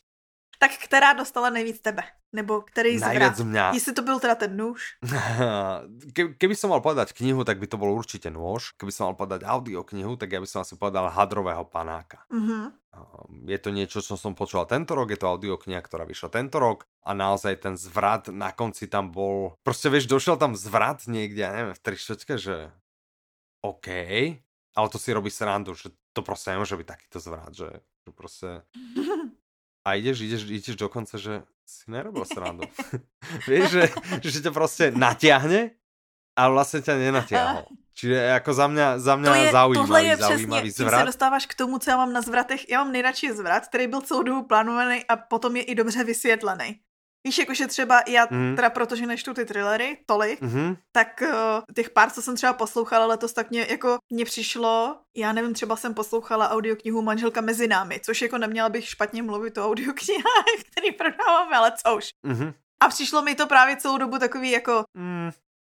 Tak 0.62 0.78
která 0.78 1.14
dostala 1.14 1.50
nejvíc 1.50 1.82
tebe? 1.82 2.04
Nebo 2.34 2.62
který 2.62 3.00
Najviac 3.00 3.40
mňa. 3.40 3.72
Jestli 3.74 3.94
to 3.94 4.02
byl 4.02 4.20
teda 4.20 4.36
ten 4.36 4.58
nůž? 4.58 5.02
Ke, 6.14 6.38
keby 6.38 6.54
som 6.56 6.70
mal 6.70 6.86
povedať 6.86 7.18
knihu, 7.18 7.42
tak 7.42 7.58
by 7.58 7.66
to 7.66 7.82
bol 7.82 7.90
určite 7.90 8.30
nôž. 8.30 8.78
Keby 8.78 8.94
som 8.94 9.10
mal 9.10 9.18
povedať 9.18 9.42
audioknihu, 9.42 10.16
tak 10.22 10.30
ja 10.32 10.40
by 10.40 10.46
som 10.46 10.62
asi 10.62 10.78
povedal 10.78 11.10
Hadrového 11.10 11.66
panáka. 11.66 12.24
Mm-hmm. 12.30 12.64
Je 13.50 13.58
to 13.58 13.74
niečo, 13.74 14.06
čo 14.06 14.16
som 14.16 14.38
počúval 14.38 14.70
tento 14.70 14.94
rok, 14.94 15.10
je 15.10 15.20
to 15.20 15.34
audiokniha, 15.34 15.82
ktorá 15.82 16.06
vyšla 16.06 16.30
tento 16.30 16.62
rok 16.62 16.86
a 17.04 17.18
naozaj 17.18 17.58
ten 17.58 17.74
zvrat 17.74 18.30
na 18.30 18.54
konci 18.54 18.86
tam 18.86 19.10
bol... 19.10 19.58
Proste 19.66 19.90
vieš, 19.90 20.06
došiel 20.06 20.38
tam 20.38 20.54
zvrat 20.54 21.10
niekde, 21.10 21.42
ja 21.42 21.52
neviem, 21.52 21.76
v 21.76 21.84
trištečke, 21.84 22.38
že 22.38 22.70
OK, 23.66 23.88
ale 24.78 24.88
to 24.94 24.98
si 25.02 25.10
robí 25.10 25.34
srandu, 25.34 25.74
že 25.74 25.90
to 26.14 26.22
prostě 26.22 26.52
nemůže 26.52 26.78
být 26.78 26.88
takýto 26.88 27.20
zvrat, 27.20 27.54
že, 27.54 27.70
že 28.06 28.12
prostě... 28.16 28.62
A 29.86 29.94
ideš, 29.94 30.22
ideš, 30.22 30.44
ideš 30.44 30.76
dokonce, 30.76 31.18
že 31.18 31.44
si 31.66 31.92
nerobil 31.92 32.26
srandu. 32.26 32.64
Víš, 33.48 33.70
že, 33.70 33.90
že 34.24 34.42
tě 34.42 34.52
prostě 34.52 34.92
natiahne, 34.92 35.70
ale 36.36 36.54
vlastně 36.54 36.82
tě 36.82 36.96
nenatiahol. 36.96 37.66
Čiže 37.94 38.14
jako 38.14 38.54
za 38.54 38.68
mě, 38.68 38.84
za 38.96 39.16
mě 39.16 39.30
to 39.30 39.36
je, 39.36 39.52
zaujímavý, 39.52 39.88
tohle 39.88 40.04
je 40.04 40.18
zaujímavý 40.18 40.70
přesně, 40.70 40.86
zvrat. 40.86 41.00
se 41.00 41.06
dostáváš 41.06 41.46
k 41.46 41.54
tomu, 41.54 41.78
co 41.80 41.90
já 41.90 41.98
mám 41.98 42.14
na 42.14 42.22
zvratech. 42.22 42.70
Já 42.70 42.84
mám 42.84 42.92
nejradši 42.92 43.34
zvrat, 43.34 43.68
který 43.68 43.88
byl 43.88 44.02
celou 44.02 44.24
dobu 44.24 44.44
plánovaný 44.44 45.06
a 45.06 45.16
potom 45.16 45.56
je 45.56 45.64
i 45.64 45.76
dobře 45.76 46.04
vysvětlený. 46.04 46.80
Víš, 47.24 47.38
jakože 47.38 47.68
třeba 47.68 48.02
já, 48.08 48.28
mm. 48.32 48.56
teda 48.56 48.70
protože 48.70 49.06
nečtu 49.06 49.34
ty 49.34 49.46
thrillery 49.46 49.98
tolik, 50.06 50.42
mm-hmm. 50.42 50.78
tak 50.92 51.24
uh, 51.26 51.30
těch 51.76 51.90
pár, 51.90 52.10
co 52.10 52.22
jsem 52.22 52.36
třeba 52.36 52.54
poslouchala 52.54 53.06
letos, 53.06 53.34
tak 53.34 53.50
mě 53.50 53.68
jako 53.70 53.98
mně 54.10 54.26
přišlo, 54.26 54.98
já 55.18 55.34
nevím, 55.34 55.54
třeba 55.54 55.76
jsem 55.76 55.94
poslouchala 55.94 56.50
audioknihu 56.50 57.02
Manželka 57.02 57.42
mezi 57.42 57.68
námi, 57.68 58.00
což 58.04 58.22
jako 58.22 58.38
neměla 58.38 58.70
bych 58.70 58.90
špatně 58.90 59.24
mluvit 59.24 59.58
o 59.58 59.66
audioknihách, 59.66 60.46
který 60.72 60.92
prodáváme, 60.92 61.58
ale 61.58 61.72
co 61.86 61.96
už. 61.98 62.10
Mm-hmm. 62.28 62.54
A 62.84 62.88
přišlo 62.88 63.22
mi 63.22 63.36
to 63.36 63.48
právě 63.48 63.78
celou 63.78 63.98
dobu 63.98 64.20
takový 64.20 64.52
jako, 64.52 64.84
mm, 64.94 65.30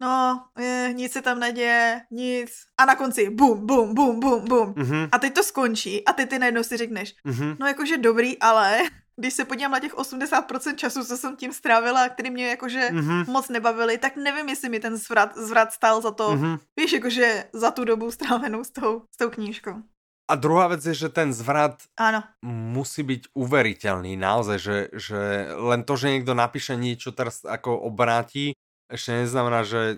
no, 0.01 0.43
je, 0.59 0.89
nic 0.93 1.13
se 1.13 1.21
tam 1.21 1.39
neděje, 1.39 2.01
nic. 2.11 2.51
A 2.77 2.85
na 2.85 2.95
konci 2.95 3.29
bum, 3.29 3.67
bum, 3.67 3.93
bum, 3.93 4.19
bum, 4.19 4.45
bum. 4.45 4.73
Mm-hmm. 4.73 5.09
A 5.11 5.19
teď 5.19 5.33
to 5.33 5.43
skončí 5.43 6.05
a 6.05 6.13
ty 6.13 6.25
ty 6.25 6.39
najednou 6.39 6.63
si 6.63 6.77
řekneš, 6.77 7.13
mm-hmm. 7.25 7.57
no 7.59 7.67
jakože 7.67 7.97
dobrý, 7.97 8.39
ale 8.39 8.79
když 9.15 9.33
se 9.33 9.45
podívám 9.45 9.71
na 9.71 9.79
těch 9.79 9.93
80% 9.93 10.75
času, 10.75 11.03
co 11.03 11.17
jsem 11.17 11.35
tím 11.35 11.53
strávila, 11.53 12.09
který 12.09 12.29
mě 12.29 12.47
jakože 12.47 12.89
mm-hmm. 12.91 13.31
moc 13.31 13.49
nebavili, 13.49 13.97
tak 13.97 14.15
nevím, 14.15 14.49
jestli 14.49 14.69
mi 14.69 14.79
ten 14.79 14.97
zvrat, 14.97 15.37
zvrat 15.37 15.73
stál 15.73 16.01
za 16.01 16.11
to, 16.11 16.29
mm-hmm. 16.29 16.59
víš, 16.79 16.91
jakože 16.91 17.43
za 17.53 17.71
tu 17.71 17.85
dobu 17.85 18.11
strávenou 18.11 18.63
s 18.63 18.71
tou, 18.71 19.01
s 19.11 19.17
tou 19.17 19.29
knížkou. 19.29 19.73
A 20.31 20.35
druhá 20.35 20.67
věc 20.67 20.85
je, 20.85 20.93
že 20.93 21.09
ten 21.09 21.33
zvrat 21.33 21.83
ano. 21.97 22.23
musí 22.45 23.03
být 23.03 23.27
uveritelný, 23.33 24.17
naozaj, 24.17 24.59
že, 24.59 24.87
že 24.93 25.47
len 25.55 25.83
to, 25.83 25.97
že 25.97 26.09
někdo 26.09 26.33
napíše 26.33 26.75
něco, 26.75 27.11
teraz 27.11 27.43
jako 27.43 27.79
obrátí, 27.79 28.51
ještě 28.91 29.11
neznamená, 29.11 29.63
že 29.63 29.97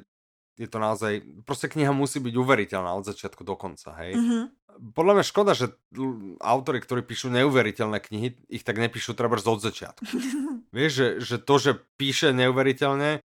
je 0.60 0.68
to 0.68 0.80
naozaj, 0.80 1.22
prostě 1.46 1.68
kniha 1.68 1.92
musí 1.92 2.20
být 2.20 2.36
uveriteľná 2.36 2.94
od 2.94 3.06
začátku 3.06 3.44
do 3.44 3.56
konca, 3.56 3.92
hej. 3.92 4.16
Mm-hmm. 4.16 4.48
Podľa 4.76 5.14
mňa 5.20 5.26
škoda, 5.26 5.52
že 5.56 5.72
autory, 6.44 6.84
ktorí 6.84 7.02
píšu 7.02 7.32
neuveriteľné 7.32 8.00
knihy, 8.04 8.28
ich 8.52 8.64
tak 8.68 8.80
nepíšu 8.80 9.16
treba 9.16 9.40
od 9.40 9.62
začiatku. 9.64 10.04
vieš, 10.76 10.92
že, 10.94 11.08
že 11.24 11.36
to, 11.40 11.56
že 11.60 11.72
píše 11.96 12.36
neuveriteľne, 12.36 13.24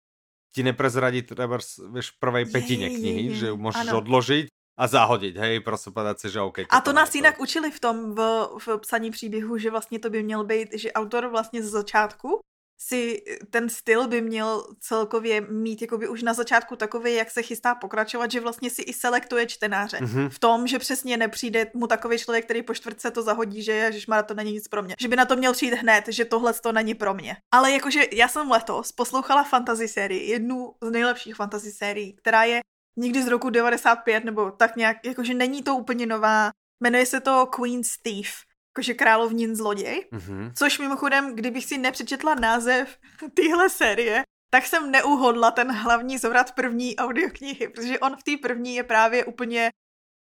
ti 0.51 0.61
neprezradí 0.63 1.23
treba 1.23 1.59
vieš, 1.91 2.15
v 2.15 2.17
prvej 2.19 2.45
petine 2.51 2.87
knihy, 2.91 3.23
je, 3.23 3.27
je, 3.27 3.33
je. 3.35 3.39
že 3.39 3.45
ju 3.51 3.57
môžeš 3.59 3.87
ano. 3.87 3.99
odložiť 4.03 4.45
a 4.77 4.87
zahodit, 4.87 5.37
hej, 5.37 5.59
prostě 5.59 5.91
povedat 5.91 6.19
si, 6.19 6.29
že 6.29 6.41
OK. 6.41 6.59
A 6.69 6.81
to 6.81 6.93
nás 6.93 7.15
jinak 7.15 7.39
učili 7.39 7.71
v 7.71 7.79
tom, 7.79 8.15
v, 8.15 8.49
v 8.57 8.77
psaní 8.77 9.11
příběhu, 9.11 9.57
že 9.57 9.71
vlastně 9.71 9.99
to 9.99 10.09
by 10.09 10.23
měl 10.23 10.43
být, 10.43 10.73
že 10.73 10.91
autor 10.91 11.27
vlastně 11.27 11.63
z 11.63 11.69
začátku 11.69 12.39
si 12.87 13.23
ten 13.49 13.69
styl 13.69 14.07
by 14.07 14.21
měl 14.21 14.67
celkově 14.79 15.41
mít 15.41 15.81
jakoby 15.81 16.07
už 16.07 16.23
na 16.23 16.33
začátku 16.33 16.75
takový, 16.75 17.15
jak 17.15 17.31
se 17.31 17.41
chystá 17.41 17.75
pokračovat, 17.75 18.31
že 18.31 18.39
vlastně 18.39 18.69
si 18.69 18.81
i 18.81 18.93
selektuje 18.93 19.45
čtenáře. 19.45 19.97
Mm-hmm. 19.97 20.29
V 20.29 20.39
tom, 20.39 20.67
že 20.67 20.79
přesně 20.79 21.17
nepřijde 21.17 21.71
mu 21.73 21.87
takový 21.87 22.17
člověk, 22.17 22.45
který 22.45 22.63
po 22.63 22.73
čtvrtce 22.73 23.11
to 23.11 23.23
zahodí, 23.23 23.63
že 23.63 23.71
ježišmar, 23.71 24.25
to 24.25 24.33
není 24.33 24.51
nic 24.51 24.67
pro 24.67 24.83
mě. 24.83 24.95
Že 24.99 25.07
by 25.07 25.15
na 25.15 25.25
to 25.25 25.35
měl 25.35 25.53
přijít 25.53 25.73
hned, 25.73 26.05
že 26.07 26.25
tohle 26.25 26.53
to 26.53 26.71
není 26.71 26.93
pro 26.93 27.13
mě. 27.13 27.37
Ale 27.51 27.71
jakože 27.71 28.01
já 28.11 28.27
jsem 28.27 28.51
letos 28.51 28.91
poslouchala 28.91 29.43
fantasy 29.43 29.87
sérii, 29.87 30.29
jednu 30.29 30.73
z 30.81 30.91
nejlepších 30.91 31.35
fantasy 31.35 31.71
sérií, 31.71 32.13
která 32.13 32.43
je 32.43 32.61
někdy 32.97 33.23
z 33.23 33.27
roku 33.27 33.49
95 33.49 34.25
nebo 34.25 34.51
tak 34.51 34.75
nějak, 34.75 34.97
jakože 35.05 35.33
není 35.33 35.63
to 35.63 35.75
úplně 35.75 36.05
nová. 36.05 36.51
Jmenuje 36.83 37.05
se 37.05 37.19
to 37.19 37.45
Queen's 37.45 37.97
Thief 38.01 38.50
jakože 38.71 38.93
královnin 38.93 39.55
zloděj, 39.55 40.05
mm-hmm. 40.11 40.51
což 40.55 40.79
mimochodem, 40.79 41.35
kdybych 41.35 41.65
si 41.65 41.77
nepřečetla 41.77 42.35
název 42.35 42.97
téhle 43.33 43.69
série, 43.69 44.23
tak 44.53 44.65
jsem 44.65 44.91
neuhodla 44.91 45.51
ten 45.51 45.71
hlavní 45.71 46.17
zvrat 46.17 46.51
první 46.51 46.95
audioknihy, 46.95 47.67
protože 47.67 47.99
on 47.99 48.15
v 48.15 48.23
té 48.23 48.31
první 48.41 48.75
je 48.75 48.83
právě 48.83 49.25
úplně 49.25 49.69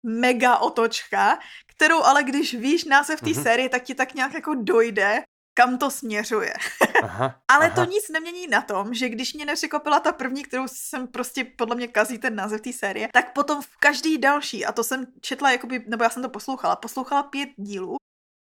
mega 0.05 0.57
otočka, 0.57 1.39
kterou 1.67 2.03
ale 2.03 2.23
když 2.23 2.53
víš 2.53 2.85
název 2.85 3.21
té 3.21 3.25
mm-hmm. 3.25 3.43
série, 3.43 3.69
tak 3.69 3.83
ti 3.83 3.95
tak 3.95 4.13
nějak 4.13 4.33
jako 4.33 4.53
dojde, 4.53 5.23
kam 5.53 5.77
to 5.77 5.91
směřuje. 5.91 6.53
Aha, 7.03 7.41
ale 7.47 7.65
aha. 7.65 7.75
to 7.75 7.91
nic 7.91 8.09
nemění 8.09 8.47
na 8.47 8.61
tom, 8.61 8.93
že 8.93 9.09
když 9.09 9.33
mě 9.33 9.45
nepřekopila 9.45 9.99
ta 9.99 10.11
první, 10.11 10.43
kterou 10.43 10.67
jsem 10.67 11.07
prostě 11.07 11.43
podle 11.43 11.75
mě 11.75 11.87
kazí 11.87 12.17
ten 12.17 12.35
název 12.35 12.61
té 12.61 12.73
série, 12.73 13.09
tak 13.13 13.33
potom 13.33 13.61
v 13.61 13.77
každý 13.79 14.17
další, 14.17 14.65
a 14.65 14.71
to 14.71 14.83
jsem 14.83 15.05
četla, 15.21 15.51
jakoby, 15.51 15.83
nebo 15.87 16.03
já 16.03 16.09
jsem 16.09 16.23
to 16.23 16.29
poslouchala, 16.29 16.75
poslouchala 16.75 17.23
pět 17.23 17.49
dílů 17.57 17.99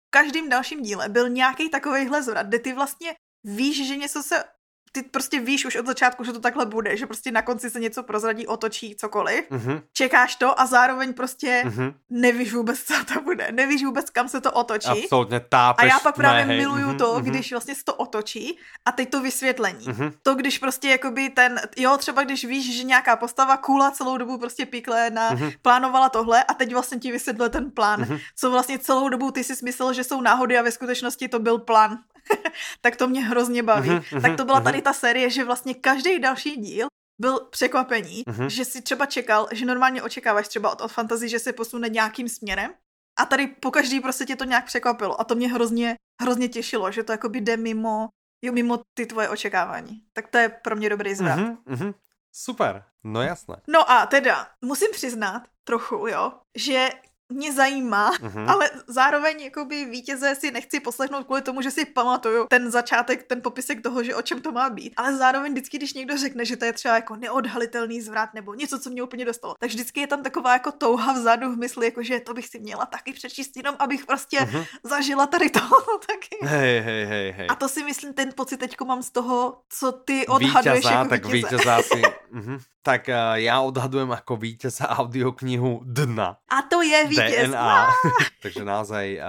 každém 0.09 0.49
dalším 0.49 0.81
díle 0.81 1.09
byl 1.09 1.29
nějaký 1.29 1.69
takovejhle 1.69 2.23
zvrat, 2.23 2.47
kde 2.47 2.59
ty 2.59 2.73
vlastně 2.73 3.15
víš, 3.43 3.87
že 3.87 3.95
něco 3.95 4.23
se 4.23 4.43
ty 4.91 5.03
prostě 5.03 5.39
víš 5.39 5.65
už 5.65 5.75
od 5.75 5.85
začátku, 5.85 6.23
že 6.23 6.33
to 6.33 6.39
takhle 6.39 6.65
bude, 6.65 6.97
že 6.97 7.05
prostě 7.05 7.31
na 7.31 7.41
konci 7.41 7.69
se 7.69 7.79
něco 7.79 8.03
prozradí, 8.03 8.47
otočí, 8.47 8.95
cokoliv. 8.95 9.45
Mm-hmm. 9.51 9.81
Čekáš 9.93 10.35
to 10.35 10.59
a 10.59 10.65
zároveň 10.65 11.13
prostě 11.13 11.63
mm-hmm. 11.65 11.93
nevíš 12.09 12.53
vůbec, 12.53 12.79
co 12.83 12.93
to 13.13 13.21
bude. 13.21 13.51
Nevíš 13.51 13.85
vůbec, 13.85 14.09
kam 14.09 14.29
se 14.29 14.41
to 14.41 14.51
otočí. 14.51 15.03
Absolutně 15.03 15.39
tápeš. 15.39 15.83
A 15.83 15.87
já 15.87 15.99
pak 15.99 16.15
právě 16.15 16.45
ne, 16.45 16.57
miluju 16.57 16.87
mm-hmm. 16.87 16.97
to, 16.97 17.13
mm-hmm. 17.13 17.23
když 17.23 17.51
vlastně 17.51 17.75
se 17.75 17.83
to 17.83 17.93
otočí 17.93 18.57
a 18.85 18.91
teď 18.91 19.09
to 19.09 19.21
vysvětlení. 19.21 19.85
Mm-hmm. 19.85 20.13
To, 20.23 20.35
když 20.35 20.59
prostě 20.59 20.89
jakoby 20.89 21.29
ten, 21.29 21.61
jo, 21.77 21.97
třeba 21.97 22.23
když 22.23 22.45
víš, 22.45 22.77
že 22.77 22.83
nějaká 22.83 23.15
postava 23.15 23.57
kůla 23.57 23.91
celou 23.91 24.17
dobu 24.17 24.37
prostě 24.37 24.65
píkle 24.65 25.09
na, 25.09 25.35
mm-hmm. 25.35 25.53
plánovala 25.61 26.09
tohle 26.09 26.43
a 26.43 26.53
teď 26.53 26.73
vlastně 26.73 26.99
ti 26.99 27.11
vysvětluje 27.11 27.49
ten 27.49 27.71
plán, 27.71 28.03
mm-hmm. 28.03 28.19
co 28.35 28.51
vlastně 28.51 28.79
celou 28.79 29.09
dobu 29.09 29.31
ty 29.31 29.43
si 29.43 29.53
myslel, 29.65 29.93
že 29.93 30.03
jsou 30.03 30.21
náhody 30.21 30.57
a 30.57 30.61
ve 30.61 30.71
skutečnosti 30.71 31.27
to 31.27 31.39
byl 31.39 31.57
plán. 31.59 31.97
tak 32.81 32.95
to 32.95 33.07
mě 33.07 33.25
hrozně 33.25 33.63
baví. 33.63 33.89
Mm-hmm. 33.89 34.21
Tak 34.21 34.37
to 34.37 34.45
byla 34.45 34.61
tady 34.61 34.81
ta 34.81 34.93
série, 34.93 35.29
že 35.29 35.43
vlastně 35.43 35.73
každý 35.73 36.19
další 36.19 36.55
díl 36.55 36.87
byl 37.21 37.39
překvapení, 37.39 38.23
mm-hmm. 38.23 38.47
že 38.47 38.65
si 38.65 38.81
třeba 38.81 39.05
čekal, 39.05 39.47
že 39.51 39.65
normálně 39.65 40.03
očekáváš 40.03 40.47
třeba 40.47 40.71
od, 40.71 40.81
od 40.81 40.91
fantasy, 40.91 41.29
že 41.29 41.39
se 41.39 41.53
posune 41.53 41.89
nějakým 41.89 42.29
směrem 42.29 42.71
a 43.19 43.25
tady 43.25 43.47
po 43.47 43.71
každý 43.71 43.99
prostě 43.99 44.25
tě 44.25 44.35
to 44.35 44.43
nějak 44.43 44.65
překvapilo 44.65 45.21
a 45.21 45.23
to 45.23 45.35
mě 45.35 45.49
hrozně, 45.53 45.95
hrozně 46.21 46.49
těšilo, 46.49 46.91
že 46.91 47.03
to 47.03 47.11
jako 47.11 47.27
jde 47.27 47.57
mimo, 47.57 48.07
jo, 48.41 48.53
mimo 48.53 48.81
ty 48.93 49.05
tvoje 49.05 49.29
očekávání. 49.29 50.01
Tak 50.13 50.27
to 50.27 50.37
je 50.37 50.49
pro 50.49 50.75
mě 50.75 50.89
dobrý 50.89 51.15
zvrat. 51.15 51.39
Mm-hmm, 51.39 51.57
mm-hmm. 51.67 51.93
Super, 52.31 52.83
no 53.03 53.21
jasné. 53.21 53.55
No 53.67 53.91
a 53.91 54.05
teda, 54.05 54.47
musím 54.61 54.87
přiznat 54.91 55.43
trochu, 55.63 56.07
jo, 56.07 56.33
že 56.55 56.89
mě 57.29 57.53
zajímá, 57.53 58.11
mm-hmm. 58.11 58.49
ale 58.49 58.69
zároveň 58.87 59.41
jakoby 59.41 59.85
vítěze 59.85 60.35
si 60.35 60.51
nechci 60.51 60.79
poslechnout 60.79 61.23
kvůli 61.23 61.41
tomu, 61.41 61.61
že 61.61 61.71
si 61.71 61.85
pamatuju 61.85 62.45
ten 62.49 62.71
začátek, 62.71 63.23
ten 63.23 63.41
popisek 63.41 63.81
toho, 63.81 64.03
že 64.03 64.15
o 64.15 64.21
čem 64.21 64.41
to 64.41 64.51
má 64.51 64.69
být. 64.69 64.93
Ale 64.97 65.15
zároveň 65.15 65.51
vždycky, 65.51 65.77
když 65.77 65.93
někdo 65.93 66.17
řekne, 66.17 66.45
že 66.45 66.57
to 66.57 66.65
je 66.65 66.73
třeba 66.73 66.95
jako 66.95 67.15
neodhalitelný 67.15 68.01
zvrat 68.01 68.33
nebo 68.33 68.53
něco, 68.53 68.79
co 68.79 68.89
mě 68.89 69.03
úplně 69.03 69.25
dostalo, 69.25 69.55
tak 69.59 69.69
vždycky 69.69 69.99
je 69.99 70.07
tam 70.07 70.23
taková 70.23 70.53
jako 70.53 70.71
touha 70.71 71.13
vzadu 71.13 71.51
v 71.51 71.57
mysli, 71.57 71.85
jako 71.85 72.03
že 72.03 72.19
to 72.19 72.33
bych 72.33 72.47
si 72.47 72.59
měla 72.59 72.85
taky 72.85 73.13
přečíst, 73.13 73.57
jenom 73.57 73.75
abych 73.79 74.05
prostě 74.05 74.39
mm-hmm. 74.39 74.65
zažila 74.83 75.27
tady 75.27 75.49
to 75.49 75.59
taky. 76.07 76.37
Hej, 76.41 76.79
hej, 76.79 77.05
hej, 77.05 77.31
hej. 77.31 77.47
A 77.49 77.55
to 77.55 77.69
si 77.69 77.83
myslím, 77.83 78.13
ten 78.13 78.29
pocit 78.35 78.57
teďko 78.57 78.85
mám 78.85 79.03
z 79.03 79.09
toho, 79.09 79.61
co 79.69 79.91
ty 79.91 80.27
odhaduješ 80.27 80.77
vítěza, 80.77 80.91
jako 80.91 81.09
tak 81.09 81.25
vítěze 81.25 81.77
si, 81.81 82.01
mm-hmm. 82.33 82.59
tak 82.81 83.07
uh, 83.07 83.13
já 83.33 83.61
odhadujem 83.61 84.09
jako 84.09 84.35
vítěza 84.35 84.89
audioknihu 84.89 85.81
Dna. 85.85 86.37
A 86.49 86.61
to 86.61 86.81
je 86.81 87.07
vítěz 87.07 87.16
DNA. 87.17 87.73
Takže 88.45 88.61
naozaj 88.61 89.05
uh, 89.17 89.25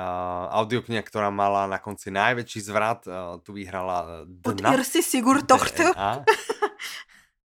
audiokniha, 0.60 1.00
ktorá 1.00 1.32
mala 1.32 1.64
na 1.64 1.80
konci 1.80 2.12
najväčší 2.12 2.60
zvrat, 2.60 3.08
uh, 3.08 3.40
tu 3.40 3.56
vyhrala 3.56 4.28
Dna. 4.28 4.52
Od 4.52 4.58
Irsi 4.76 5.00
Sigurtochtu. 5.00 5.88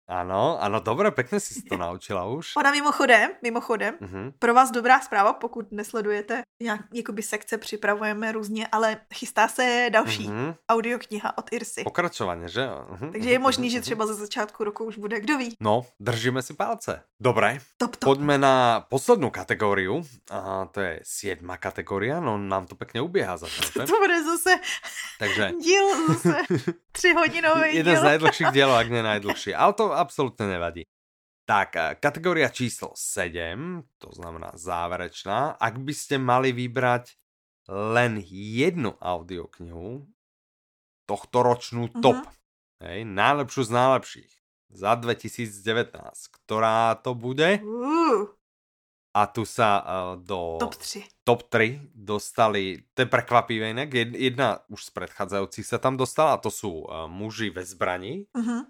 Ano, 0.09 0.63
ano, 0.63 0.79
dobré, 0.79 1.11
pěkně 1.11 1.39
si 1.39 1.61
to 1.61 1.77
naučila 1.77 2.25
už. 2.25 2.55
Ona 2.55 2.71
mimochodem, 2.71 3.31
mimochodem, 3.43 3.95
uh-huh. 4.01 4.33
pro 4.39 4.53
vás 4.53 4.71
dobrá 4.71 5.01
zpráva, 5.01 5.33
pokud 5.33 5.71
nesledujete, 5.71 6.41
nějak 6.63 6.81
jakoby 6.93 7.23
sekce 7.23 7.57
připravujeme 7.57 8.31
různě, 8.31 8.67
ale 8.71 8.97
chystá 9.13 9.47
se 9.47 9.89
další 9.91 10.27
uh-huh. 10.27 10.55
audiokniha 10.69 11.37
od 11.37 11.45
Irsy. 11.51 11.83
Pokračovaně, 11.83 12.47
že 12.47 12.69
Uh-huh. 12.69 13.11
Takže 13.11 13.29
je 13.29 13.39
možný, 13.39 13.69
že 13.69 13.81
třeba 13.81 14.05
ze 14.05 14.13
začátku 14.13 14.63
roku 14.63 14.83
už 14.85 14.97
bude, 14.97 15.19
kdo 15.19 15.37
ví. 15.37 15.55
No, 15.59 15.85
držíme 15.99 16.41
si 16.41 16.53
palce. 16.53 17.03
Dobré, 17.19 17.59
top, 17.77 17.95
top. 17.95 18.07
pojďme 18.07 18.37
na 18.37 18.85
poslednou 18.89 19.29
kategorii. 19.29 19.89
A 20.31 20.65
to 20.71 20.79
je 20.81 20.99
siedma 21.03 21.57
kategoria, 21.57 22.19
no 22.19 22.37
nám 22.37 22.67
to 22.67 22.75
pěkně 22.75 23.01
uběhá 23.01 23.37
za 23.37 23.47
To 23.73 23.99
bude 23.99 24.23
zase 24.23 24.55
Takže... 25.19 25.51
díl 25.61 26.07
zase 26.07 26.37
třihodinový 26.91 27.63
díl. 27.69 27.77
Jeden 27.77 27.97
z 27.97 28.03
najdlhších 28.03 28.47
dílů, 28.47 28.71
jak 28.71 28.89
ne 28.89 29.03
najdlhší. 29.03 29.55
Ale 29.55 29.73
to 29.73 29.98
absolútne 29.99 30.47
nevadí. 30.47 30.87
Tak, 31.49 31.69
eh, 31.75 31.97
kategória 31.97 32.53
číslo 32.53 32.93
7, 32.93 33.81
to 33.97 34.13
znamená 34.13 34.53
záverečná. 34.53 35.57
Ak 35.57 35.81
by 35.81 35.93
ste 35.97 36.21
mali 36.21 36.53
vybrať 36.53 37.17
len 37.69 38.21
jednu 38.29 38.93
audioknihu, 39.01 40.05
tohto 41.09 41.37
ročnú 41.41 41.89
mhm. 41.89 42.01
top, 42.05 42.21
uh 42.21 42.29
-huh. 42.29 42.85
hej, 42.85 43.01
najlepšiu 43.05 43.61
z 43.65 43.71
najlepších 43.73 44.31
za 44.69 44.93
2019, 44.93 46.29
ktorá 46.29 46.93
to 47.01 47.17
bude? 47.17 47.57
Uh. 47.65 48.29
a 49.09 49.25
tu 49.25 49.41
sa 49.41 49.81
uh, 49.81 50.21
do 50.21 50.61
top 50.61 50.77
3. 50.77 51.25
top 51.25 51.41
3 51.49 51.81
dostali, 51.97 52.85
to 52.93 53.01
je 53.01 53.07
prekvapivé 53.09 53.73
inak, 53.73 53.89
jedna 54.13 54.61
už 54.69 54.85
z 54.85 54.91
predchádzajúcich 54.93 55.65
sa 55.65 55.81
tam 55.81 55.97
dostala, 55.97 56.37
a 56.37 56.41
to 56.41 56.53
sú 56.53 56.85
uh, 56.85 57.09
muži 57.09 57.49
ve 57.49 57.65
zbraní. 57.65 58.29
Uh-huh. 58.37 58.61
Aha, 58.61 58.69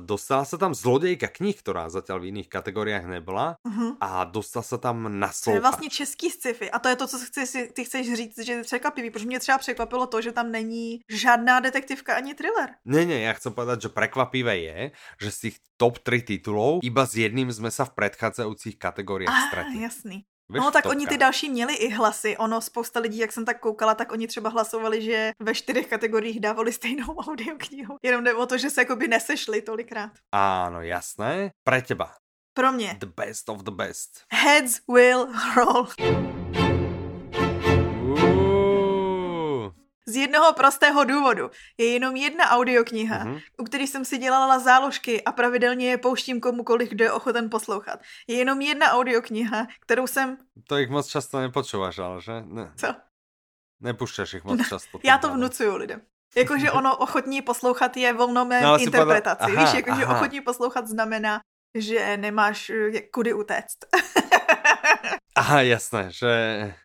dostala 0.00 0.44
sa 0.44 0.56
tam 0.60 0.74
zlodejka 0.74 1.28
knih, 1.28 1.56
ktorá 1.58 1.88
zatiaľ 1.90 2.22
v 2.24 2.28
iných 2.34 2.48
kategoriách 2.48 3.06
nebola 3.06 3.56
uh-huh. 3.62 3.96
a 4.00 4.24
dostal 4.24 4.62
sa 4.62 4.78
tam 4.78 5.08
na 5.08 5.30
To 5.44 5.50
je 5.50 5.60
vlastně 5.60 5.90
český 5.90 6.30
sci-fi 6.30 6.70
a 6.70 6.78
to 6.78 6.88
je 6.88 6.96
to, 6.96 7.06
co 7.06 7.18
chci, 7.18 7.68
ty 7.72 7.84
chceš 7.84 8.14
říct, 8.14 8.38
že 8.38 8.52
je 8.52 8.62
překvapivý, 8.62 9.10
protože 9.10 9.26
mě 9.26 9.40
třeba 9.40 9.58
překvapilo 9.58 10.06
to, 10.06 10.22
že 10.22 10.32
tam 10.32 10.50
není 10.50 11.00
žádná 11.08 11.60
detektivka 11.60 12.14
ani 12.16 12.34
thriller. 12.34 12.74
Ne, 12.84 13.06
ne, 13.06 13.20
ja 13.20 13.32
chcem 13.32 13.52
povedať, 13.52 13.88
že 13.88 13.94
prekvapivé 13.94 14.58
je, 14.58 14.78
že 15.20 15.30
z 15.30 15.38
tých 15.38 15.56
top 15.76 15.98
3 15.98 16.22
titulov 16.22 16.84
iba 16.84 17.04
s 17.06 17.16
jedným 17.16 17.48
sme 17.52 17.70
sa 17.70 17.88
v 17.88 17.96
predchádzajúcich 17.96 18.76
kategoriách 18.76 19.32
ah, 19.32 19.46
stratili. 19.48 19.82
jasný. 19.82 20.18
Víš, 20.48 20.60
no 20.62 20.70
tak 20.70 20.86
oni 20.86 21.06
ty 21.06 21.18
další 21.18 21.50
měli 21.50 21.74
i 21.74 21.90
hlasy. 21.90 22.36
Ono 22.36 22.60
spousta 22.60 23.00
lidí, 23.00 23.18
jak 23.18 23.32
jsem 23.32 23.44
tak 23.44 23.60
koukala, 23.60 23.94
tak 23.94 24.12
oni 24.12 24.26
třeba 24.26 24.50
hlasovali, 24.50 25.02
že 25.02 25.32
ve 25.40 25.54
čtyřech 25.54 25.86
kategoriích 25.86 26.40
dávali 26.40 26.72
stejnou 26.72 27.16
audioknihu. 27.28 27.96
Jenom 28.02 28.24
jde 28.24 28.34
o 28.34 28.46
to, 28.46 28.58
že 28.58 28.70
se 28.70 28.80
jakoby 28.80 29.08
nesešli 29.08 29.62
tolikrát. 29.62 30.10
Áno, 30.32 30.82
jasné. 30.82 31.50
Pre 31.64 31.82
teba. 31.82 32.14
Pro 32.54 32.72
mě. 32.72 32.96
The 33.00 33.06
best 33.16 33.48
of 33.48 33.62
the 33.62 33.70
best. 33.70 34.24
Heads 34.32 34.80
will 34.88 35.28
roll. 35.56 35.88
Z 40.06 40.16
jednoho 40.16 40.52
prostého 40.52 41.04
důvodu. 41.04 41.50
Je 41.78 41.86
jenom 41.86 42.16
jedna 42.16 42.50
audiokniha, 42.50 43.24
mm-hmm. 43.24 43.42
u 43.58 43.64
které 43.64 43.84
jsem 43.84 44.04
si 44.04 44.18
dělala 44.18 44.58
záložky 44.58 45.24
a 45.24 45.32
pravidelně 45.32 45.90
je 45.90 45.98
pouštím 45.98 46.40
komukoliv, 46.40 46.88
kdo 46.88 47.04
je 47.04 47.12
ochoten 47.12 47.50
poslouchat. 47.50 48.00
Je 48.26 48.36
jenom 48.36 48.60
jedna 48.60 48.92
audiokniha, 48.92 49.66
kterou 49.80 50.06
jsem... 50.06 50.36
To 50.68 50.76
jich 50.76 50.90
moc 50.90 51.08
často 51.08 51.40
nepočúvaš, 51.40 51.98
ale 51.98 52.20
že? 52.20 52.42
Ne. 52.46 52.72
Co? 52.76 52.94
Nepušťaš 53.80 54.34
ich 54.34 54.44
moc 54.44 54.58
no, 54.58 54.64
často. 54.64 54.98
Já 55.04 55.18
to 55.18 55.28
vnucuju 55.28 55.76
lidem. 55.76 56.00
Jakože 56.36 56.70
ono 56.70 56.96
ochotní 57.04 57.42
poslouchat 57.42 57.96
je 57.96 58.12
volnomé 58.12 58.60
no, 58.60 58.78
interpretaci. 58.78 59.44
Podle... 59.44 59.64
Víš, 59.64 59.74
jakože 59.74 60.06
ochotní 60.06 60.40
poslouchat 60.40 60.86
znamená, 60.86 61.40
že 61.74 62.16
nemáš 62.16 62.70
eh, 62.70 63.00
kudy 63.00 63.32
utéct. 63.32 63.78
Aha, 65.36 65.66
jasné, 65.66 66.14
že 66.14 66.30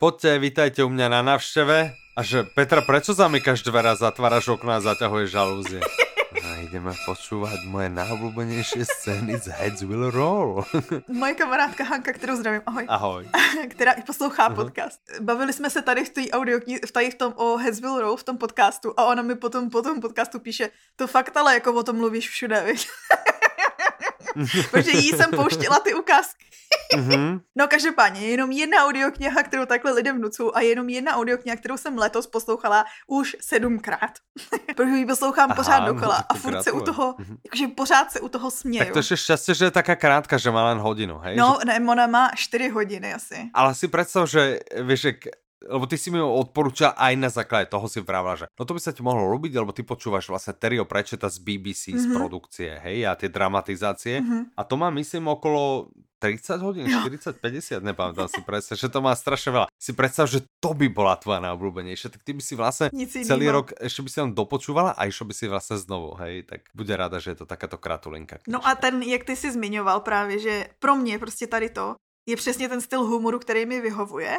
poďte, 0.01 0.41
vítajte 0.41 0.81
u 0.81 0.89
mňa 0.89 1.07
na 1.09 1.21
návšteve 1.21 1.93
a 2.19 2.23
že 2.23 2.43
Petra, 2.43 2.83
prečo 2.83 3.15
zamykáš 3.15 3.63
dvere, 3.63 3.95
zatváraš 3.95 4.51
okna 4.51 4.75
a 4.75 4.83
zaťahuješ 4.83 5.31
žalúzie? 5.31 5.79
A 6.29 6.61
ideme 6.61 6.93
počúvať 7.09 7.65
moje 7.65 7.89
najobľúbenejšie 7.89 8.85
scény 8.85 9.41
z 9.41 9.49
Heads 9.49 9.81
Will 9.81 10.13
Roll. 10.13 10.61
Moje 11.09 11.33
kamarádka 11.33 11.83
Hanka, 11.83 12.13
kterou 12.13 12.37
zdravím, 12.37 12.61
ahoj. 12.69 12.85
Ahoj. 12.87 13.23
Která 13.73 13.91
i 13.91 14.01
poslouchá 14.05 14.49
uh-huh. 14.49 14.55
podcast. 14.55 15.01
Bavili 15.19 15.53
jsme 15.53 15.69
se 15.69 15.81
tady 15.81 16.05
v 16.05 16.09
té 16.09 16.21
audio, 16.31 16.59
v 16.85 16.91
tady 16.91 17.11
v 17.11 17.15
tom 17.15 17.33
o 17.35 17.57
Heads 17.57 17.79
Will 17.81 17.99
Roll, 17.99 18.17
v 18.17 18.23
tom 18.23 18.37
podcastu 18.37 18.93
a 18.97 19.05
ona 19.05 19.21
mi 19.21 19.35
potom 19.35 19.69
po 19.69 19.81
tom 19.81 20.01
podcastu 20.01 20.39
píše, 20.39 20.69
to 20.95 21.07
fakt 21.07 21.37
ale 21.37 21.53
jako 21.53 21.73
o 21.73 21.83
tom 21.83 21.97
mluvíš 21.97 22.29
všude, 22.29 22.63
víš. 22.65 22.87
Protože 24.71 24.91
jí 24.91 25.09
jsem 25.09 25.31
pouštěla 25.31 25.79
ty 25.79 25.93
ukázky. 25.93 26.45
mm-hmm. 26.95 27.41
No 27.57 27.67
každopádně, 27.67 28.21
je 28.21 28.29
jenom 28.29 28.51
jedna 28.51 28.85
audiokniha, 28.85 29.43
kterou 29.43 29.65
takhle 29.65 29.91
lidem 29.91 30.17
vnucu 30.17 30.57
a 30.57 30.61
je 30.61 30.69
jenom 30.69 30.89
jedna 30.89 31.15
audiokniha, 31.15 31.55
kterou 31.55 31.77
jsem 31.77 31.97
letos 31.97 32.27
poslouchala 32.27 32.85
už 33.07 33.37
sedmkrát. 33.41 34.11
Protože 34.75 34.95
ji 34.95 35.05
poslouchám 35.05 35.51
Aha, 35.51 35.55
pořád 35.55 35.79
dokola 35.79 36.15
a 36.29 36.33
furt 36.33 36.63
se 36.63 36.71
u 36.71 36.81
toho, 36.81 37.13
mm-hmm. 37.13 37.37
jakože 37.45 37.67
pořád 37.67 38.11
se 38.11 38.19
u 38.19 38.29
toho 38.29 38.51
směju. 38.51 38.85
Tak 38.85 38.93
to 38.93 38.99
je 38.99 39.17
šťastie, 39.17 39.55
že 39.55 39.65
je 39.65 39.71
taká 39.71 39.95
krátka, 39.95 40.37
že 40.37 40.51
má 40.51 40.65
len 40.65 40.77
hodinu, 40.77 41.17
hej? 41.17 41.35
No, 41.35 41.57
že... 41.59 41.65
ne, 41.65 41.91
ona 41.91 42.07
má 42.07 42.31
4 42.35 42.69
hodiny 42.69 43.13
asi. 43.13 43.49
Ale 43.53 43.75
si 43.75 43.87
představ, 43.87 44.29
že 44.29 44.59
víš, 44.81 45.07
lebo 45.67 45.83
ty 45.87 45.99
si 45.99 46.07
mi 46.07 46.23
ho 46.23 46.29
odporúčal 46.39 46.95
aj 46.95 47.13
na 47.19 47.27
základe 47.27 47.67
toho 47.67 47.91
si 47.91 47.99
vravila, 47.99 48.39
že 48.39 48.45
no 48.55 48.63
to 48.63 48.71
by 48.71 48.81
sa 48.81 48.95
ti 48.95 49.03
mohlo 49.03 49.27
ľúbiť, 49.35 49.51
lebo 49.59 49.75
ty 49.75 49.83
počúvaš 49.83 50.31
vlastne 50.31 50.55
Terryho 50.55 50.87
Prečeta 50.87 51.27
z 51.27 51.43
BBC, 51.43 51.91
mm-hmm. 51.91 51.99
z 51.99 52.05
mhm. 52.07 52.15
produkcie, 52.15 52.69
hej, 52.79 53.03
a 53.03 53.15
tie 53.19 53.27
dramatizácie. 53.27 54.23
Mm-hmm. 54.23 54.41
A 54.55 54.61
to 54.63 54.75
má, 54.79 54.87
myslím, 54.95 55.27
okolo 55.27 55.91
30 56.19 56.59
hodín, 56.59 56.83
40, 56.83 57.39
50, 57.39 57.79
nepamätám 57.79 58.27
si 58.27 58.43
presne, 58.43 58.75
že 58.75 58.91
to 58.91 58.99
má 58.99 59.15
strašne 59.15 59.55
veľa. 59.55 59.67
Si 59.79 59.95
predstav, 59.95 60.27
že 60.27 60.43
to 60.59 60.75
by 60.75 60.91
bola 60.91 61.15
tvoja 61.15 61.39
najobľúbenejšia, 61.39 62.11
tak 62.11 62.27
ty 62.27 62.35
by 62.35 62.43
si 62.43 62.59
vlastne 62.59 62.91
Nic 62.91 63.07
celý 63.07 63.47
iného. 63.47 63.63
rok 63.63 63.71
ešte 63.79 64.03
by 64.03 64.09
si 64.11 64.17
len 64.19 64.31
dopočúvala 64.35 64.91
a 64.99 65.07
išlo 65.07 65.31
by 65.31 65.33
si 65.33 65.47
vlastne 65.47 65.79
znovu, 65.79 66.19
hej, 66.19 66.43
tak 66.43 66.67
bude 66.75 66.91
rada, 66.91 67.23
že 67.23 67.31
je 67.31 67.37
to 67.39 67.47
takáto 67.47 67.79
kratulinka. 67.79 68.43
No 68.51 68.59
a 68.59 68.75
ten, 68.75 68.99
jak 68.99 69.23
ty 69.23 69.39
si 69.39 69.47
zmiňoval 69.47 70.03
právě, 70.03 70.39
že 70.39 70.53
pro 70.79 70.95
mě 70.95 71.19
prostě 71.19 71.47
tady 71.47 71.69
to 71.71 71.95
je 72.27 72.35
přesně 72.35 72.69
ten 72.69 72.81
styl 72.81 73.03
humoru, 73.03 73.39
který 73.39 73.65
mi 73.65 73.81
vyhovuje 73.81 74.37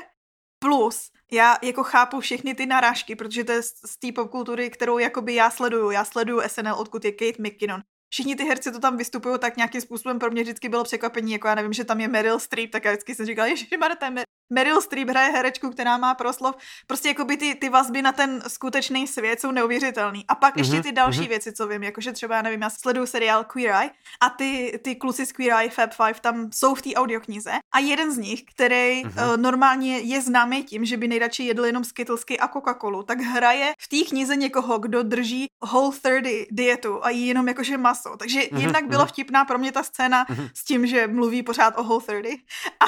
Plus, 0.65 1.11
já 1.33 1.57
jako 1.63 1.83
chápu 1.83 2.21
všechny 2.21 2.55
ty 2.55 2.67
narážky, 2.67 3.17
protože 3.17 3.45
to 3.45 3.53
je 3.53 3.63
z 3.63 3.99
té 3.99 4.13
popkultury, 4.13 4.71
kterou 4.71 4.99
jakoby 4.99 5.35
já 5.35 5.51
sleduju. 5.51 5.91
Já 5.91 6.05
sleduju 6.05 6.43
SNL, 6.47 6.75
odkud 6.75 7.05
je 7.05 7.13
Kate 7.13 7.43
McKinnon 7.43 7.83
všichni 8.11 8.37
ty 8.37 8.45
herci 8.45 8.73
to 8.73 8.81
tam 8.81 8.97
vystupují 8.97 9.39
tak 9.39 9.57
nějakým 9.57 9.81
způsobem. 9.81 10.19
Pro 10.19 10.31
mě 10.31 10.43
vždycky 10.43 10.69
bylo 10.69 10.85
překvapení, 10.85 11.33
jako 11.33 11.49
já 11.49 11.55
nevím, 11.55 11.73
že 11.73 11.85
tam 11.85 12.01
je 12.01 12.09
Meryl 12.09 12.39
Streep, 12.39 12.71
tak 12.71 12.85
já 12.85 12.91
vždycky 12.91 13.15
jsem 13.15 13.27
říkala, 13.27 13.55
že 13.55 13.67
to 13.67 14.05
je 14.05 14.25
Meryl 14.51 14.81
Streep 14.81 15.09
hraje 15.09 15.33
herečku, 15.33 15.71
která 15.71 15.97
má 15.97 16.15
proslov. 16.15 16.57
Prostě 16.87 17.09
jako 17.09 17.25
by 17.25 17.37
ty, 17.37 17.55
ty 17.55 17.69
vazby 17.69 18.03
na 18.03 18.13
ten 18.13 18.43
skutečný 18.49 19.07
svět 19.07 19.41
jsou 19.41 19.51
neuvěřitelný. 19.51 20.25
A 20.29 20.35
pak 20.35 20.55
mm-hmm, 20.55 20.59
ještě 20.59 20.75
mhm, 20.75 20.83
ty 20.83 20.93
další 20.93 21.21
mm-hmm. 21.21 21.29
věci, 21.29 21.53
co 21.53 21.67
vím, 21.67 21.83
jakože 21.83 22.13
třeba, 22.13 22.37
já 22.37 22.43
nevím, 22.43 22.63
já 22.63 22.71
sleduju 22.71 23.07
seriál 23.07 23.45
Queer 23.45 23.75
Eye 23.75 23.91
a 24.21 24.31
ty, 24.31 24.81
ty 24.83 24.95
kluci 24.97 25.27
z 25.27 25.33
Queer 25.33 25.53
Eye 25.53 25.71
Fab 25.71 25.91
Five 25.93 26.21
tam 26.21 26.51
jsou 26.53 26.75
v 26.75 26.83
té 26.83 26.95
audioknize 26.95 27.53
a 27.73 27.79
jeden 27.79 28.13
z 28.13 28.19
nich, 28.19 28.43
který 28.45 29.05
mm-hmm. 29.05 29.31
uh, 29.31 29.37
normálně 29.37 29.99
je 29.99 30.21
známý 30.21 30.65
tím, 30.65 30.85
že 30.85 30.97
by 30.97 31.09
nejradši 31.09 31.45
jedl 31.45 31.65
jenom 31.65 31.85
Skittlesky 31.85 32.39
a 32.39 32.49
Coca-Colu, 32.49 33.03
tak 33.03 33.21
hraje 33.21 33.73
v 33.79 33.89
té 33.89 34.09
knize 34.09 34.37
někoho, 34.37 34.79
kdo 34.79 35.03
drží 35.03 35.47
Whole 35.61 35.93
30 35.93 36.47
dietu 36.51 37.05
a 37.05 37.11
jí 37.11 37.27
jenom 37.27 37.49
jakože 37.49 37.79
maso. 37.79 38.17
Takže 38.17 38.41
mm-hmm, 38.41 38.61
jednak 38.61 38.89
byla 38.89 39.05
mhm. 39.05 39.09
vtipná 39.09 39.45
pro 39.45 39.59
mě 39.59 39.73
ta 39.73 39.83
scéna 39.83 40.25
mm-hmm. 40.25 40.51
s 40.55 40.65
tím, 40.65 40.87
že 40.87 41.07
mluví 41.07 41.43
pořád 41.43 41.75
o 41.79 41.83
Whole 41.83 42.01
30. 42.01 42.39
A, 42.81 42.85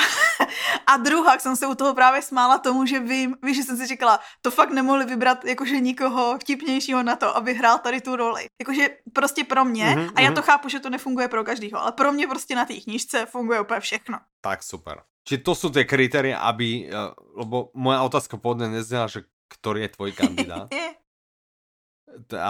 a 0.86 0.96
druhá, 0.96 1.38
jsem 1.38 1.51
se 1.56 1.66
u 1.66 1.74
toho 1.74 1.94
právě 1.94 2.22
smála 2.22 2.58
tomu, 2.58 2.86
že 2.86 3.00
vím, 3.00 3.36
víš, 3.42 3.56
že 3.56 3.62
jsem 3.62 3.76
si 3.76 3.86
říkala, 3.86 4.20
to 4.40 4.50
fakt 4.50 4.70
nemohli 4.70 5.04
vybrat 5.04 5.44
jakože 5.44 5.80
nikoho 5.80 6.38
vtipnějšího 6.38 7.02
na 7.02 7.16
to, 7.16 7.36
aby 7.36 7.54
hrál 7.54 7.78
tady 7.78 8.00
tu 8.00 8.16
roli. 8.16 8.46
Jakože 8.60 8.88
prostě 9.12 9.44
pro 9.44 9.64
mě, 9.64 9.84
mm-hmm, 9.84 10.12
a 10.14 10.20
já 10.20 10.26
mhm. 10.26 10.34
to 10.34 10.42
chápu, 10.42 10.68
že 10.68 10.80
to 10.80 10.90
nefunguje 10.90 11.28
pro 11.28 11.44
každýho, 11.44 11.80
ale 11.80 11.92
pro 11.92 12.12
mě 12.12 12.26
prostě 12.26 12.56
na 12.56 12.64
té 12.64 12.74
knížce 12.74 13.26
funguje 13.26 13.60
úplně 13.60 13.80
všechno. 13.80 14.18
Tak 14.40 14.62
super. 14.62 15.02
Či 15.28 15.38
to 15.38 15.54
jsou 15.54 15.70
ty 15.70 15.84
kritéria, 15.84 16.38
aby, 16.38 16.90
eh, 16.90 17.14
lebo 17.38 17.70
moja 17.78 18.02
otázka 18.02 18.42
pôvodne 18.42 18.74
neznala, 18.74 19.06
že 19.06 19.22
ktorý 19.54 19.86
je 19.86 19.94
tvoj 19.94 20.10
kandidát. 20.18 20.66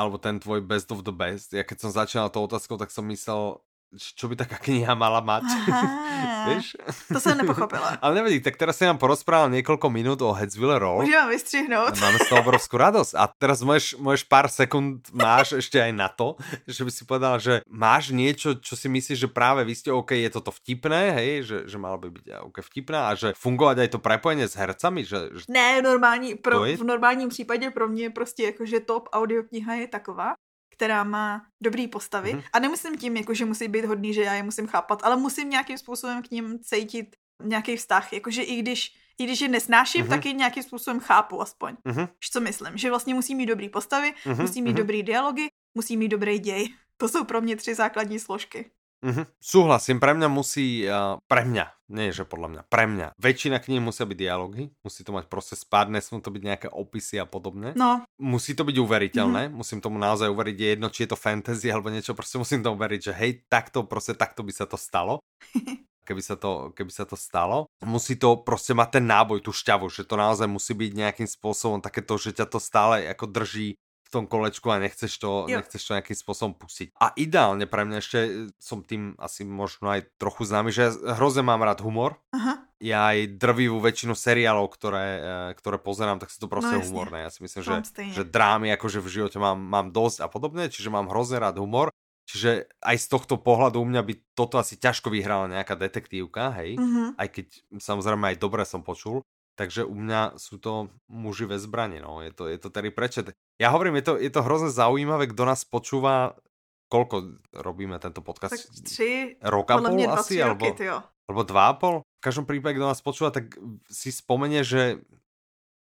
alebo 0.01 0.19
ten 0.19 0.41
tvoj 0.41 0.65
best 0.65 0.91
of 0.91 1.05
the 1.05 1.13
best. 1.15 1.53
Ja 1.53 1.63
keď 1.63 1.79
som 1.87 1.91
začínal 1.93 2.33
tou 2.33 2.49
otázkou, 2.49 2.81
tak 2.81 2.91
som 2.91 3.07
myslel, 3.07 3.61
čo 3.93 4.25
by 4.29 4.41
taká 4.41 4.57
kniha 4.57 4.97
mala 4.97 5.21
mať. 5.21 5.45
Víš? 6.49 6.77
To 7.13 7.21
jsem 7.21 7.39
nepochopila. 7.39 7.99
Ale 8.03 8.15
nevadí, 8.15 8.41
tak 8.41 8.57
teraz 8.57 8.81
si 8.81 8.89
nám 8.89 8.97
porozprával 8.99 9.53
niekoľko 9.53 9.87
minút 9.93 10.25
o 10.25 10.33
Headsville 10.33 10.79
Roll. 10.79 11.05
Můžeme 11.05 11.29
vystřihnout. 11.29 12.01
Máme 12.01 12.19
z 12.19 12.29
toho 12.29 12.41
obrovskú 12.41 12.77
radosť. 12.81 13.13
A 13.15 13.29
teraz 13.29 13.61
môžeš, 13.61 14.01
môžeš 14.01 14.25
pár 14.25 14.49
sekund 14.49 15.05
máš 15.13 15.61
ešte 15.61 15.77
aj 15.77 15.93
na 15.93 16.09
to, 16.09 16.41
že 16.65 16.83
by 16.83 16.91
si 16.91 17.03
povedal, 17.05 17.37
že 17.37 17.61
máš 17.69 18.11
niečo, 18.17 18.57
čo 18.59 18.75
si 18.75 18.89
myslíš, 18.89 19.19
že 19.19 19.29
práve 19.29 19.63
vy 19.63 19.75
ste 19.77 19.91
OK, 19.93 20.17
je 20.17 20.31
toto 20.33 20.51
vtipné, 20.51 21.13
hej, 21.13 21.31
že, 21.45 21.59
že 21.69 21.77
malo 21.77 22.01
by 22.01 22.09
byť 22.11 22.25
OK 22.49 22.59
vtipné 22.65 22.99
a 22.99 23.13
že 23.13 23.29
fungovať 23.37 23.77
aj 23.87 23.89
to 23.93 23.99
prepojenie 24.01 24.49
s 24.49 24.57
hercami, 24.57 25.05
že... 25.05 25.31
že... 25.37 25.45
Ne, 25.53 25.83
normální, 25.83 26.35
pro, 26.35 26.65
v 26.65 26.85
normálním 26.85 27.29
případě 27.29 27.71
pro 27.71 27.89
mě 27.89 28.11
prostě 28.11 28.43
jakože 28.43 28.81
top 28.81 29.09
audiokniha 29.13 29.75
je 29.75 29.89
taková, 29.89 30.35
která 30.73 31.05
má 31.05 31.47
dobrý 31.63 31.89
postavy. 31.89 32.35
Mm-hmm. 32.35 32.45
A 32.53 32.59
nemyslím 32.59 32.99
tím, 32.99 33.17
jako, 33.17 33.35
že 33.35 33.45
musí 33.45 33.69
být 33.69 33.85
hodný, 33.85 34.15
že 34.15 34.23
já 34.23 34.35
je 34.35 34.43
musím 34.43 34.67
chápat, 34.67 35.05
ale 35.05 35.17
musím 35.17 35.51
nějakým 35.51 35.79
způsobem 35.79 36.23
k 36.23 36.31
ním 36.31 36.59
cítit 36.59 37.17
nějaký 37.45 37.77
vztah. 37.77 38.13
Jakože 38.13 38.43
i 38.43 38.57
když, 38.57 38.95
i 39.19 39.25
když 39.25 39.41
je 39.41 39.49
nesnáším, 39.49 40.05
mm-hmm. 40.05 40.09
tak 40.09 40.27
je 40.27 40.33
nějakým 40.33 40.63
způsobem 40.63 41.01
chápu 41.01 41.43
aspoň. 41.43 41.77
Mm-hmm. 41.87 42.09
Co 42.31 42.41
myslím? 42.41 42.77
Že 42.77 42.91
vlastně 42.91 43.15
musí 43.15 43.35
mít 43.35 43.47
dobrý 43.47 43.69
postavy, 43.69 44.15
mm-hmm. 44.25 44.41
musí 44.41 44.63
mít 44.63 44.71
mm-hmm. 44.71 44.75
dobrý 44.75 45.03
dialogy, 45.03 45.49
musí 45.75 45.97
mít 45.97 46.09
dobrý 46.09 46.39
děj. 46.39 46.69
To 46.97 47.09
jsou 47.09 47.25
pro 47.25 47.41
mě 47.41 47.57
tři 47.57 47.75
základní 47.75 48.19
složky. 48.19 48.71
Mm-hmm. 49.05 49.27
Súhlasím, 49.41 50.01
pre 50.01 50.15
mňa 50.15 50.29
musí, 50.29 50.87
uh, 50.87 51.19
pre 51.27 51.45
mňa, 51.45 51.71
nie 51.93 52.11
že 52.13 52.25
podľa 52.25 52.49
mňa, 52.49 52.63
pre 52.67 52.85
mňa, 52.89 53.09
väčšina 53.21 53.61
kníh 53.61 53.81
musia 53.85 54.09
byť 54.09 54.19
dialógy, 54.19 54.73
musí 54.83 55.05
to 55.05 55.13
mať 55.13 55.29
proste 55.29 55.55
spád, 55.55 55.93
nesmú 55.93 56.19
to 56.25 56.33
byť 56.33 56.43
nejaké 56.43 56.69
opisy 56.73 57.21
a 57.21 57.27
podobne. 57.29 57.77
No. 57.77 58.03
Musí 58.17 58.57
to 58.57 58.65
byť 58.65 58.77
uveriteľné, 58.81 59.49
mm-hmm. 59.49 59.59
musím 59.61 59.85
tomu 59.85 60.01
naozaj 60.01 60.33
uveriť, 60.33 60.57
je 60.57 60.69
jedno, 60.75 60.89
či 60.89 61.05
je 61.05 61.11
to 61.13 61.19
fantasy 61.21 61.69
alebo 61.69 61.93
niečo, 61.93 62.17
proste 62.17 62.41
musím 62.41 62.65
tomu 62.65 62.81
veriť, 62.81 63.01
že 63.01 63.13
hej, 63.13 63.31
takto, 63.47 63.85
proste 63.85 64.17
takto 64.17 64.41
by 64.41 64.53
sa 64.53 64.65
to 64.65 64.81
stalo. 64.81 65.21
keby 66.03 66.19
sa, 66.19 66.35
to, 66.35 66.75
keby 66.75 66.91
sa 66.91 67.07
to 67.07 67.15
stalo. 67.15 67.71
Musí 67.87 68.19
to 68.19 68.43
proste 68.43 68.75
mať 68.75 68.99
ten 68.99 69.07
náboj, 69.07 69.39
tú 69.39 69.55
šťavu, 69.55 69.87
že 69.87 70.03
to 70.03 70.19
naozaj 70.19 70.51
musí 70.51 70.75
byť 70.75 70.91
nejakým 70.99 71.29
spôsobom 71.31 71.79
takéto, 71.79 72.19
že 72.19 72.35
ťa 72.35 72.47
to 72.51 72.59
stále 72.59 73.07
ako 73.07 73.31
drží 73.31 73.79
tom 74.13 74.29
kolečku 74.29 74.69
a 74.69 74.77
nechceš 74.77 75.17
to, 75.17 75.49
jo. 75.49 75.57
nechceš 75.57 75.81
to 75.89 75.97
nejakým 75.97 76.19
spôsobom 76.21 76.53
pustiť. 76.53 76.93
A 77.01 77.17
ideálne 77.17 77.65
pre 77.65 77.89
mňa 77.89 77.99
ešte, 78.05 78.19
som 78.61 78.85
tým 78.85 79.17
asi 79.17 79.49
možno 79.49 79.89
aj 79.89 80.13
trochu 80.21 80.45
známy, 80.45 80.69
že 80.69 80.93
hrozne 81.17 81.41
mám 81.41 81.65
rád 81.65 81.81
humor. 81.81 82.21
Aha. 82.37 82.61
ja 82.83 83.15
aj 83.15 83.39
drvivú 83.39 83.79
väčšinu 83.79 84.13
seriálov, 84.13 84.67
ktoré, 84.75 85.07
uh, 85.17 85.51
ktoré 85.55 85.79
pozerám, 85.79 86.19
tak 86.19 86.35
sú 86.35 86.45
to 86.45 86.49
proste 86.51 86.77
no, 86.77 86.83
humorné. 86.83 87.25
Ja 87.25 87.31
si 87.31 87.41
myslím, 87.47 87.63
že, 87.63 87.75
že 88.13 88.27
drámy 88.27 88.75
akože 88.75 88.99
v 88.99 89.09
živote 89.09 89.39
mám, 89.39 89.57
mám 89.57 89.95
dosť 89.95 90.27
a 90.27 90.29
podobne, 90.29 90.67
čiže 90.67 90.91
mám 90.91 91.07
hrozne 91.07 91.39
rád 91.39 91.63
humor. 91.63 91.95
Čiže 92.27 92.71
aj 92.81 92.97
z 93.03 93.07
tohto 93.11 93.35
pohľadu 93.39 93.83
u 93.83 93.87
mňa 93.87 94.03
by 94.03 94.15
toto 94.35 94.57
asi 94.57 94.79
ťažko 94.79 95.11
vyhrala 95.11 95.51
nejaká 95.51 95.75
detektívka, 95.75 96.55
hej? 96.63 96.79
Mm-hmm. 96.79 97.19
Aj 97.19 97.29
keď 97.29 97.47
samozrejme 97.83 98.25
aj 98.35 98.37
dobre 98.39 98.63
som 98.63 98.87
počul. 98.87 99.27
Takže 99.53 99.85
u 99.85 99.93
mňa 99.93 100.41
sú 100.41 100.57
to 100.57 100.89
muži 101.13 101.45
ve 101.45 101.61
zbrani, 101.61 102.01
no. 102.01 102.25
Je 102.25 102.33
to, 102.33 102.49
je 102.49 102.57
to 102.57 102.73
tedy 102.73 102.89
prečet. 102.89 103.37
Ja 103.61 103.69
hovorím, 103.69 104.01
je 104.01 104.05
to, 104.09 104.13
je 104.17 104.33
to 104.33 104.41
hrozne 104.41 104.73
zaujímavé, 104.73 105.29
kto 105.29 105.45
nás 105.45 105.69
počúva, 105.69 106.41
koľko 106.89 107.37
robíme 107.53 108.01
tento 108.01 108.25
podcast? 108.25 108.57
Tak 108.57 108.85
tři, 108.85 109.37
roka 109.45 109.77
pol 109.77 110.09
asi, 110.09 110.41
alebo, 110.41 110.73
roky, 110.73 110.89
alebo 111.29 111.41
dva 111.45 111.65
a 111.69 111.75
pol? 111.77 111.95
V 112.01 112.23
každom 112.25 112.49
prípade, 112.49 112.81
kto 112.81 112.89
nás 112.89 113.05
počúva, 113.05 113.29
tak 113.29 113.57
si 113.93 114.09
spomenie, 114.09 114.65
že 114.65 115.05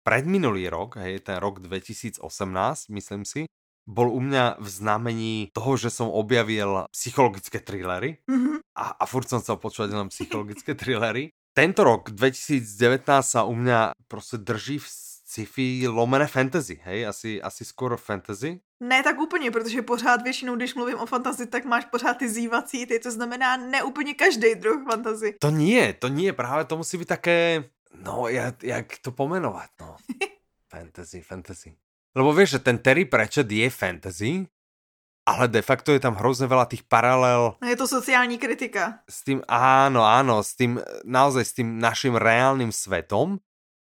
predminulý 0.08 0.72
rok, 0.72 0.96
hej, 0.96 1.20
ten 1.20 1.36
rok 1.36 1.60
2018, 1.60 2.24
myslím 2.96 3.28
si, 3.28 3.44
bol 3.88 4.08
u 4.12 4.20
mňa 4.22 4.60
v 4.60 4.68
znamení 4.68 5.34
toho, 5.50 5.74
že 5.74 5.90
som 5.90 6.08
objavil 6.08 6.86
psychologické 6.94 7.58
thrillery 7.58 8.22
mm-hmm. 8.28 8.62
a, 8.76 8.84
a 9.00 9.04
furt 9.08 9.26
som 9.26 9.42
chcel 9.42 9.58
počúvať 9.58 9.90
len 9.92 10.08
psychologické 10.12 10.76
thrillery 10.80 11.34
tento 11.60 11.84
rok 11.84 12.10
2019 12.16 13.04
sa 13.20 13.44
u 13.44 13.52
mňa 13.54 13.92
prostě 14.08 14.36
drží 14.36 14.78
v 14.78 14.86
sci-fi 14.88 15.88
lomené 15.88 16.26
fantasy, 16.26 16.80
hej? 16.84 17.06
Asi, 17.06 17.42
asi 17.42 17.64
skoro 17.64 17.96
fantasy? 17.96 18.60
Ne 18.80 19.02
tak 19.02 19.20
úplně, 19.20 19.50
protože 19.50 19.82
pořád 19.82 20.22
většinou, 20.22 20.56
když 20.56 20.74
mluvím 20.74 20.98
o 20.98 21.06
fantasy, 21.06 21.46
tak 21.46 21.64
máš 21.64 21.84
pořád 21.84 22.14
ty 22.14 22.28
zývací, 22.28 22.86
ty, 22.86 22.98
to 22.98 23.10
znamená 23.10 23.56
ne 23.56 23.82
úplně 23.82 24.14
každý 24.14 24.54
druh 24.54 24.84
fantasy. 24.88 25.36
To 25.40 25.50
nie, 25.50 25.92
to 25.92 26.08
nie, 26.08 26.32
právě 26.32 26.64
to 26.64 26.76
musí 26.76 26.96
být 26.96 27.08
také, 27.08 27.64
no, 27.94 28.28
jak, 28.28 28.62
jak 28.62 28.86
to 29.02 29.12
pomenovat, 29.12 29.68
no. 29.80 29.96
fantasy, 30.72 31.20
fantasy. 31.20 31.76
Lebo 32.16 32.32
vieš, 32.32 32.50
že 32.50 32.58
ten 32.58 32.78
Terry 32.78 33.04
Pratchett 33.04 33.52
je 33.52 33.70
fantasy, 33.70 34.46
ale 35.30 35.48
de 35.48 35.62
facto 35.62 35.92
je 35.92 36.00
tam 36.00 36.14
hrozně 36.14 36.46
veľa 36.46 36.66
tých 36.66 36.82
paralel. 36.82 37.54
No 37.62 37.68
je 37.68 37.76
to 37.76 37.86
sociální 37.86 38.38
kritika. 38.38 38.98
S 39.10 39.22
tým, 39.22 39.42
áno, 39.48 40.02
áno, 40.02 40.42
s 40.42 40.58
tým, 40.58 40.82
naozaj 41.06 41.44
s 41.44 41.52
tým 41.52 41.78
našim 41.78 42.18
reálnym 42.18 42.74
svetom 42.74 43.38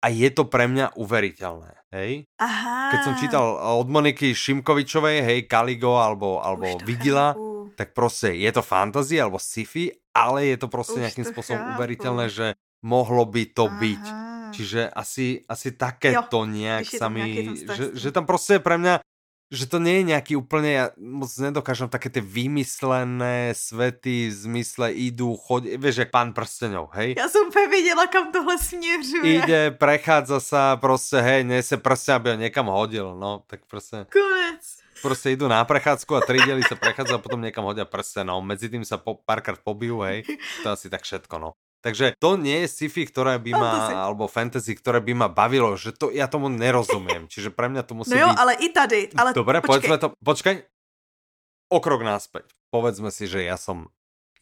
a 0.01 0.07
je 0.09 0.29
to 0.33 0.49
pre 0.49 0.65
mňa 0.65 0.97
uveriteľné, 0.97 1.73
hej? 1.93 2.25
Aha. 2.41 2.89
Keď 2.93 2.99
som 3.05 3.13
čítal 3.21 3.45
od 3.77 3.87
Moniky 3.89 4.33
Šimkovičovej, 4.33 5.21
hej, 5.21 5.39
Kaligo 5.45 6.01
alebo, 6.01 6.41
alebo 6.41 6.77
Vidila, 6.81 7.33
chápu. 7.33 7.71
tak 7.77 7.93
prostě 7.93 8.27
je 8.27 8.51
to 8.51 8.61
fantasy 8.61 9.21
alebo 9.21 9.39
sci-fi, 9.39 9.91
ale 10.13 10.45
je 10.45 10.57
to 10.57 10.67
prostě 10.67 11.09
spôsobom 11.09 11.61
chápu. 11.61 11.73
uveriteľné, 11.77 12.29
že 12.29 12.53
mohlo 12.81 13.25
by 13.25 13.45
to 13.53 13.65
Aha. 13.69 13.79
byť. 13.79 14.05
Čiže 14.47 14.89
asi, 14.89 15.43
asi 15.49 15.75
také 15.75 16.15
to 16.31 16.45
nejak 16.47 16.87
sa 16.87 17.11
mi, 17.11 17.51
že, 17.67 17.91
že 17.93 18.09
tam 18.15 18.25
prostě 18.25 18.53
je 18.53 18.59
pre 18.59 18.77
mňa 18.77 18.99
že 19.47 19.63
to 19.63 19.79
nie 19.79 20.03
je 20.03 20.09
nejaký 20.11 20.33
úplne, 20.35 20.69
ja 20.69 20.85
moc 20.99 21.31
nedokážem 21.31 21.87
také 21.87 22.11
tie 22.11 22.19
vymyslené 22.19 23.55
svety 23.55 24.27
v 24.27 24.35
zmysle 24.35 24.91
idú, 24.91 25.39
chodí, 25.39 25.79
vieš, 25.79 26.03
jak 26.03 26.11
pán 26.11 26.35
prstenov, 26.35 26.91
hej? 26.99 27.15
Ja 27.15 27.31
som 27.31 27.47
úplne 27.47 27.71
videla, 27.71 28.11
kam 28.11 28.31
tohle 28.35 28.59
směřuje. 28.59 29.33
Ide, 29.39 29.61
prechádza 29.71 30.39
sa, 30.39 30.75
prostě, 30.75 31.17
hej, 31.23 31.43
nese 31.43 31.77
prsten, 31.77 32.15
aby 32.15 32.29
ho 32.29 32.35
niekam 32.35 32.67
hodil, 32.67 33.15
no, 33.15 33.43
tak 33.47 33.63
prostě. 33.67 34.05
Konec. 34.11 34.63
Prostě 35.01 35.29
idú 35.29 35.47
na 35.47 35.65
prechádzku 35.65 36.15
a 36.15 36.25
tri 36.25 36.41
diely 36.41 36.65
sa 36.65 36.73
prechádza 36.73 37.15
a 37.15 37.21
potom 37.21 37.37
niekam 37.37 37.61
hodia 37.63 37.85
prsten, 37.85 38.27
no, 38.27 38.41
medzi 38.41 38.65
tým 38.65 38.81
sa 38.81 38.97
po, 38.97 39.13
párkrát 39.13 39.61
pobijú, 39.61 40.01
hej, 40.01 40.25
to 40.65 40.73
asi 40.73 40.89
tak 40.89 41.05
všetko, 41.05 41.37
no. 41.37 41.53
Takže 41.87 42.19
to 42.19 42.35
nie 42.35 42.67
je 42.67 42.67
sci-fi, 42.67 43.07
ktoré 43.07 43.39
by 43.39 43.51
ma, 43.55 43.71
fantasy. 43.71 43.93
alebo 43.95 44.23
fantasy, 44.27 44.71
ktoré 44.75 44.99
by 44.99 45.13
ma 45.15 45.27
bavilo, 45.31 45.71
že 45.79 45.95
to 45.95 46.11
ja 46.11 46.27
tomu 46.27 46.51
nerozumiem. 46.51 47.27
Čiže 47.31 47.55
pre 47.55 47.71
mňa 47.71 47.87
to 47.87 47.95
musí 47.95 48.11
No 48.11 48.27
jo, 48.27 48.29
byť... 48.35 48.39
ale 48.43 48.53
i 48.59 48.67
tady. 48.67 48.99
Ale 49.15 49.31
Dobre, 49.31 49.63
počkej. 49.63 49.67
povedzme 49.71 49.95
to, 49.95 50.07
počkaj. 50.19 50.55
Okrok 51.71 52.03
náspäť. 52.03 52.51
Povedzme 52.67 53.07
si, 53.07 53.23
že 53.31 53.47
ja 53.47 53.55
som 53.55 53.87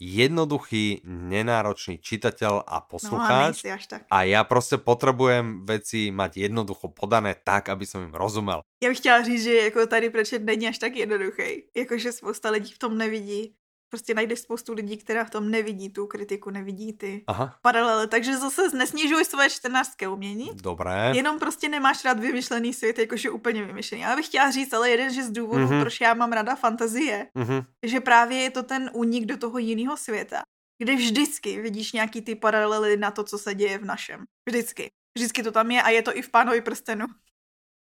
jednoduchý, 0.02 1.06
nenáročný 1.06 2.02
čitateľ 2.02 2.66
a 2.66 2.82
poslucháč. 2.82 3.64
No, 3.64 3.72
a, 3.72 3.78
tak. 3.88 4.02
a 4.10 4.18
ja 4.26 4.44
prostě 4.44 4.78
potrebujem 4.78 5.66
veci 5.66 6.12
mať 6.12 6.38
jednoducho 6.50 6.90
podané 6.90 7.36
tak, 7.36 7.70
aby 7.70 7.86
som 7.86 8.02
im 8.02 8.14
rozumel. 8.14 8.62
Já 8.84 8.90
bych 8.90 8.98
chtěla 8.98 9.22
říct, 9.22 9.44
že 9.44 9.54
jako 9.56 9.88
tady 9.88 10.10
prečet 10.10 10.44
není 10.44 10.68
až 10.68 10.78
tak 10.78 10.96
jednoduchý. 10.96 11.64
Jakože 11.76 12.12
spousta 12.12 12.50
lidí 12.50 12.74
v 12.74 12.80
tom 12.80 12.98
nevidí 12.98 13.56
prostě 13.96 14.14
najdeš 14.14 14.40
spoustu 14.40 14.74
lidí, 14.74 14.98
která 14.98 15.24
v 15.24 15.30
tom 15.30 15.52
nevidí 15.52 15.90
tu 15.90 16.08
kritiku, 16.08 16.50
nevidí 16.50 16.94
ty 16.94 17.24
Aha. 17.28 17.56
paralely. 17.62 18.08
Takže 18.08 18.38
zase 18.38 18.62
nesnižuj 18.78 19.26
svoje 19.26 19.50
čtenářské 19.50 20.08
umění. 20.08 20.52
Dobré. 20.54 21.12
Jenom 21.16 21.40
prostě 21.40 21.70
nemáš 21.70 22.06
rád 22.06 22.20
vymyšlený 22.20 22.74
svět, 22.74 23.00
jakože 23.00 23.30
úplně 23.30 23.64
vymyšlený. 23.64 24.02
Já 24.04 24.16
bych 24.16 24.26
chtěla 24.26 24.52
říct, 24.52 24.74
ale 24.74 24.90
jeden 24.90 25.14
že 25.14 25.24
z 25.24 25.32
důvodů, 25.32 25.66
mm-hmm. 25.66 25.82
proč 25.82 26.02
já 26.02 26.14
mám 26.14 26.32
ráda 26.32 26.56
fantazie, 26.56 27.28
mm-hmm. 27.36 27.66
že 27.84 28.00
právě 28.00 28.38
je 28.38 28.52
to 28.52 28.64
ten 28.64 28.90
únik 28.94 29.26
do 29.26 29.38
toho 29.38 29.58
jiného 29.58 29.98
světa, 29.98 30.42
kde 30.84 30.96
vždycky 30.96 31.62
vidíš 31.62 31.92
nějaký 31.92 32.22
ty 32.22 32.36
paralely 32.36 32.98
na 32.98 33.12
to, 33.12 33.24
co 33.24 33.38
se 33.38 33.56
děje 33.56 33.78
v 33.78 33.86
našem. 33.86 34.24
Vždycky. 34.50 34.92
Vždycky 35.18 35.44
to 35.44 35.52
tam 35.52 35.72
je 35.72 35.82
a 35.82 35.90
je 35.90 36.02
to 36.02 36.18
i 36.18 36.22
v 36.22 36.32
Pánovi 36.32 36.62
prstenu. 36.62 37.06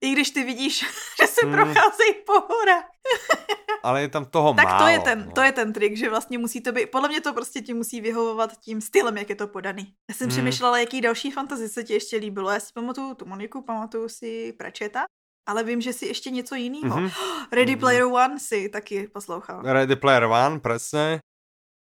I 0.04 0.12
když 0.12 0.32
ty 0.32 0.44
vidíš, 0.44 0.80
že 1.22 1.28
se 1.28 1.46
mm. 1.46 1.54
procházejí 1.54 2.14
po 2.26 2.34
horách. 2.34 2.90
Ale 3.84 4.02
je 4.02 4.10
tam 4.10 4.26
toho 4.26 4.54
tak 4.54 4.66
málo. 4.66 4.86
to 4.86 4.88
je, 4.88 5.00
ten, 5.00 5.26
no. 5.26 5.32
to 5.32 5.42
je 5.42 5.52
ten 5.52 5.74
trik, 5.74 5.98
že 5.98 6.10
vlastně 6.10 6.38
musí 6.38 6.62
to 6.62 6.72
být, 6.72 6.92
podle 6.92 7.10
mě 7.10 7.22
to 7.22 7.34
prostě 7.34 7.62
ti 7.62 7.74
musí 7.74 8.02
vyhovovat 8.02 8.58
tím 8.60 8.82
stylem, 8.82 9.18
jak 9.18 9.30
je 9.30 9.36
to 9.36 9.48
podaný. 9.48 9.94
Já 10.10 10.16
jsem 10.16 10.28
mm. 10.28 10.32
přemýšlela, 10.32 10.80
jaký 10.80 11.02
další 11.02 11.32
fantasy 11.32 11.70
se 11.70 11.84
ti 11.84 11.94
ještě 11.94 12.18
líbilo. 12.18 12.52
Já 12.52 12.60
si 12.60 12.74
pamatuju 12.74 13.14
tu 13.14 13.26
Moniku, 13.26 13.62
pamatuju 13.62 14.10
si 14.10 14.54
Pračeta, 14.54 15.06
ale 15.48 15.64
vím, 15.64 15.82
že 15.82 15.94
si 15.94 16.06
ještě 16.06 16.30
něco 16.30 16.56
jiného. 16.56 17.00
Mm-hmm. 17.00 17.48
Ready 17.52 17.76
Player 17.76 18.04
One 18.04 18.40
si 18.40 18.70
taky 18.70 19.08
poslouchal. 19.08 19.62
Ready 19.62 19.96
Player 19.96 20.24
One, 20.24 20.60
přesně. 20.60 21.20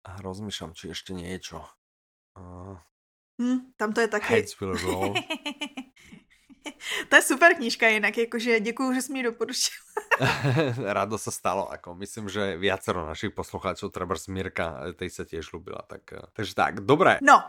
A 0.07 0.23
rozmýšlám, 0.23 0.75
či 0.75 0.89
ještě 0.89 1.13
něco. 1.13 1.65
Uh... 2.39 2.79
Hmm, 3.41 3.61
tam 3.77 3.93
to 3.93 4.01
je 4.01 4.09
taky. 4.09 4.35
Heads 4.35 4.61
will 4.61 4.77
roll. 4.77 5.15
to 7.09 7.17
je 7.17 7.23
super 7.23 7.55
knížka 7.55 7.89
jinak, 7.89 8.19
jakože 8.19 8.61
děkuju, 8.61 8.95
že 8.95 9.03
jsi 9.03 9.13
mi 9.13 9.23
doporučil. 9.23 9.77
Rado 10.85 11.19
se 11.19 11.31
stalo, 11.31 11.69
jako 11.73 11.95
myslím, 11.95 12.29
že 12.29 12.57
viacero 12.57 13.07
našich 13.07 13.31
posluchačů, 13.31 13.89
třeba 13.89 14.15
Mirka, 14.29 14.81
tej 14.97 15.11
se 15.11 15.25
těž 15.25 15.53
ľubila, 15.53 15.83
tak, 15.87 16.13
eh, 16.13 16.21
takže 16.33 16.55
tak, 16.55 16.81
dobré. 16.81 17.19
No, 17.23 17.43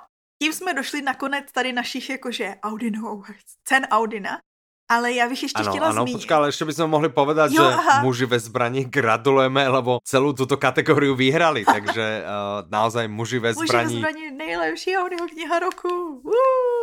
tím 0.43 0.53
jsme 0.53 0.73
došli 0.73 1.01
nakonec 1.01 1.51
tady 1.51 1.73
našich 1.73 2.09
jakože 2.09 2.55
Audino, 2.63 3.21
cen 3.63 3.87
Audina, 3.91 4.39
ale 4.91 5.13
já 5.13 5.29
bych 5.29 5.43
ještě 5.43 5.61
ano, 5.63 5.71
chtěla 5.71 5.87
ano, 5.87 6.01
zmínit. 6.01 6.17
počkej, 6.17 6.37
ale 6.37 6.47
ještě 6.47 6.65
bychom 6.65 6.89
mohli 6.89 7.09
povedat, 7.09 7.51
jo, 7.51 7.63
že 7.63 7.73
aha. 7.73 8.01
muži 8.01 8.25
ve 8.25 8.39
zbraní 8.39 8.85
gratulujeme, 8.85 9.67
lebo 9.67 9.99
celou 10.03 10.33
tuto 10.33 10.57
kategorii 10.57 11.15
vyhrali, 11.15 11.65
takže 11.65 12.23
uh, 12.23 12.69
naozaj 12.69 13.07
muži 13.07 13.39
ve 13.39 13.53
zbraní. 13.53 13.95
Muži 13.95 14.01
ve 14.01 14.11
zbraní 14.11 14.31
nejlepší 14.37 14.97
audio 14.97 15.27
kniha 15.27 15.59
roku. 15.59 16.21
Uh! 16.23 16.82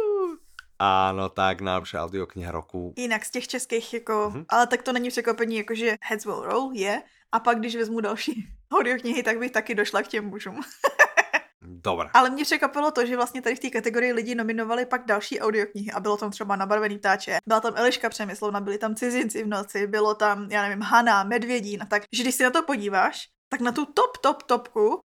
Ano, 0.83 1.29
tak 1.29 1.61
najlepší 1.61 1.97
audiokniha 1.97 2.53
roku. 2.53 2.95
Jinak 2.97 3.25
z 3.25 3.31
těch 3.31 3.49
českých, 3.49 3.95
jako, 3.95 4.13
mm-hmm. 4.13 4.45
ale 4.49 4.67
tak 4.67 4.83
to 4.83 4.93
není 4.93 5.09
překvapení, 5.09 5.57
jakože 5.57 5.97
Heads 6.03 6.25
Will 6.25 6.43
Roll 6.43 6.71
je, 6.75 7.03
a 7.33 7.41
pak 7.41 7.59
když 7.59 7.77
vezmu 7.77 8.01
další 8.01 8.49
audioknihy, 8.73 9.23
tak 9.23 9.39
bych 9.39 9.51
taky 9.51 9.75
došla 9.75 10.03
k 10.03 10.09
těm 10.09 10.25
mužům. 10.25 10.61
Dobré. 11.63 12.09
Ale 12.13 12.31
mě 12.31 12.45
překvapilo 12.45 12.91
to, 12.91 13.07
že 13.07 13.17
vlastně 13.17 13.43
tady 13.43 13.57
v 13.57 13.61
té 13.61 13.71
kategorii 13.71 14.13
lidi 14.13 14.35
nominovali 14.35 14.87
pak 14.87 15.07
další 15.07 15.41
audioknihy 15.41 15.93
a 15.93 16.01
bylo 16.01 16.17
tam 16.17 16.31
třeba 16.31 16.57
Nabarvený 16.57 16.99
ptáče, 16.99 17.39
byla 17.47 17.61
tam 17.61 17.73
Eliška 17.77 18.09
Přemyslovna, 18.09 18.61
byli 18.61 18.79
tam 18.79 18.95
Cizinci 18.95 19.43
v 19.43 19.47
noci, 19.47 19.87
bylo 19.87 20.15
tam, 20.15 20.51
já 20.51 20.63
nevím, 20.63 20.83
Hana, 20.83 21.25
Medvědín 21.25 21.83
a 21.83 21.87
tak. 21.87 22.03
Že 22.13 22.23
když 22.23 22.35
si 22.35 22.43
na 22.43 22.51
to 22.51 22.63
podíváš, 22.63 23.29
tak 23.49 23.61
na 23.61 23.73
tu 23.73 23.87
top, 23.87 24.17
top, 24.17 24.43
topku 24.43 25.01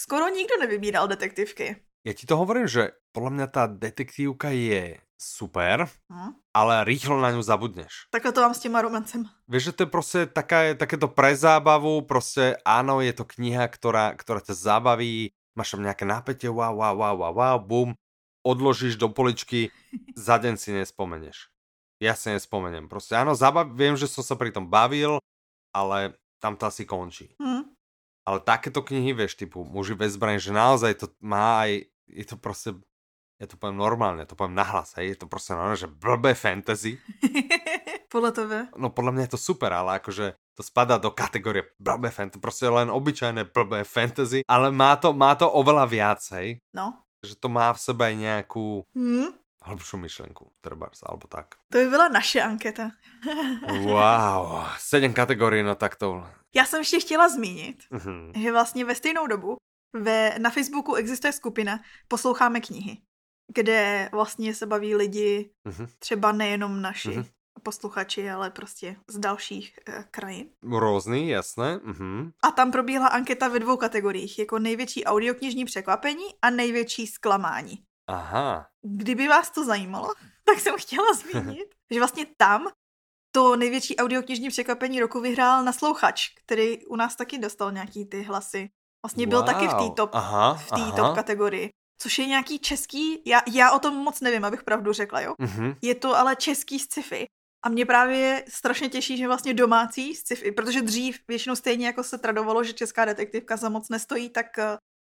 skoro 0.00 0.28
nikdo 0.28 0.54
nevybíral 0.60 1.08
detektivky. 1.08 1.76
Já 2.04 2.12
ti 2.12 2.26
to 2.26 2.36
hovorím, 2.36 2.68
že 2.68 2.90
podle 3.12 3.30
mě 3.30 3.46
ta 3.46 3.66
detektívka 3.66 4.50
je 4.50 5.00
super, 5.18 5.88
hm? 6.12 6.36
ale 6.54 6.84
rýchlo 6.84 7.20
na 7.20 7.30
ňu 7.30 7.42
zabudneš. 7.42 8.12
Takhle 8.12 8.32
to 8.32 8.40
mám 8.40 8.54
s 8.54 8.60
těma 8.60 8.82
romancem. 8.82 9.24
Víš, 9.48 9.62
že 9.62 9.72
to 9.72 9.82
je 9.82 9.86
prostě 9.86 10.26
taká, 10.26 10.74
takéto 10.74 11.08
pre 11.08 11.36
zábavu, 11.36 12.00
prostě 12.02 12.56
áno, 12.64 13.00
je 13.00 13.12
to 13.12 13.24
kniha, 13.24 13.68
ktorá, 13.68 14.12
ktorá 14.12 14.40
ťa 14.40 14.54
zabaví, 14.54 15.32
máš 15.56 15.70
tam 15.70 15.82
nějaké 15.82 16.04
nápetie, 16.04 16.50
wow, 16.50 16.76
wow, 16.76 16.96
wow, 16.96 17.16
wow, 17.16 17.34
wow, 17.34 17.58
bum, 17.58 17.94
odložíš 18.46 18.96
do 18.96 19.08
poličky, 19.08 19.70
za 20.16 20.36
den 20.36 20.56
si 20.56 20.72
nespomeneš. 20.72 21.48
Ja 22.02 22.14
si 22.14 22.28
nespomeniem. 22.30 22.88
Prostě 22.88 23.16
áno, 23.16 23.34
zabav, 23.34 23.70
viem, 23.72 23.96
že 23.96 24.10
som 24.10 24.24
sa 24.24 24.36
pri 24.36 24.50
tom 24.50 24.66
bavil, 24.66 25.18
ale 25.72 26.18
tam 26.42 26.56
to 26.56 26.66
asi 26.66 26.84
končí. 26.84 27.32
Mm. 27.38 27.70
Ale 28.26 28.40
takéto 28.40 28.82
knihy, 28.82 29.12
vieš, 29.12 29.36
typu 29.36 29.64
muži 29.64 29.94
bez 29.94 30.16
zbraň, 30.16 30.40
že 30.40 30.52
naozaj 30.52 30.92
to 31.00 31.06
má 31.20 31.64
aj, 31.64 31.86
je 32.08 32.24
to 32.24 32.36
prostě 32.36 32.74
ja 33.40 33.50
to 33.50 33.58
poviem 33.58 33.82
normálne, 33.82 34.22
to 34.30 34.38
poviem 34.38 34.54
nahlas, 34.54 34.94
hej, 34.94 35.08
je 35.08 35.16
to 35.16 35.26
prostě 35.26 35.52
normálne, 35.52 35.76
že 35.76 35.86
blbé 35.90 36.34
fantasy. 36.34 36.98
podľa 38.14 38.30
tebe? 38.30 38.58
No 38.78 38.94
podľa 38.94 39.10
mňa 39.10 39.22
je 39.26 39.32
to 39.34 39.40
super, 39.42 39.74
ale 39.74 39.98
akože 39.98 40.38
to 40.54 40.62
spadá 40.62 41.02
do 41.02 41.10
kategorie 41.10 41.66
blbé 41.82 42.14
fantasy, 42.14 42.40
prostě 42.40 42.68
len 42.70 42.90
obyčajné 42.90 43.44
blbé 43.50 43.84
fantasy, 43.84 44.46
ale 44.48 44.70
má 44.70 44.96
to, 44.96 45.12
má 45.12 45.34
to 45.34 45.50
oveľa 45.50 45.84
viac, 45.90 46.22
hej. 46.38 46.62
No. 46.70 47.02
že 47.26 47.34
to 47.40 47.48
má 47.48 47.72
v 47.72 47.80
sebe 47.80 48.14
nějakou 48.14 48.84
hmm? 48.94 49.32
hlbšiu 49.64 49.96
myšlenku, 49.98 50.52
trebárs, 50.60 51.00
alebo 51.02 51.26
tak. 51.26 51.56
To 51.72 51.78
by 51.78 51.88
byla 51.88 52.08
naše 52.08 52.42
anketa. 52.42 52.90
wow, 53.88 54.68
sedm 54.78 55.12
kategorií, 55.12 55.62
no 55.62 55.74
tak 55.74 55.96
to... 55.96 56.26
Já 56.54 56.64
jsem 56.64 56.80
ještě 56.80 57.00
chtěla 57.00 57.28
zmínit, 57.28 57.82
uh-huh. 57.90 58.42
že 58.42 58.52
vlastně 58.52 58.84
ve 58.84 58.94
stejnou 58.94 59.26
dobu 59.26 59.56
ve, 59.94 60.38
na 60.38 60.50
Facebooku 60.50 60.94
existuje 60.94 61.32
skupina 61.32 61.80
Posloucháme 62.08 62.60
knihy, 62.60 62.98
kde 63.54 64.08
vlastně 64.12 64.54
se 64.54 64.66
baví 64.66 64.94
lidi, 64.94 65.50
uh-huh. 65.68 65.88
třeba 65.98 66.32
nejenom 66.32 66.82
naši, 66.82 67.08
uh-huh 67.08 67.26
posluchači, 67.64 68.30
ale 68.30 68.50
prostě 68.50 68.96
z 69.08 69.18
dalších 69.18 69.78
e, 69.88 70.04
krajin. 70.10 70.50
Různý, 70.62 71.28
jasné. 71.28 71.76
Uh-huh. 71.76 72.32
A 72.42 72.50
tam 72.50 72.72
probíhala 72.72 73.08
anketa 73.08 73.48
ve 73.48 73.58
dvou 73.58 73.76
kategoriích, 73.76 74.38
jako 74.38 74.58
největší 74.58 75.04
audioknižní 75.04 75.64
překvapení 75.64 76.24
a 76.42 76.50
největší 76.50 77.06
zklamání. 77.06 77.84
Aha. 78.06 78.66
Kdyby 78.82 79.28
vás 79.28 79.50
to 79.50 79.64
zajímalo, 79.64 80.14
tak 80.44 80.60
jsem 80.60 80.74
chtěla 80.78 81.12
zmínit, 81.12 81.74
že 81.92 81.98
vlastně 82.00 82.26
tam 82.36 82.66
to 83.34 83.56
největší 83.56 83.96
audioknižní 83.96 84.48
překvapení 84.48 85.00
roku 85.00 85.20
vyhrál 85.20 85.64
Naslouchač, 85.64 86.28
který 86.44 86.86
u 86.86 86.96
nás 86.96 87.16
taky 87.16 87.38
dostal 87.38 87.72
nějaký 87.72 88.06
ty 88.06 88.22
hlasy. 88.22 88.70
Vlastně 89.04 89.26
byl 89.26 89.38
wow. 89.38 89.46
taky 89.46 89.68
v 89.68 89.74
té 89.74 89.94
top, 89.96 90.10
aha, 90.14 90.54
v 90.54 90.70
top 90.96 91.14
kategorii. 91.14 91.68
Což 92.02 92.18
je 92.18 92.26
nějaký 92.26 92.58
český, 92.58 93.22
já, 93.26 93.42
já 93.52 93.72
o 93.72 93.78
tom 93.78 93.94
moc 93.96 94.20
nevím, 94.20 94.44
abych 94.44 94.62
pravdu 94.62 94.92
řekla, 94.92 95.20
jo. 95.20 95.34
Uh-huh. 95.40 95.76
Je 95.82 95.94
to 95.94 96.16
ale 96.16 96.36
český 96.36 96.78
sci-fi. 96.78 97.26
A 97.64 97.68
mě 97.68 97.86
právě 97.86 98.44
strašně 98.48 98.88
těší, 98.88 99.16
že 99.16 99.26
vlastně 99.26 99.54
domácí 99.54 100.14
sci-fi, 100.14 100.52
protože 100.52 100.82
dřív 100.82 101.20
většinou 101.28 101.56
stejně 101.56 101.86
jako 101.86 102.02
se 102.04 102.18
tradovalo, 102.18 102.64
že 102.64 102.72
česká 102.72 103.04
detektivka 103.04 103.56
za 103.56 103.68
moc 103.68 103.88
nestojí, 103.88 104.30
tak 104.30 104.46
uh, 104.58 104.64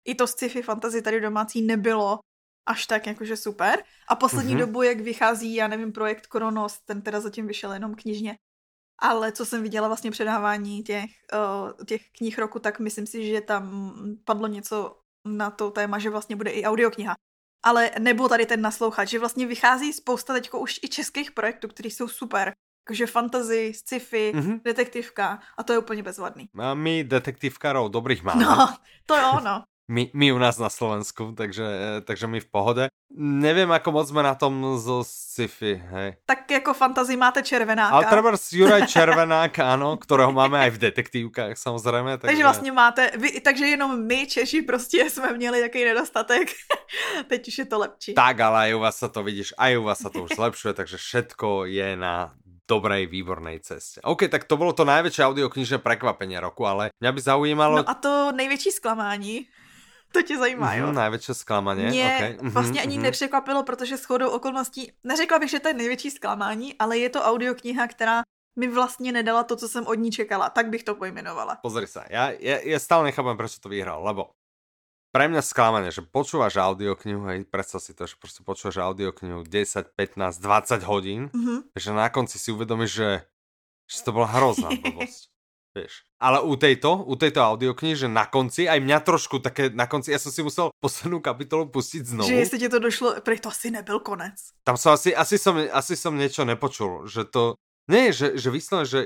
i 0.08 0.16
to 0.16 0.28
sci-fi 0.28 0.62
fantasy 0.62 1.02
tady 1.02 1.22
domácí 1.22 1.62
nebylo 1.62 2.20
až 2.70 2.86
tak 2.86 3.08
jakože 3.08 3.38
super. 3.38 3.84
A 4.08 4.16
poslední 4.16 4.56
mm-hmm. 4.56 4.60
dobu, 4.60 4.82
jak 4.82 5.00
vychází, 5.00 5.56
já 5.56 5.68
nevím, 5.68 5.92
projekt 5.92 6.28
Kronos, 6.28 6.80
ten 6.86 7.02
teda 7.02 7.20
zatím 7.20 7.48
vyšel 7.48 7.74
jenom 7.74 7.96
knižně, 7.96 8.36
ale 9.04 9.32
co 9.32 9.46
jsem 9.46 9.64
viděla 9.64 9.88
vlastně 9.88 10.12
předávání 10.12 10.84
těch, 10.84 11.10
uh, 11.34 11.86
těch 11.86 12.02
knih 12.18 12.38
roku, 12.38 12.60
tak 12.60 12.80
myslím 12.80 13.08
si, 13.08 13.28
že 13.28 13.42
tam 13.42 13.94
padlo 14.26 14.48
něco 14.48 14.98
na 15.26 15.52
to 15.52 15.72
téma, 15.72 16.00
že 16.00 16.10
vlastně 16.10 16.36
bude 16.36 16.52
i 16.52 16.66
audiokniha. 16.66 17.16
Ale 17.66 17.92
nebo 18.00 18.30
tady 18.30 18.46
ten 18.46 18.62
naslouchat, 18.62 19.08
že 19.08 19.20
vlastně 19.20 19.48
vychází 19.48 19.94
spousta 19.94 20.34
teďko 20.34 20.60
už 20.60 20.80
i 20.84 20.88
českých 20.88 21.32
projektů, 21.32 21.68
které 21.68 21.90
jsou 21.90 22.08
super. 22.08 22.54
Jakože 22.88 23.08
fantasy, 23.08 23.74
sci-fi, 23.74 24.32
mm-hmm. 24.36 24.62
detektivka 24.62 25.40
a 25.58 25.64
to 25.64 25.74
je 25.74 25.80
úplně 25.80 26.04
bezvadný. 26.04 26.50
A 26.60 26.74
my 26.74 27.04
detektivkárov 27.04 27.92
dobrých 27.92 28.24
máme. 28.24 28.44
No, 28.44 28.76
to 29.06 29.16
jo, 29.16 29.40
no 29.44 29.64
my, 29.88 30.12
my 30.14 30.32
u 30.32 30.38
nás 30.38 30.58
na 30.58 30.70
Slovensku, 30.70 31.36
takže, 31.38 31.66
takže 32.08 32.28
my 32.28 32.40
v 32.40 32.50
pohode. 32.50 32.88
Nevím, 33.16 33.72
ako 33.72 33.92
moc 33.92 34.10
jsme 34.10 34.24
na 34.24 34.36
tom 34.36 34.80
zo 34.80 35.04
sci-fi, 35.04 35.76
hej. 35.76 36.14
Tak 36.26 36.52
jako 36.52 36.74
fantazii 36.74 37.18
máte 37.18 37.44
Červenáka. 37.44 37.96
Ale 37.96 38.06
třeba 38.06 38.32
Juraj 38.52 38.88
Červenák, 38.88 39.60
ano, 39.60 39.98
kterého 39.98 40.32
máme 40.32 40.60
aj 40.60 40.70
v 40.70 40.78
detektivkách 40.78 41.58
samozřejmě. 41.58 42.18
Takže... 42.18 42.28
takže 42.28 42.44
vlastně 42.44 42.72
máte, 42.72 43.12
vy, 43.18 43.42
takže 43.42 43.66
jenom 43.66 44.06
my 44.08 44.28
Češi 44.28 44.62
prostě 44.62 45.10
jsme 45.10 45.34
měli 45.34 45.62
takový 45.62 45.86
nedostatek. 45.86 46.50
Teď 47.28 47.48
už 47.48 47.58
je 47.58 47.66
to 47.66 47.80
lepší. 47.80 48.14
Tak, 48.14 48.40
ale 48.40 48.60
aj 48.60 48.76
u 48.76 48.80
vás 48.80 48.98
sa 48.98 49.08
to 49.08 49.24
vidíš, 49.24 49.54
aj 49.58 49.78
u 49.78 49.84
vás 49.84 50.00
sa 50.00 50.10
to 50.10 50.24
už 50.24 50.36
zlepšuje, 50.36 50.74
takže 50.74 50.98
všetko 50.98 51.66
je 51.66 51.96
na 51.96 52.34
dobrej, 52.70 53.12
výbornej 53.12 53.60
ceste. 53.60 54.02
OK, 54.02 54.32
tak 54.32 54.48
to 54.48 54.58
bylo 54.58 54.74
to 54.74 54.88
najväčšie 54.88 55.28
audioknižné 55.28 55.78
prekvapenie 55.84 56.40
roku, 56.40 56.64
ale 56.64 56.96
mňa 57.04 57.12
by 57.12 57.22
zaujímalo... 57.22 57.76
No 57.84 57.90
a 57.90 57.94
to 57.94 58.32
největší 58.32 58.72
zklamání 58.72 59.48
to 60.14 60.22
tě 60.22 60.38
zajímá, 60.38 60.76
jo? 60.76 60.88
Mm, 60.88 60.96
největší 60.96 61.34
zklamání. 61.34 61.84
Mě 61.84 62.14
okay. 62.16 62.34
mm-hmm, 62.34 62.50
vlastně 62.50 62.82
ani 62.82 62.98
mm-hmm. 62.98 63.02
nepřekvapilo, 63.02 63.64
protože 63.64 63.98
s 63.98 64.06
chodou 64.06 64.30
okolností, 64.30 64.92
neřekla 65.04 65.40
bych, 65.40 65.50
že 65.50 65.60
to 65.60 65.68
je 65.68 65.74
největší 65.74 66.12
zklamání, 66.12 66.78
ale 66.78 66.98
je 66.98 67.10
to 67.10 67.22
audiokniha, 67.22 67.88
která 67.88 68.22
mi 68.60 68.68
vlastně 68.68 69.12
nedala 69.12 69.44
to, 69.44 69.56
co 69.56 69.68
jsem 69.68 69.88
od 69.88 69.94
ní 69.94 70.12
čekala. 70.12 70.50
Tak 70.50 70.70
bych 70.70 70.84
to 70.84 70.96
pojmenovala. 70.96 71.58
Pozri 71.62 71.88
se, 71.88 72.06
já, 72.10 72.30
já, 72.30 72.58
já 72.58 72.80
stále 72.80 73.04
nechápem, 73.04 73.38
proč 73.38 73.60
to 73.60 73.70
vyhrál, 73.70 74.04
lebo 74.04 74.30
pre 75.14 75.30
mňa 75.30 75.46
sklamanie, 75.46 75.94
že 75.94 76.02
počúvaš 76.02 76.58
audioknihu, 76.58 77.22
hej, 77.30 77.46
predstav 77.46 77.86
si 77.86 77.94
to, 77.94 78.10
že 78.10 78.18
prostě 78.18 78.42
počúvaš 78.42 78.78
audioknihu 78.78 79.44
10, 79.46 79.94
15, 79.96 80.38
20 80.38 80.84
hodín, 80.84 81.30
mm-hmm. 81.30 81.64
že 81.78 81.94
na 81.94 82.10
konci 82.10 82.40
si 82.40 82.52
uvedomíš, 82.52 82.92
že, 82.94 83.10
že 83.86 84.04
to 84.04 84.12
bola 84.12 84.26
hrozná 84.26 84.70
blbosť. 84.82 85.33
Vieš. 85.74 86.06
Ale 86.22 86.38
u 86.46 86.54
tejto, 86.54 87.02
u 87.02 87.18
tejto 87.18 87.42
audioknihy, 87.42 87.98
že 87.98 88.06
na 88.06 88.30
konci, 88.30 88.70
aj 88.70 88.78
mňa 88.78 88.98
trošku 89.02 89.42
také 89.42 89.74
na 89.74 89.90
konci, 89.90 90.14
ja 90.14 90.22
som 90.22 90.30
si 90.30 90.46
musel 90.46 90.70
poslednú 90.86 91.18
kapitolu 91.18 91.66
pustiť 91.74 92.14
znovu. 92.14 92.30
Že 92.30 92.38
jestli 92.46 92.58
ti 92.62 92.70
to 92.70 92.78
došlo, 92.78 93.18
pre 93.26 93.42
to 93.42 93.50
asi 93.50 93.74
nebyl 93.74 93.98
konec. 94.06 94.38
Tam 94.62 94.78
som 94.78 94.94
asi, 94.94 95.18
asi 95.18 95.42
som, 95.42 95.58
asi 95.58 95.98
som 95.98 96.14
niečo 96.14 96.46
nepočul, 96.46 97.10
že 97.10 97.26
to, 97.26 97.58
nie, 97.90 98.14
že, 98.14 98.38
že 98.38 98.54
vyslovene, 98.54 98.86
že, 98.86 99.00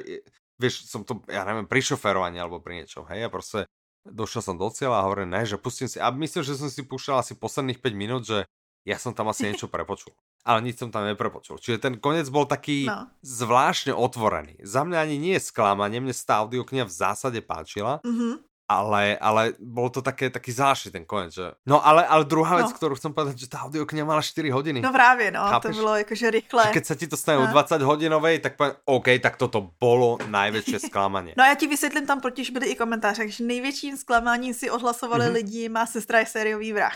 vieš, 0.60 0.92
som 0.92 1.08
to, 1.08 1.24
ja 1.32 1.48
neviem, 1.48 1.72
pri 1.72 1.80
šoferovaní 1.80 2.36
alebo 2.36 2.60
pri 2.60 2.84
niečom, 2.84 3.08
hej, 3.08 3.26
a 3.26 3.32
proste 3.32 3.64
došiel 4.04 4.44
som 4.44 4.60
do 4.60 4.68
cieľa 4.68 5.00
a 5.00 5.06
hovorím, 5.08 5.40
ne, 5.40 5.48
že 5.48 5.56
pustím 5.56 5.88
si, 5.88 6.04
a 6.04 6.12
myslím, 6.12 6.44
že 6.44 6.60
som 6.60 6.68
si 6.68 6.84
púšťal 6.84 7.24
asi 7.24 7.40
posledných 7.40 7.80
5 7.80 7.96
minút, 7.96 8.28
že 8.28 8.44
ja 8.84 9.00
som 9.00 9.16
tam 9.16 9.32
asi 9.32 9.48
niečo 9.48 9.72
prepočul 9.72 10.12
ale 10.48 10.64
nic 10.64 10.80
som 10.80 10.88
tam 10.88 11.04
neprepočul. 11.04 11.60
Čiže 11.60 11.84
ten 11.84 11.94
konec 12.00 12.32
bol 12.32 12.48
taký 12.48 12.88
no. 12.88 13.12
zvláštne 13.20 13.92
otvorený. 13.92 14.64
Za 14.64 14.88
mňa 14.88 14.98
ani 15.04 15.20
nie 15.20 15.36
je 15.36 15.44
sklamanie, 15.44 16.00
mne 16.00 16.16
tá 16.16 16.40
audiokniha 16.40 16.88
v 16.88 16.94
zásade 16.96 17.40
páčila, 17.44 18.00
mm-hmm. 18.00 18.34
ale, 18.72 19.20
ale 19.20 19.60
bol 19.60 19.92
to 19.92 20.00
také, 20.00 20.32
taký 20.32 20.56
zvláštny 20.56 20.90
ten 20.96 21.04
konec. 21.04 21.36
Že... 21.36 21.52
No 21.68 21.84
ale, 21.84 22.08
ale 22.08 22.24
druhá 22.24 22.64
vec, 22.64 22.72
no. 22.72 22.78
ktorú 22.80 22.96
chcem 22.96 23.12
povedať, 23.12 23.44
že 23.44 23.52
tá 23.52 23.68
audiokniha 23.68 24.08
mala 24.08 24.24
4 24.24 24.48
hodiny. 24.48 24.80
No 24.80 24.96
právě, 24.96 25.36
no, 25.36 25.44
Chápeš? 25.52 25.76
to 25.76 25.82
bylo 25.84 25.96
jakože 25.96 26.32
rychle. 26.32 26.64
Že 26.64 26.76
keď 26.80 26.86
sa 26.88 26.96
ti 26.96 27.08
to 27.12 27.18
stane 27.20 27.44
no. 27.44 27.52
20 27.52 27.84
hodinovej, 27.84 28.40
tak 28.40 28.56
poviem, 28.56 28.76
OK, 28.88 29.08
tak 29.20 29.36
toto 29.36 29.76
bolo 29.76 30.16
najväčšie 30.32 30.80
sklamanie. 30.88 31.36
No 31.36 31.44
a 31.44 31.48
já 31.52 31.56
ti 31.56 31.68
vysvětlím, 31.68 32.08
tam 32.08 32.24
totiž 32.24 32.56
byly 32.56 32.72
i 32.72 32.76
komentáře, 32.76 33.28
že 33.28 33.44
největším 33.44 33.98
zklamáním 33.98 34.54
si 34.56 34.72
odhlasovali 34.72 35.28
mm-hmm. 35.28 35.34
lidi, 35.44 35.70
má 35.70 35.86
sestra 35.86 36.20
je 36.20 36.26
sériový 36.26 36.72
vrah 36.74 36.96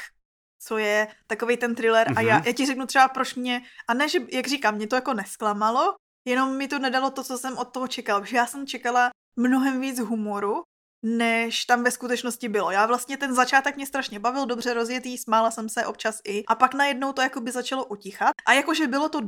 co 0.64 0.78
je 0.78 1.08
takový 1.28 1.58
ten 1.58 1.76
thriller 1.76 2.08
mm-hmm. 2.08 2.18
a 2.18 2.22
já, 2.22 2.38
mhm. 2.38 2.48
já 2.48 2.54
ti 2.54 2.66
řeknu 2.66 2.86
třeba 2.86 3.08
proč 3.08 3.36
mě, 3.36 3.62
a 3.88 3.94
ne, 3.94 4.10
že, 4.10 4.20
jak 4.32 4.48
říkám, 4.48 4.76
mě 4.76 4.88
to 4.88 4.96
jako 4.96 5.14
nesklamalo, 5.14 5.96
jenom 6.26 6.58
mi 6.58 6.68
to 6.68 6.80
nedalo 6.80 7.12
to, 7.12 7.24
co 7.24 7.38
jsem 7.38 7.58
od 7.58 7.66
toho 7.74 7.88
čekala, 7.88 8.22
protože 8.22 8.38
já 8.38 8.46
jsem 8.46 8.68
čekala 8.68 9.10
mnohem 9.36 9.82
víc 9.82 10.00
humoru, 10.00 10.64
než 11.06 11.66
tam 11.66 11.84
ve 11.84 11.92
skutečnosti 11.92 12.50
bylo. 12.50 12.72
Já 12.72 12.86
vlastně 12.86 13.18
ten 13.18 13.36
začátek 13.36 13.76
mě 13.76 13.86
strašně 13.86 14.20
bavil, 14.20 14.46
dobře 14.46 14.74
rozjetý, 14.74 15.18
smála 15.18 15.52
jsem 15.52 15.70
se 15.70 15.86
občas 15.86 16.20
i. 16.28 16.46
A 16.46 16.56
pak 16.56 16.74
najednou 16.74 17.14
to 17.14 17.22
jako 17.22 17.42
by 17.42 17.52
začalo 17.52 17.86
utichat. 17.86 18.34
A 18.46 18.54
jakože 18.54 18.88
bylo 18.88 19.10
to 19.10 19.20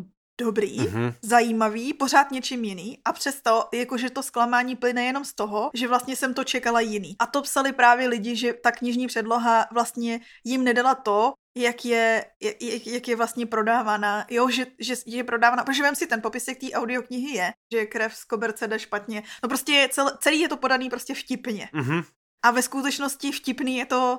dobrý, 0.42 0.80
mm-hmm. 0.80 1.14
zajímavý, 1.22 1.94
pořád 1.94 2.32
něčím 2.32 2.64
jiný 2.64 3.00
a 3.06 3.14
přesto, 3.14 3.70
jakože 3.74 4.10
to 4.10 4.24
zklamání 4.24 4.76
plyne 4.76 5.04
jenom 5.04 5.26
z 5.26 5.34
toho, 5.34 5.72
že 5.74 5.88
vlastně 5.88 6.16
jsem 6.16 6.34
to 6.34 6.44
čekala 6.44 6.80
jiný. 6.80 7.16
A 7.20 7.26
to 7.26 7.42
psali 7.42 7.74
právě 7.74 8.08
lidi, 8.08 8.36
že 8.36 8.54
ta 8.54 8.72
knižní 8.72 9.08
předloha 9.08 9.66
vlastně 9.72 10.20
jim 10.44 10.64
nedala 10.64 10.96
to, 10.96 11.34
jak 11.58 11.86
je, 11.86 12.26
jak, 12.62 12.88
jak 12.88 13.08
je 13.08 13.16
vlastně 13.16 13.46
prodávaná, 13.46 14.26
jo, 14.30 14.50
že, 14.50 14.66
že 14.80 14.96
je 15.06 15.24
prodávaná, 15.24 15.64
protože 15.64 15.84
vem 15.84 15.96
si 15.96 16.08
ten 16.08 16.22
popisek 16.22 16.60
té 16.60 16.72
audioknihy 16.72 17.38
je, 17.38 17.54
že 17.74 17.86
krev 17.86 18.16
z 18.16 18.24
koberce 18.24 18.68
jde 18.68 18.80
špatně, 18.80 19.24
no 19.44 19.50
prostě 19.50 19.72
je 19.72 19.90
cel, 19.90 20.18
celý 20.22 20.40
je 20.40 20.50
to 20.50 20.58
podaný 20.58 20.90
prostě 20.90 21.16
vtipně. 21.16 21.70
Mm-hmm. 21.74 22.04
A 22.46 22.52
ve 22.52 22.62
skutečnosti 22.62 23.32
vtipný 23.32 23.78
je 23.78 23.86
to 23.86 24.18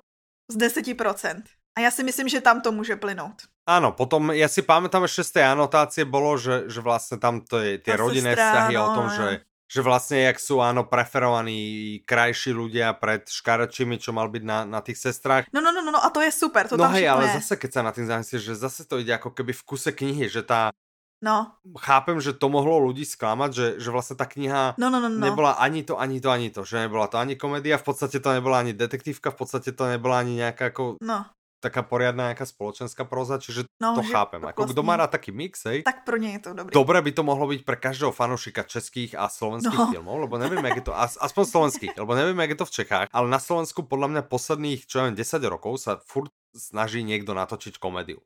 z 0.51 0.57
10%. 0.57 1.43
A 1.79 1.81
já 1.81 1.91
si 1.91 2.05
myslím, 2.05 2.29
že 2.29 2.41
tam 2.41 2.61
to 2.61 2.73
může 2.73 2.97
plynout. 2.97 3.43
Áno, 3.65 3.97
potom, 3.97 4.29
ja 4.37 4.45
si 4.45 4.61
pamätám 4.61 5.09
ešte 5.09 5.25
z 5.25 5.31
tej 5.41 5.45
anotácie 5.57 6.05
bolo, 6.05 6.37
že, 6.37 6.69
že 6.69 6.85
vlastne 6.85 7.17
tam 7.17 7.41
to 7.41 7.65
je, 7.65 7.81
tie 7.81 7.97
rodinné 7.97 8.37
vzťahy 8.37 8.77
no, 8.77 8.85
o 8.85 8.89
tom, 8.93 9.07
že, 9.09 9.41
že 9.65 9.81
vlastne 9.81 10.21
jak 10.21 10.37
sú 10.37 10.61
áno 10.61 10.85
preferovaní 10.85 12.05
krajší 12.05 12.53
ľudia 12.53 12.93
pred 13.01 13.25
škaračimi, 13.25 13.97
čo 13.97 14.13
mal 14.13 14.29
byť 14.29 14.45
na, 14.45 14.69
na 14.69 14.85
tých 14.85 15.01
sestrách. 15.01 15.49
No, 15.49 15.65
no, 15.65 15.73
no, 15.73 15.81
no, 15.81 15.97
a 15.97 16.13
to 16.13 16.21
je 16.21 16.29
super. 16.29 16.69
To 16.69 16.77
no 16.77 16.85
tam 16.85 16.93
hej, 16.93 17.09
ale 17.09 17.25
je. 17.25 17.41
zase 17.41 17.57
keď 17.57 17.71
sa 17.73 17.81
na 17.81 17.97
tým 17.97 18.05
zamyslíš, 18.05 18.53
že 18.53 18.55
zase 18.61 18.85
to 18.85 19.01
ide 19.01 19.17
ako 19.17 19.33
keby 19.33 19.57
v 19.57 19.63
kuse 19.65 19.91
knihy, 19.97 20.29
že 20.29 20.45
tá 20.45 20.69
No. 21.25 21.57
Chápem, 21.81 22.21
že 22.21 22.37
to 22.37 22.53
mohlo 22.53 22.77
ľudí 22.85 23.09
sklamať, 23.09 23.51
že, 23.57 23.67
že 23.81 23.89
vlastne 23.89 24.13
tá 24.13 24.29
kniha 24.29 24.77
no, 24.77 24.93
no, 24.93 25.01
no, 25.01 25.09
no. 25.09 25.25
nebola 25.25 25.57
ani 25.57 25.81
to, 25.81 25.97
ani 25.97 26.21
to, 26.21 26.29
ani 26.29 26.53
to. 26.53 26.69
Že 26.69 26.85
nebola 26.85 27.09
to 27.09 27.17
ani 27.17 27.33
komédia, 27.33 27.81
v 27.81 27.87
podstate 27.89 28.21
to 28.21 28.29
nebola 28.29 28.61
ani 28.61 28.77
detektívka, 28.77 29.33
v 29.33 29.39
podstate 29.41 29.73
to 29.73 29.89
nebola 29.89 30.21
ani 30.21 30.45
nejaká 30.45 30.69
ako... 30.69 31.01
No 31.01 31.25
taká 31.65 31.81
poriadna 31.81 32.33
nejaká 32.33 32.45
spoločenská 32.45 33.09
proza, 33.09 33.41
čiže 33.41 33.65
no, 33.81 33.97
to 33.97 34.05
chápem. 34.05 34.45
Ako 34.45 34.69
kdo 34.69 34.85
má 34.85 35.01
rád 35.01 35.17
taký 35.17 35.33
mix, 35.33 35.65
hej, 35.65 35.81
tak 35.89 36.05
pro 36.05 36.21
ně 36.21 36.37
je 36.37 36.41
to 36.45 36.51
dobrý. 36.53 36.73
Dobre 36.77 36.99
by 37.01 37.11
to 37.17 37.23
mohlo 37.25 37.49
byť 37.49 37.61
pre 37.65 37.77
každého 37.81 38.13
fanúšika 38.13 38.69
českých 38.69 39.17
a 39.17 39.33
slovenských 39.33 39.81
no. 39.81 39.89
filmov, 39.89 40.17
lebo 40.29 40.37
neviem, 40.37 40.61
jak 40.61 40.85
je 40.85 40.87
to, 40.87 40.95
aspoň 40.97 41.45
slovenských, 41.49 41.95
lebo 41.97 42.13
neviem, 42.13 42.37
jak 42.37 42.51
je 42.53 42.61
to 42.61 42.69
v 42.69 42.75
Čechách, 42.85 43.07
ale 43.09 43.27
na 43.33 43.41
Slovensku 43.41 43.81
podľa 43.89 44.09
mňa 44.13 44.23
posledných, 44.29 44.85
čo 44.85 45.09
viem, 45.09 45.17
10 45.17 45.41
rokov 45.49 45.81
sa 45.81 45.97
furt 46.05 46.31
snaží 46.53 47.01
niekto 47.01 47.33
natočiť 47.33 47.81
komédiu. 47.81 48.21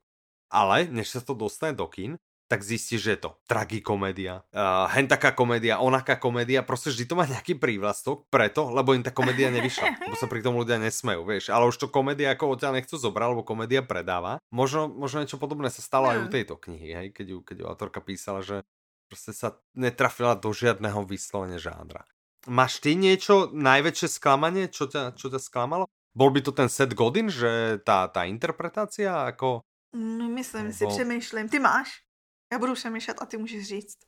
Ale, 0.48 0.88
než 0.88 1.12
sa 1.12 1.20
to 1.20 1.36
dostane 1.36 1.76
do 1.76 1.84
kín, 1.86 2.16
tak 2.48 2.64
zistíš, 2.64 3.04
že 3.04 3.10
je 3.10 3.20
to 3.28 3.30
tragikomédia, 3.44 4.40
uh, 4.56 4.88
hen 4.88 5.04
taká 5.04 5.36
komédia, 5.36 5.78
onaká 5.78 6.16
komédia, 6.16 6.62
prostě 6.62 6.90
vždy 6.90 7.04
to 7.04 7.14
má 7.14 7.24
nějaký 7.26 7.54
prívlastok, 7.54 8.24
preto, 8.30 8.72
lebo 8.72 8.94
im 8.96 9.02
ta 9.02 9.10
komédia 9.10 9.52
nevyšla, 9.52 10.08
lebo 10.08 10.16
sa 10.16 10.26
pri 10.26 10.40
tom 10.40 10.56
ľudia 10.56 10.80
nesmejú, 10.80 11.28
vieš, 11.28 11.52
ale 11.52 11.68
už 11.68 11.76
to 11.76 11.92
komédia 11.92 12.32
ako 12.32 12.56
od 12.56 12.60
ťa 12.60 12.72
nechcú 12.72 12.96
zobrať, 12.96 13.28
lebo 13.36 13.44
komédia 13.44 13.84
predáva. 13.84 14.40
Možno, 14.48 14.88
možno 14.88 15.20
niečo 15.20 15.36
podobné 15.36 15.68
sa 15.68 15.84
stalo 15.84 16.08
aj 16.08 16.24
u 16.24 16.28
tejto 16.32 16.56
knihy, 16.56 16.88
hej, 16.96 17.08
keď 17.12 17.26
ju, 17.28 17.38
keď 17.44 17.56
ju 17.60 17.64
autorka 17.68 18.00
písala, 18.00 18.40
že 18.40 18.64
prostě 19.08 19.32
sa 19.32 19.56
netrafila 19.74 20.34
do 20.34 20.52
žiadného 20.52 21.04
vyslovene 21.04 21.58
žánra. 21.58 22.04
Máš 22.48 22.80
ty 22.80 22.94
niečo 22.96 23.50
najväčšie 23.52 24.08
sklamanie, 24.08 24.68
čo 24.68 24.88
ťa, 24.88 25.16
čo 25.16 25.28
ťa 25.28 25.40
sklamalo? 25.40 25.88
Bol 26.16 26.30
by 26.32 26.40
to 26.40 26.52
ten 26.52 26.68
Seth 26.68 26.94
Godin, 26.96 27.28
že 27.28 27.80
tá, 27.84 28.08
tá 28.08 28.24
interpretácia 28.24 29.12
ako... 29.28 29.60
No, 29.92 30.28
myslím 30.28 30.64
Nebo... 30.64 30.76
si, 30.76 30.86
přemýšlím. 30.86 31.48
Ty 31.48 31.58
máš? 31.58 32.07
Já 32.52 32.58
budu 32.58 32.74
přemýšlet 32.74 33.22
a 33.22 33.26
ty 33.26 33.36
můžeš 33.36 33.66
říct. 33.66 33.98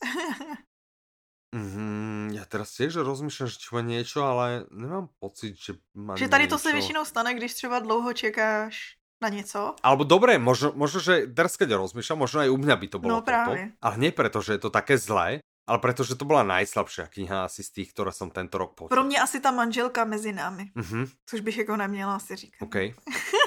mm, 1.55 2.31
já 2.35 2.45
teraz 2.45 2.73
tiež 2.73 2.97
rozmýšlím, 2.97 3.49
že 3.49 3.59
čo 3.59 3.81
niečo, 3.81 4.25
ale 4.25 4.65
nemám 4.71 5.09
pocit, 5.19 5.57
že 5.57 5.73
mám 5.95 6.17
Že 6.17 6.29
tady 6.29 6.45
niečo... 6.45 6.57
to 6.57 6.59
se 6.59 6.73
většinou 6.73 7.05
stane, 7.05 7.35
když 7.35 7.55
třeba 7.55 7.79
dlouho 7.79 8.13
čekáš 8.13 8.97
na 9.23 9.29
něco. 9.29 9.75
Alebo 9.83 10.05
dobré, 10.05 10.39
možno, 10.39 10.73
možno 10.73 11.01
že 11.01 11.29
teraz 11.29 11.61
keď 11.61 11.77
rozmýšľam, 11.77 12.25
možno 12.25 12.41
aj 12.41 12.49
u 12.49 12.57
mňa 12.57 12.77
by 12.77 12.87
to 12.89 12.99
bolo 12.99 13.21
no, 13.21 13.23
právě. 13.23 13.77
toto. 13.77 13.77
Ale 13.85 13.95
nie 14.01 14.13
preto, 14.13 14.41
že 14.41 14.53
je 14.57 14.61
to 14.65 14.71
také 14.73 14.97
zlé, 14.99 15.45
ale 15.69 15.79
protože 15.79 16.17
to 16.17 16.25
byla 16.25 16.43
najslabšia 16.43 17.07
kniha 17.07 17.45
asi 17.45 17.63
z 17.63 17.71
těch, 17.71 17.93
které 17.93 18.13
jsem 18.13 18.31
tento 18.31 18.59
rok 18.59 18.75
počul. 18.75 18.89
Pro 18.89 19.05
mě 19.05 19.21
asi 19.21 19.41
ta 19.41 19.51
manželka 19.51 20.05
mezi 20.05 20.33
námi, 20.33 20.73
mm-hmm. 20.77 21.09
což 21.27 21.41
bych 21.41 21.59
jako 21.59 21.77
neměla 21.77 22.17
asi 22.17 22.37
říkat. 22.37 22.65
Okay. 22.65 22.95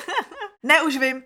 ne, 0.64 0.82
už 0.82 0.98
vím. 0.98 1.24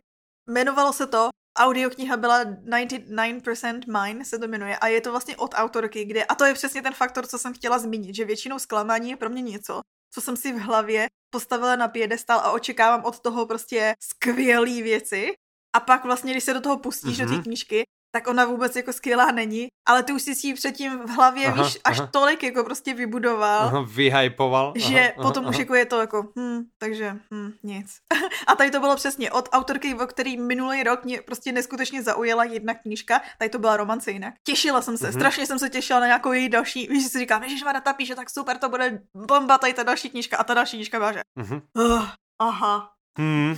Jmenovalo 0.50 0.94
se 0.94 1.08
to 1.08 1.30
Audiokniha 1.58 2.18
byla 2.18 2.46
99% 2.46 4.02
Mine, 4.02 4.26
se 4.26 4.40
to 4.40 4.48
jmenuje, 4.48 4.78
a 4.78 4.88
je 4.88 5.02
to 5.02 5.12
vlastně 5.12 5.38
od 5.38 5.54
autorky, 5.54 6.06
kde, 6.06 6.26
a 6.26 6.36
to 6.36 6.46
je 6.46 6.54
přesně 6.54 6.82
ten 6.82 6.94
faktor, 6.94 7.28
co 7.28 7.38
jsem 7.38 7.54
chtěla 7.54 7.80
zmínit, 7.80 8.16
že 8.16 8.26
většinou 8.26 8.60
zklamání 8.60 9.10
je 9.10 9.16
pro 9.16 9.30
mě 9.30 9.42
něco, 9.42 9.82
co 10.14 10.22
jsem 10.22 10.38
si 10.38 10.52
v 10.52 10.60
hlavě 10.60 11.08
postavila 11.30 11.76
na 11.76 11.88
piedestal 11.88 12.40
a 12.40 12.52
očekávám 12.52 13.06
od 13.06 13.20
toho 13.20 13.46
prostě 13.46 13.96
skvělé 14.00 14.82
věci. 14.82 15.34
A 15.76 15.80
pak 15.80 16.06
vlastně, 16.06 16.32
když 16.32 16.44
se 16.44 16.54
do 16.54 16.62
toho 16.62 16.78
pustíš 16.78 17.18
mm-hmm. 17.18 17.24
do 17.24 17.28
té 17.28 17.34
mhm. 17.34 17.44
knížky, 17.44 17.84
tak 18.12 18.28
ona 18.28 18.46
vůbec 18.46 18.76
jako 18.76 18.94
skvělá 18.94 19.32
není, 19.32 19.68
ale 19.88 20.04
ty 20.04 20.14
už 20.14 20.22
si 20.22 20.36
si 20.36 20.54
předtím 20.54 21.00
v 21.00 21.10
hlavě, 21.10 21.48
aha, 21.48 21.64
víš, 21.64 21.80
až 21.84 22.00
aha. 22.00 22.10
tolik 22.14 22.44
jako 22.44 22.64
prostě 22.64 22.94
vybudoval. 22.94 23.62
Aha, 23.62 23.82
vyhypoval. 23.82 24.74
Že 24.76 25.14
aha, 25.14 25.24
potom 25.28 25.44
aha, 25.44 25.50
už 25.50 25.58
jako 25.58 25.76
je 25.76 25.86
to 25.86 26.00
jako, 26.00 26.30
hm, 26.40 26.62
takže 26.78 27.16
hm, 27.34 27.52
nic. 27.64 27.96
a 28.48 28.56
tady 28.56 28.72
to 28.72 28.80
bylo 28.80 28.96
přesně 28.96 29.32
od 29.32 29.50
autorky, 29.52 29.96
o 29.96 30.08
který 30.08 30.38
minulý 30.38 30.84
rok 30.84 31.06
mě 31.06 31.22
prostě 31.22 31.52
neskutečně 31.52 32.04
zaujala 32.04 32.44
jedna 32.44 32.74
knížka, 32.74 33.22
tady 33.40 33.50
to 33.50 33.60
byla 33.60 33.78
romance 33.78 34.12
jinak. 34.12 34.34
Těšila 34.44 34.82
jsem 34.82 34.98
se, 34.98 35.10
mm-hmm. 35.10 35.14
strašně 35.14 35.46
jsem 35.46 35.60
se 35.60 35.70
těšila 35.70 36.00
na 36.00 36.06
nějakou 36.06 36.32
její 36.32 36.50
další, 36.50 36.88
víš, 36.88 37.08
si 37.08 37.20
říkám, 37.20 37.50
že 37.50 37.66
ta 37.84 37.94
píše, 37.94 38.16
tak 38.16 38.30
super, 38.30 38.58
to 38.58 38.70
bude 38.70 39.02
bomba, 39.28 39.58
tady 39.58 39.74
ta 39.74 39.84
další 39.84 40.10
knížka 40.10 40.38
a 40.38 40.44
ta 40.44 40.54
další 40.54 40.78
knížka 40.78 41.00
byla, 41.00 41.12
že 41.12 41.22
mm-hmm. 41.40 41.62
uh, 41.74 42.08
aha. 42.40 42.92
Hmm. 43.20 43.56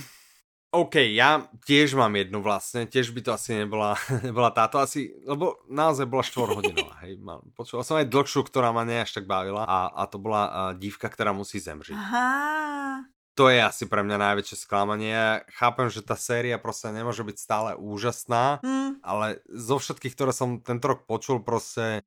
OK, 0.70 1.02
ja 1.10 1.50
tiež 1.66 1.98
mám 1.98 2.14
jednu 2.14 2.38
vlastne, 2.46 2.86
tiež 2.86 3.10
by 3.10 3.20
to 3.26 3.30
asi 3.34 3.58
nebola, 3.58 3.98
nebola 4.26 4.54
táto, 4.54 4.78
asi, 4.78 5.10
lebo 5.26 5.58
naozaj 5.66 6.06
bola 6.06 6.22
štvorhodinová, 6.22 6.94
hej. 7.02 7.18
Počula 7.58 7.82
som 7.82 7.98
aj 7.98 8.06
dlhšiu, 8.06 8.46
ktorá 8.46 8.70
ma 8.70 8.86
ne 8.86 9.02
až 9.02 9.18
tak 9.18 9.26
bavila 9.26 9.66
a, 9.66 9.90
a 9.90 10.06
to 10.06 10.22
bola 10.22 10.42
uh, 10.46 10.52
dívka, 10.78 11.10
ktorá 11.10 11.34
musí 11.34 11.58
zemřiť. 11.58 11.98
Aha. 11.98 13.02
To 13.38 13.48
je 13.48 13.58
asi 13.62 13.86
pre 13.86 14.04
mňa 14.04 14.20
najväčšie 14.20 14.56
sklamanie. 14.68 15.10
Ja 15.10 15.40
chápem, 15.54 15.88
že 15.88 16.04
tá 16.04 16.14
séria 16.14 16.58
prostě 16.58 16.92
nemôže 16.92 17.24
byť 17.24 17.36
stále 17.38 17.70
úžasná, 17.78 18.60
mm. 18.60 19.00
ale 19.02 19.40
zo 19.48 19.78
všetkých, 19.78 20.14
ktoré 20.14 20.32
som 20.34 20.60
tento 20.60 20.92
rok 20.92 21.06
počul, 21.06 21.40
prostě 21.40 22.02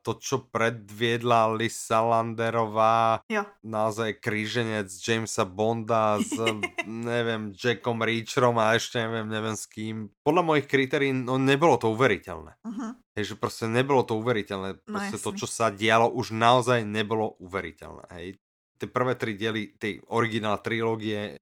to, 0.00 0.16
čo 0.16 0.48
predviedla 0.48 1.52
Lisa 1.52 2.00
Landerová, 2.00 3.20
jo. 3.28 3.44
naozaj 3.60 4.16
kríženec 4.20 4.88
Jamesa 4.88 5.44
Bonda 5.44 6.16
s, 6.20 6.32
neviem, 6.88 7.52
Jackom 7.52 8.00
Reacherom 8.00 8.56
a 8.56 8.76
ešte 8.76 9.00
neviem, 9.00 9.28
neviem 9.28 9.56
s 9.56 9.68
kým. 9.68 10.08
Podľa 10.24 10.42
mojich 10.42 10.66
kritérií, 10.66 11.12
no 11.12 11.36
nebolo 11.36 11.76
to 11.76 11.92
uveriteľné. 11.92 12.56
Uh-huh. 12.64 12.90
Hej, 13.16 13.34
že 13.34 13.34
proste 13.36 13.68
nebolo 13.68 14.00
to 14.02 14.16
uveriteľné. 14.16 14.80
No 14.88 14.96
proste 14.96 15.18
no, 15.20 15.24
to, 15.28 15.30
čo 15.36 15.46
sa 15.48 15.68
dialo, 15.68 16.08
už 16.08 16.32
naozaj 16.32 16.82
nebolo 16.88 17.36
uveriteľné. 17.40 18.04
Hej. 18.16 18.40
Tie 18.80 18.88
prvé 18.88 19.12
tri 19.12 19.36
diely 19.36 19.76
tej 19.76 20.00
originál 20.08 20.56
trilógie 20.64 21.36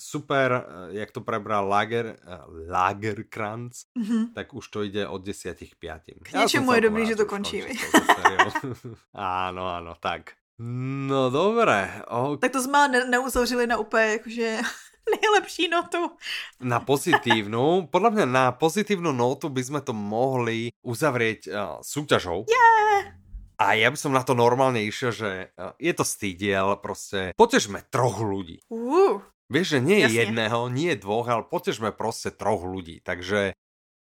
super, 0.00 0.52
eh, 0.52 0.96
jak 0.96 1.10
to 1.10 1.20
prebral 1.20 1.68
Lager, 1.68 2.16
eh, 2.16 2.38
Lagerkranz, 2.68 3.84
mm-hmm. 3.98 4.32
tak 4.34 4.54
už 4.54 4.68
to 4.68 4.82
ide 4.82 5.08
od 5.08 5.22
10 5.22 5.68
k 5.68 5.74
5. 5.78 6.02
K 6.22 6.32
něčemu 6.32 6.72
je 6.72 6.80
dobrý, 6.80 7.06
že 7.06 7.16
to 7.16 7.26
končí. 7.26 7.62
áno, 9.14 9.62
áno, 9.78 9.92
tak. 10.00 10.32
No 10.60 11.30
dobré. 11.30 12.04
Okay. 12.04 12.38
Tak 12.38 12.52
to 12.52 12.62
jsme 12.62 12.88
ne- 12.88 13.04
neuzavřeli 13.04 13.66
na 13.66 13.78
úplně 13.78 14.04
jakože 14.04 14.60
nejlepší 15.20 15.68
notu. 15.68 16.10
Na 16.60 16.80
pozitívnu, 16.80 17.88
podľa 17.88 18.10
mňa 18.10 18.26
na 18.28 18.52
pozitívnu 18.52 19.12
notu 19.12 19.48
by 19.48 19.62
sme 19.64 19.80
to 19.80 19.96
mohli 19.96 20.68
uzavrieť 20.84 21.48
uh, 21.48 21.80
súťažou. 21.80 22.44
Yeah! 22.44 23.16
A 23.60 23.76
ja 23.76 23.92
by 23.92 23.96
som 23.96 24.12
na 24.12 24.24
to 24.24 24.32
normálne 24.32 24.80
išiel, 24.80 25.12
že 25.12 25.30
je 25.76 25.92
to 25.92 26.04
stýdiel, 26.04 26.76
prostě 26.76 27.32
potežme 27.36 27.84
troch 27.90 28.20
ľudí. 28.20 28.60
Uh. 28.68 29.20
Vieš, 29.50 29.66
že 29.66 29.78
nie 29.82 29.98
Jasne. 30.06 30.14
jedného, 30.14 30.70
nie 30.70 30.94
dvoch, 30.94 31.26
ale 31.26 31.42
potežme 31.42 31.90
prostě 31.92 32.30
troch 32.30 32.62
ľudí. 32.62 33.02
Takže 33.02 33.52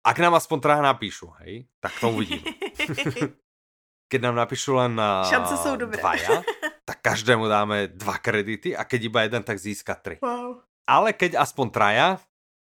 ak 0.05 0.17
nám 0.19 0.35
aspoň 0.35 0.59
traja 0.61 0.83
napíšu, 0.83 1.31
hej, 1.45 1.69
tak 1.81 1.93
to 2.01 2.11
uvidíme. 2.11 2.43
keď 4.11 4.21
nám 4.27 4.35
napíšu 4.35 4.75
len 4.75 4.99
na 4.99 5.23
Šance 5.25 5.57
jsou 5.57 5.77
dobré. 5.77 6.03
dvaja, 6.03 6.43
tak 6.85 6.99
každému 7.01 7.47
dáme 7.47 7.87
dva 7.95 8.19
kredity 8.19 8.75
a 8.77 8.83
keď 8.85 9.01
iba 9.05 9.23
jeden, 9.23 9.43
tak 9.47 9.59
získa 9.59 9.95
tri. 9.95 10.19
Wow. 10.19 10.67
Ale 10.89 11.13
keď 11.15 11.39
aspoň 11.39 11.67
traja, 11.71 12.09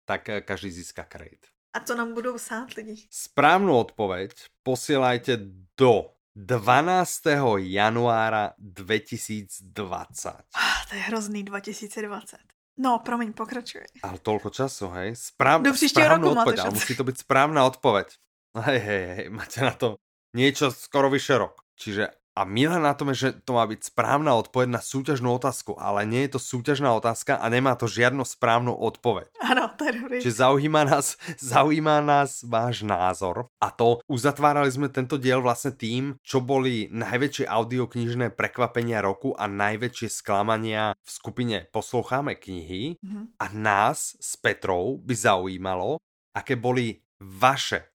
tak 0.06 0.28
eh, 0.28 0.40
každý 0.40 0.70
získa 0.70 1.02
kredit. 1.04 1.50
A 1.74 1.80
co 1.80 1.94
nám 1.94 2.14
budou 2.14 2.38
sát 2.38 2.74
lidi? 2.74 3.06
Správnu 3.10 3.78
odpoveď 3.78 4.34
posielajte 4.62 5.38
do 5.78 6.14
12. 6.34 7.22
januára 7.58 8.54
2020. 8.58 10.50
Ah, 10.54 10.82
to 10.90 10.94
je 10.94 11.00
hrozný 11.00 11.42
2020. 11.46 12.59
No, 12.80 12.96
promiň, 13.04 13.36
pokračuj. 13.36 13.84
Ale 14.00 14.16
toľko 14.16 14.48
času, 14.48 14.88
hej? 14.96 15.12
Správ, 15.12 15.60
Do 15.60 15.76
správnu 15.76 16.32
odpoveď, 16.32 16.64
ale 16.64 16.72
musí 16.72 16.96
to 16.96 17.04
byť 17.04 17.16
správna 17.20 17.68
odpoveď. 17.68 18.08
Hej, 18.56 18.80
hej, 18.80 19.04
hej, 19.14 19.26
máte 19.28 19.60
na 19.60 19.76
to 19.76 20.00
niečo 20.32 20.72
skoro 20.72 21.12
vyše 21.12 21.36
rok. 21.36 21.60
Čiže 21.76 22.08
a 22.38 22.46
milé 22.46 22.78
na 22.78 22.94
tom 22.94 23.10
je, 23.10 23.26
že 23.26 23.30
to 23.42 23.58
má 23.58 23.66
byť 23.66 23.90
správna 23.90 24.38
odpoveď 24.38 24.78
na 24.78 24.80
súťažnú 24.80 25.34
otázku, 25.34 25.74
ale 25.74 26.06
nie 26.06 26.24
je 26.26 26.38
to 26.38 26.40
súťažná 26.40 26.94
otázka 26.94 27.36
a 27.36 27.46
nemá 27.50 27.74
to 27.74 27.90
žiadnu 27.90 28.22
správnu 28.22 28.70
odpoveď. 28.70 29.28
Áno, 29.42 29.74
to 29.74 29.90
je 29.90 29.92
dobrý. 29.98 30.16
Čiže 30.22 30.46
zaujíma 30.46 30.82
nás, 30.86 31.18
zaujíma 31.42 31.98
nás 32.00 32.46
váš 32.46 32.86
názor. 32.86 33.50
A 33.58 33.74
to 33.74 33.98
uzatvárali 34.06 34.70
sme 34.70 34.86
tento 34.88 35.18
diel 35.18 35.42
vlastne 35.42 35.74
tým, 35.74 36.16
čo 36.22 36.38
boli 36.38 36.86
najväčšie 36.94 37.50
audioknižné 37.50 38.32
prekvapenia 38.38 39.02
roku 39.02 39.34
a 39.34 39.50
najväčšie 39.50 40.08
sklamania 40.08 40.94
v 40.96 41.10
skupine 41.10 41.56
Posloucháme 41.74 42.38
knihy. 42.38 42.96
Mm-hmm. 43.02 43.24
A 43.42 43.44
nás 43.52 44.14
s 44.16 44.38
Petrou 44.38 45.02
by 45.02 45.14
zaujímalo, 45.18 45.98
aké 46.32 46.54
boli 46.54 47.02
vaše 47.20 47.90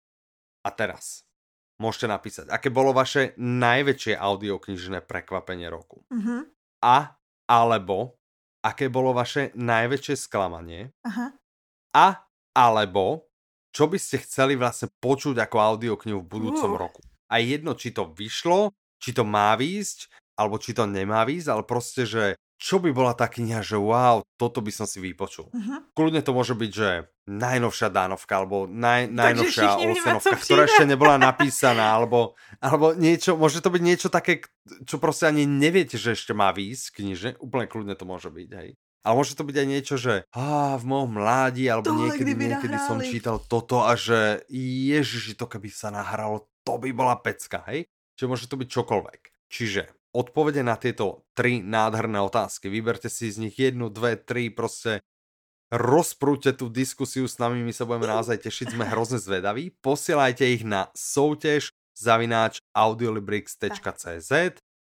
a 0.66 0.70
teraz 0.72 1.26
môžete 1.82 2.08
napísať, 2.08 2.46
aké 2.54 2.70
bolo 2.70 2.94
vaše 2.94 3.34
najväčšie 3.42 4.14
audioknižné 4.14 5.02
prekvapenie 5.10 5.66
roku. 5.66 6.06
Uh-huh. 6.14 6.46
A 6.86 7.18
alebo 7.50 8.22
aké 8.62 8.94
bolo 8.94 9.18
vaše 9.18 9.50
najväčšie 9.58 10.16
sklamanie. 10.16 10.94
Uh-huh. 11.02 11.34
A 11.98 12.30
alebo 12.54 13.26
čo 13.72 13.88
by 13.88 13.98
ste 13.98 14.22
chceli 14.22 14.60
vlastne 14.60 14.92
počuť 15.02 15.40
ako 15.42 15.58
audioknihu 15.58 16.22
v 16.22 16.32
budúcom 16.32 16.72
uh. 16.76 16.80
roku. 16.86 17.02
A 17.32 17.40
jedno, 17.40 17.74
či 17.74 17.96
to 17.96 18.12
vyšlo, 18.12 18.76
či 19.00 19.16
to 19.16 19.24
má 19.24 19.56
výjsť, 19.56 20.12
alebo 20.36 20.60
či 20.60 20.76
to 20.76 20.84
nemá 20.84 21.24
výjsť, 21.24 21.48
ale 21.48 21.64
proste, 21.64 22.04
že 22.04 22.36
čo 22.62 22.78
by 22.78 22.94
bola 22.94 23.18
tá 23.18 23.26
kniha, 23.26 23.66
že 23.66 23.74
wow, 23.74 24.22
toto 24.38 24.62
by 24.62 24.70
som 24.70 24.86
si 24.86 25.02
vypočul. 25.02 25.50
Uh-huh. 25.50 25.82
Kľudne 25.98 26.22
to 26.22 26.30
môže 26.30 26.54
byť, 26.54 26.70
že 26.70 27.10
najnovšia 27.26 27.90
dánovka, 27.90 28.38
alebo 28.38 28.70
naj, 28.70 29.10
najnovšia 29.10 29.82
osenovka, 29.82 30.38
ktorá 30.38 30.70
ešte 30.70 30.86
nebola 30.86 31.18
napísaná, 31.18 31.98
alebo, 31.98 32.38
alebo 32.62 32.94
niečo, 32.94 33.34
môže 33.34 33.66
to 33.66 33.74
byť 33.74 33.82
niečo 33.82 34.14
také, 34.14 34.46
čo 34.86 35.02
proste 35.02 35.26
ani 35.26 35.50
neviete, 35.50 35.98
že 35.98 36.14
ešte 36.14 36.38
má 36.38 36.54
výjsť 36.54 36.86
kniže, 37.02 37.30
úplne 37.42 37.66
kľudne 37.66 37.98
to 37.98 38.06
môže 38.06 38.30
byť, 38.30 38.50
hej. 38.54 38.78
Ale 39.02 39.14
môže 39.18 39.34
to 39.34 39.42
byť 39.42 39.56
aj 39.58 39.68
niečo, 39.68 39.96
že 39.98 40.14
á, 40.30 40.78
v 40.78 40.86
mojom 40.86 41.18
mládi, 41.18 41.66
alebo 41.66 41.90
Tohle 41.90 42.14
niekedy, 42.14 42.38
niekedy 42.38 42.78
som 42.78 43.02
čítal 43.02 43.42
toto 43.42 43.82
a 43.82 43.98
že 43.98 44.46
ježiši, 44.54 45.34
to 45.34 45.50
keby 45.50 45.74
sa 45.74 45.90
nahralo, 45.90 46.46
to 46.62 46.78
by 46.78 46.94
bola 46.94 47.18
pecka, 47.18 47.66
hej. 47.74 47.90
Čiže 48.14 48.30
môže 48.30 48.46
to 48.46 48.62
byť 48.62 48.70
čokoľvek. 48.70 49.22
Čiže 49.50 49.82
odpovede 50.12 50.64
na 50.64 50.76
tieto 50.76 51.28
tri 51.34 51.64
nádherné 51.64 52.20
otázky. 52.20 52.68
Vyberte 52.68 53.08
si 53.08 53.32
z 53.32 53.48
nich 53.48 53.56
jednu, 53.56 53.88
dve, 53.88 54.20
tri, 54.20 54.52
proste 54.52 55.00
rozprúte 55.72 56.52
tú 56.52 56.68
diskusiu 56.68 57.32
s 57.32 57.40
nami, 57.40 57.64
my 57.64 57.72
sa 57.72 57.88
budeme 57.88 58.12
naozaj 58.12 58.44
tešiť, 58.44 58.76
sme 58.76 58.86
hrozne 58.92 59.18
zvedaví. 59.18 59.72
Posielajte 59.80 60.44
ich 60.44 60.68
na 60.68 60.92
soutěž 60.92 61.72
zavináč 61.96 62.60
audiolibrix.cz 62.76 64.32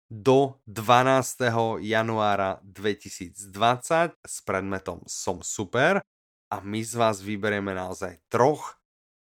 do 0.10 0.58
12. 0.66 1.38
januára 1.80 2.60
2020 2.64 4.12
s 4.26 4.36
predmetom 4.42 5.06
Som 5.06 5.46
super 5.46 6.02
a 6.50 6.56
my 6.66 6.82
z 6.82 6.94
vás 6.98 7.22
vyberieme 7.22 7.78
naozaj 7.78 8.18
troch 8.26 8.74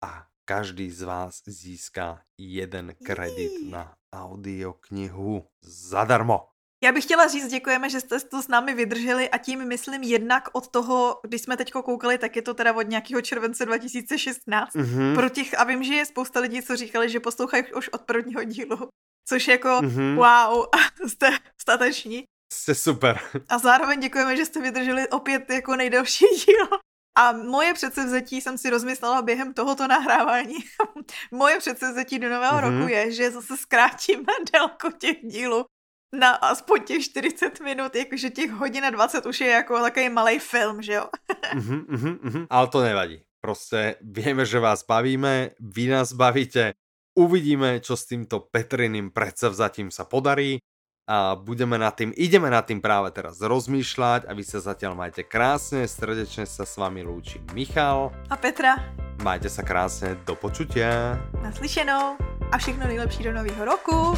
a 0.04 0.28
každý 0.46 0.92
z 0.92 1.02
vás 1.02 1.42
získá 1.46 2.22
jeden 2.38 2.96
kredit 3.04 3.52
na 3.70 3.94
audioknihu 4.14 5.48
zadarmo. 5.62 6.48
Já 6.84 6.92
bych 6.92 7.04
chtěla 7.04 7.28
říct, 7.28 7.48
děkujeme, 7.48 7.90
že 7.90 8.00
jste 8.00 8.20
to 8.20 8.42
s 8.42 8.48
námi 8.48 8.74
vydrželi 8.74 9.30
a 9.30 9.38
tím 9.38 9.68
myslím 9.68 10.04
jednak 10.04 10.44
od 10.54 10.68
toho, 10.68 11.20
když 11.24 11.42
jsme 11.42 11.58
teď 11.58 11.72
koukali, 11.72 12.18
tak 12.18 12.36
je 12.36 12.42
to 12.42 12.54
teda 12.54 12.74
od 12.74 12.82
nějakého 12.82 13.22
července 13.22 13.66
2016. 13.66 14.76
Mm-hmm. 14.76 15.16
Pro 15.16 15.30
těch, 15.30 15.60
a 15.60 15.64
vím, 15.64 15.84
že 15.84 15.94
je 15.94 16.06
spousta 16.06 16.40
lidí, 16.40 16.62
co 16.62 16.76
říkali, 16.76 17.10
že 17.10 17.20
poslouchají 17.20 17.64
už 17.78 17.90
od 17.90 18.02
prvního 18.02 18.44
dílu. 18.44 18.90
Což 19.28 19.48
jako, 19.48 19.68
mm-hmm. 19.68 20.16
wow, 20.16 20.66
jste 21.08 21.30
stateční. 21.62 22.24
Jste 22.54 22.76
super. 22.76 23.20
A 23.50 23.58
zároveň 23.58 24.00
děkujeme, 24.00 24.38
že 24.38 24.46
jste 24.46 24.62
vydrželi 24.62 25.10
opět 25.10 25.50
jako 25.50 25.76
nejdelší 25.76 26.26
díl. 26.26 26.68
A 27.16 27.32
moje 27.32 27.74
předsevzetí 27.74 28.42
jsem 28.42 28.58
si 28.58 28.70
rozmyslela 28.70 29.22
během 29.22 29.54
tohoto 29.54 29.88
nahrávání. 29.88 30.58
moje 31.32 31.58
předsevzetí 31.58 32.20
do 32.20 32.30
nového 32.30 32.58
mm-hmm. 32.58 32.80
roku 32.80 32.88
je, 32.88 33.12
že 33.12 33.32
zase 33.32 33.58
zkrátíme 33.58 34.34
délku 34.54 34.92
těch 34.98 35.18
dílů 35.24 35.66
na 36.14 36.32
aspoň 36.32 36.84
těch 36.84 37.04
40 37.04 37.60
minut, 37.60 37.96
jakože 37.96 38.30
těch 38.30 38.52
hodin 38.52 38.86
a 38.86 38.90
20 38.90 39.26
už 39.26 39.42
je 39.42 39.48
jako 39.48 39.80
takový 39.80 40.10
malý 40.10 40.40
film, 40.40 40.82
že 40.82 40.94
jo? 40.94 41.06
mm-hmm, 41.54 41.86
mm-hmm, 41.88 42.48
ale 42.50 42.68
to 42.68 42.82
nevadí. 42.82 43.22
Prostě 43.42 43.96
víme, 44.02 44.46
že 44.46 44.60
vás 44.60 44.86
bavíme, 44.86 45.50
vy 45.60 45.88
nás 45.88 46.14
bavíte, 46.14 46.74
uvidíme, 47.16 47.80
čo 47.80 47.96
s 47.96 48.06
týmto 48.06 48.40
Petriným 48.44 49.12
predsavzatím 49.12 49.88
sa 49.88 50.04
podarí 50.04 50.60
a 51.06 51.38
budeme 51.38 51.78
nad 51.78 51.94
tým, 51.94 52.10
ideme 52.18 52.50
nad 52.50 52.66
tým 52.66 52.82
práve 52.82 53.14
teraz 53.14 53.38
rozmýšľať 53.38 54.26
a 54.26 54.32
vy 54.34 54.42
sa 54.42 54.58
zatiaľ 54.58 54.98
majte 54.98 55.22
krásne, 55.22 55.86
srdečne 55.86 56.50
sa 56.50 56.66
s 56.66 56.74
vami 56.82 57.06
lúči 57.06 57.38
Michal 57.54 58.10
a 58.30 58.36
Petra. 58.36 58.82
Majte 59.22 59.48
sa 59.48 59.62
krásne, 59.62 60.18
do 60.26 60.34
počutia. 60.34 61.16
Naslyšenou 61.46 62.18
a 62.52 62.56
všechno 62.58 62.90
nejlepší 62.90 63.30
do 63.30 63.32
nového 63.38 63.62
roku. 63.64 64.18